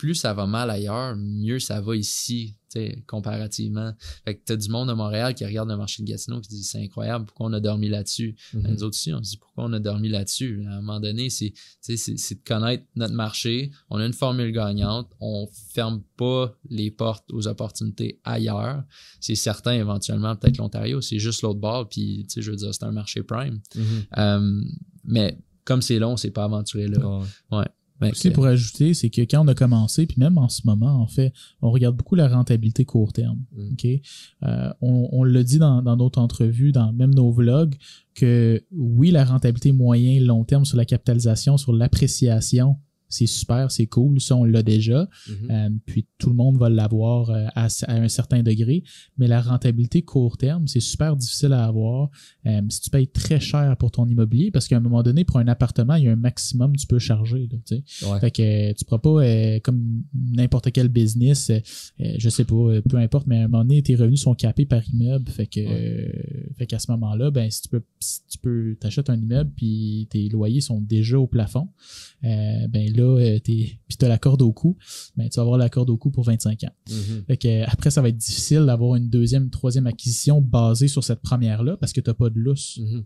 plus 0.00 0.14
ça 0.14 0.32
va 0.32 0.46
mal 0.46 0.70
ailleurs, 0.70 1.14
mieux 1.14 1.58
ça 1.58 1.82
va 1.82 1.94
ici, 1.94 2.56
tu 2.72 2.80
sais, 2.80 3.04
comparativement. 3.06 3.92
Fait 4.24 4.34
que 4.34 4.40
t'as 4.46 4.56
du 4.56 4.70
monde 4.70 4.88
à 4.88 4.94
Montréal 4.94 5.34
qui 5.34 5.44
regarde 5.44 5.68
le 5.68 5.76
marché 5.76 6.02
de 6.02 6.08
Gatineau 6.08 6.40
qui 6.40 6.48
dit 6.48 6.64
c'est 6.64 6.82
incroyable, 6.82 7.26
pourquoi 7.26 7.48
on 7.48 7.52
a 7.52 7.60
dormi 7.60 7.90
là-dessus? 7.90 8.34
Mhm. 8.54 8.62
Ben, 8.62 8.72
Nous 8.72 8.82
autres 8.82 8.96
aussi, 8.96 9.12
on 9.12 9.22
se 9.22 9.32
dit 9.32 9.36
pourquoi 9.36 9.64
on 9.64 9.72
a 9.74 9.78
dormi 9.78 10.08
là-dessus? 10.08 10.64
À 10.66 10.70
un 10.70 10.80
moment 10.80 11.00
donné, 11.00 11.28
c'est, 11.28 11.50
tu 11.50 11.60
sais, 11.82 11.98
c'est, 11.98 12.16
c'est 12.16 12.36
de 12.36 12.40
connaître 12.42 12.84
notre 12.96 13.12
marché. 13.12 13.72
On 13.90 13.98
a 13.98 14.06
une 14.06 14.14
formule 14.14 14.52
gagnante. 14.52 15.12
On 15.20 15.46
ferme 15.74 16.02
pas 16.16 16.56
les 16.70 16.90
portes 16.90 17.30
aux 17.30 17.46
opportunités 17.46 18.20
ailleurs. 18.24 18.82
C'est 19.20 19.34
certain, 19.34 19.72
éventuellement, 19.72 20.34
peut-être 20.34 20.56
l'Ontario, 20.56 21.02
c'est 21.02 21.18
juste 21.18 21.42
l'autre 21.42 21.60
bord. 21.60 21.90
Puis, 21.90 22.24
tu 22.26 22.36
sais, 22.36 22.42
je 22.42 22.52
veux 22.52 22.56
dire, 22.56 22.72
c'est 22.72 22.84
un 22.84 22.92
marché 22.92 23.22
prime. 23.22 23.60
Mhm. 23.76 23.84
Euh, 24.16 24.64
mais 25.04 25.36
comme 25.66 25.82
c'est 25.82 25.98
long, 25.98 26.16
c'est 26.16 26.30
pas 26.30 26.44
aventuré 26.44 26.88
là. 26.88 27.20
Ouais. 27.50 27.66
Aussi, 28.02 28.30
pour 28.30 28.46
ajouter, 28.46 28.94
c'est 28.94 29.10
que 29.10 29.22
quand 29.22 29.44
on 29.44 29.48
a 29.48 29.54
commencé, 29.54 30.06
puis 30.06 30.16
même 30.18 30.38
en 30.38 30.48
ce 30.48 30.62
moment, 30.64 31.00
en 31.00 31.06
fait, 31.06 31.32
on 31.60 31.70
regarde 31.70 31.96
beaucoup 31.96 32.14
la 32.14 32.28
rentabilité 32.28 32.84
court 32.84 33.12
terme. 33.12 33.40
Mm. 33.56 33.74
Euh, 34.44 34.72
on 34.80 35.08
on 35.12 35.24
l'a 35.24 35.42
dit 35.42 35.58
dans, 35.58 35.82
dans 35.82 35.96
notre 35.96 36.18
entrevue, 36.18 36.72
dans 36.72 36.92
même 36.92 37.14
nos 37.14 37.30
vlogs, 37.30 37.74
que 38.14 38.62
oui, 38.72 39.10
la 39.10 39.24
rentabilité 39.24 39.72
moyen 39.72 40.12
et 40.12 40.20
long 40.20 40.44
terme 40.44 40.64
sur 40.64 40.76
la 40.76 40.84
capitalisation, 40.84 41.56
sur 41.56 41.72
l'appréciation, 41.72 42.76
c'est 43.10 43.26
super, 43.26 43.70
c'est 43.70 43.86
cool, 43.86 44.20
ça 44.20 44.36
on 44.36 44.44
l'a 44.44 44.62
déjà. 44.62 45.08
Mhm. 45.28 45.50
Euh, 45.50 45.70
puis 45.84 46.06
tout 46.16 46.30
le 46.30 46.36
monde 46.36 46.56
va 46.56 46.70
l'avoir 46.70 47.30
euh, 47.30 47.46
à, 47.54 47.66
à 47.66 47.94
un 47.94 48.08
certain 48.08 48.42
degré. 48.42 48.84
Mais 49.18 49.26
la 49.26 49.42
rentabilité 49.42 50.02
court 50.02 50.36
terme, 50.36 50.68
c'est 50.68 50.80
super 50.80 51.16
difficile 51.16 51.52
à 51.52 51.64
avoir 51.64 52.10
euh, 52.46 52.62
si 52.68 52.82
tu 52.82 52.90
payes 52.90 53.08
très 53.08 53.40
cher 53.40 53.76
pour 53.76 53.90
ton 53.90 54.06
immobilier, 54.06 54.50
parce 54.50 54.68
qu'à 54.68 54.76
un 54.76 54.80
moment 54.80 55.02
donné, 55.02 55.24
pour 55.24 55.38
un 55.38 55.48
appartement, 55.48 55.96
il 55.96 56.04
y 56.04 56.08
a 56.08 56.12
un 56.12 56.16
maximum 56.16 56.72
que 56.72 56.80
tu 56.80 56.86
peux 56.86 57.00
charger. 57.00 57.48
Là. 57.50 57.58
Ouais. 58.08 58.20
Fait 58.20 58.30
que 58.30 58.72
tu 58.72 58.84
pourras 58.84 58.98
pas, 58.98 59.60
comme 59.60 60.02
n'importe 60.14 60.70
quel 60.70 60.88
business, 60.88 61.50
je 61.98 62.28
sais 62.28 62.44
pas, 62.44 62.80
peu 62.88 62.96
importe, 62.96 63.26
mais 63.26 63.38
à 63.38 63.44
un 63.44 63.48
moment 63.48 63.64
donné, 63.64 63.82
tes 63.82 63.96
revenus 63.96 64.22
sont 64.22 64.34
capés 64.34 64.66
par 64.66 64.82
immeuble. 64.88 65.28
Fait 65.30 65.46
que, 65.46 65.60
fait 66.56 66.66
qu'à 66.66 66.78
ce 66.78 66.90
moment-là, 66.92 67.30
ben, 67.32 67.50
si 67.50 67.62
tu 67.62 67.68
peux, 67.68 67.82
si 67.98 68.20
tu 68.28 68.38
peux, 68.38 68.76
t'achètes 68.78 69.10
un 69.10 69.20
immeuble 69.20 69.50
puis 69.56 70.06
tes 70.10 70.28
loyers 70.28 70.60
sont 70.60 70.80
déjà 70.80 71.18
au 71.18 71.26
plafond, 71.26 71.68
ben 72.22 72.92
là, 72.94 72.99
euh, 73.02 73.38
puis 73.42 73.78
t'as 73.98 74.08
la 74.08 74.18
corde 74.18 74.42
au 74.42 74.52
cou, 74.52 74.76
ben, 75.16 75.28
tu 75.28 75.36
vas 75.36 75.42
avoir 75.42 75.58
la 75.58 75.68
corde 75.68 75.90
au 75.90 75.96
cou 75.96 76.10
pour 76.10 76.24
25 76.24 76.64
ans. 76.64 76.72
Mhm. 76.88 77.24
Fait 77.26 77.36
que, 77.36 77.70
après, 77.70 77.90
ça 77.90 78.02
va 78.02 78.08
être 78.08 78.16
difficile 78.16 78.64
d'avoir 78.66 78.96
une 78.96 79.08
deuxième, 79.08 79.50
troisième 79.50 79.86
acquisition 79.86 80.40
basée 80.40 80.88
sur 80.88 81.04
cette 81.04 81.20
première-là 81.20 81.76
parce 81.76 81.92
que 81.92 82.00
t'as 82.00 82.14
pas 82.14 82.30
de 82.30 82.38
lousse. 82.38 82.78
Mhm. 82.78 83.04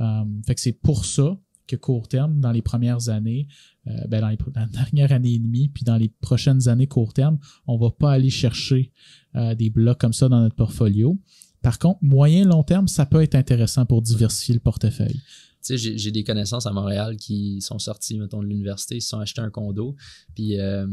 Euh, 0.00 0.24
fait 0.46 0.54
que 0.54 0.60
c'est 0.60 0.72
pour 0.72 1.04
ça 1.04 1.38
que 1.66 1.76
court 1.76 2.08
terme, 2.08 2.40
dans 2.40 2.50
les 2.50 2.62
premières 2.62 3.10
années, 3.10 3.46
euh, 3.86 3.92
ben 4.08 4.20
dans, 4.20 4.28
les, 4.28 4.36
dans 4.36 4.60
la 4.60 4.66
dernière 4.66 5.12
année 5.12 5.34
et 5.34 5.38
demie, 5.38 5.68
puis 5.68 5.84
dans 5.84 5.96
les 5.96 6.08
prochaines 6.08 6.68
années 6.68 6.86
court 6.86 7.12
terme, 7.12 7.38
on 7.66 7.76
va 7.76 7.90
pas 7.90 8.12
aller 8.12 8.30
chercher 8.30 8.92
euh, 9.36 9.54
des 9.54 9.70
blocs 9.70 9.98
comme 9.98 10.12
ça 10.12 10.28
dans 10.28 10.40
notre 10.40 10.56
portfolio. 10.56 11.18
Par 11.62 11.78
contre, 11.78 11.98
moyen 12.02 12.44
long 12.44 12.62
terme, 12.62 12.88
ça 12.88 13.04
peut 13.04 13.22
être 13.22 13.34
intéressant 13.34 13.84
pour 13.84 14.00
diversifier 14.02 14.54
le 14.54 14.60
portefeuille. 14.60 15.20
Tu 15.62 15.78
sais, 15.78 15.98
j'ai 15.98 16.10
des 16.10 16.24
connaissances 16.24 16.66
à 16.66 16.72
Montréal 16.72 17.16
qui 17.16 17.60
sont 17.60 17.78
sortis, 17.78 18.18
mettons, 18.18 18.42
de 18.42 18.48
l'université, 18.48 18.96
ils 18.96 19.02
se 19.02 19.08
sont 19.08 19.18
achetés 19.18 19.40
un 19.40 19.50
condo, 19.50 19.96
puis 20.34 20.58
euh, 20.60 20.86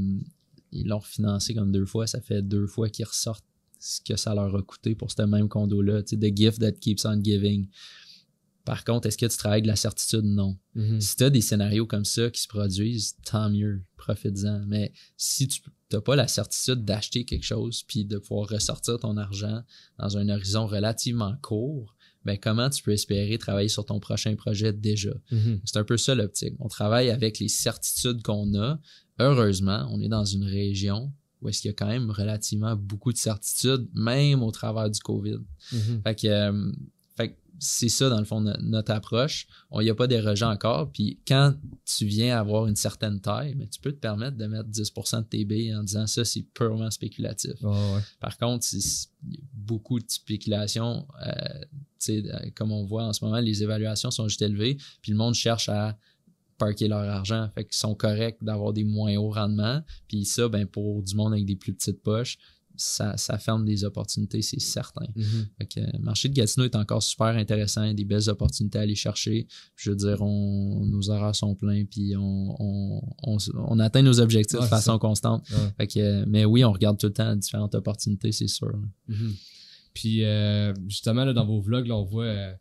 ils 0.71 0.87
l'ont 0.87 0.99
refinancé 0.99 1.53
comme 1.53 1.71
deux 1.71 1.85
fois. 1.85 2.07
Ça 2.07 2.21
fait 2.21 2.41
deux 2.41 2.67
fois 2.67 2.89
qu'ils 2.89 3.05
ressortent 3.05 3.45
ce 3.79 4.01
que 4.01 4.15
ça 4.15 4.33
leur 4.33 4.55
a 4.55 4.61
coûté 4.61 4.95
pour 4.95 5.11
ce 5.11 5.21
même 5.21 5.47
condo-là. 5.47 6.03
Tu 6.03 6.15
sais, 6.15 6.17
the 6.17 6.35
gift 6.35 6.59
that 6.59 6.73
keeps 6.73 7.05
on 7.05 7.21
giving. 7.23 7.67
Par 8.65 8.83
contre, 8.83 9.07
est-ce 9.07 9.17
que 9.17 9.27
tu 9.27 9.37
travailles 9.37 9.61
de 9.61 9.67
la 9.67 9.75
certitude? 9.75 10.23
Non. 10.23 10.57
Mhm. 10.73 10.99
Si 10.99 11.15
tu 11.15 11.23
as 11.23 11.29
des 11.29 11.41
scénarios 11.41 11.85
comme 11.85 12.03
ça 12.03 12.31
qui 12.31 12.41
se 12.41 12.47
produisent, 12.47 13.15
tant 13.23 13.49
mieux, 13.49 13.83
profites-en. 13.95 14.65
Mais 14.65 14.91
si 15.17 15.47
tu 15.47 15.61
n'as 15.93 16.01
pas 16.01 16.15
la 16.15 16.27
certitude 16.27 16.83
d'acheter 16.83 17.25
quelque 17.25 17.45
chose 17.45 17.83
puis 17.83 18.05
de 18.05 18.17
pouvoir 18.17 18.49
ressortir 18.49 18.97
ton 18.99 19.17
argent 19.17 19.61
dans 19.99 20.17
un 20.17 20.29
horizon 20.29 20.65
relativement 20.65 21.35
court, 21.43 21.94
ben 22.25 22.37
comment 22.37 22.69
tu 22.69 22.81
peux 22.83 22.91
espérer 22.91 23.37
travailler 23.37 23.69
sur 23.69 23.85
ton 23.85 23.99
prochain 23.99 24.35
projet 24.35 24.73
déjà? 24.73 25.13
Mhm. 25.31 25.61
C'est 25.63 25.77
un 25.77 25.83
peu 25.83 25.97
ça 25.97 26.15
l'optique. 26.15 26.55
On 26.59 26.67
travaille 26.67 27.09
avec 27.09 27.39
les 27.39 27.47
certitudes 27.49 28.21
qu'on 28.23 28.53
a. 28.55 28.79
Heureusement, 29.19 29.87
on 29.91 30.01
est 30.01 30.09
dans 30.09 30.25
une 30.25 30.43
région 30.43 31.11
où 31.41 31.49
est-ce 31.49 31.61
qu'il 31.61 31.69
y 31.69 31.71
a 31.71 31.75
quand 31.75 31.87
même 31.87 32.09
relativement 32.09 32.75
beaucoup 32.75 33.13
de 33.13 33.17
certitudes, 33.17 33.87
même 33.93 34.41
au 34.41 34.51
travers 34.51 34.89
du 34.89 34.99
COVID. 34.99 35.37
Mhm. 35.71 36.01
Fait 36.03 36.15
que, 36.15 36.27
euh, 36.27 36.71
fait 37.15 37.29
que 37.29 37.35
c'est 37.59 37.87
ça, 37.89 38.09
dans 38.09 38.19
le 38.19 38.25
fond, 38.25 38.41
no- 38.41 38.57
notre 38.61 38.91
approche. 38.91 39.47
On 39.71 39.81
n'y 39.81 39.89
a 39.89 39.95
pas 39.95 40.07
dérogé 40.07 40.43
encore. 40.43 40.91
Puis 40.91 41.19
quand 41.27 41.53
tu 41.85 42.05
viens 42.05 42.37
avoir 42.37 42.67
une 42.67 42.75
certaine 42.75 43.21
taille, 43.21 43.55
mais 43.55 43.67
tu 43.67 43.79
peux 43.79 43.91
te 43.93 43.99
permettre 43.99 44.35
de 44.37 44.45
mettre 44.47 44.67
10% 44.69 45.21
de 45.21 45.25
tes 45.27 45.45
billes 45.45 45.73
en 45.75 45.83
disant 45.83 46.07
ça, 46.07 46.25
c'est 46.25 46.41
purement 46.53 46.91
spéculatif. 46.91 47.53
Ouais. 47.61 47.99
Par 48.19 48.37
contre, 48.37 48.65
il 48.73 49.35
y 49.35 49.37
a 49.37 49.41
beaucoup 49.53 49.99
de 49.99 50.05
spéculation. 50.09 51.07
euh, 51.25 51.31
comme 52.55 52.71
on 52.71 52.83
voit 52.85 53.03
en 53.03 53.13
ce 53.13 53.23
moment, 53.23 53.39
les 53.39 53.63
évaluations 53.63 54.11
sont 54.11 54.27
juste 54.27 54.41
élevées, 54.41 54.77
puis 55.01 55.11
le 55.11 55.17
monde 55.17 55.33
cherche 55.33 55.69
à 55.69 55.97
parquer 56.57 56.87
leur 56.87 56.99
argent. 57.01 57.49
Fait 57.53 57.65
qu'ils 57.65 57.75
sont 57.77 57.95
corrects 57.95 58.37
d'avoir 58.41 58.71
des 58.71 58.85
moins 58.85 59.15
hauts 59.17 59.31
rendements. 59.31 59.81
Puis 60.07 60.23
ça, 60.25 60.47
ben, 60.47 60.65
pour 60.65 61.03
du 61.03 61.13
monde 61.15 61.33
avec 61.33 61.45
des 61.45 61.57
plus 61.57 61.73
petites 61.73 62.01
poches, 62.01 62.37
ça, 62.77 63.15
ça 63.17 63.37
ferme 63.37 63.65
des 63.65 63.83
opportunités, 63.85 64.41
c'est 64.41 64.59
certain. 64.59 65.05
Mhm. 65.15 65.47
Fait 65.57 65.65
que, 65.65 65.79
euh, 65.79 65.87
le 65.93 65.99
marché 65.99 66.27
de 66.29 66.33
Gatineau 66.33 66.65
est 66.65 66.75
encore 66.75 67.01
super 67.03 67.27
intéressant, 67.27 67.83
il 67.83 67.87
y 67.87 67.91
a 67.91 67.93
des 67.93 68.03
belles 68.05 68.29
opportunités 68.29 68.77
à 68.77 68.81
aller 68.81 68.95
chercher. 68.95 69.47
Je 69.77 69.91
veux 69.91 69.95
dire, 69.95 70.21
on, 70.21 70.85
nos 70.85 71.09
horaires 71.09 71.35
sont 71.35 71.55
pleins, 71.55 71.85
puis 71.85 72.15
on, 72.17 72.55
on, 72.59 73.01
on, 73.23 73.37
on 73.55 73.79
atteint 73.79 74.01
nos 74.01 74.19
objectifs 74.19 74.59
Ouais, 74.59 74.65
de 74.65 74.69
façon 74.69 74.93
ça. 74.93 74.99
constante. 74.99 75.49
Ouais. 75.51 75.57
Fait 75.77 75.87
que, 75.87 75.99
euh, 75.99 76.25
mais 76.27 76.43
oui, 76.45 76.65
on 76.65 76.71
regarde 76.73 76.97
tout 76.97 77.07
le 77.07 77.13
temps 77.13 77.33
différentes 77.35 77.75
opportunités, 77.75 78.31
c'est 78.33 78.47
sûr. 78.47 78.73
Puis 79.95 80.23
euh, 80.23 80.71
justement, 80.87 81.25
là, 81.25 81.33
dans 81.33 81.45
vos 81.45 81.59
vlogs, 81.61 81.87
là, 81.87 81.95
on 81.95 82.03
voit 82.03 82.25
euh, 82.25 82.51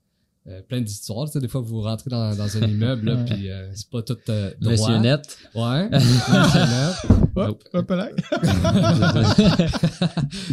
euh, 0.46 0.62
plein 0.62 0.80
d'histoires. 0.80 1.26
Tu 1.26 1.32
sais, 1.32 1.40
des 1.40 1.48
fois, 1.48 1.60
vous 1.60 1.82
rentrez 1.82 2.08
dans, 2.08 2.34
dans 2.34 2.56
un 2.56 2.60
immeuble, 2.66 3.06
là, 3.10 3.16
puis 3.24 3.50
euh, 3.50 3.68
c'est 3.74 3.90
pas 3.90 4.02
tout 4.02 4.16
euh, 4.30 4.52
droit. 4.60 4.72
Monsieur 4.72 4.98
Net, 4.98 5.38
Ouais. 5.54 5.88
Monsieur 5.90 6.60
Net. 6.60 6.96
Hop, 7.36 7.64
hop 7.72 7.90
là. 7.90 8.10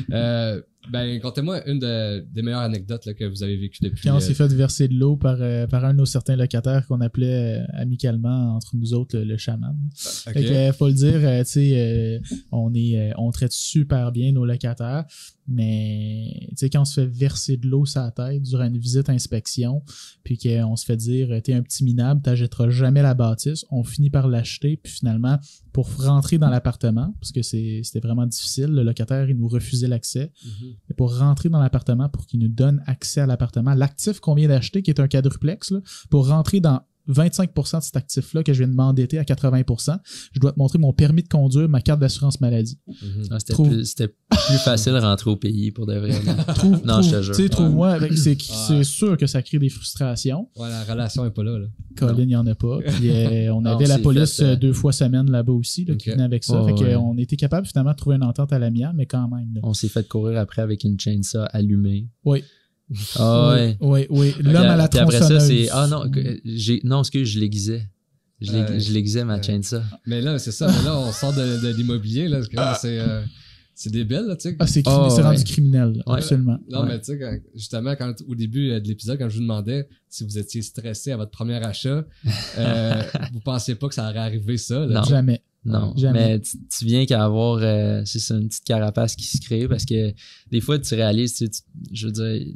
Ben, 0.89 1.19
contez-moi 1.21 1.67
une 1.69 1.79
de- 1.79 2.25
des 2.33 2.41
meilleures 2.41 2.61
anecdotes 2.61 3.05
là, 3.05 3.13
que 3.13 3.25
vous 3.25 3.43
avez 3.43 3.55
vécues 3.55 3.83
depuis. 3.83 4.07
Quand 4.07 4.13
on 4.13 4.17
euh, 4.17 4.19
s'est 4.19 4.33
fait 4.33 4.47
verser 4.47 4.87
de 4.87 4.95
l'eau 4.95 5.15
par, 5.15 5.37
euh, 5.39 5.67
par 5.67 5.85
un 5.85 5.93
de 5.93 5.99
nos 5.99 6.05
certains 6.05 6.35
locataires 6.35 6.87
qu'on 6.87 7.01
appelait 7.01 7.59
euh, 7.59 7.65
amicalement 7.73 8.55
entre 8.55 8.75
nous 8.75 8.93
autres 8.93 9.17
le, 9.17 9.23
le 9.25 9.37
chaman. 9.37 9.75
ok. 10.27 10.33
Fait 10.33 10.43
que, 10.43 10.71
faut 10.71 10.87
le 10.87 10.93
dire, 10.93 11.19
euh, 11.21 11.43
tu 11.43 11.49
sais, 11.51 12.21
on 12.51 12.73
est, 12.73 13.13
on 13.17 13.29
traite 13.31 13.51
super 13.51 14.11
bien 14.11 14.31
nos 14.31 14.45
locataires, 14.45 15.05
mais 15.47 16.33
tu 16.49 16.55
sais, 16.57 16.69
quand 16.69 16.81
on 16.81 16.85
se 16.85 17.01
fait 17.01 17.07
verser 17.07 17.57
de 17.57 17.67
l'eau 17.67 17.85
sur 17.85 18.01
la 18.01 18.11
tête 18.11 18.41
durant 18.43 18.65
une 18.65 18.77
visite 18.77 19.09
inspection, 19.09 19.83
puis 20.23 20.37
qu'on 20.37 20.75
se 20.75 20.85
fait 20.85 20.97
dire, 20.97 21.41
t'es 21.43 21.53
un 21.53 21.61
petit 21.61 21.83
minable, 21.83 22.21
t'achèteras 22.21 22.69
jamais 22.69 23.01
la 23.01 23.13
bâtisse, 23.13 23.65
on 23.69 23.83
finit 23.83 24.09
par 24.09 24.27
l'acheter, 24.27 24.77
puis 24.81 24.91
finalement, 24.91 25.37
pour 25.73 25.87
rentrer 26.03 26.37
dans 26.37 26.49
l'appartement, 26.49 27.13
parce 27.19 27.31
que 27.31 27.41
c'était 27.41 27.99
vraiment 27.99 28.25
difficile, 28.25 28.67
le 28.67 28.83
locataire, 28.83 29.29
il 29.29 29.37
nous 29.37 29.47
refusait 29.47 29.87
l'accès, 29.87 30.31
Mhm. 30.45 30.67
mais 30.89 30.95
pour 30.95 31.17
rentrer 31.17 31.49
dans 31.49 31.59
l'appartement, 31.59 32.09
pour 32.09 32.25
qu'il 32.27 32.39
nous 32.39 32.49
donne 32.49 32.83
accès 32.87 33.21
à 33.21 33.25
l'appartement, 33.25 33.73
l'actif 33.73 34.19
qu'on 34.19 34.35
vient 34.35 34.47
d'acheter, 34.49 34.81
qui 34.81 34.91
est 34.91 34.99
un 34.99 35.07
quadruplex, 35.07 35.71
là, 35.71 35.79
pour 36.09 36.27
rentrer 36.27 36.59
dans 36.59 36.81
25% 37.09 37.79
de 37.79 37.83
cet 37.83 37.95
actif-là 37.95 38.43
que 38.43 38.53
je 38.53 38.59
viens 38.59 38.67
de 38.67 38.73
m'endetter 38.75 39.17
à 39.17 39.23
80%, 39.23 39.97
je 40.33 40.39
dois 40.39 40.51
te 40.51 40.59
montrer 40.59 40.79
mon 40.79 40.93
permis 40.93 41.23
de 41.23 41.27
conduire, 41.27 41.67
ma 41.69 41.81
carte 41.81 41.99
d'assurance 41.99 42.39
maladie. 42.41 42.79
Mhm. 42.87 43.27
Ah, 43.31 43.39
c'était 43.39 43.53
Trouve- 43.53 43.69
plus, 43.69 43.85
c'était 43.85 44.07
plus 44.07 44.57
facile 44.63 44.93
de 44.93 44.99
rentrer 44.99 45.29
au 45.29 45.35
pays 45.35 45.71
pour 45.71 45.85
de 45.85 45.95
vrai. 45.97 46.11
Trouve, 46.55 46.81
Non, 46.85 47.01
trouve- 47.01 47.21
je 47.21 47.31
te 47.31 47.37
jure. 47.41 47.49
trouve-moi, 47.49 47.91
avec- 47.91 48.13
c'est 48.13 48.37
Ouais. 48.71 48.83
sûr 48.83 49.17
que 49.17 49.27
ça 49.27 49.41
crée 49.41 49.59
des 49.59 49.69
frustrations. 49.69 50.47
Ouais, 50.57 50.69
la 50.69 50.83
relation 50.83 51.25
est 51.25 51.31
pas 51.31 51.43
là. 51.43 51.57
là. 51.59 51.65
Colin, 51.97 52.15
il 52.19 52.27
n'y 52.27 52.35
en 52.35 52.45
a 52.47 52.55
pas. 52.55 52.79
Puis, 52.85 53.09
euh, 53.09 53.53
on 53.53 53.61
Non, 53.61 53.71
avait 53.71 53.85
la 53.87 53.99
police 53.99 54.37
fait, 54.37 54.43
euh, 54.43 54.47
euh, 54.51 54.55
deux 54.55 54.73
fois 54.73 54.91
semaine 54.93 55.29
là-bas 55.29 55.51
aussi, 55.53 55.85
là, 55.85 55.95
qui 55.95 56.09
venait 56.09 56.23
avec 56.23 56.43
ça. 56.43 56.63
Fait 56.65 56.73
ouais. 56.73 56.95
on 56.95 57.17
était 57.17 57.35
capable 57.35 57.67
finalement 57.67 57.91
de 57.91 57.97
trouver 57.97 58.15
une 58.15 58.23
entente 58.23 58.53
à 58.53 58.59
l'amiable, 58.59 58.95
mais 58.97 59.05
quand 59.05 59.27
même. 59.27 59.53
là. 59.55 59.61
On 59.63 59.73
s'est 59.73 59.89
fait 59.89 60.07
courir 60.07 60.39
après 60.39 60.61
avec 60.61 60.83
une 60.83 60.99
chainsaw 60.99 61.45
allumée. 61.51 62.07
Oui. 62.25 62.43
Ah 63.17 63.51
ouais. 63.53 63.77
Oui, 63.79 64.05
oui. 64.09 64.35
L'homme 64.41 64.55
à 64.57 64.75
la 64.75 64.87
puis 64.87 64.99
après 64.99 65.19
ça, 65.19 65.27
tronçonneuse. 65.29 65.47
c'est. 65.47 65.69
Ah 65.71 65.87
non, 65.87 66.09
que- 66.09 66.39
j'ai, 66.45 66.81
non, 66.83 66.99
excuse, 67.01 67.27
je 67.29 67.39
l'aiguisais. 67.39 67.87
Je, 68.41 68.51
l'ai- 68.51 68.57
Euh, 68.59 68.79
je 68.79 68.91
l'aiguisais, 68.91 69.23
ma 69.23 69.37
euh, 69.37 69.41
chainsaw. 69.41 69.81
Mais 70.07 70.19
là, 70.21 70.39
c'est 70.39 70.51
ça. 70.51 70.67
Mais 70.67 70.83
là, 70.83 70.97
on 70.99 71.11
sort 71.11 71.33
de, 71.33 71.61
de 71.61 71.73
l'immobilier. 71.75 72.27
là. 72.27 72.41
C'est 72.79 72.99
euh, 72.99 73.21
c'est 73.75 73.91
débile, 73.91 74.25
là, 74.27 74.35
tu 74.35 74.49
sais. 74.49 74.55
Ah, 74.59 74.67
c'est 74.67 74.83
c'est 74.83 74.89
rendu 75.21 75.37
ouais. 75.37 75.43
criminel, 75.43 76.03
Ouais. 76.05 76.17
absolument. 76.17 76.57
Non, 76.69 76.81
Ouais. 76.81 76.87
mais 76.89 76.99
tu 77.01 77.17
sais, 77.17 77.43
justement, 77.55 77.95
quand, 77.95 78.13
au 78.27 78.35
début 78.35 78.71
euh, 78.71 78.79
de 78.79 78.87
l'épisode, 78.87 79.17
quand 79.17 79.29
je 79.29 79.35
vous 79.35 79.41
demandais 79.41 79.87
si 80.09 80.23
vous 80.23 80.37
étiez 80.37 80.61
stressé 80.61 81.11
à 81.11 81.17
votre 81.17 81.31
premier 81.31 81.55
achat, 81.63 82.03
euh, 82.57 83.01
vous 83.33 83.39
pensiez 83.39 83.75
pas 83.75 83.87
que 83.87 83.95
ça 83.95 84.07
aurait 84.09 84.19
arrivé 84.19 84.57
ça. 84.57 84.79
Là, 84.85 84.99
Non. 85.01 85.03
Jamais. 85.03 85.41
Non, 85.63 85.93
Jamais. 85.95 86.19
mais 86.29 86.39
tu, 86.41 86.57
tu 86.75 86.85
viens 86.85 87.05
qu'à 87.05 87.23
avoir, 87.23 87.59
euh, 87.61 88.01
c'est 88.05 88.33
une 88.33 88.47
petite 88.47 88.63
carapace 88.63 89.15
qui 89.15 89.25
se 89.25 89.39
crée 89.39 89.67
parce 89.67 89.85
que 89.85 90.11
des 90.49 90.59
fois, 90.61 90.79
tu 90.79 90.95
réalises, 90.95 91.35
tu 91.35 91.47
je 91.91 92.07
veux 92.07 92.11
dire, 92.13 92.53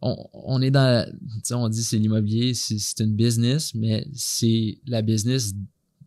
on, 0.00 0.16
on 0.32 0.62
est 0.62 0.70
dans, 0.70 1.04
tu 1.10 1.40
sais, 1.42 1.54
on 1.54 1.68
dit 1.68 1.82
c'est 1.82 1.98
l'immobilier, 1.98 2.54
c'est 2.54 2.78
c'est 2.78 3.00
une 3.02 3.16
business, 3.16 3.74
mais 3.74 4.06
c'est 4.14 4.78
la 4.86 5.02
business 5.02 5.52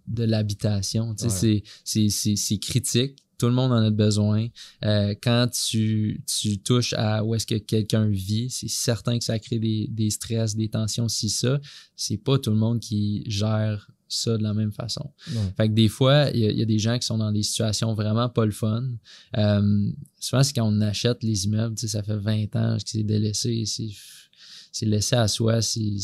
de 0.08 0.24
l'habitation. 0.24 1.14
Tu 1.16 1.30
sais, 1.30 1.48
Ouais. 1.48 1.64
c'est- 1.84 2.10
c'est 2.10 2.10
c'est- 2.10 2.36
c'est 2.38 2.58
critique. 2.60 3.18
Tout 3.38 3.48
le 3.48 3.54
monde 3.54 3.72
en 3.72 3.78
a 3.84 3.90
besoin. 3.90 4.48
Euh, 4.86 5.16
quand 5.22 5.48
tu, 5.52 6.24
tu 6.28 6.60
touches 6.60 6.94
à 6.94 7.26
où 7.26 7.34
est-ce 7.34 7.48
que 7.48 7.56
quelqu'un 7.56 8.08
vit, 8.08 8.50
c'est 8.52 8.70
certain 8.70 9.18
que 9.18 9.24
ça 9.26 9.40
crée 9.40 9.58
des, 9.58 9.88
des 9.90 10.12
stress, 10.12 10.56
des 10.56 10.70
tensions, 10.70 11.08
si 11.10 11.28
ça. 11.28 11.60
C'est 11.96 12.18
pas 12.18 12.38
tout 12.38 12.52
le 12.52 12.56
monde 12.58 12.80
qui 12.80 13.24
gère 13.26 13.90
ça 14.14 14.38
de 14.38 14.44
la 14.44 14.54
même 14.54 14.72
façon. 14.72 15.10
Fait 15.58 15.68
que 15.70 15.74
des 15.74 15.88
fois, 15.90 16.30
il 16.34 16.40
y, 16.42 16.46
a- 16.46 16.52
il 16.52 16.58
y 16.58 16.62
a 16.62 16.66
des 16.66 16.80
gens 16.80 16.98
qui 17.00 17.06
sont 17.06 17.18
dans 17.18 17.32
des 17.32 17.44
situations 17.44 17.94
vraiment 17.94 18.30
pas 18.30 18.46
le 18.46 18.52
fun. 18.52 18.84
Euh, 19.38 19.92
souvent, 20.20 20.44
c'est 20.44 20.54
quand 20.54 20.68
on 20.68 20.82
achète 20.82 21.24
les 21.24 21.46
immeubles, 21.46 21.76
tu 21.76 21.82
sais, 21.82 21.88
ça 21.90 22.04
fait 22.04 22.18
20 22.18 22.56
ans 22.56 22.78
que 22.78 22.84
c'est 22.90 23.04
délaissé, 23.04 23.64
c'est, 23.66 23.90
c'est 24.72 24.86
laissé 24.86 25.16
à 25.16 25.28
soi, 25.28 25.62
c'est, 25.62 25.98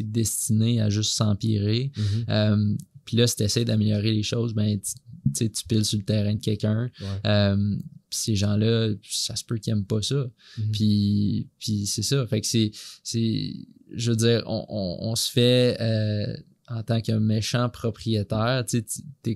destiné 0.00 0.80
à 0.80 0.90
juste 0.90 1.12
s'empirer. 1.12 1.92
Mhm. 1.96 2.24
Euh, 2.28 2.76
puis 3.04 3.16
là, 3.16 3.26
si 3.26 3.36
tu 3.36 3.42
essaies 3.42 3.64
d'améliorer 3.64 4.12
les 4.12 4.22
choses, 4.22 4.54
ben, 4.54 4.78
tu 5.36 5.48
piles 5.68 5.84
sur 5.84 5.98
le 5.98 6.04
terrain 6.04 6.34
de 6.34 6.40
quelqu'un. 6.40 6.90
Ouais. 7.00 7.06
Euh, 7.26 7.76
puis 8.10 8.18
ces 8.20 8.36
gens-là, 8.36 8.90
ça 9.02 9.36
se 9.36 9.44
peut 9.44 9.58
qu'ils 9.58 9.72
aiment 9.72 9.84
pas 9.84 10.00
ça. 10.02 10.26
Mhm. 10.58 10.70
Puis, 10.72 11.48
puis 11.58 11.86
c'est 11.86 12.02
ça. 12.02 12.26
Fait 12.26 12.40
que 12.40 12.46
c'est, 12.46 12.70
c'est, 13.02 13.54
je 13.94 14.10
veux 14.10 14.16
dire, 14.16 14.42
on, 14.46 14.64
on, 14.68 15.10
on 15.10 15.14
se 15.16 15.30
fait 15.30 15.76
euh, 15.80 16.36
en 16.70 16.82
tant 16.82 17.00
que 17.00 17.12
méchant 17.12 17.68
propriétaire, 17.68 18.64
tu 18.66 18.84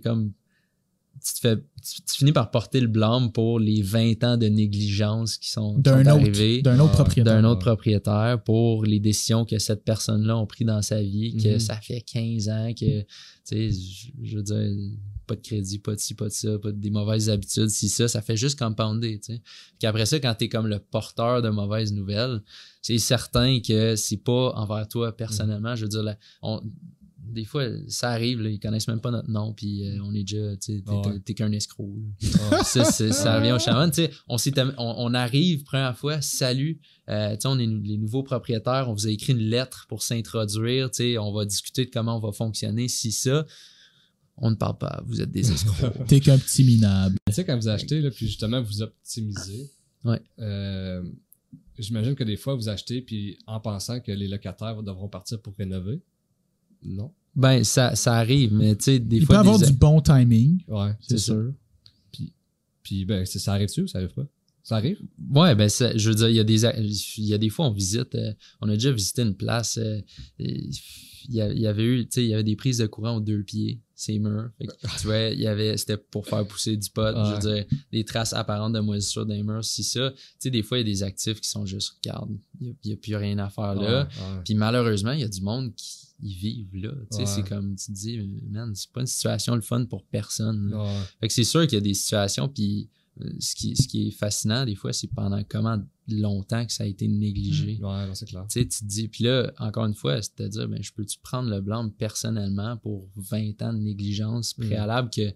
comme, 0.00 0.32
tu 1.24 1.34
te 1.34 1.38
fais, 1.40 1.56
tu, 1.56 2.02
tu 2.02 2.16
finis 2.16 2.32
par 2.32 2.50
porter 2.50 2.80
le 2.80 2.88
blâme 2.88 3.30
pour 3.32 3.60
les 3.60 3.80
20 3.82 4.24
ans 4.24 4.36
de 4.36 4.46
négligence 4.46 5.36
qui 5.36 5.50
sont, 5.50 5.80
qui 5.80 5.88
arrivés 5.90 6.62
d'un 6.62 6.80
autre 6.80 6.90
Ah, 6.94 6.96
propriétaire. 6.96 7.34
d'un 7.34 7.44
autre 7.44 7.60
propriétaire 7.60 8.42
pour 8.42 8.84
les 8.84 8.98
décisions 8.98 9.44
que 9.44 9.58
cette 9.58 9.84
personne-là 9.84 10.36
a 10.38 10.46
pris 10.46 10.64
dans 10.64 10.82
sa 10.82 11.00
vie, 11.00 11.36
que 11.36 11.54
Mhm. 11.54 11.58
ça 11.60 11.76
fait 11.76 12.00
15 12.00 12.48
ans 12.48 12.72
que, 12.74 13.00
tu 13.02 13.06
sais, 13.44 13.70
je 13.70 14.10
je 14.22 14.36
veux 14.36 14.42
dire, 14.42 14.90
pas 15.26 15.36
de 15.36 15.40
crédit, 15.42 15.78
pas 15.78 15.94
de 15.94 16.00
ci, 16.00 16.14
pas 16.14 16.24
de 16.26 16.32
ça, 16.32 16.58
pas 16.58 16.72
de, 16.72 16.76
des 16.78 16.90
mauvaises 16.90 17.30
habitudes, 17.30 17.68
si 17.68 17.88
ça, 17.88 18.08
ça 18.08 18.20
fait 18.22 18.36
juste 18.36 18.58
compounder, 18.58 19.20
tu 19.20 19.34
sais. 19.34 19.42
Puis 19.78 19.86
après 19.86 20.06
ça, 20.06 20.18
quand 20.18 20.34
t'es 20.34 20.48
comme 20.48 20.66
le 20.66 20.80
porteur 20.80 21.40
de 21.42 21.50
mauvaises 21.50 21.92
nouvelles, 21.92 22.42
c'est 22.80 22.98
certain 22.98 23.60
que 23.60 23.94
c'est 23.94 24.16
pas 24.16 24.52
envers 24.56 24.88
toi 24.88 25.16
personnellement, 25.16 25.76
je 25.76 25.82
veux 25.82 25.88
dire, 25.88 26.02
là, 26.02 26.16
on, 26.42 26.60
des 27.24 27.44
fois, 27.44 27.66
ça 27.88 28.10
arrive, 28.10 28.40
là, 28.42 28.50
ils 28.50 28.58
connaissent 28.58 28.88
même 28.88 29.00
pas 29.00 29.10
notre 29.10 29.30
nom, 29.30 29.52
puis 29.52 29.86
euh, 29.86 29.98
on 30.02 30.12
est 30.14 30.24
déjà, 30.24 30.56
tu 30.56 30.76
sais, 30.76 30.82
t'es, 30.84 30.90
ouais. 31.08 31.20
t'es 31.20 31.34
qu'un 31.34 31.52
escroc. 31.52 31.90
là. 32.50 32.62
Ça, 32.64 32.84
c'est- 32.84 33.12
ça 33.12 33.38
revient 33.38 33.52
au 33.52 33.58
chaman. 33.58 33.90
Tu 33.90 34.02
sais, 34.04 34.10
on, 34.78 35.14
arrive, 35.14 35.62
première 35.64 35.96
fois, 35.96 36.20
salut, 36.20 36.80
euh, 37.08 37.34
tu 37.34 37.42
sais, 37.42 37.48
on 37.48 37.58
est 37.58 37.66
les 37.66 37.96
nouveaux 37.98 38.22
propriétaires, 38.22 38.86
on 38.88 38.94
vous 38.94 39.06
a 39.06 39.10
écrit 39.10 39.32
une 39.32 39.38
lettre 39.38 39.86
pour 39.88 40.02
s'introduire, 40.02 40.90
tu 40.90 40.96
sais, 40.96 41.18
on 41.18 41.32
va 41.32 41.44
discuter 41.44 41.84
de 41.86 41.90
comment 41.90 42.16
on 42.16 42.20
va 42.20 42.32
fonctionner, 42.32 42.88
si 42.88 43.12
ça, 43.12 43.46
on 44.36 44.50
ne 44.50 44.56
parle 44.56 44.78
pas, 44.78 45.02
vous 45.06 45.20
êtes 45.20 45.30
des 45.30 45.50
escrocs. 45.52 45.92
T'es 46.08 46.20
qu'un 46.20 46.38
petit 46.38 46.64
minable. 46.64 47.16
Tu 47.28 47.34
sais, 47.34 47.44
quand 47.44 47.56
vous 47.56 47.68
achetez, 47.68 48.00
là, 48.00 48.10
puis 48.10 48.26
justement, 48.26 48.60
vous 48.62 48.82
optimisez. 48.82 49.70
Ouais. 50.04 50.20
euh, 50.40 51.02
J'imagine 51.78 52.14
que 52.14 52.24
des 52.24 52.36
fois, 52.36 52.54
vous 52.54 52.68
achetez, 52.68 53.00
puis 53.00 53.38
en 53.46 53.58
pensant 53.60 54.00
que 54.00 54.12
les 54.12 54.28
locataires 54.28 54.82
devront 54.82 55.08
partir 55.08 55.40
pour 55.40 55.54
rénover. 55.54 56.02
Non. 56.84 57.12
ben, 57.34 57.64
ça, 57.64 57.94
ça 57.94 58.14
arrive, 58.14 58.52
mais 58.52 58.76
tu 58.76 58.84
sais, 58.84 58.98
des 58.98 59.16
Il 59.16 59.20
peut 59.20 59.26
fois, 59.26 59.38
avoir 59.40 59.58
des- 59.58 59.66
du 59.66 59.72
bon 59.72 60.00
timing, 60.00 60.62
Ouais. 60.68 60.92
c'est 61.00 61.18
sûr. 61.18 61.52
Puis, 62.82 63.04
ben, 63.04 63.24
c'est- 63.24 63.38
ça 63.38 63.52
arrive-tu 63.52 63.82
ou 63.82 63.86
ça 63.86 63.98
arrive 63.98 64.12
pas? 64.12 64.26
Ça 64.64 64.76
arrive? 64.76 64.98
Ouais, 65.30 65.54
ben 65.54 65.68
je 65.68 66.08
veux 66.08 66.14
dire, 66.14 66.28
il 66.28 66.36
y 66.36 66.40
a 66.40 66.44
des 66.44 66.64
il 66.64 67.24
y 67.24 67.34
a 67.34 67.38
des 67.38 67.48
fois 67.48 67.66
on 67.66 67.72
visite, 67.72 68.14
euh, 68.14 68.32
on 68.60 68.68
a 68.68 68.74
déjà 68.74 68.92
visité 68.92 69.22
une 69.22 69.34
place, 69.34 69.76
euh, 69.78 70.00
il 70.38 70.70
y, 71.28 71.40
avait 71.66 71.84
eu, 71.84 72.04
tu 72.04 72.14
sais, 72.14 72.24
il 72.24 72.28
y 72.30 72.34
avait 72.34 72.42
des 72.44 72.54
prises 72.56 72.78
de 72.78 72.86
courant 72.86 73.16
aux 73.16 73.20
deux 73.20 73.42
pieds, 73.44 73.80
ces 73.94 74.18
murs. 74.18 74.50
tu 74.60 75.06
vois, 75.06 75.28
il 75.30 75.40
y 75.40 75.46
avait, 75.48 75.76
c'était 75.76 75.96
pour 75.96 76.26
faire 76.26 76.44
pousser 76.46 76.76
du 76.76 76.90
pot, 76.90 77.12
je 77.14 77.34
veux 77.34 77.54
dire, 77.54 77.64
des 77.92 78.04
traces 78.04 78.32
apparentes 78.32 78.72
de 78.72 78.80
moisissure 78.80 79.24
dans 79.26 79.34
les 79.34 79.42
murs, 79.44 79.64
si 79.64 79.82
ça. 79.84 80.10
Tu 80.10 80.16
sais, 80.40 80.50
des 80.50 80.62
fois, 80.62 80.78
il 80.78 80.86
y 80.86 80.90
a 80.90 80.92
des 80.92 81.02
actifs 81.04 81.40
qui 81.40 81.48
sont 81.48 81.64
juste, 81.66 81.94
regarde, 82.02 82.30
il 82.60 82.74
n'y 82.84 82.92
a, 82.92 82.96
plus 82.96 83.14
rien 83.16 83.38
à 83.38 83.48
faire 83.50 83.74
là. 83.74 84.08
Puis 84.44 84.54
malheureusement, 84.54 85.12
il 85.12 85.20
y 85.20 85.24
a 85.24 85.28
du 85.28 85.40
monde 85.42 85.72
qui 85.76 86.01
ils 86.22 86.34
vivent 86.34 86.76
là. 86.76 86.92
Tu 87.10 87.18
sais, 87.18 87.26
c'est 87.26 87.42
comme 87.42 87.74
tu 87.76 87.86
te 87.86 87.92
dis, 87.92 88.18
man, 88.48 88.74
c'est 88.74 88.90
pas 88.92 89.00
une 89.00 89.06
situation 89.06 89.54
le 89.54 89.60
fun 89.60 89.84
pour 89.84 90.04
personne. 90.04 90.74
Fait 91.20 91.28
que 91.28 91.34
c'est 91.34 91.44
sûr 91.44 91.66
qu'il 91.66 91.74
y 91.74 91.78
a 91.78 91.82
des 91.82 91.94
situations, 91.94 92.48
puis 92.48 92.88
euh, 93.20 93.30
ce 93.40 93.54
qui, 93.54 93.76
ce 93.76 93.86
qui 93.86 94.08
est 94.08 94.10
fascinant 94.10 94.64
des 94.64 94.74
fois, 94.74 94.92
c'est 94.92 95.08
pendant 95.08 95.42
comment 95.46 95.78
longtemps 96.08 96.64
que 96.64 96.72
ça 96.72 96.84
a 96.84 96.86
été 96.86 97.06
négligé. 97.08 97.78
Mmh. 97.78 97.84
Ouais, 97.84 98.14
c'est 98.14 98.26
clair. 98.26 98.46
Tu 98.48 98.60
sais, 98.60 98.66
tu 98.66 98.80
te 98.80 98.84
dis, 98.84 99.08
puis 99.08 99.24
là, 99.24 99.52
encore 99.58 99.84
une 99.84 99.94
fois, 99.94 100.20
c'est-à-dire, 100.22 100.68
ben, 100.68 100.82
je 100.82 100.92
peux-tu 100.92 101.18
prendre 101.18 101.50
le 101.50 101.60
blanc 101.60 101.88
personnellement 101.90 102.76
pour 102.78 103.08
20 103.16 103.60
ans 103.62 103.72
de 103.72 103.78
négligence 103.78 104.56
mmh. 104.56 104.64
préalable 104.64 105.10
que 105.10 105.32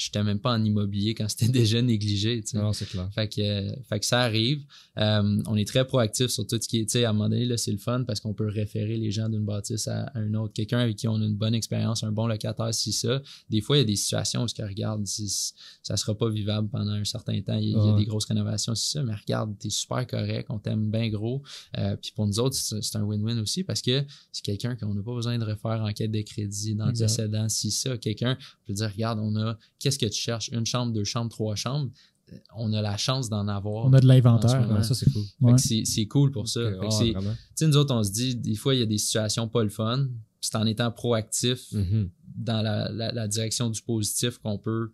j'étais 0.00 0.22
même 0.22 0.38
pas 0.38 0.52
en 0.52 0.64
immobilier 0.64 1.14
quand 1.14 1.28
c'était 1.28 1.48
déjà 1.60 1.82
négligé. 1.82 2.40
Tu 2.40 2.48
sais. 2.48 2.58
Non, 2.58 2.72
c'est 2.72 2.88
clair. 2.88 3.08
Fait 3.14 3.28
que, 3.28 3.66
fait 3.88 4.00
que 4.00 4.06
ça 4.06 4.20
arrive. 4.20 4.64
Euh, 4.98 5.42
on 5.46 5.56
est 5.56 5.66
très 5.66 5.86
proactif 5.86 6.28
sur 6.28 6.46
tout 6.46 6.58
ce 6.60 6.66
qui 6.66 6.80
est, 6.80 6.86
tu 6.86 6.92
sais, 6.92 7.04
à 7.04 7.10
un 7.10 7.12
moment 7.12 7.28
donné, 7.28 7.44
là, 7.44 7.58
c'est 7.58 7.72
le 7.72 7.78
fun 7.78 8.04
parce 8.04 8.20
qu'on 8.20 8.32
peut 8.32 8.48
référer 8.48 8.96
les 8.96 9.10
gens 9.10 9.28
d'une 9.28 9.44
bâtisse 9.44 9.88
à, 9.88 10.04
à 10.04 10.18
un 10.18 10.32
autre. 10.34 10.54
Quelqu'un 10.54 10.78
avec 10.78 10.96
qui 10.96 11.06
on 11.06 11.16
a 11.16 11.24
une 11.24 11.36
bonne 11.36 11.54
expérience, 11.54 12.02
un 12.02 12.12
bon 12.12 12.26
locataire, 12.26 12.72
si 12.72 12.92
ça. 12.92 13.20
Des 13.50 13.60
fois, 13.60 13.76
il 13.76 13.80
y 13.80 13.82
a 13.82 13.86
des 13.86 13.96
situations 13.96 14.42
où, 14.42 14.46
que, 14.46 14.62
regarde, 14.62 15.06
si, 15.06 15.52
ça 15.82 15.96
sera 15.96 16.16
pas 16.16 16.30
vivable 16.30 16.68
pendant 16.68 16.92
un 16.92 17.04
certain 17.04 17.40
temps. 17.42 17.58
Il 17.58 17.70
y 17.70 17.74
a, 17.74 17.96
des 17.96 18.06
grosses 18.06 18.26
rénovations, 18.26 18.74
si 18.74 18.90
ça. 18.90 19.02
Mais 19.02 19.14
regarde, 19.14 19.54
t'es 19.58 19.70
super 19.70 20.06
correct, 20.06 20.46
on 20.48 20.58
t'aime 20.58 20.90
bien 20.90 21.08
gros. 21.10 21.42
Euh, 21.76 21.96
puis 21.96 22.12
pour 22.14 22.26
nous 22.26 22.38
autres, 22.40 22.56
c'est 22.56 22.96
un 22.96 23.02
win-win 23.02 23.38
aussi 23.38 23.64
parce 23.64 23.82
que 23.82 24.04
c'est 24.32 24.44
quelqu'un 24.44 24.76
qu'on 24.76 24.94
n'a 24.94 25.02
pas 25.02 25.14
besoin 25.14 25.38
de 25.38 25.44
refaire 25.44 25.82
en 25.82 25.92
quête 25.92 26.10
de 26.10 26.22
crédit, 26.22 26.74
d'antécédents, 26.74 27.48
si 27.48 27.70
ça. 27.70 27.98
Quelqu'un 27.98 28.38
peut 28.66 28.72
dire, 28.72 28.90
regarde, 28.90 29.18
on 29.20 29.36
a 29.36 29.58
qu'est-ce 29.90 29.98
que 29.98 30.06
tu 30.12 30.20
cherches? 30.20 30.48
Une 30.52 30.66
chambre, 30.66 30.92
deux 30.92 31.04
chambres, 31.04 31.30
trois 31.30 31.54
chambres? 31.56 31.90
Euh, 32.32 32.36
on 32.56 32.72
a 32.72 32.80
la 32.80 32.96
chance 32.96 33.28
d'en 33.28 33.48
avoir. 33.48 33.86
On 33.86 33.92
a 33.92 34.00
de 34.00 34.06
l'inventaire. 34.06 34.84
ça, 34.84 34.94
c'est 34.94 35.10
cool. 35.10 35.58
C'est 35.58 36.06
cool 36.06 36.30
pour 36.30 36.48
ça. 36.48 36.60
Tu 37.56 37.66
nous 37.66 37.76
autres, 37.76 37.94
on 37.94 38.02
se 38.02 38.12
dit, 38.12 38.36
des 38.36 38.54
fois, 38.54 38.74
il 38.74 38.80
y 38.80 38.82
a 38.82 38.86
des 38.86 38.98
situations 38.98 39.48
pas 39.48 39.62
le 39.62 39.70
fun. 39.70 40.08
C'est 40.40 40.56
en 40.56 40.66
étant 40.66 40.90
proactif 40.90 41.72
mm-hmm. 41.72 42.08
dans 42.36 42.62
la, 42.62 43.28
direction 43.28 43.68
du 43.68 43.82
positif 43.82 44.38
qu'on 44.38 44.58
peut 44.58 44.92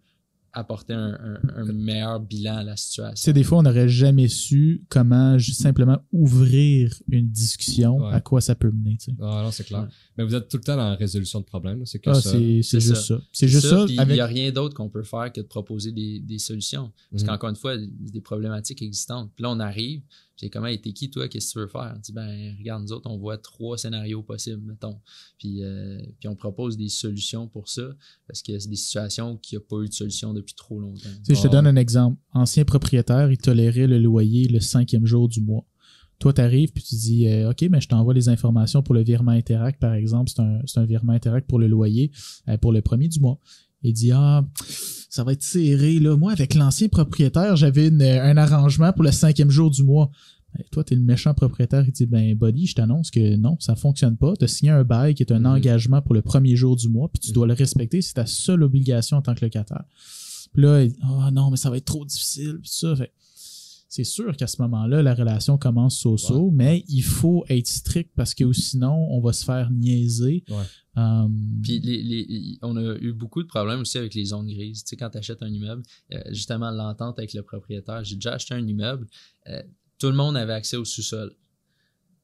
apporter 0.56 0.94
un, 0.94 1.38
meilleur 1.72 2.18
bilan 2.18 2.56
à 2.56 2.62
la 2.62 2.76
situation. 2.76 3.14
C'est 3.14 3.32
des 3.32 3.44
fois, 3.44 3.58
on 3.58 3.62
n'aurait 3.62 3.88
jamais 3.88 4.28
su 4.28 4.84
comment 4.88 5.36
juste 5.38 5.60
simplement 5.60 5.98
ouvrir 6.12 6.94
une 7.10 7.28
discussion, 7.28 8.04
à 8.06 8.20
quoi 8.20 8.40
ça 8.40 8.54
peut 8.54 8.70
mener. 8.70 8.96
Ah 9.20 9.42
non, 9.44 9.50
c'est 9.50 9.64
clair. 9.64 9.86
Mais 10.16 10.24
vous 10.24 10.34
êtes 10.34 10.48
tout 10.48 10.56
le 10.56 10.62
temps 10.62 10.76
dans 10.76 10.88
la 10.88 10.96
résolution 10.96 11.40
de 11.40 11.44
problèmes. 11.44 11.84
C'est 11.84 12.00
ah, 12.06 12.14
c'est 12.14 12.62
juste 12.62 12.94
ça. 12.94 13.20
C'est 13.32 13.48
juste 13.48 13.66
ça. 13.66 13.84
Il 13.88 14.06
n'y 14.06 14.20
a 14.20 14.26
rien 14.26 14.50
d'autre 14.50 14.74
qu'on 14.74 14.88
peut 14.88 15.02
faire 15.02 15.30
que 15.32 15.40
de 15.40 15.46
proposer 15.46 15.92
des, 15.92 16.20
des 16.20 16.38
solutions. 16.38 16.90
Parce 17.10 17.22
mhm. 17.22 17.28
qu'encore 17.28 17.50
une 17.50 17.56
fois, 17.56 17.76
des 17.76 18.20
problématiques 18.20 18.80
existantes. 18.80 19.30
Puis 19.34 19.42
là, 19.42 19.50
on 19.50 19.60
arrive, 19.60 20.00
j'ai 20.36 20.50
comment 20.50 20.66
été 20.66 20.92
qui 20.92 21.10
toi, 21.10 21.28
qu'est-ce 21.28 21.48
que 21.48 21.52
tu 21.52 21.58
veux 21.60 21.68
faire? 21.68 21.94
On 21.96 21.98
dit 21.98 22.12
ben 22.12 22.54
regarde, 22.58 22.82
nous 22.82 22.92
autres, 22.92 23.10
on 23.10 23.16
voit 23.16 23.38
trois 23.38 23.78
scénarios 23.78 24.22
possibles, 24.22 24.62
mettons. 24.62 25.00
Puis, 25.38 25.62
euh, 25.62 25.98
puis 26.20 26.28
on 26.28 26.36
propose 26.36 26.76
des 26.76 26.88
solutions 26.88 27.48
pour 27.48 27.68
ça, 27.68 27.88
parce 28.26 28.42
que 28.42 28.58
c'est 28.58 28.68
des 28.68 28.76
situations 28.76 29.38
qui 29.38 29.54
n'ont 29.54 29.62
pas 29.62 29.76
eu 29.82 29.88
de 29.88 29.94
solution 29.94 30.34
depuis 30.34 30.54
trop 30.54 30.78
longtemps. 30.80 31.08
Tu 31.26 31.34
je 31.34 31.42
te 31.42 31.48
donne 31.48 31.66
un 31.66 31.76
exemple. 31.76 32.20
Ancien 32.32 32.64
propriétaire, 32.64 33.30
il 33.30 33.38
tolérait 33.38 33.86
le 33.86 33.98
loyer 33.98 34.48
le 34.48 34.60
cinquième 34.60 35.06
jour 35.06 35.28
du 35.28 35.40
mois. 35.40 35.64
Toi, 36.18 36.32
tu 36.32 36.40
arrives 36.40 36.72
puis 36.72 36.82
tu 36.82 36.94
dis 36.94 37.28
euh, 37.28 37.50
OK, 37.50 37.62
mais 37.70 37.80
je 37.80 37.88
t'envoie 37.88 38.14
les 38.14 38.28
informations 38.28 38.82
pour 38.82 38.94
le 38.94 39.02
virement 39.02 39.32
Interact, 39.32 39.78
par 39.78 39.92
exemple. 39.92 40.30
C'est 40.30 40.40
un, 40.40 40.60
un, 40.76 40.86
virement 40.86 41.12
Interact 41.12 41.46
pour 41.46 41.58
le 41.58 41.66
loyer 41.66 42.10
euh, 42.48 42.56
pour 42.56 42.72
le 42.72 42.80
premier 42.80 43.08
du 43.08 43.20
mois. 43.20 43.38
Il 43.88 43.94
dit 43.94 44.12
Ah, 44.12 44.44
ça 45.10 45.24
va 45.24 45.32
être 45.32 45.42
serré. 45.42 45.98
Là. 45.98 46.16
Moi, 46.16 46.32
avec 46.32 46.54
l'ancien 46.54 46.88
propriétaire, 46.88 47.56
j'avais 47.56 47.90
un 48.18 48.36
arrangement 48.36 48.92
pour 48.92 49.04
le 49.04 49.12
cinquième 49.12 49.50
jour 49.50 49.70
du 49.70 49.82
mois. 49.82 50.10
Ben, 50.54 50.64
toi, 50.70 50.84
tu 50.84 50.94
es 50.94 50.96
le 50.96 51.02
méchant 51.02 51.34
propriétaire. 51.34 51.84
Il 51.86 51.92
dit 51.92 52.06
Ben, 52.06 52.34
Buddy, 52.34 52.66
je 52.66 52.74
t'annonce 52.74 53.10
que 53.10 53.36
non, 53.36 53.56
ça 53.60 53.76
fonctionne 53.76 54.16
pas. 54.16 54.34
Tu 54.36 54.44
as 54.44 54.48
signé 54.48 54.72
un 54.72 54.84
bail 54.84 55.14
qui 55.14 55.22
est 55.22 55.32
un 55.32 55.40
mm-hmm. 55.40 55.56
engagement 55.56 56.02
pour 56.02 56.14
le 56.14 56.22
premier 56.22 56.56
jour 56.56 56.76
du 56.76 56.88
mois, 56.88 57.08
puis 57.12 57.20
tu 57.20 57.32
dois 57.32 57.46
le 57.46 57.54
respecter. 57.54 58.02
C'est 58.02 58.14
ta 58.14 58.26
seule 58.26 58.62
obligation 58.62 59.16
en 59.16 59.22
tant 59.22 59.34
que 59.34 59.44
locataire. 59.44 59.84
Puis 60.52 60.62
là, 60.62 60.82
il 60.82 60.92
dit 60.92 60.98
Ah 61.02 61.30
non, 61.32 61.50
mais 61.50 61.56
ça 61.56 61.70
va 61.70 61.76
être 61.76 61.84
trop 61.84 62.04
difficile. 62.04 62.58
Puis 62.60 62.70
ça. 62.72 62.96
Fait, 62.96 63.12
c'est 63.97 64.05
sûr 64.05 64.36
qu'à 64.36 64.47
ce 64.47 64.60
moment-là, 64.60 65.02
la 65.02 65.14
relation 65.14 65.56
commence 65.56 65.98
so-so, 66.01 66.51
mais 66.51 66.85
il 66.89 67.02
faut 67.02 67.47
être 67.48 67.66
strict 67.66 68.10
parce 68.14 68.35
que 68.35 68.52
sinon, 68.52 69.09
on 69.10 69.20
va 69.20 69.32
se 69.32 69.43
faire 69.43 69.70
niaiser. 69.70 70.44
Euh, 70.98 71.28
Puis 71.62 72.59
on 72.60 72.77
a 72.77 72.97
eu 73.01 73.12
beaucoup 73.14 73.43
de 73.43 73.48
problèmes 73.48 73.81
aussi 73.81 73.97
avec 73.97 74.14
les 74.14 74.27
zones 74.27 74.48
grises. 74.48 74.85
Tu 74.85 74.90
sais, 74.90 74.97
quand 74.97 75.09
tu 75.09 75.16
achètes 75.18 75.43
un 75.43 75.48
immeuble, 75.48 75.82
euh, 76.12 76.20
justement, 76.28 76.70
l'entente 76.70 77.18
avec 77.18 77.32
le 77.32 77.43
propriétaire, 77.43 78.05
j'ai 78.05 78.16
déjà 78.16 78.35
acheté 78.35 78.52
un 78.55 78.66
immeuble, 78.66 79.06
euh, 79.48 79.62
tout 79.98 80.09
le 80.09 80.14
monde 80.14 80.36
avait 80.36 80.52
accès 80.52 80.77
au 80.77 80.85
sous-sol. 80.85 81.35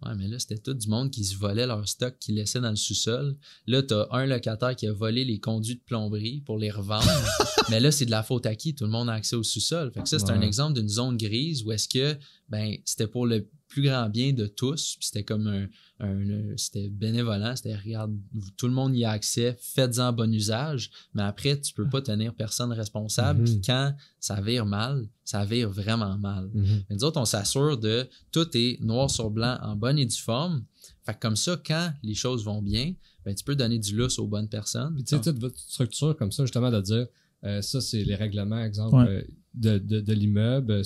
Ouais, 0.05 0.15
mais 0.17 0.27
là, 0.27 0.39
c'était 0.39 0.59
tout 0.59 0.75
du 0.75 0.89
monde 0.89 1.11
qui 1.11 1.25
se 1.25 1.37
volait 1.37 1.67
leur 1.67 1.87
stock, 1.89 2.17
qui 2.19 2.33
laissait 2.33 2.61
dans 2.61 2.71
le 2.71 2.77
sous-sol. 2.77 3.37
Là, 3.67 3.83
t'as 3.83 4.07
un 4.11 4.27
locataire 4.27 4.75
qui 4.75 4.87
a 4.87 4.93
volé 4.93 5.25
les 5.25 5.39
conduits 5.39 5.77
de 5.77 5.81
plomberie 5.81 6.41
pour 6.41 6.59
les 6.59 6.71
revendre. 6.71 7.07
mais 7.71 7.79
là, 7.79 7.93
c'est 7.93 8.07
de 8.07 8.11
la 8.11 8.23
faute 8.23 8.47
à 8.47 8.55
qui? 8.57 8.75
Tout 8.75 8.85
le 8.85 8.91
monde 8.91 9.09
a 9.09 9.13
accès 9.13 9.37
au 9.37 9.43
sous-sol. 9.43 9.93
Fait 9.93 10.03
que 10.03 10.09
ça, 10.09 10.19
c'est 10.19 10.31
un 10.31 10.41
exemple 10.41 10.75
d'une 10.75 10.89
zone 10.89 11.17
grise 11.17 11.63
où 11.63 11.73
est-ce 11.73 11.89
que, 11.89 12.17
ben, 12.49 12.77
c'était 12.85 13.07
pour 13.07 13.27
le 13.27 13.49
plus 13.73 13.83
grand 13.83 14.09
bien 14.11 14.35
de 14.35 14.47
tous. 14.47 14.99
C'était 15.01 15.25
comme 15.25 15.47
un, 15.47 16.57
c'était 16.57 16.89
bénévolent, 16.89 17.57
c'était 17.57 17.75
regarde, 17.75 18.15
tout 18.57 18.67
le 18.67 18.75
monde 18.75 18.95
y 18.95 19.05
a 19.05 19.11
accès, 19.11 19.57
faites-en 19.61 20.13
bon 20.13 20.33
usage, 20.33 20.91
mais 21.15 21.23
après, 21.23 21.59
tu 21.59 21.73
peux 21.73 21.89
pas 21.89 22.03
tenir 22.03 22.35
personne 22.35 22.73
responsable. 22.73 23.45
Puis 23.45 23.55
mhm. 23.55 23.63
quand 23.65 23.95
ça 24.21 24.41
vire 24.41 24.67
mal, 24.67 25.09
ça 25.25 25.45
vire 25.45 25.71
vraiment 25.71 26.19
mal. 26.19 26.51
Mhm. 26.53 26.83
Nous 26.91 27.05
autres, 27.05 27.21
on 27.21 27.25
s'assure 27.25 27.79
de 27.79 28.07
tout 28.31 28.49
est 28.55 28.79
noir 28.81 29.11
sur 29.11 29.31
blanc 29.31 29.59
en 29.63 29.75
bonne 29.75 29.99
et 29.99 30.07
due 30.07 30.21
forme. 30.21 30.65
Fait 31.07 31.15
que 31.15 31.21
comme 31.21 31.37
ça, 31.37 31.61
quand 31.65 31.93
les 32.03 32.15
choses 32.15 32.45
vont 32.45 32.61
bien, 32.61 32.93
ben, 33.25 33.35
tu 33.35 33.45
peux 33.45 33.57
donner 33.57 33.79
du 33.79 33.97
lousse 33.97 34.19
aux 34.19 34.27
bonnes 34.27 34.49
personnes. 34.49 34.95
Puis 34.95 35.05
tu 35.05 35.17
sais, 35.17 35.23
toute 35.23 35.39
votre 35.39 35.59
structure 35.59 36.15
comme 36.17 36.33
ça, 36.33 36.45
justement, 36.45 36.71
de 36.71 36.81
dire 36.81 37.07
euh, 37.45 37.63
ça, 37.63 37.81
c'est 37.81 38.05
les 38.05 38.17
règlements, 38.17 38.63
exemple, 38.63 39.07
euh, 39.09 39.23
de, 39.55 39.79
de, 39.79 40.01
de 40.01 40.13
l'immeuble 40.13 40.83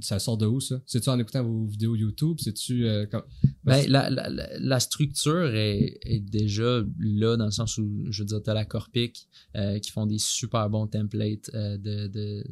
ça 0.00 0.18
sort 0.18 0.36
de 0.36 0.46
où 0.46 0.60
ça? 0.60 0.80
C'est-tu 0.86 1.08
en 1.08 1.18
écoutant 1.18 1.42
vos 1.42 1.66
vidéos 1.66 1.94
YouTube? 1.94 2.36
C'est-tu. 2.40 2.86
Euh, 2.86 3.06
ben, 3.64 3.84
la, 3.88 4.10
la, 4.10 4.28
la, 4.28 4.80
structure 4.80 5.54
est, 5.54 5.98
est, 6.02 6.20
déjà 6.20 6.82
là 6.98 7.36
dans 7.36 7.46
le 7.46 7.50
sens 7.50 7.78
où, 7.78 8.04
je 8.10 8.22
veux 8.22 8.26
dire, 8.26 8.42
tu 8.42 8.50
as 8.50 8.54
la 8.54 8.64
Corpic 8.64 9.28
euh, 9.56 9.78
qui 9.78 9.90
font 9.90 10.06
des 10.06 10.18
super 10.18 10.68
bons 10.70 10.86
templates 10.86 11.50
euh, 11.54 11.76
de, 11.78 12.08
de 12.08 12.44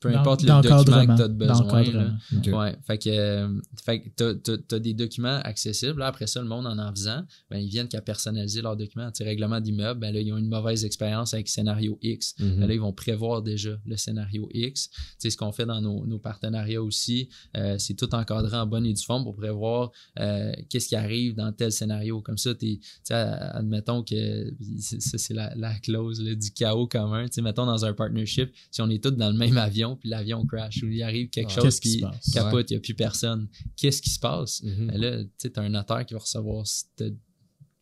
peu 0.00 0.16
importe 0.16 0.42
le 0.42 0.48
document 0.48 1.06
que 1.06 1.16
tu 1.16 1.22
as 1.22 1.28
besoin. 1.28 2.18
Ouais, 2.58 2.76
fait 2.86 2.98
que, 2.98 3.10
euh, 3.10 3.60
fait 3.84 4.00
que 4.00 4.08
tu 4.40 4.74
as, 4.74 4.78
des 4.78 4.94
documents 4.94 5.40
accessibles. 5.44 6.00
Là, 6.00 6.06
après 6.06 6.26
ça, 6.26 6.40
le 6.40 6.46
monde 6.46 6.66
en 6.66 6.78
en 6.78 6.90
faisant, 6.90 7.22
ben, 7.50 7.58
ils 7.58 7.68
viennent 7.68 7.88
qu'à 7.88 8.00
personnaliser 8.00 8.62
leurs 8.62 8.76
documents. 8.76 9.10
Tu 9.12 9.22
règlement 9.22 9.60
d'immeuble, 9.60 10.00
ben 10.00 10.12
là, 10.12 10.20
ils 10.20 10.32
ont 10.32 10.38
une 10.38 10.48
mauvaise 10.48 10.84
expérience 10.86 11.34
avec 11.34 11.48
scénario 11.48 11.98
X. 12.00 12.34
Mm-hmm. 12.38 12.58
Ben, 12.58 12.66
là, 12.66 12.74
ils 12.74 12.80
vont 12.80 12.92
prévoir 12.94 13.42
déjà 13.42 13.76
le 13.84 13.96
scénario 13.98 14.48
X. 14.54 14.88
Tu 14.88 14.96
sais, 15.18 15.30
ce 15.30 15.36
qu'on 15.36 15.52
fait 15.52 15.66
dans 15.66 15.82
nos, 15.82 16.06
nos 16.06 16.18
partenariats 16.18 16.82
aussi, 16.82 17.28
euh, 17.56 17.76
c'est 17.78 17.94
tout 17.94 18.12
encadré 18.14 18.56
en 18.56 18.66
bonne 18.66 18.86
et 18.86 18.94
due 18.94 19.04
forme 19.04 19.24
pour 19.24 19.36
prévoir 19.36 19.90
euh, 20.18 20.52
qu'est-ce 20.70 20.88
qui 20.88 20.96
arrive 20.96 21.34
dans 21.34 21.52
tel 21.52 21.72
scénario. 21.72 22.22
Comme 22.22 22.38
ça, 22.38 22.54
tu 22.54 22.80
sais, 23.02 23.14
admettons 23.14 24.02
que 24.02 24.50
ça, 24.78 25.18
c'est 25.18 25.34
la, 25.34 25.54
la 25.56 25.74
clause 25.74 26.22
là, 26.22 26.34
du 26.34 26.50
chaos 26.52 26.86
commun. 26.86 27.26
Tu 27.26 27.34
sais, 27.34 27.42
mettons 27.42 27.66
dans 27.66 27.84
un 27.84 27.92
partnership, 27.92 28.50
si 28.70 28.80
on 28.80 28.88
est 28.88 29.02
tous 29.02 29.10
dans 29.10 29.30
le 29.30 29.36
même 29.36 29.58
avion, 29.58 29.89
puis 29.96 30.08
l'avion 30.08 30.44
crash, 30.46 30.82
ou 30.82 30.88
il 30.88 31.02
arrive 31.02 31.30
quelque 31.30 31.52
chose 31.52 31.80
qui 31.80 32.04
capote, 32.32 32.70
il 32.70 32.74
n'y 32.74 32.78
a 32.78 32.80
plus 32.80 32.94
personne. 32.94 33.48
Qu'est-ce 33.76 34.02
qui 34.02 34.10
se 34.10 34.18
passe? 34.18 34.62
Mm-hmm. 34.62 34.96
Là, 34.96 35.24
tu 35.24 35.30
sais, 35.38 35.58
as 35.58 35.62
un 35.62 35.68
notaire 35.68 36.04
qui 36.06 36.14
va 36.14 36.20
recevoir 36.20 36.66
cette 36.66 37.14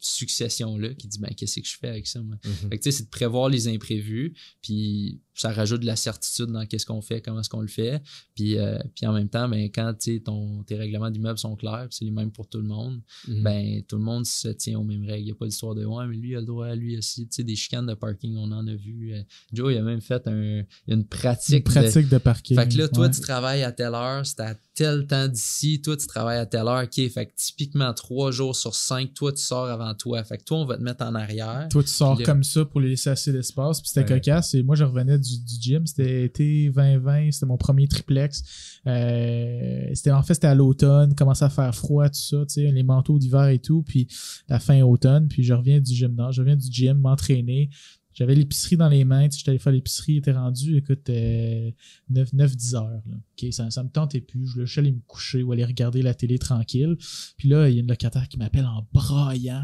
succession-là 0.01 0.95
qui 0.95 1.09
dit 1.09 1.19
ben 1.19 1.35
qu'est-ce 1.35 1.59
que 1.59 1.67
je 1.67 1.77
fais 1.77 1.89
avec 1.89 2.07
ça 2.07 2.23
moi? 2.23 2.37
Mm-hmm. 2.37 2.69
fait 2.69 2.79
que 2.79 2.83
tu 2.85 2.93
sais 2.93 2.99
c'est 2.99 3.05
de 3.05 3.09
prévoir 3.09 3.49
les 3.49 3.67
imprévus 3.67 4.33
puis 4.63 5.21
ça 5.41 5.53
rajoute 5.53 5.81
de 5.81 5.87
la 5.87 5.97
certitude 5.97 6.47
dans 6.47 6.67
qu'est-ce 6.67 6.87
qu'on 6.87 7.01
fait 7.01 7.21
comment 7.21 7.41
est-ce 7.41 7.49
qu'on 7.49 7.61
le 7.61 7.69
fait 7.69 8.03
puis 8.35 8.59
euh, 8.59 8.79
puis 8.95 9.07
en 9.07 9.13
même 9.13 9.29
temps 9.29 9.49
ben 9.49 9.65
quand 9.71 9.95
ton 10.25 10.63
tes 10.65 10.77
règlements 10.77 11.11
d'immeuble 11.11 11.39
sont 11.39 11.57
clairs 11.57 11.89
c'est 11.91 12.05
les 12.05 12.11
mêmes 12.11 12.31
pour 12.31 12.49
tout 12.49 12.59
le 12.59 12.67
monde 12.67 13.01
mm-hmm. 13.27 13.43
ben 13.43 13.83
tout 13.85 13.97
le 13.97 14.03
monde 14.03 14.27
se 14.27 14.49
tient 14.49 14.79
aux 14.79 14.85
mêmes 14.85 15.07
règles 15.07 15.23
il 15.23 15.27
n'y 15.27 15.33
a 15.33 15.35
pas 15.35 15.47
d'histoire 15.47 15.75
de 15.75 15.85
ouais 15.85 16.07
mais 16.07 16.17
lui 16.17 16.31
il 16.31 16.37
a 16.37 16.41
le 16.41 16.47
droit 16.47 16.75
lui 16.75 16.97
aussi 16.99 17.27
tu 17.29 17.37
sais 17.37 17.45
des 17.45 17.57
chicanes 17.57 17.87
de 17.87 17.95
parking 17.95 18.37
on 18.37 18.53
en 18.53 18.67
a 18.67 18.75
vu 18.75 19.13
euh, 19.15 19.23
Joe 19.53 19.73
il 19.73 19.79
a 19.79 19.83
même 19.83 20.01
fait 20.01 20.27
un, 20.27 20.63
une 20.87 21.05
pratique 21.05 21.69
une 21.69 21.75
pratique 21.75 22.09
de, 22.09 22.19
parking 22.19 22.57
fait 22.57 22.69
que 22.69 22.77
là 22.77 22.89
toi 22.89 23.09
tu 23.09 23.21
travailles 23.21 23.63
à 23.63 23.73
telle 23.73 23.95
heure 23.95 24.27
c'est 24.27 24.41
à 24.41 24.55
tel 24.75 25.07
temps 25.07 25.29
d'ici 25.29 25.81
toi 25.81 25.97
tu 25.97 26.07
travailles 26.07 26.39
à 26.39 26.47
telle 26.47 26.67
heure 26.67 26.83
ok 26.83 27.09
fait 27.11 27.27
que 27.27 27.33
typiquement 27.37 27.93
trois 27.95 28.31
jours 28.31 28.57
sur 28.57 28.75
cinq 28.75 29.15
toi 29.15 29.33
tu 29.33 29.43
sors 29.43 29.67
avant 29.67 29.95
toi. 29.95 30.23
Fait 30.25 30.39
que 30.39 30.45
toi, 30.45 30.59
on 30.59 30.65
va 30.65 30.77
te 30.77 30.83
mettre 30.83 31.05
en 31.05 31.15
arrière. 31.15 31.69
Toi, 31.71 31.83
tu 31.83 31.91
sors 31.91 32.21
comme 32.23 32.45
ça 32.45 32.65
pour 32.65 32.81
lui 32.81 32.91
laisser 32.91 33.11
assez 33.11 33.33
d'espace. 33.33 33.81
Puis 33.81 33.91
c'était 33.91 34.07
cocasse. 34.07 34.55
Et 34.55 34.63
moi, 34.63 34.77
je 34.77 34.85
revenais 34.85 35.19
du, 35.19 35.28
gym. 35.61 35.87
C'était 35.87 36.25
été 36.25 36.71
2020, 36.71 37.33
c'était 37.33 37.47
mon 37.47 37.57
premier 37.57 37.89
triplex. 37.89 38.81
Euh, 38.87 39.91
c'était 39.95 40.11
en 40.11 40.23
fait 40.23 40.35
c'était 40.35 40.47
à 40.47 40.55
l'automne, 40.55 41.15
commençait 41.15 41.45
à 41.45 41.51
faire 41.51 41.75
froid, 41.75 42.09
tout 42.09 42.15
ça, 42.15 42.45
les 42.57 42.83
manteaux 42.83 43.19
d'hiver 43.19 43.49
et 43.49 43.59
tout, 43.59 43.83
puis 43.83 44.09
la 44.49 44.59
fin 44.59 44.81
automne, 44.83 45.29
puis 45.29 45.43
je 45.43 45.55
reviens 45.55 45.81
du 45.81 45.95
gymnase, 45.95 46.35
je 46.35 46.41
reviens 46.41 46.57
du 46.57 46.69
gym, 46.71 46.99
m'entraîner. 46.99 47.71
J'avais 48.19 48.35
l'épicerie 48.35 48.77
dans 48.77 48.89
les 48.89 49.05
mains, 49.05 49.29
j'étais 49.31 49.51
allé 49.51 49.61
faire 49.61 49.73
l'épicerie, 49.73 50.15
il 50.15 50.17
était 50.17 50.33
rendu, 50.33 50.77
écoute, 50.77 51.09
9-10 51.09 52.75
heures. 52.75 53.03
Là. 53.07 53.53
ça, 53.53 53.71
ça 53.71 53.85
me 53.85 53.91
tentait 53.91 54.21
plus. 54.21 54.45
Je 54.57 54.65
suis 54.65 54.81
allé 54.81 54.91
me 54.91 54.99
coucher 55.07 55.45
ou 55.45 55.53
aller 55.53 55.65
regarder 55.65 56.03
la 56.03 56.15
télé 56.15 56.37
tranquille. 56.37 56.97
Puis 57.37 57.49
là, 57.49 57.69
il 57.69 57.77
y 57.77 57.79
a 57.79 57.81
une 57.81 57.87
locataire 57.87 58.27
qui 58.27 58.37
m'appelle 58.37 58.67
en 58.67 58.85
braillant. 58.93 59.63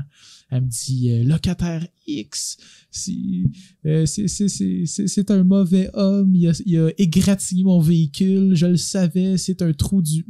Elle 0.51 0.63
me 0.63 0.69
dit 0.69 1.11
euh, 1.11 1.25
Locataire 1.25 1.85
X, 2.07 2.59
euh, 3.85 4.07
c'est 4.07 5.31
un 5.33 5.43
mauvais 5.43 5.91
homme, 5.95 6.33
il 6.37 6.47
a, 6.47 6.53
il 6.65 6.79
a, 6.79 6.91
égratigné 6.97 7.65
mon 7.65 7.81
véhicule, 7.81 8.55
je 8.55 8.67
le 8.67 8.77
savais, 8.77 9.37
c'est 9.37 9.63
un 9.63 9.73
trou 9.73 10.01
du 10.01 10.25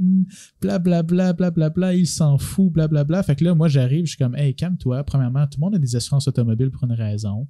blablabla, 0.62 1.02
bla, 1.02 1.32
bla, 1.34 1.50
bla, 1.50 1.68
bla, 1.68 1.94
il 1.94 2.06
s'en 2.06 2.38
fout, 2.38 2.72
blablabla. 2.72 3.04
Bla, 3.04 3.16
bla. 3.16 3.22
Fait 3.22 3.36
que 3.36 3.44
là, 3.44 3.54
moi, 3.54 3.68
j'arrive, 3.68 4.06
je 4.06 4.10
suis 4.12 4.18
comme 4.18 4.34
Hey, 4.34 4.54
calme-toi. 4.54 5.04
Premièrement, 5.04 5.46
tout 5.46 5.58
le 5.58 5.64
monde 5.64 5.74
a 5.74 5.78
des 5.78 5.94
assurances 5.94 6.26
automobiles 6.26 6.70
pour 6.70 6.84
une 6.84 6.92
raison. 6.92 7.48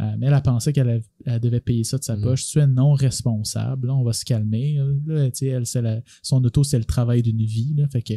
Euh, 0.00 0.14
mais 0.18 0.26
elle 0.26 0.34
a 0.34 0.40
pensé 0.40 0.72
qu'elle 0.72 1.02
devait 1.26 1.60
payer 1.60 1.84
ça 1.84 1.98
de 1.98 2.04
sa 2.04 2.16
mm. 2.16 2.22
poche. 2.22 2.46
Tu 2.46 2.58
es 2.58 2.66
non 2.66 2.92
responsable. 2.92 3.88
Là, 3.88 3.94
on 3.94 4.04
va 4.04 4.12
se 4.12 4.24
calmer. 4.24 4.78
Là, 5.06 5.28
elle, 5.42 6.02
son 6.22 6.44
auto, 6.44 6.64
c'est 6.64 6.78
le 6.78 6.84
travail 6.84 7.22
d'une 7.22 7.44
vie. 7.44 7.74
Là, 7.76 7.88
fait 7.88 8.02
que, 8.02 8.14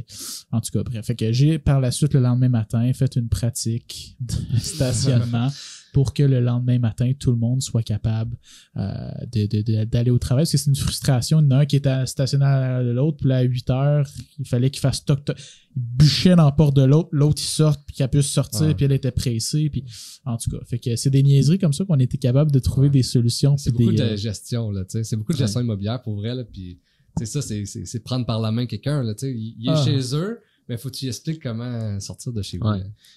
en 0.51 0.61
tout 0.61 0.71
cas, 0.71 0.83
bref. 0.83 1.05
Fait 1.05 1.15
que 1.15 1.31
j'ai, 1.31 1.59
par 1.59 1.81
la 1.81 1.91
suite, 1.91 2.13
le 2.13 2.19
lendemain 2.19 2.49
matin, 2.49 2.91
fait 2.93 3.15
une 3.15 3.29
pratique 3.29 4.15
de 4.19 4.57
stationnement 4.57 5.49
pour 5.93 6.13
que 6.13 6.23
le 6.23 6.39
lendemain 6.39 6.79
matin, 6.79 7.11
tout 7.17 7.31
le 7.31 7.37
monde 7.37 7.61
soit 7.61 7.83
capable 7.83 8.37
euh, 8.77 9.11
d'aller 9.85 10.11
au 10.11 10.19
travail. 10.19 10.43
Parce 10.43 10.51
que 10.51 10.57
c'est 10.57 10.69
une 10.69 10.75
frustration. 10.75 11.39
Il 11.41 11.43
y 11.43 11.47
en 11.47 11.51
a 11.51 11.57
un 11.59 11.65
qui 11.65 11.75
était 11.75 12.05
stationné 12.05 12.45
à 12.45 12.81
l'autre, 12.81 13.17
puis 13.17 13.29
là, 13.29 13.37
à 13.37 13.41
8 13.41 13.69
heures, 13.69 14.07
il 14.39 14.47
fallait 14.47 14.69
qu'il 14.69 14.81
fasse 14.81 15.03
toc 15.03 15.25
toc. 15.25 15.37
Il 15.75 15.81
bûchait 15.81 16.35
dans 16.35 16.45
la 16.45 16.51
porte 16.51 16.75
de 16.75 16.83
l'autre, 16.83 17.09
l'autre 17.11 17.41
il 17.41 17.45
sort, 17.45 17.77
puis 17.85 17.95
qu'elle 17.95 18.09
puisse 18.09 18.27
sortir, 18.27 18.75
puis 18.75 18.85
elle 18.85 18.91
était 18.91 19.11
pressée. 19.11 19.69
Puis, 19.69 19.85
en 20.25 20.37
tout 20.37 20.49
cas, 20.49 20.57
fait 20.65 20.79
que 20.79 20.95
c'est 20.95 21.09
des 21.09 21.23
niaiseries 21.23 21.59
comme 21.59 21.73
ça 21.73 21.85
qu'on 21.85 21.99
était 21.99 22.17
capable 22.17 22.51
de 22.51 22.59
trouver 22.59 22.89
des 22.89 23.03
solutions. 23.03 23.57
C'est 23.57 23.71
beaucoup 23.71 23.91
de 23.91 24.01
euh, 24.01 24.17
gestion, 24.17 24.71
là, 24.71 24.83
tu 24.83 24.91
sais. 24.91 25.03
C'est 25.03 25.15
beaucoup 25.15 25.33
de 25.33 25.37
gestion 25.37 25.61
immobilière 25.61 26.01
pour 26.01 26.15
vrai, 26.15 26.35
là, 26.35 26.43
puis 26.43 26.79
c'est 27.17 27.25
ça, 27.25 27.41
c'est 27.41 28.03
prendre 28.03 28.25
par 28.25 28.39
la 28.39 28.51
main 28.51 28.65
quelqu'un, 28.65 29.03
là, 29.03 29.13
tu 29.13 29.27
sais. 29.27 29.33
Il, 29.33 29.67
est 29.67 29.71
ah. 29.71 29.85
chez 29.85 30.15
eux, 30.15 30.39
mais 30.67 30.77
faut 30.77 30.89
que 30.89 30.95
tu 30.95 31.07
expliques 31.07 31.41
comment 31.41 31.99
sortir 31.99 32.33
de 32.33 32.41
chez 32.41 32.57
vous. 32.57 32.67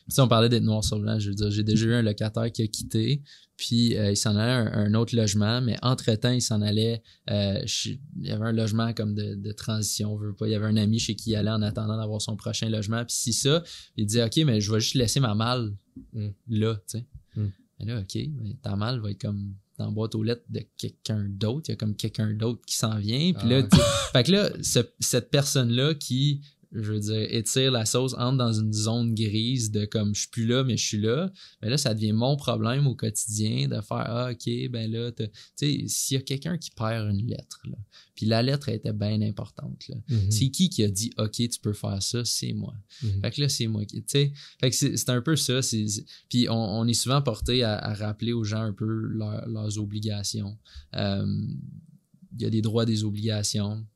Si 0.09 0.21
on 0.21 0.29
parlait 0.29 0.49
d'être 0.49 0.62
noir 0.62 0.83
sur 0.83 0.99
blanc, 0.99 1.19
je 1.19 1.31
veux 1.31 1.35
dire, 1.35 1.51
j'ai 1.51 1.62
déjà 1.62 1.87
eu 1.87 1.95
un 1.95 2.03
locataire 2.03 2.51
qui 2.51 2.62
a 2.62 2.66
quitté, 2.66 3.23
puis 3.57 3.97
euh, 3.97 4.11
il 4.11 4.16
s'en 4.16 4.37
allait 4.37 4.69
à 4.69 4.77
un, 4.77 4.95
autre 4.95 5.15
logement, 5.15 5.61
mais 5.61 5.77
entre-temps, 5.83 6.33
il 6.33 6.43
s'en 6.43 6.61
allait, 6.61 7.03
euh, 7.31 7.65
il 7.87 8.27
y 8.27 8.31
avait 8.31 8.47
un 8.47 8.53
logement 8.53 8.93
comme 8.93 9.15
de, 9.15 9.53
transition, 9.53 10.16
veut 10.16 10.35
pas, 10.35 10.49
il 10.49 10.53
y 10.53 10.55
avait 10.55 10.66
un 10.66 10.77
ami 10.77 10.99
chez 10.99 11.15
qui 11.15 11.31
il 11.31 11.37
allait 11.37 11.51
en 11.51 11.62
attendant 11.62 11.97
d'avoir 11.97 12.21
son 12.21 12.37
prochain 12.37 12.69
logement, 12.69 13.05
puis 13.05 13.15
si 13.15 13.33
ça, 13.33 13.62
il 13.97 14.07
dit, 14.07 14.21
OK, 14.21 14.37
mais 14.45 14.61
je 14.61 14.73
vais 14.73 14.81
juste 14.81 14.95
laisser 14.95 15.21
ma 15.21 15.35
malle 15.35 15.77
mm. 16.12 16.29
là, 16.49 16.75
tu 16.75 16.99
sais. 16.99 17.07
Mm. 17.37 17.49
Mais 17.79 17.87
là, 17.87 18.01
OK, 18.01 18.19
mais 18.37 18.57
ta 18.62 18.77
malle 18.77 19.01
va 19.01 19.11
être 19.11 19.21
comme 19.21 19.55
dans 19.79 19.87
la 19.87 19.91
boîte 19.91 20.15
aux 20.15 20.23
lettres 20.23 20.45
de 20.49 20.65
quelqu'un 20.77 21.27
d'autre. 21.29 21.69
Il 21.69 21.73
y 21.73 21.75
a 21.75 21.77
comme 21.77 21.97
quelqu'un 21.97 22.33
d'autre 22.33 22.61
qui 22.66 22.77
s'en 22.77 22.97
vient. 22.99 23.33
Puis 23.33 23.49
là, 23.49 23.66
ah. 23.71 23.77
fait 24.12 24.23
que 24.23 24.33
là, 24.33 24.51
cette 24.62 25.31
personne-là 25.31 25.95
qui 25.95 26.43
je 26.75 26.93
veux 26.93 27.01
dire, 27.01 27.27
étire 27.31 27.71
la 27.71 27.87
sauce, 27.87 28.15
entre 28.15 28.39
dans 28.39 28.53
une 28.53 28.73
zone 28.73 29.15
grise 29.15 29.71
de 29.71 29.85
comme 29.85 30.15
je 30.15 30.23
suis 30.23 30.31
plus 30.31 30.47
là, 30.47 30.65
mais 30.65 30.77
je 30.77 30.85
suis 30.85 31.01
là. 31.01 31.33
Mais 31.63 31.71
là, 31.71 31.79
ça 31.79 31.95
devient 31.95 32.13
mon 32.13 32.37
problème 32.37 32.87
au 32.87 32.95
quotidien 32.95 33.69
de 33.69 33.81
faire 33.81 34.05
Ah, 34.07 34.31
OK, 34.33 34.71
ben 34.71 34.91
là, 34.91 35.13
tu 35.13 35.25
sais, 35.55 35.85
s'il 35.87 36.17
y 36.17 36.21
a 36.21 36.23
quelqu'un 36.23 36.59
qui 36.59 36.71
perd 36.73 37.09
une 37.09 37.27
lettre, 37.27 37.61
là, 37.65 37.77
puis 38.17 38.27
la 38.27 38.43
lettre 38.43 38.69
était 38.69 38.93
bien 38.93 39.23
importante, 39.23 39.87
là. 39.89 39.97
Mm-hmm. 40.09 40.31
C'est 40.31 40.51
qui 40.51 40.69
qui 40.69 40.83
a 40.83 40.89
dit 40.89 41.11
OK, 41.19 41.33
tu 41.33 41.61
peux 41.63 41.73
faire 41.73 42.03
ça? 42.03 42.25
C'est 42.25 42.53
moi. 42.53 42.75
Mm-hmm. 43.03 43.21
Fait 43.21 43.31
que 43.31 43.41
là, 43.41 43.49
c'est 43.49 43.67
moi 43.67 43.85
qui. 43.85 44.03
Tu 44.03 44.05
sais, 44.09 44.33
fait 44.61 44.71
que 44.71 44.77
c'est 44.77 45.11
un 45.11 45.21
peu 45.21 45.37
ça. 45.37 45.61
Puis 46.29 46.49
on, 46.51 46.87
est 46.87 46.95
souvent 46.95 47.23
porté 47.23 47.63
à, 47.63 47.95
rappeler 47.95 48.33
aux 48.33 48.45
gens 48.45 48.63
un 48.63 48.73
peu 48.73 48.85
leurs 48.85 49.79
obligations. 49.79 50.57
Euh, 50.95 51.27
il 52.37 52.43
y 52.43 52.47
a 52.47 52.51
des 52.51 52.63
droits, 52.63 52.85
des 52.85 53.05
obligations 53.05 53.87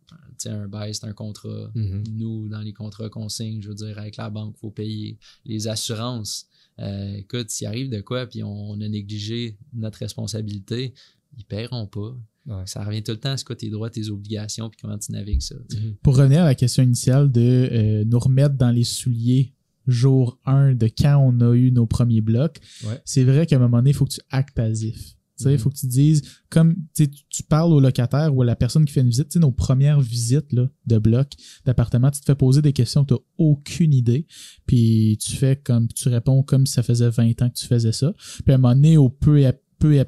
un 0.47 0.69
bail, 0.69 0.95
c'est 0.95 1.07
un 1.07 1.13
contrat. 1.13 1.71
Mm-hmm. 1.75 2.05
Nous, 2.13 2.49
dans 2.49 2.61
les 2.61 2.73
contrats 2.73 3.09
qu'on 3.09 3.29
signe, 3.29 3.61
je 3.63 3.69
veux 3.69 3.75
dire, 3.75 3.99
avec 3.99 4.17
la 4.17 4.31
banque, 4.31 4.55
il 4.57 4.61
faut 4.61 4.71
payer. 4.71 5.19
Les 5.45 5.69
assurances, 5.69 6.47
euh, 6.79 7.15
écoute, 7.17 7.51
s'il 7.51 7.67
arrive 7.67 7.91
de 7.91 8.01
quoi, 8.01 8.27
puis 8.27 8.43
on, 8.43 8.81
a 8.81 8.89
négligé 8.89 9.59
notre 9.75 9.99
responsabilité, 9.99 10.95
ils 11.37 11.45
paieront 11.45 11.87
pas. 11.87 12.17
Ça 12.65 12.83
revient 12.83 13.03
tout 13.03 13.13
le 13.13 13.19
temps 13.19 13.33
à 13.33 13.37
ce 13.37 13.45
que 13.45 13.53
tes 13.53 13.69
droits, 13.69 13.91
tes 13.91 14.09
obligations, 14.09 14.71
puis 14.71 14.79
comment 14.81 14.97
tu 14.97 15.13
navigues 15.13 15.43
ça. 15.43 15.55
Mm-hmm. 15.55 15.97
Pour 16.03 16.17
revenir 16.17 16.43
à 16.43 16.47
la 16.47 16.55
question 16.55 16.83
initiale 16.83 17.31
de 17.31 17.41
euh, 17.41 18.05
nous 18.07 18.19
remettre 18.19 18.55
dans 18.55 18.71
les 18.71 18.85
souliers 18.85 19.53
jour 19.87 20.39
1 20.45 20.75
de 20.75 20.87
quand 20.87 21.19
on 21.19 21.41
a 21.41 21.55
eu 21.55 21.73
nos 21.73 21.87
premiers 21.87 22.21
blocs, 22.21 22.59
c'est 23.05 23.25
vrai 23.25 23.47
qu'à 23.47 23.57
un 23.57 23.59
moment 23.59 23.79
donné, 23.79 23.91
il 23.91 23.95
faut 23.95 24.05
que 24.05 24.13
tu 24.13 24.21
actes 24.31 24.59
asif. 24.59 25.18
Il 25.47 25.59
faut 25.59 25.71
que 25.71 25.77
tu 25.77 25.87
dises, 25.87 26.23
comme 26.51 26.77
tu 26.95 27.43
parles 27.49 27.73
au 27.73 27.81
locataire 27.81 28.35
ou 28.35 28.43
à 28.43 28.45
la 28.45 28.57
personne 28.57 28.85
qui 28.85 28.93
fait 28.93 29.01
une 29.01 29.09
visite, 29.09 29.35
nos 29.37 29.53
premières 29.53 30.01
visites 30.01 30.53
là, 30.53 30.69
de 30.87 30.99
bloc, 30.99 31.33
d'appartement, 31.65 32.11
tu 32.11 32.21
te 32.21 32.25
fais 32.25 32.35
poser 32.35 32.63
des 32.63 32.73
questions 32.73 33.05
que 33.05 33.15
tu 33.15 33.15
n'as 33.15 33.21
aucune 33.39 33.95
idée, 33.95 34.27
puis 34.67 35.19
tu 35.21 35.37
fais 35.37 35.57
comme 35.57 35.89
tu 35.89 36.09
réponds 36.09 36.43
comme 36.43 36.67
si 36.67 36.75
ça 36.75 36.83
faisait 36.83 37.11
20 37.11 37.43
ans 37.43 37.51
que 37.51 37.55
tu 37.55 37.67
faisais 37.67 37.93
ça. 37.93 38.13
Puis 38.45 38.53
à 38.53 38.55
un 38.55 38.59
moment 38.59 38.75
donné, 38.75 38.97
au 38.97 39.09
peu 39.09 39.39
et 39.39 39.47
à 39.47 39.55
peu 39.79 39.95
et 39.95 40.01
à, 40.01 40.05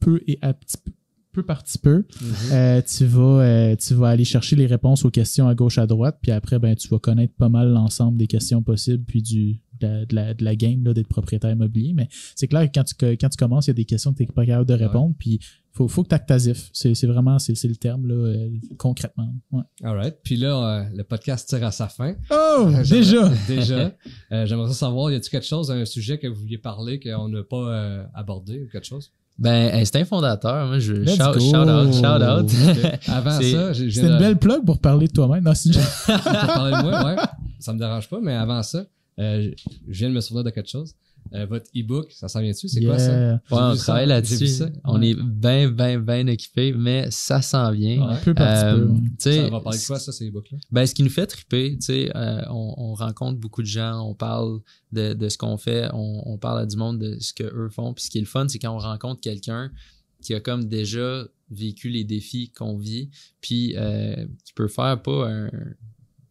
peu 0.00 0.20
et 0.26 0.38
à 0.42 0.52
petit 0.52 0.76
peu 1.32 1.42
par 1.42 1.62
petit 1.62 1.78
peu, 1.78 1.98
mm-hmm. 2.00 2.52
euh, 2.52 2.82
tu 2.82 3.04
vas 3.04 3.42
euh, 3.42 3.76
tu 3.76 3.94
vas 3.94 4.08
aller 4.08 4.24
chercher 4.24 4.56
les 4.56 4.66
réponses 4.66 5.04
aux 5.04 5.10
questions 5.10 5.46
à 5.48 5.54
gauche 5.54 5.76
à 5.76 5.86
droite, 5.86 6.18
puis 6.22 6.32
après 6.32 6.58
ben 6.58 6.74
tu 6.74 6.88
vas 6.88 6.98
connaître 6.98 7.34
pas 7.34 7.50
mal 7.50 7.70
l'ensemble 7.72 8.16
des 8.16 8.26
questions 8.26 8.62
possibles 8.62 9.04
puis 9.04 9.20
du 9.20 9.60
de 9.80 10.14
la, 10.14 10.34
de 10.34 10.44
la, 10.44 10.56
game 10.56 10.82
d'être 10.82 11.08
propriétaire 11.08 11.50
immobilier. 11.50 11.92
Mais 11.94 12.08
c'est 12.34 12.48
clair 12.48 12.70
que 12.70 12.72
quand 12.74 12.84
tu, 12.84 12.94
quand 13.16 13.28
tu 13.28 13.36
commences, 13.36 13.66
il 13.66 13.70
y 13.70 13.72
a 13.72 13.74
des 13.74 13.84
questions 13.84 14.12
que 14.12 14.18
tu 14.18 14.24
n'es 14.24 14.32
pas 14.32 14.46
capable 14.46 14.66
de 14.66 14.74
répondre. 14.74 15.14
Puis 15.18 15.40
faut, 15.76 15.88
faut 15.88 16.02
que 16.02 16.08
tu 16.08 16.14
actes 16.14 16.30
asif. 16.30 16.70
C'est, 16.72 17.06
vraiment 17.06 17.38
c'est, 17.38 17.52
le 17.64 17.76
terme 17.76 18.06
là, 18.06 18.14
euh, 18.14 18.48
concrètement. 18.78 19.28
Ouais. 19.52 19.62
All 19.84 19.96
right. 19.96 20.16
Puis 20.22 20.36
là, 20.36 20.56
euh, 20.56 20.84
le 20.94 21.04
podcast 21.04 21.48
tire 21.48 21.64
à 21.64 21.70
sa 21.70 21.88
fin. 21.88 22.14
Oh! 22.30 22.68
Euh, 22.68 22.82
déjà! 22.82 23.28
déjà. 23.48 23.92
j'aimerais 24.30 24.72
savoir, 24.72 25.10
y 25.10 25.14
a-t-il 25.14 25.30
quelque 25.30 25.46
chose, 25.46 25.70
un 25.70 25.84
sujet 25.84 26.18
que 26.18 26.28
vous 26.28 26.40
vouliez 26.40 26.58
parler 26.58 26.98
qu'on 26.98 27.28
n'a 27.28 27.42
pas 27.42 28.06
abordé 28.14 28.62
ou 28.62 28.68
quelque 28.70 28.86
chose? 28.86 29.12
Ben, 29.38 29.70
instinct 29.74 30.06
fondateur, 30.06 30.66
moi, 30.66 30.78
je 30.78 31.04
shout, 31.04 31.40
shout, 31.40 31.56
out, 31.56 31.92
shout 31.92 32.06
out. 32.06 32.98
Avant 33.06 33.38
ça, 33.38 33.72
j'ai, 33.74 33.90
C'est 33.90 34.06
une 34.06 34.18
belle 34.18 34.38
plug 34.38 34.64
pour 34.64 34.78
parler 34.78 35.08
de 35.08 35.12
toi-même. 35.12 35.44
Non, 35.44 35.54
si 35.54 35.72
pour 35.72 35.82
parler 36.24 36.74
de 36.74 36.82
moi, 36.82 37.04
ouais. 37.04 37.16
Ça 37.58 37.74
me 37.74 37.78
dérange 37.78 38.08
pas, 38.08 38.18
mais 38.22 38.32
avant 38.32 38.62
ça, 38.62 38.86
euh, 39.18 39.50
je 39.88 39.98
viens 39.98 40.10
de 40.10 40.14
me 40.14 40.20
souvenir 40.20 40.44
de 40.44 40.50
quelque 40.50 40.68
chose. 40.68 40.94
Euh, 41.32 41.44
votre 41.46 41.66
e-book, 41.76 42.12
ça 42.12 42.28
s'en 42.28 42.40
vient 42.40 42.52
dessus? 42.52 42.68
C'est 42.68 42.84
quoi 42.84 43.00
ça? 43.00 43.32
Ouais, 43.32 43.38
on 43.50 43.74
travaille 43.74 44.06
là-dessus. 44.06 44.62
On 44.84 45.02
est 45.02 45.14
bien, 45.14 45.68
bien, 45.68 45.98
bien 45.98 46.26
équipé, 46.28 46.72
mais 46.72 47.10
ça 47.10 47.42
s'en 47.42 47.72
vient. 47.72 48.00
Un 48.08 48.16
peu 48.16 48.32
par 48.32 48.46
euh, 48.46 48.86
Ça 49.18 49.48
va 49.48 49.60
parler 49.60 49.78
de 49.78 49.86
quoi, 49.86 49.98
ça, 49.98 50.12
ces 50.12 50.28
e-books-là? 50.28 50.58
Ben, 50.70 50.86
ce 50.86 50.94
qui 50.94 51.02
nous 51.02 51.10
fait 51.10 51.26
triper, 51.26 51.76
tu 51.78 51.86
sais, 51.86 52.12
on, 52.14 52.74
on, 52.76 52.94
rencontre 52.94 53.40
beaucoup 53.40 53.62
de 53.62 53.66
gens, 53.66 54.08
on 54.08 54.14
parle 54.14 54.60
de, 54.92 55.14
de 55.14 55.28
ce 55.28 55.36
qu'on 55.36 55.56
fait, 55.56 55.88
on, 55.92 56.22
on, 56.26 56.38
parle 56.38 56.60
à 56.60 56.66
du 56.66 56.76
monde 56.76 57.00
de 57.00 57.18
ce 57.18 57.34
qu'eux 57.34 57.68
font. 57.70 57.92
Puis 57.92 58.04
ce 58.04 58.10
qui 58.10 58.18
est 58.18 58.22
le 58.22 58.26
fun, 58.28 58.46
c'est 58.48 58.60
quand 58.60 58.74
on 58.74 58.78
rencontre 58.78 59.20
quelqu'un 59.20 59.72
qui 60.22 60.32
a 60.32 60.40
comme 60.40 60.66
déjà 60.66 61.26
vécu 61.50 61.88
les 61.88 62.04
défis 62.04 62.50
qu'on 62.50 62.76
vit, 62.76 63.10
puis 63.40 63.74
qui 64.44 64.52
peut 64.54 64.68
faire 64.68 65.02
pas 65.02 65.28
un 65.28 65.50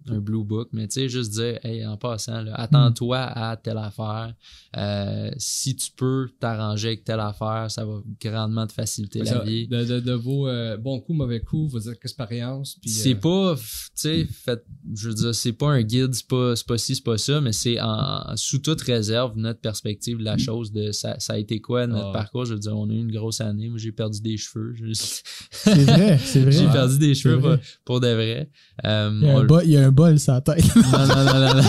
un 0.08 0.20
blue 0.20 0.44
book, 0.44 0.70
mais 0.72 0.88
tu 0.88 1.02
sais, 1.02 1.10
juste 1.10 1.32
dire, 1.32 1.60
hey, 1.64 1.86
en 1.86 1.98
passant, 1.98 2.46
attends-toi 2.54 3.18
à 3.18 3.58
telle 3.58 3.78
affaire. 3.78 4.34
Euh, 4.78 5.32
si 5.38 5.76
tu 5.76 5.90
peux 5.96 6.28
t'arranger 6.40 6.90
avec 6.90 7.04
telle 7.04 7.20
affaire, 7.20 7.68
ça 7.70 7.86
va 7.86 8.02
grandement 8.22 8.68
te 8.68 8.74
faciliter 8.74 9.24
la 9.24 9.40
vie. 9.40 9.68
De, 9.68 10.00
de, 10.00 10.12
vos 10.12 10.48
euh, 10.48 10.78
bons 10.78 11.00
coups, 11.00 11.18
mauvais 11.18 11.40
coups, 11.40 11.72
vos 11.72 11.92
expériences. 11.92 12.78
C'est 12.86 13.16
euh, 13.16 13.20
pas, 13.20 13.56
tu 13.56 13.64
sais, 13.96 14.26
fait, 14.26 14.64
je 14.94 15.10
veux 15.10 15.16
dire, 15.16 15.34
c'est 15.34 15.54
pas 15.54 15.72
un 15.72 15.82
guide, 15.82 16.14
c'est 16.14 16.28
pas, 16.28 16.54
pas 16.68 16.78
ci, 16.78 16.96
c'est 16.96 17.04
pas 17.04 17.18
ça, 17.18 17.42
mais 17.42 17.52
c'est 17.52 17.80
en, 17.82 18.36
sous 18.36 18.60
toute 18.60 18.82
réserve 18.82 19.34
notre 19.38 19.62
perspective 19.62 20.20
de 20.20 20.24
la 20.24 20.38
chose, 20.38 20.72
de 20.72 20.92
ça, 20.92 21.20
ça 21.20 21.34
a 21.34 21.38
été 21.38 21.62
quoi 21.62 21.88
notre 21.88 22.10
ah. 22.10 22.14
parcours. 22.14 22.46
Je 22.46 22.54
veux 22.54 22.60
dire, 22.60 22.78
on 22.78 22.90
a 22.90 22.94
eu 22.94 23.00
une 23.00 23.12
grosse 23.12 23.42
année. 23.42 23.70
Moi, 23.70 23.80
j'ai 23.80 23.92
perdu 23.92 24.22
des 24.22 24.38
cheveux. 24.38 24.76
C'est 24.94 25.84
vrai, 25.84 26.20
c'est 26.20 26.42
vrai. 26.42 26.52
j'ai 26.52 26.68
perdu 26.68 27.00
des 27.00 27.16
cheveux 27.16 27.60
pour, 27.86 28.00
de 28.02 28.08
vrai. 28.08 28.50
il 28.84 29.72
y 29.72 29.78
a 29.78 29.86
un 29.88 29.92
bol 29.96 30.20
tête. 30.42 30.76
non, 30.76 31.08
non, 31.08 31.24
non, 31.24 31.56
non. 31.56 31.64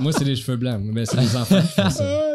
moi, 0.00 0.12
c'est 0.12 0.24
les 0.24 0.36
cheveux 0.36 0.56
blancs, 0.56 0.80
mais 0.82 1.04
c'est 1.04 1.20
les 1.20 1.36
enfants 1.36 1.60
qui 1.60 1.80
font 1.80 1.90
ça. 1.90 2.04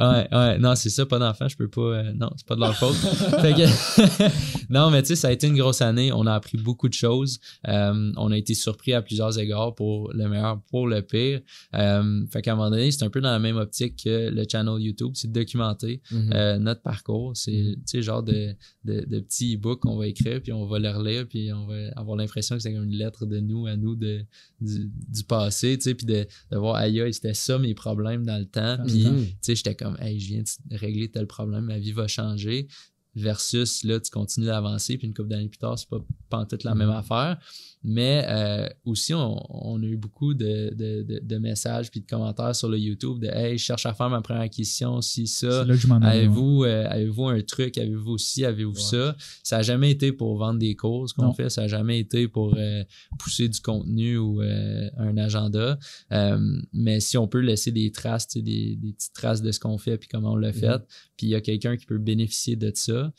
ouais, 0.00 0.28
ouais, 0.32 0.58
non, 0.58 0.74
c'est 0.74 0.90
ça, 0.90 1.06
pas 1.06 1.18
d'enfant, 1.18 1.48
je 1.48 1.56
peux 1.56 1.68
pas. 1.68 1.80
euh, 1.80 2.12
non, 2.14 2.30
c'est 2.36 2.46
pas 2.46 2.54
de 2.54 2.60
leur 2.60 2.74
faute. 2.76 2.94
Fait 3.40 3.54
que- 3.54 4.68
non, 4.72 4.90
mais 4.90 5.02
tu 5.02 5.08
sais, 5.08 5.16
ça 5.16 5.28
a 5.28 5.32
été 5.32 5.46
une 5.46 5.56
grosse 5.56 5.82
année. 5.82 6.12
On 6.12 6.26
a 6.26 6.34
appris 6.34 6.58
beaucoup 6.58 6.88
de 6.88 6.94
choses. 6.94 7.38
Euh, 7.68 8.12
on 8.16 8.30
a 8.32 8.36
été 8.36 8.54
surpris 8.54 8.92
à 8.92 9.02
plusieurs 9.02 9.38
égards 9.38 9.74
pour 9.74 10.12
le 10.12 10.28
meilleur, 10.28 10.60
pour 10.70 10.86
le 10.86 11.02
pire. 11.02 11.40
Euh, 11.74 12.24
fait 12.32 12.42
qu'à 12.42 12.52
un 12.52 12.56
moment 12.56 12.70
donné, 12.70 12.90
c'est 12.90 13.04
un 13.04 13.10
peu 13.10 13.20
dans 13.20 13.30
la 13.30 13.38
même 13.38 13.56
optique 13.56 14.02
que 14.04 14.30
le 14.30 14.44
channel 14.50 14.80
YouTube, 14.80 15.12
c'est 15.14 15.28
de 15.28 15.32
documenter 15.38 16.00
Mhm. 16.10 16.58
notre 16.62 16.82
parcours. 16.82 17.32
C'est, 17.36 17.50
tu 17.52 17.82
sais, 17.86 18.02
genre 18.02 18.22
de, 18.22 18.54
de, 18.84 19.04
de 19.06 19.20
petits 19.20 19.54
e-books 19.56 19.80
qu'on 19.80 19.96
va 19.96 20.06
écrire, 20.06 20.40
puis 20.42 20.52
on 20.52 20.66
va 20.66 20.78
le 20.78 20.90
relire, 20.90 21.26
puis 21.28 21.52
on 21.52 21.66
va 21.66 21.74
avoir 21.96 22.16
l'impression 22.16 22.56
que 22.56 22.62
c'est 22.62 22.72
comme 22.72 22.84
une 22.84 22.96
lettre 22.96 23.26
de 23.26 23.40
nous 23.40 23.66
à 23.66 23.76
nous 23.76 23.94
de, 23.96 24.20
du, 24.60 24.90
du 25.08 25.24
passé, 25.24 25.76
tu 25.78 25.84
sais, 25.84 25.94
puis 25.94 26.06
de, 26.06 26.26
de 26.50 26.56
voir, 26.56 26.76
aïe, 26.76 27.02
c'était 27.12 27.34
ça 27.34 27.58
mes 27.58 27.74
problèmes 27.74 28.24
dans 28.24 28.38
le 28.38 28.46
temps, 28.46 28.78
puis 28.86 29.04
Mhm. 29.04 29.26
Sais, 29.44 29.54
j'étais 29.56 29.74
comme, 29.74 29.96
hey, 30.00 30.18
je 30.18 30.28
viens 30.28 30.42
de 30.42 30.76
régler 30.76 31.10
tel 31.10 31.26
problème, 31.26 31.64
ma 31.64 31.78
vie 31.78 31.92
va 31.92 32.08
changer. 32.08 32.68
Versus, 33.16 33.84
là, 33.84 34.00
tu 34.00 34.10
continues 34.10 34.46
d'avancer, 34.46 34.98
puis 34.98 35.06
une 35.06 35.14
couple 35.14 35.28
d'années 35.28 35.48
plus 35.48 35.58
tard, 35.58 35.78
c'est 35.78 35.88
pas, 35.88 36.04
pas 36.28 36.44
toute 36.46 36.64
la 36.64 36.74
même 36.74 36.90
affaire. 36.90 37.38
Mais 37.86 38.24
euh, 38.28 38.66
aussi, 38.86 39.12
on, 39.12 39.38
on 39.50 39.82
a 39.82 39.86
eu 39.86 39.96
beaucoup 39.98 40.32
de, 40.32 40.72
de, 40.74 41.02
de, 41.02 41.20
de 41.22 41.36
messages 41.38 41.90
puis 41.90 42.00
de 42.00 42.06
commentaires 42.06 42.56
sur 42.56 42.68
le 42.70 42.78
YouTube 42.78 43.18
de 43.20 43.26
Hey, 43.28 43.58
je 43.58 43.64
cherche 43.64 43.84
à 43.84 43.92
faire 43.92 44.08
ma 44.08 44.22
première 44.22 44.42
acquisition, 44.42 45.02
si 45.02 45.26
ça. 45.26 45.64
Ouais. 46.08 46.16
Avez-vous 46.16 46.64
euh, 46.64 46.86
avez-vous 46.88 47.26
un 47.26 47.40
truc, 47.42 47.76
avez-vous 47.76 48.16
ci, 48.16 48.44
avez-vous 48.44 48.72
Ouais. 48.74 48.80
ça? 48.80 49.16
Ça 49.42 49.56
n'a 49.58 49.62
jamais 49.62 49.90
été 49.90 50.12
pour 50.12 50.36
vendre 50.38 50.58
des 50.58 50.74
courses 50.74 51.12
qu'on 51.12 51.32
fait, 51.34 51.50
ça 51.50 51.62
n'a 51.62 51.68
jamais 51.68 51.98
été 51.98 52.26
pour 52.26 52.54
euh, 52.56 52.82
pousser 53.18 53.48
du 53.48 53.60
contenu 53.60 54.16
ou 54.16 54.40
euh, 54.40 54.88
un 54.96 55.16
agenda. 55.18 55.78
Euh, 56.12 56.38
mais 56.72 57.00
si 57.00 57.18
on 57.18 57.28
peut 57.28 57.40
laisser 57.40 57.70
des 57.70 57.92
traces, 57.92 58.28
des, 58.28 58.76
des 58.76 58.92
petites 58.94 59.12
traces 59.12 59.42
de 59.42 59.52
ce 59.52 59.60
qu'on 59.60 59.76
fait 59.76 59.98
puis 59.98 60.08
comment 60.10 60.32
on 60.32 60.36
l'a 60.36 60.52
fait, 60.54 60.80
puis 61.16 61.26
il 61.26 61.30
y 61.30 61.34
a 61.34 61.40
quelqu'un 61.42 61.76
qui 61.76 61.84
peut 61.84 61.98
bénéficier 61.98 62.56
de 62.56 62.72
ça. 62.74 63.12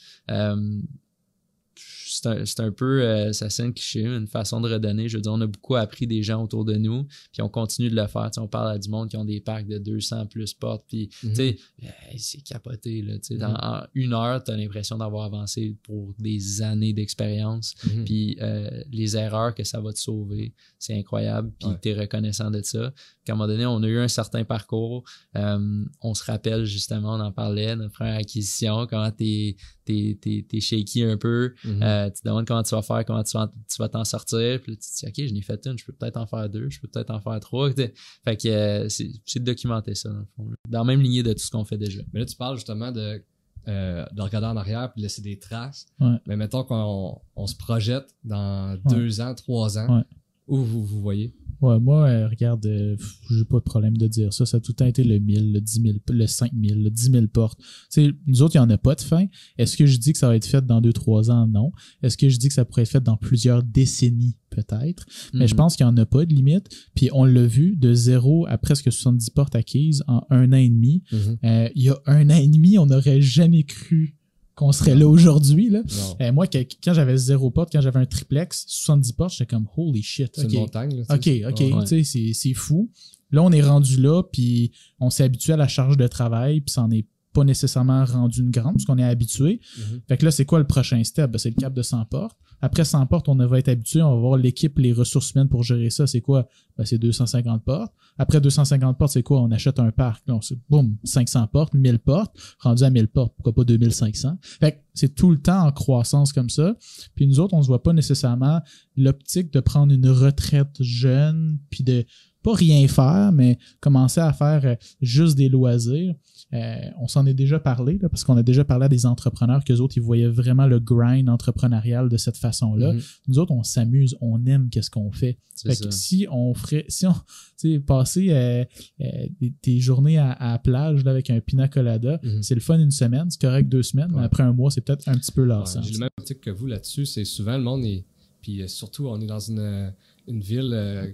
Euh, 2.26 2.32
c'est 2.34 2.42
un, 2.42 2.46
c'est 2.46 2.60
un 2.62 2.72
peu, 2.72 3.02
euh, 3.02 3.34
ça 3.34 3.50
sonne 3.50 3.74
cliché, 3.74 4.04
une 4.06 4.28
façon 4.28 4.62
de 4.62 4.72
redonner. 4.72 5.08
Je 5.10 5.18
veux 5.18 5.22
dire, 5.22 5.32
on 5.34 5.42
a 5.42 5.48
beaucoup 5.48 5.76
appris 5.76 6.08
des 6.08 6.24
gens 6.24 6.44
autour 6.44 6.66
de 6.66 6.76
nous, 6.76 7.04
puis 7.32 7.42
on 7.42 7.50
continue 7.50 7.90
de 7.90 7.96
le 7.96 8.08
faire. 8.08 8.30
Tu 8.32 8.40
on 8.40 8.48
parle 8.48 8.72
à 8.72 8.78
du 8.78 8.90
monde 8.90 9.10
qui 9.10 9.18
ont 9.18 9.26
des 9.26 9.40
parcs 9.42 9.68
de 9.68 9.78
200 9.78 10.28
plus 10.28 10.54
portes, 10.54 10.86
puis 10.88 11.10
tu 11.20 11.34
sais, 11.36 11.58
hey, 11.82 12.20
c'est 12.20 12.42
capoté. 12.42 13.02
Là, 13.02 13.20
tu 13.20 13.38
dans- 13.38 13.50
Mhm. 13.50 13.56
en 13.62 13.82
une 13.94 14.14
heure, 14.14 14.44
tu 14.44 14.52
as 14.52 14.58
l'impression 14.58 14.98
d'avoir 14.98 15.26
avancé 15.26 15.76
pour 15.84 16.14
des 16.20 16.62
années 16.62 16.94
d'expérience. 16.94 17.74
Mhm. 17.86 18.06
Puis 18.06 18.38
euh, 18.42 18.70
les 18.92 19.18
erreurs 19.18 19.54
que 19.56 19.64
ça 19.64 19.80
va 19.82 19.92
te 19.94 20.00
sauver, 20.00 20.54
c'est 20.80 20.98
incroyable. 20.98 21.52
Puis 21.60 21.70
Ouais. 21.70 21.76
tu 21.82 21.90
es 21.90 21.94
reconnaissant 21.94 22.52
de 22.52 22.62
ça. 22.62 22.92
Puis 23.24 23.32
à 23.32 23.34
un 23.34 23.38
moment 23.38 23.48
donné, 23.48 23.66
on 23.66 23.82
a 23.84 23.88
eu 23.88 23.98
un 24.00 24.08
certain 24.08 24.44
parcours. 24.44 25.04
Euh, 25.36 25.84
on 26.02 26.14
se 26.14 26.24
rappelle 26.24 26.66
justement, 26.66 27.16
on 27.16 27.20
en 27.20 27.32
parlait, 27.32 27.76
notre 27.76 27.94
première 27.94 28.18
acquisition, 28.18 28.86
comment 28.88 29.12
t'es 29.12 29.56
es, 29.88 30.60
shaky 30.60 31.04
un 31.04 31.18
peu. 31.18 31.54
Mhm. 31.64 31.80
Euh, 32.06 32.10
tu 32.10 32.22
te 32.22 32.27
demandes 32.27 32.45
comment 32.45 32.64
tu 32.64 32.76
vas 32.76 32.82
faire, 32.82 33.03
comment 33.06 33.23
tu 33.23 33.38
vas, 33.38 33.90
t'en 33.90 34.03
sortir. 34.03 34.61
Puis 34.61 34.72
là, 34.73 34.77
tu 34.77 34.90
te 34.90 35.06
dis, 35.06 35.23
OK, 35.23 35.27
je 35.30 35.34
n'ai 35.34 35.41
fait 35.41 35.65
une, 35.65 35.77
je 35.77 35.86
peux 35.86 35.94
peut-être 35.94 36.18
en 36.18 36.26
faire 36.26 36.49
deux, 36.49 36.69
je 36.69 36.80
peux 36.80 36.88
peut-être 36.88 37.11
en 37.11 37.19
faire 37.19 37.40
trois. 37.40 37.72
Fait 37.72 38.38
que 38.38 38.48
euh, 38.48 38.90
c'est 38.90 39.40
de 39.40 39.44
documenter 39.45 39.95
ça, 39.95 40.10
dans 40.10 40.19
le 40.19 40.26
fond. 40.36 40.49
là. 40.49 40.56
Dans 40.69 40.80
la 40.80 40.86
même 40.86 41.02
lignée 41.02 41.23
de 41.23 41.34
tout 41.34 41.40
ce 41.40 41.52
qu'on 41.52 41.65
fait 41.65 41.77
déjà. 41.77 42.02
Mais 42.14 42.19
là, 42.22 42.26
tu 42.26 42.36
parles 42.36 42.56
justement 42.56 42.91
de, 42.91 43.23
euh, 43.68 44.06
de 44.11 44.22
regarder 44.22 44.48
en 44.48 44.57
arrière 44.57 44.91
puis 44.91 45.02
de 45.02 45.06
laisser 45.06 45.22
des 45.22 45.40
traces. 45.40 45.88
Ouais. 45.99 46.18
Mais 46.27 46.36
mettons 46.38 46.64
qu'on 46.64 47.19
on 47.36 47.48
se 47.48 47.56
projette 47.56 48.07
dans 48.23 48.77
deux 48.90 49.22
ans, 49.22 49.34
trois 49.34 49.77
ans. 49.77 49.98
Ouais. 49.98 50.03
Où 50.48 50.57
vous 50.57 50.86
vous 50.86 51.02
voyez? 51.02 51.34
Ouais, 51.61 51.80
moi, 51.80 52.07
euh, 52.07 52.27
regarde, 52.27 52.65
euh, 52.65 52.95
j'ai 53.30 53.45
pas 53.45 53.57
de 53.57 53.64
problème 53.64 53.98
de 53.98 54.07
dire 54.07 54.34
ça. 54.34 54.45
Ça 54.45 54.57
a 54.57 54.60
tout 54.60 54.72
le 54.72 54.76
temps 54.76 54.86
été 54.86 55.03
le 55.03 55.19
1000, 55.19 55.53
le 55.53 55.61
10 55.61 55.82
000, 55.82 55.98
le 56.10 56.27
5000, 56.27 56.84
le 56.84 56.90
10 56.90 57.11
000 57.11 57.27
portes. 57.27 57.60
Tu 57.60 57.65
sais, 57.90 58.11
nous 58.27 58.41
autres, 58.41 58.56
il 58.56 58.60
n'y 58.60 58.65
en 58.65 58.69
a 58.69 58.77
pas 58.77 58.95
de 58.95 59.02
fin. 59.02 59.26
Est-ce 59.57 59.77
que 59.77 59.86
je 59.86 59.98
dis 59.98 60.11
que 60.14 60.18
ça 60.19 60.27
va 60.27 60.36
être 60.36 60.45
fait 60.45 60.65
dans 60.65 60.82
deux, 60.82 60.94
trois 60.94 61.32
ans? 61.32 61.48
Non. 61.48 61.72
Est-ce 62.03 62.18
que 62.18 62.30
je 62.30 62.38
dis 62.38 62.48
que 62.49 62.53
ça 62.53 62.65
pourrait 62.65 62.82
être 62.84 62.90
fait 62.90 63.03
dans 63.03 63.18
plusieurs 63.18 63.64
décennies? 63.64 64.36
Peut-être. 64.49 65.06
Mais 65.34 65.48
je 65.48 65.53
Mhm. 65.53 65.57
pense 65.57 65.76
qu'il 65.76 65.86
n'y 65.86 65.91
en 65.91 65.98
a 65.98 66.06
pas 66.06 66.26
de 66.26 66.34
limite. 66.34 66.69
Puis 66.95 67.10
on 67.11 67.26
l'a 67.26 67.45
vu 67.45 67.76
de 67.76 67.94
zéro 67.94 68.45
à 68.48 68.57
presque 68.57 68.90
70 68.91 69.30
portes 69.32 69.53
acquises 69.56 70.02
en 70.07 70.26
un 70.30 70.53
an 70.53 70.57
et 70.57 70.69
demi. 70.69 71.03
Euh, 71.44 71.68
il 71.76 71.84
y 71.84 71.90
a 71.90 71.98
un 72.06 72.30
an 72.30 72.36
et 72.38 72.48
demi, 72.48 72.77
on 72.77 72.86
n'aurait 72.86 73.22
jamais 73.22 73.64
cru 73.64 74.15
qu'on 74.56 74.72
serait 74.72 74.95
là 74.95 75.07
aujourd'hui. 75.07 75.69
Là. 75.69 75.82
Euh, 76.22 76.32
moi, 76.32 76.48
que- 76.48 76.57
quand 76.84 76.94
j'avais 76.94 77.18
zéro 77.18 77.52
porte, 77.52 77.72
quand 77.72 77.82
j'avais 77.82 77.99
un 77.99 78.06
triplex, 78.06 78.65
70 78.68 79.11
portes, 79.14 79.32
j'étais 79.34 79.45
comme 79.48 79.68
holy 79.77 80.02
shit. 80.02 80.32
C'est 80.34 80.44
une 80.44 80.60
montagne. 80.60 80.95
Là, 80.95 81.03
OK. 81.15 81.30
OK, 81.49 81.60
Ouais. 81.60 82.03
c'est- 82.03 82.34
c'est 82.34 82.53
fou. 82.53 82.90
Là, 83.32 83.44
on 83.44 83.52
est 83.52 83.61
rendu 83.61 83.98
là, 84.02 84.23
puis 84.23 84.72
on 84.99 85.10
s'est 85.10 85.23
habitué 85.23 85.53
à 85.53 85.57
la 85.57 85.68
charge 85.68 85.98
de 85.98 86.07
travail, 86.07 86.61
puis 86.61 86.72
ça 86.72 86.82
n'en 86.82 86.91
est 86.91 87.06
pas 87.36 87.44
nécessairement 87.44 88.03
rendu 88.06 88.41
une 88.41 88.49
grande, 88.49 88.74
parce 88.74 88.86
qu'on 88.86 88.98
est 88.98 89.03
habitué. 89.03 89.60
Mhm. 89.78 90.02
Fait 90.07 90.18
que 90.18 90.26
là, 90.26 90.32
c'est 90.32 90.45
quoi 90.45 90.57
le 90.60 90.66
prochain 90.66 91.03
step? 91.03 91.30
Ben, 91.32 91.38
c'est 91.38 91.49
le 91.49 91.56
cap 91.56 91.74
de 91.74 91.82
100 91.84 92.06
portes. 92.06 92.38
Après 92.62 92.86
100 92.86 93.06
portes, 93.07 93.28
on 93.30 93.36
va 93.36 93.60
être 93.60 93.68
habitué, 93.68 94.02
on 94.02 94.16
va 94.16 94.20
voir 94.20 94.38
l'équipe, 94.38 94.80
les 94.80 94.94
ressources 94.94 95.32
humaines 95.34 95.49
pour 95.49 95.62
gérer 95.64 95.90
ça. 95.90 96.07
C'est 96.07 96.22
quoi? 96.22 96.48
Ben, 96.78 96.86
c'est 96.86 96.98
250 96.98 97.64
portes. 97.64 97.94
Après 98.18 98.40
250 98.41 98.98
portes, 98.98 99.12
c'est 99.12 99.24
quoi? 99.24 99.41
On 99.41 99.52
achète 99.52 99.78
un 99.80 99.91
parc. 99.91 100.24
Là, 100.28 100.36
on 100.36 100.41
se- 100.41 100.53
boum, 100.70 100.95
500 101.03 101.48
portes, 101.48 101.74
1000 101.74 101.99
portes. 101.99 102.34
Rendu 102.60 102.84
à 102.84 102.90
1000 102.90 103.07
portes, 103.10 103.34
pourquoi 103.36 103.53
pas 103.53 103.66
2500? 103.66 104.38
Fait 104.41 104.72
que 104.72 104.78
c'est 104.94 105.14
tout 105.14 105.30
le 105.32 105.38
temps 105.41 105.68
en 105.68 105.72
croissance 105.74 106.32
comme 106.32 106.49
ça. 106.49 106.76
Puis 107.16 107.28
nous 107.28 107.40
autres, 107.41 107.53
on 107.53 107.62
se 107.62 107.68
voit 107.68 107.84
pas 107.84 107.91
nécessairement 107.94 108.62
l'optique 108.95 109.52
de 109.52 109.60
prendre 109.60 109.94
une 109.94 110.07
retraite 110.10 110.82
jeune, 110.82 111.60
puis 111.70 111.84
de 111.84 112.06
pas 112.46 112.54
rien 112.54 112.88
faire, 112.88 113.32
mais 113.34 113.58
commencer 113.80 114.22
à 114.22 114.32
faire 114.32 114.62
euh, 114.66 114.76
juste 115.02 115.36
des 115.36 115.50
loisirs. 115.50 116.14
Euh, 116.54 116.76
on 117.02 117.08
s'en 117.08 117.26
est 117.26 117.34
déjà 117.34 117.60
parlé, 117.60 117.98
là, 117.98 118.08
parce 118.08 118.24
qu'on 118.24 118.38
a 118.38 118.44
déjà 118.44 118.64
parlé 118.64 118.86
à 118.86 118.90
des 118.90 119.06
entrepreneurs 119.08 119.64
qu'eux 119.64 119.80
autres, 119.80 119.98
ils 119.98 120.02
voyaient 120.04 120.28
vraiment 120.30 120.68
le 120.68 120.80
grind 120.80 121.28
entrepreneurial 121.28 122.08
de 122.08 122.18
cette 122.18 122.38
façon-là. 122.38 122.94
Mhm. 122.94 123.02
Nous 123.30 123.40
autres, 123.40 123.52
on 123.52 123.64
s'amuse, 123.64 124.16
on 124.22 124.46
aime 124.46 124.70
qu'est-ce 124.70 124.92
qu'on 124.92 125.12
fait. 125.12 125.40
Fait 125.64 125.76
que 125.76 125.90
si 125.92 126.28
on 126.32 126.54
ferait, 126.54 126.86
si 126.88 127.08
on, 127.08 127.14
tu 127.60 127.74
sais, 127.74 127.80
passer 127.80 128.28
euh, 128.30 128.64
euh, 129.02 129.06
des, 129.42 129.54
des 129.64 129.80
journées 129.80 130.18
à, 130.20 130.32
à 130.32 130.52
la 130.54 130.60
plage 130.60 131.04
là, 131.04 131.12
avec 131.12 131.30
un 131.32 131.40
pina 131.40 131.68
colada, 131.68 132.20
Mhm. 132.24 132.44
c'est 132.44 132.56
le 132.56 132.62
fun 132.62 132.78
une 132.80 132.92
semaine, 132.92 133.30
c'est 133.32 133.42
correct 133.42 133.68
deux 133.68 133.84
semaines, 133.84 134.10
mais 134.12 134.20
Ouais. 134.20 134.26
après 134.26 134.44
un 134.44 134.54
mois, 134.54 134.70
c'est 134.70 134.82
peut-être 134.82 135.08
un 135.08 135.16
petit 135.18 135.32
peu 135.32 135.42
Ouais, 135.42 135.48
lassant. 135.48 135.82
J'ai 135.82 135.94
le 135.94 136.00
même 136.00 136.10
optique 136.20 136.42
que 136.42 136.52
vous 136.52 136.68
là-dessus. 136.68 137.06
C'est 137.08 137.26
souvent 137.26 137.58
le 137.58 137.64
monde 137.64 137.84
est. 137.86 138.06
Puis 138.42 138.62
euh, 138.62 138.68
surtout, 138.68 139.08
on 139.08 139.20
est 139.20 139.26
dans 139.26 139.40
une, 139.40 139.92
une 140.27 140.39
ville 140.41 140.72
euh, 140.73 141.11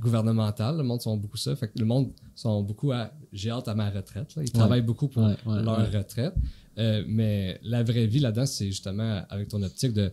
gouvernementale. 0.00 0.76
Le 0.78 0.82
monde 0.82 1.00
sont 1.00 1.16
beaucoup 1.16 1.36
ça. 1.36 1.54
Fait 1.56 1.68
que 1.68 1.78
le 1.78 1.84
monde 1.84 2.10
sont 2.34 2.62
beaucoup 2.62 2.92
à 2.92 3.10
j'ai 3.32 3.50
hâte 3.50 3.68
à 3.68 3.74
ma 3.74 3.90
retraite. 3.90 4.34
là. 4.34 4.42
Ils 4.42 4.50
travaillent 4.52 4.82
beaucoup 4.82 5.08
pour 5.08 5.22
Ouais, 5.24 5.36
ouais, 5.46 5.62
leur 5.62 5.92
retraite. 5.92 6.34
Euh, 6.78 7.02
mais 7.06 7.58
la 7.62 7.82
vraie 7.82 8.06
vie 8.06 8.18
là-dedans, 8.20 8.46
c'est 8.46 8.66
justement 8.66 9.22
avec 9.30 9.48
ton 9.48 9.62
optique 9.62 9.92
de 9.92 10.12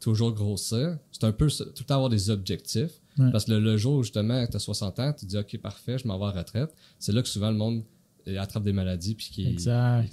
toujours 0.00 0.32
grossir. 0.32 0.98
C'est 1.12 1.24
un 1.24 1.32
peu 1.32 1.48
tout 1.48 1.64
le 1.78 1.84
temps 1.84 1.94
avoir 1.94 2.10
des 2.10 2.30
objectifs. 2.30 3.00
Parce 3.30 3.44
que 3.44 3.52
le, 3.52 3.60
le 3.60 3.76
jour 3.76 3.94
où 3.98 4.02
justement 4.02 4.44
tu 4.46 4.56
as 4.56 4.60
60 4.60 4.98
ans, 5.00 5.12
tu 5.16 5.24
dis 5.26 5.38
OK, 5.38 5.56
parfait, 5.58 5.98
je 5.98 6.08
m'en 6.08 6.18
vais 6.18 6.24
à 6.26 6.32
la 6.34 6.40
retraite. 6.40 6.74
C'est 6.98 7.12
là 7.12 7.22
que 7.22 7.28
souvent 7.28 7.50
le 7.50 7.56
monde 7.56 7.84
euh, 8.26 8.38
attrape 8.40 8.64
des 8.64 8.72
maladies 8.72 9.14
puis 9.14 9.28
qui 9.32 9.54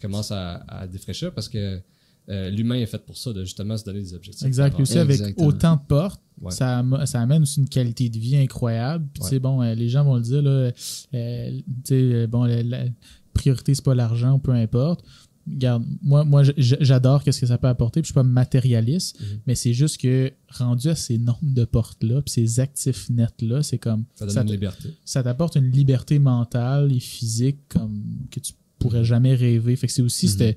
commence 0.01 0.31
à, 0.31 0.57
à 0.67 0.85
défraîchir 0.87 1.33
parce 1.33 1.49
que 1.49 1.81
euh, 2.29 2.49
l'humain 2.49 2.75
est 2.75 2.85
fait 2.85 3.03
pour 3.05 3.17
ça, 3.17 3.33
de 3.33 3.43
justement 3.43 3.75
se 3.77 3.83
donner 3.83 3.99
des 4.01 4.13
objectifs. 4.13 4.45
Exact. 4.47 4.73
Puis 4.73 4.83
aussi, 4.83 4.97
avec 4.97 5.19
Exactement. 5.19 5.47
autant 5.47 5.75
de 5.75 5.81
portes, 5.87 6.21
Ouais. 6.41 6.51
ça, 6.51 6.83
ça 7.05 7.21
amène 7.21 7.43
aussi 7.43 7.59
une 7.59 7.69
qualité 7.69 8.09
de 8.09 8.17
vie 8.17 8.35
incroyable. 8.35 9.05
Puis, 9.13 9.21
tu 9.23 9.29
sais, 9.29 9.39
bon, 9.39 9.61
euh, 9.61 9.75
les 9.75 9.89
gens 9.89 10.03
vont 10.03 10.15
le 10.15 10.21
dire, 10.23 10.41
là, 10.41 10.71
euh, 11.13 11.51
tu 11.51 11.63
sais, 11.83 12.27
bon, 12.27 12.45
la, 12.45 12.63
la 12.63 12.85
priorité, 13.33 13.75
c'est 13.75 13.83
pas 13.85 13.93
l'argent 13.95 14.39
peu 14.39 14.51
importe. 14.51 15.03
Regarde, 15.47 15.83
moi, 16.01 16.23
moi 16.23 16.43
j'adore 16.57 17.23
qu'est-ce 17.23 17.41
que 17.41 17.47
ça 17.47 17.57
peut 17.57 17.67
apporter, 17.67 18.01
puis 18.01 18.07
je 18.07 18.11
suis 18.11 18.13
pas 18.15 18.23
matérialiste, 18.23 19.19
Mhm. 19.19 19.39
mais 19.47 19.55
c'est 19.55 19.73
juste 19.73 19.99
que 19.99 20.31
rendu 20.49 20.87
à 20.89 20.95
ces 20.95 21.17
nombres 21.17 21.39
de 21.41 21.65
portes-là, 21.65 22.21
puis 22.21 22.31
ces 22.31 22.59
actifs 22.59 23.09
nets-là, 23.09 23.63
c'est 23.63 23.79
comme 23.79 24.05
Ça 24.15 24.25
donne 24.25 24.33
ça 24.35 24.41
une 24.43 24.51
liberté. 24.51 24.89
ça 25.05 25.23
t'apporte 25.23 25.55
une 25.55 25.71
liberté 25.71 26.19
mentale 26.19 26.91
et 26.93 26.99
physique 26.99 27.57
comme 27.69 28.03
que 28.29 28.39
tu 28.39 28.53
pourrais 28.79 29.03
jamais 29.03 29.33
rêver. 29.35 29.75
Fait 29.75 29.87
que 29.87 29.93
c'est 29.93 30.01
aussi 30.03 30.27
ce- 30.27 30.53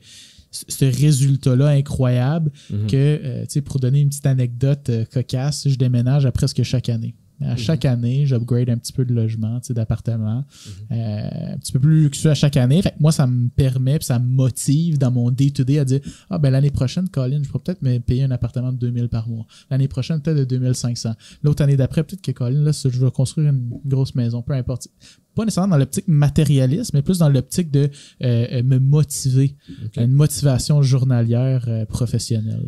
ce 0.69 0.85
résultat-là 0.85 1.69
incroyable 1.69 2.51
Mhm. 2.71 2.87
que, 2.87 2.97
euh, 2.97 3.41
tu 3.43 3.47
sais, 3.51 3.61
pour 3.61 3.81
donner 3.81 4.01
une 4.01 4.09
petite 4.09 4.27
anecdote 4.27 4.89
euh, 4.91 5.05
cocasse, 5.13 5.69
je 5.69 5.77
déménage 5.77 6.27
à 6.27 6.33
presque 6.33 6.63
chaque 6.63 6.89
année. 6.89 7.15
À 7.41 7.53
Mhm. 7.53 7.59
chaque 7.59 7.85
année, 7.85 8.27
j'upgrade 8.27 8.71
un 8.71 8.79
petit 8.79 8.93
peu 8.93 9.05
de 9.05 9.13
logement, 9.13 9.59
tu 9.59 9.67
sais, 9.67 9.75
d'appartement, 9.75 10.45
Mhm. 10.91 10.97
euh, 10.97 11.55
un 11.55 11.59
petit 11.59 11.73
peu 11.73 11.81
plus 11.81 12.05
luxueux 12.05 12.31
à 12.31 12.35
chaque 12.35 12.57
année. 12.57 12.81
Fait 12.81 12.91
que 12.91 13.01
moi, 13.01 13.11
ça 13.11 13.27
me 13.27 13.49
permet, 13.49 13.99
puis 13.99 14.07
ça 14.07 14.21
me 14.21 14.27
motive 14.29 14.99
dans 14.99 15.11
mon 15.11 15.33
day-to-day 15.33 15.81
à 15.81 15.85
dire 15.85 16.01
Ah, 16.31 16.39
ben 16.39 16.51
l'année 16.51 16.71
prochaine, 16.71 17.09
Colin, 17.09 17.43
je 17.43 17.49
pourrais 17.49 17.63
peut-être 17.65 17.83
me 17.83 17.99
payer 17.99 18.23
un 18.23 18.31
appartement 18.31 18.73
de 18.73 18.79
2000 18.79 19.09
par 19.09 19.29
mois. 19.29 19.47
L'année 19.69 19.89
prochaine, 19.89 20.21
peut-être 20.21 20.39
de 20.39 20.45
2500. 20.45 21.15
L'autre 21.43 21.63
année 21.65 21.77
d'après, 21.77 22.05
peut-être 22.05 22.23
que 22.23 22.31
Colin, 22.31 22.61
là, 22.63 22.71
je 22.73 22.89
vais 23.05 23.11
construire 23.11 23.51
une 23.51 23.69
grosse 23.85 24.15
maison, 24.15 24.41
peu 24.41 24.53
importe. 24.53 24.87
Pas 25.35 25.45
nécessairement 25.45 25.73
dans 25.73 25.79
l'optique 25.79 26.09
matérialiste, 26.09 26.93
mais 26.95 27.03
plus 27.03 27.19
dans 27.19 27.29
l'optique 27.29 27.71
de 27.71 27.91
euh, 28.23 28.63
me 28.63 28.79
motiver, 28.79 29.57
une 29.97 30.13
motivation 30.13 30.83
journalière 30.83 31.67
professionnelle. 31.89 32.65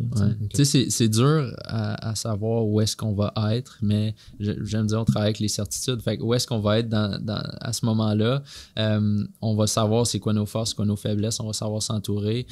Tu 0.53 0.65
sais, 0.65 0.89
c'est 0.89 1.09
dur 1.09 1.53
à, 1.63 2.15
savoir 2.15 2.65
où 2.65 2.81
est-ce 2.81 2.95
qu'on 2.95 3.13
va 3.13 3.33
être, 3.51 3.77
mais 3.81 4.15
j'aime 4.39 4.87
dire, 4.87 4.99
on 4.99 5.05
travaille 5.05 5.27
avec 5.27 5.39
les 5.39 5.47
certitudes. 5.47 6.01
Fait 6.01 6.19
où 6.21 6.33
est-ce 6.33 6.47
qu'on 6.47 6.59
va 6.59 6.79
être 6.79 6.89
dans, 6.89 7.19
à 7.61 7.73
ce 7.73 7.85
moment-là? 7.85 8.43
on 9.41 9.55
va 9.55 9.67
savoir 9.67 10.07
c'est 10.07 10.19
quoi 10.19 10.33
nos 10.33 10.45
forces, 10.45 10.73
quoi 10.73 10.85
nos 10.85 10.95
faiblesses, 10.95 11.39
on 11.39 11.47
va 11.47 11.53
savoir 11.53 11.81
s'entourer. 11.81 12.45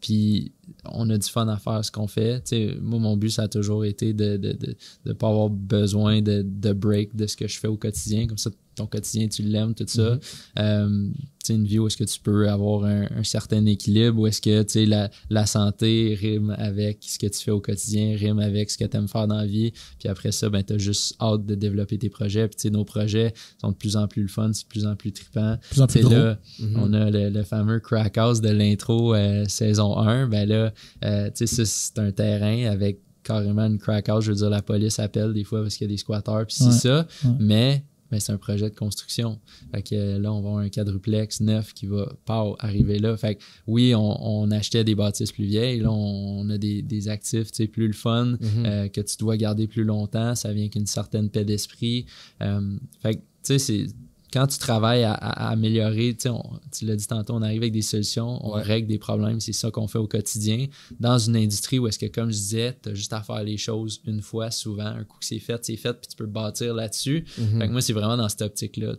puis 0.00 0.52
on 0.84 1.08
a 1.10 1.18
du 1.18 1.28
fun 1.28 1.48
à 1.48 1.56
faire 1.56 1.84
ce 1.84 1.90
qu'on 1.90 2.06
fait. 2.06 2.42
moi, 2.80 2.98
mon 2.98 3.16
but, 3.16 3.30
ça 3.30 3.42
a 3.42 3.48
toujours 3.48 3.84
été 3.84 4.12
de 4.12 4.32
ne 4.32 4.36
de, 4.36 4.76
de, 5.06 5.12
pas 5.12 5.28
avoir 5.28 5.50
besoin 5.50 6.22
de, 6.22 6.42
de 6.46 6.72
break 6.72 7.16
de 7.16 7.26
ce 7.26 7.36
que 7.36 7.48
je 7.48 7.58
fais 7.58 7.68
au 7.68 7.76
quotidien. 7.76 8.26
Comme 8.26 8.38
ça, 8.38 8.50
ton 8.80 8.86
quotidien, 8.86 9.28
tu 9.28 9.42
l'aimes, 9.42 9.74
tout 9.74 9.84
ça. 9.86 10.18
Euh, 10.58 11.08
une 11.48 11.66
vie 11.66 11.78
où 11.78 11.86
est-ce 11.86 11.96
que 11.96 12.04
tu 12.04 12.20
peux 12.20 12.48
avoir 12.48 12.84
un, 12.84 13.24
certain 13.24 13.64
équilibre, 13.66 14.20
où 14.20 14.26
est-ce 14.26 14.40
que 14.40 14.84
la, 14.88 15.10
la 15.30 15.46
santé 15.46 16.16
rime 16.20 16.54
avec 16.58 16.98
ce 17.00 17.18
que 17.18 17.26
tu 17.26 17.40
fais 17.40 17.50
au 17.50 17.60
quotidien, 17.60 18.16
rime 18.16 18.38
avec 18.38 18.70
ce 18.70 18.78
que 18.78 18.84
tu 18.84 18.96
aimes 18.96 19.08
faire 19.08 19.26
dans 19.26 19.38
la 19.38 19.46
vie. 19.46 19.72
Puis 19.98 20.08
après 20.08 20.32
ça, 20.32 20.48
ben, 20.48 20.62
tu 20.62 20.74
as 20.74 20.78
juste 20.78 21.16
hâte 21.20 21.44
de 21.46 21.54
développer 21.54 21.98
tes 21.98 22.08
projets. 22.08 22.48
Puis 22.48 22.70
nos 22.70 22.84
projets 22.84 23.32
sont 23.60 23.70
de 23.70 23.76
plus 23.76 23.96
en 23.96 24.06
plus 24.06 24.22
le 24.22 24.28
fun, 24.28 24.50
c'est 24.52 24.64
de 24.64 24.68
plus 24.68 24.86
en 24.86 24.96
plus 24.96 25.12
trippant. 25.12 25.56
Plus 25.70 25.82
en 25.82 25.86
plus 25.86 26.02
là. 26.02 26.38
On 26.76 26.92
a 26.92 27.10
le, 27.10 27.42
fameux 27.42 27.80
crack 27.80 28.18
house 28.18 28.40
de 28.40 28.50
l'intro 28.50 29.14
euh, 29.14 29.44
saison 29.48 29.98
1. 29.98 30.28
Ben 30.28 30.48
là, 30.48 30.72
euh, 31.04 31.30
c'est 31.34 31.98
un 31.98 32.12
terrain 32.12 32.70
avec 32.70 33.00
carrément 33.22 33.66
une 33.66 33.78
crack 33.78 34.08
house. 34.08 34.24
Je 34.24 34.30
veux 34.30 34.36
dire, 34.36 34.50
la 34.50 34.62
police 34.62 34.98
appelle 34.98 35.32
des 35.32 35.44
fois 35.44 35.62
parce 35.62 35.76
qu'il 35.76 35.86
y 35.86 35.90
a 35.90 35.92
des 35.92 35.98
squatteurs, 35.98 36.46
puis 36.46 36.56
c'est 36.56 36.72
ça. 36.72 37.06
Mais 37.38 37.84
mais 38.10 38.20
c'est 38.20 38.32
un 38.32 38.38
projet 38.38 38.70
de 38.70 38.74
construction. 38.74 39.38
Fait 39.72 39.82
que 39.82 40.18
là, 40.18 40.32
on 40.32 40.40
va 40.40 40.48
avoir 40.48 40.62
un 40.64 40.68
quadruplex 40.68 41.40
neuf 41.40 41.72
qui 41.74 41.86
va 41.86 42.12
pas 42.24 42.54
arriver 42.58 42.98
là. 42.98 43.16
Fait 43.16 43.36
que 43.36 43.42
oui, 43.66 43.94
on, 43.94 44.50
achetait 44.50 44.84
des 44.84 44.94
bâtisses 44.94 45.32
plus 45.32 45.44
vieilles. 45.44 45.80
Là, 45.80 45.92
on, 45.92 46.48
a 46.50 46.58
des, 46.58 46.82
des 46.82 47.08
actifs 47.08 47.50
plus 47.68 47.86
le 47.86 47.92
fun, 47.92 48.32
mm-hmm. 48.34 48.66
euh, 48.66 48.88
que 48.88 49.00
tu 49.00 49.16
dois 49.18 49.36
garder 49.36 49.66
plus 49.66 49.84
longtemps. 49.84 50.34
Ça 50.34 50.52
vient 50.52 50.68
qu'une 50.68 50.86
certaine 50.86 51.30
paix 51.30 51.44
d'esprit. 51.44 52.06
Euh, 52.42 52.76
fait 53.02 53.16
que, 53.16 53.20
tu 53.20 53.24
sais, 53.42 53.58
c'est 53.58 53.86
quand 54.32 54.46
tu 54.46 54.58
travailles 54.58 55.04
à, 55.04 55.14
améliorer, 55.14 56.16
tu 56.16 56.84
l'as 56.84 56.96
dit 56.96 57.06
tantôt, 57.06 57.34
on 57.34 57.42
arrive 57.42 57.62
avec 57.62 57.72
des 57.72 57.82
solutions, 57.82 58.38
on 58.46 58.52
règle 58.52 58.86
des 58.86 58.98
problèmes, 58.98 59.40
c'est 59.40 59.52
ça 59.52 59.70
qu'on 59.70 59.88
fait 59.88 59.98
au 59.98 60.06
quotidien. 60.06 60.66
Dans 60.98 61.18
une 61.18 61.36
industrie 61.36 61.78
où 61.78 61.88
est-ce 61.88 61.98
que, 61.98 62.06
comme 62.06 62.30
je 62.30 62.36
disais, 62.36 62.78
tu 62.82 62.90
as 62.90 62.94
juste 62.94 63.12
à 63.12 63.22
faire 63.22 63.42
les 63.42 63.56
choses 63.56 64.00
une 64.06 64.22
fois, 64.22 64.50
souvent, 64.50 64.86
un 64.86 65.04
coup 65.04 65.18
que 65.18 65.24
c'est 65.24 65.38
fait, 65.38 65.64
c'est 65.64 65.76
fait, 65.76 65.94
puis 65.94 66.08
tu 66.08 66.16
peux 66.16 66.26
bâtir 66.26 66.74
là-dessus. 66.74 67.24
Mm-hmm. 67.38 67.70
moi, 67.70 67.80
c'est 67.80 67.92
vraiment 67.92 68.16
dans 68.16 68.28
cette 68.28 68.42
optique-là, 68.42 68.94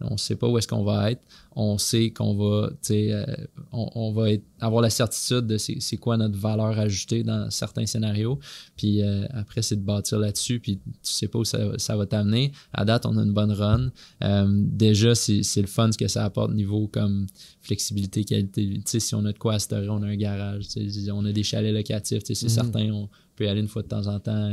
on 0.00 0.12
ne 0.12 0.16
sait 0.16 0.36
pas 0.36 0.48
où 0.48 0.58
est-ce 0.58 0.68
qu'on 0.68 0.84
va 0.84 1.10
être, 1.10 1.22
on 1.56 1.78
sait 1.78 2.10
qu'on 2.10 2.34
va, 2.34 2.70
euh, 2.90 3.26
on, 3.72 4.12
va 4.12 4.28
avoir 4.60 4.82
la 4.82 4.90
certitude 4.90 5.46
de 5.46 5.56
c'est 5.58 5.96
quoi 5.96 6.16
notre 6.16 6.38
valeur 6.38 6.78
ajoutée 6.78 7.22
dans 7.22 7.50
certains 7.50 7.86
scénarios. 7.86 8.38
Puis 8.76 9.02
euh, 9.02 9.26
après, 9.30 9.62
c'est 9.62 9.76
de 9.76 9.82
bâtir 9.82 10.18
là-dessus, 10.18 10.60
puis 10.60 10.76
tu 10.76 11.12
sais 11.12 11.28
pas 11.28 11.38
où 11.38 11.44
ça, 11.44 11.96
va 11.96 12.06
t'amener. 12.06 12.52
À 12.72 12.84
date, 12.84 13.06
on 13.06 13.16
a 13.18 13.22
une 13.22 13.32
bonne 13.32 13.52
run. 13.52 13.90
Euh, 14.22 14.46
déjà, 14.50 15.14
c'est 15.14 15.42
le 15.60 15.66
fun 15.66 15.90
ce 15.92 15.98
que 15.98 16.08
ça 16.08 16.24
apporte 16.24 16.52
niveau 16.52 16.88
comme 16.88 17.26
flexibilité, 17.60 18.24
qualité. 18.24 18.80
Si 18.84 19.14
on 19.14 19.24
a 19.24 19.32
de 19.32 19.38
quoi 19.38 19.54
à 19.54 19.58
on 19.88 20.02
a 20.02 20.06
un 20.06 20.16
garage, 20.16 20.64
on 21.12 21.24
a 21.24 21.32
des 21.32 21.42
chalets 21.42 21.74
locatifs, 21.74 22.22
c'est 22.24 22.34
mm-hmm. 22.34 22.48
certain, 22.48 22.90
on 22.90 23.08
aller 23.48 23.60
une 23.60 23.68
fois 23.68 23.82
de 23.82 23.88
temps 23.88 24.06
en 24.06 24.18
temps 24.20 24.50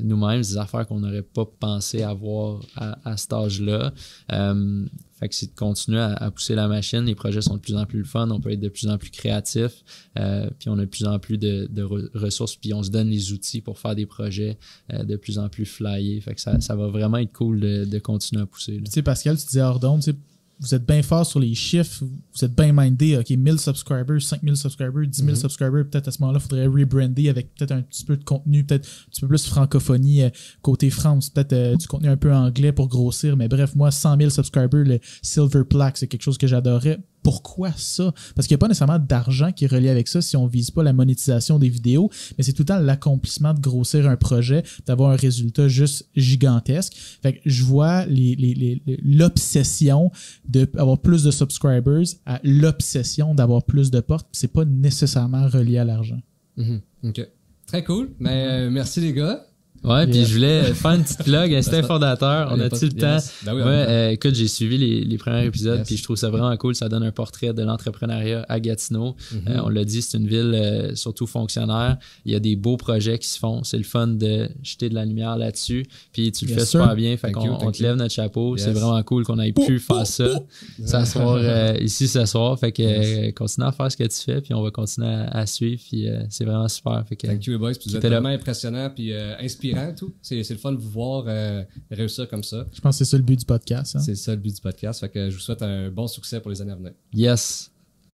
nous-mêmes, 0.00 0.40
des 0.40 0.56
affaires 0.56 0.86
qu'on 0.86 1.00
n'aurait 1.00 1.22
pas 1.22 1.44
pensé 1.44 2.02
avoir 2.02 2.60
à, 2.76 3.16
cet 3.16 3.32
âge-là. 3.32 3.92
Fait 5.18 5.28
que 5.28 5.34
c'est 5.34 5.46
de 5.46 5.54
continuer 5.54 6.00
à, 6.00 6.30
pousser 6.30 6.54
la 6.54 6.68
machine. 6.68 7.00
Les 7.00 7.16
projets 7.16 7.40
sont 7.40 7.56
de 7.56 7.60
plus 7.60 7.74
en 7.74 7.86
plus 7.86 8.04
fun. 8.04 8.30
On 8.30 8.40
peut 8.40 8.52
être 8.52 8.60
de 8.60 8.68
plus 8.68 8.88
en 8.88 8.98
plus 8.98 9.10
créatif. 9.10 9.82
Euh, 10.16 10.48
puis 10.58 10.68
on 10.68 10.78
a 10.78 10.82
de 10.82 10.86
plus 10.86 11.06
en 11.06 11.18
plus 11.18 11.38
de, 11.38 11.68
ressources. 12.14 12.54
Puis 12.54 12.72
on 12.72 12.84
se 12.84 12.90
donne 12.90 13.08
les 13.08 13.32
outils 13.32 13.60
pour 13.60 13.78
faire 13.78 13.96
des 13.96 14.06
projets 14.06 14.58
euh, 14.92 15.02
de 15.02 15.16
plus 15.16 15.38
en 15.38 15.48
plus 15.48 15.64
flyés. 15.64 16.20
Fait 16.20 16.34
que 16.34 16.40
ça, 16.40 16.60
ça 16.60 16.76
va 16.76 16.86
vraiment 16.86 17.16
être 17.16 17.32
cool 17.32 17.58
de, 17.60 17.98
continuer 17.98 18.42
à 18.42 18.46
pousser. 18.46 18.80
Tu 18.84 18.90
sais, 18.92 19.02
Pascal, 19.02 19.36
tu 19.36 19.46
disais 19.46 19.62
hors 19.62 19.80
d'onde, 19.80 20.02
vous 20.60 20.74
êtes 20.74 20.86
bien 20.86 21.02
fort 21.02 21.24
sur 21.24 21.40
les 21.40 21.54
chiffres, 21.54 22.04
vous 22.04 22.44
êtes 22.44 22.54
bien 22.54 22.72
mindé, 22.72 23.16
OK, 23.16 23.30
1000 23.30 23.58
subscribers, 23.58 24.20
5000 24.20 24.56
subscribers, 24.56 25.06
10 25.06 25.18
000 25.18 25.30
mm-hmm. 25.30 25.40
subscribers, 25.40 25.84
peut-être 25.84 26.08
à 26.08 26.10
ce 26.10 26.20
moment-là, 26.20 26.40
il 26.40 26.42
faudrait 26.42 26.66
rebrander 26.66 27.28
avec 27.28 27.54
peut-être 27.54 27.72
un 27.72 27.82
petit 27.82 28.04
peu 28.04 28.16
de 28.16 28.24
contenu, 28.24 28.64
peut-être 28.64 28.86
un 28.86 29.10
petit 29.10 29.20
peu 29.20 29.28
plus 29.28 29.46
francophonie 29.46 30.22
euh, 30.22 30.30
côté 30.62 30.90
France, 30.90 31.30
peut-être 31.30 31.52
euh, 31.52 31.76
du 31.76 31.86
contenu 31.86 32.08
un 32.08 32.16
peu 32.16 32.32
anglais 32.34 32.72
pour 32.72 32.88
grossir, 32.88 33.36
mais 33.36 33.48
bref, 33.48 33.74
moi, 33.76 33.90
100 33.90 34.18
000 34.18 34.30
subscribers, 34.30 34.84
le 34.84 34.98
Silver 35.22 35.64
Plaque, 35.64 35.96
c'est 35.96 36.08
quelque 36.08 36.22
chose 36.22 36.38
que 36.38 36.46
j'adorais 36.46 36.98
pourquoi 37.28 37.70
ça? 37.76 38.14
Parce 38.34 38.48
qu'il 38.48 38.54
n'y 38.54 38.58
a 38.58 38.62
pas 38.62 38.68
nécessairement 38.68 38.98
d'argent 38.98 39.52
qui 39.52 39.66
est 39.66 39.68
relié 39.68 39.90
avec 39.90 40.08
ça 40.08 40.22
si 40.22 40.34
on 40.34 40.46
ne 40.46 40.48
vise 40.48 40.70
pas 40.70 40.82
la 40.82 40.94
monétisation 40.94 41.58
des 41.58 41.68
vidéos, 41.68 42.08
mais 42.38 42.42
c'est 42.42 42.54
tout 42.54 42.62
le 42.62 42.68
temps 42.68 42.78
l'accomplissement 42.78 43.52
de 43.52 43.60
grossir 43.60 44.08
un 44.08 44.16
projet, 44.16 44.62
d'avoir 44.86 45.10
un 45.10 45.16
résultat 45.16 45.68
juste 45.68 46.08
gigantesque. 46.16 46.94
Fait 47.22 47.34
que 47.34 47.40
je 47.44 47.64
vois 47.64 48.06
l'obsession 49.04 50.10
d'avoir 50.46 50.96
plus 51.02 51.22
de 51.22 51.30
subscribers 51.30 52.06
à 52.24 52.40
l'obsession 52.42 53.34
d'avoir 53.34 53.62
plus 53.62 53.90
de 53.90 54.00
portes. 54.00 54.26
C'est 54.32 54.50
pas 54.50 54.64
nécessairement 54.64 55.48
relié 55.48 55.76
à 55.76 55.84
l'argent. 55.84 56.22
Mm-hmm. 56.56 56.80
OK. 57.10 57.28
Très 57.66 57.84
cool. 57.84 58.08
Mais 58.20 58.46
euh, 58.48 58.70
merci 58.70 59.02
les 59.02 59.12
gars. 59.12 59.47
Ouais, 59.84 60.06
puis 60.06 60.24
je 60.24 60.34
voulais 60.34 60.74
faire 60.74 60.92
une 60.92 61.02
petite 61.02 61.22
plug 61.22 61.54
à 61.54 61.62
C'était 61.62 61.82
Fondateur. 61.82 62.50
On 62.52 62.60
a-tu 62.60 62.86
le 62.86 62.92
temps? 62.92 63.18
Ben 63.44 63.54
ouais, 63.54 63.62
euh, 63.62 64.10
écoute, 64.10 64.34
j'ai 64.34 64.48
suivi 64.48 64.76
les, 64.76 65.04
les 65.04 65.18
premiers 65.18 65.46
épisodes, 65.46 65.82
puis 65.84 65.96
je 65.96 66.02
trouve 66.02 66.16
ça 66.16 66.30
vraiment 66.30 66.56
cool. 66.56 66.74
Ça 66.74 66.88
donne 66.88 67.04
un 67.04 67.12
portrait 67.12 67.52
de 67.52 67.62
l'entrepreneuriat 67.62 68.44
à 68.48 68.60
Gatineau. 68.60 69.14
Mm-hmm. 69.14 69.48
Euh, 69.48 69.62
on 69.64 69.68
l'a 69.68 69.84
dit, 69.84 70.02
c'est 70.02 70.18
une 70.18 70.26
ville 70.26 70.52
euh, 70.54 70.94
surtout 70.94 71.26
fonctionnaire. 71.26 71.96
Il 72.24 72.32
y 72.32 72.34
a 72.34 72.40
des 72.40 72.56
beaux 72.56 72.76
projets 72.76 73.18
qui 73.18 73.28
se 73.28 73.38
font. 73.38 73.62
C'est 73.62 73.78
le 73.78 73.84
fun 73.84 74.08
de 74.08 74.48
jeter 74.62 74.88
de 74.88 74.94
la 74.94 75.04
lumière 75.04 75.36
là-dessus. 75.36 75.86
Puis 76.12 76.32
tu 76.32 76.46
le 76.46 76.54
fais 76.54 76.66
super 76.66 76.94
bien. 76.96 77.16
Fait 77.16 77.32
qu'on 77.32 77.48
on 77.48 77.70
te 77.70 77.82
lève 77.82 77.96
notre 77.96 78.14
chapeau. 78.14 78.56
C'est 78.56 78.72
vraiment 78.72 79.02
cool 79.04 79.24
qu'on 79.24 79.38
ait 79.38 79.52
pu 79.52 79.78
faire 79.78 80.06
ça. 80.06 80.28
S'asseoir 80.84 81.76
ici 81.80 82.08
ce 82.08 82.24
soir. 82.26 82.58
Fait 82.58 82.72
que 82.72 83.30
continue 83.30 83.66
à 83.66 83.72
faire 83.72 83.90
ce 83.92 83.96
que 83.96 84.04
tu 84.04 84.18
fais, 84.24 84.40
puis 84.40 84.54
on 84.54 84.62
va 84.62 84.70
continuer 84.70 85.08
à, 85.08 85.46
suivre. 85.46 85.80
Puis 85.88 86.06
c'est 86.30 86.44
vraiment 86.44 86.68
super. 86.68 87.04
Fait 87.08 87.16
que, 87.16 87.26
Thank 87.26 87.46
you, 87.46 87.58
boys. 87.58 87.72
Puis 87.72 87.90
vous 87.90 87.96
êtes 87.96 88.04
vraiment 88.04 88.28
impressionnant, 88.28 88.90
puis 88.94 89.12
inspirant 89.72 89.94
tout. 89.94 90.14
C'est, 90.22 90.48
le 90.48 90.56
fun 90.56 90.72
de 90.72 90.78
vous 90.78 90.90
voir 90.90 91.24
euh, 91.26 91.62
réussir 91.90 92.28
comme 92.28 92.42
ça. 92.42 92.66
Je 92.72 92.80
pense 92.80 92.98
que 92.98 93.04
c'est 93.04 93.10
ça 93.10 93.16
le 93.16 93.22
but 93.22 93.38
du 93.38 93.44
podcast. 93.44 93.96
Hein. 93.96 94.00
C'est 94.00 94.14
ça 94.14 94.34
le 94.34 94.40
but 94.40 94.54
du 94.54 94.60
podcast. 94.60 95.00
Fait 95.00 95.08
que 95.08 95.30
je 95.30 95.34
vous 95.34 95.40
souhaite 95.40 95.62
un 95.62 95.90
bon 95.90 96.06
succès 96.06 96.40
pour 96.40 96.50
les 96.50 96.60
années 96.60 96.72
à 96.72 96.76
venir. 96.76 96.92
Yes. 97.12 97.70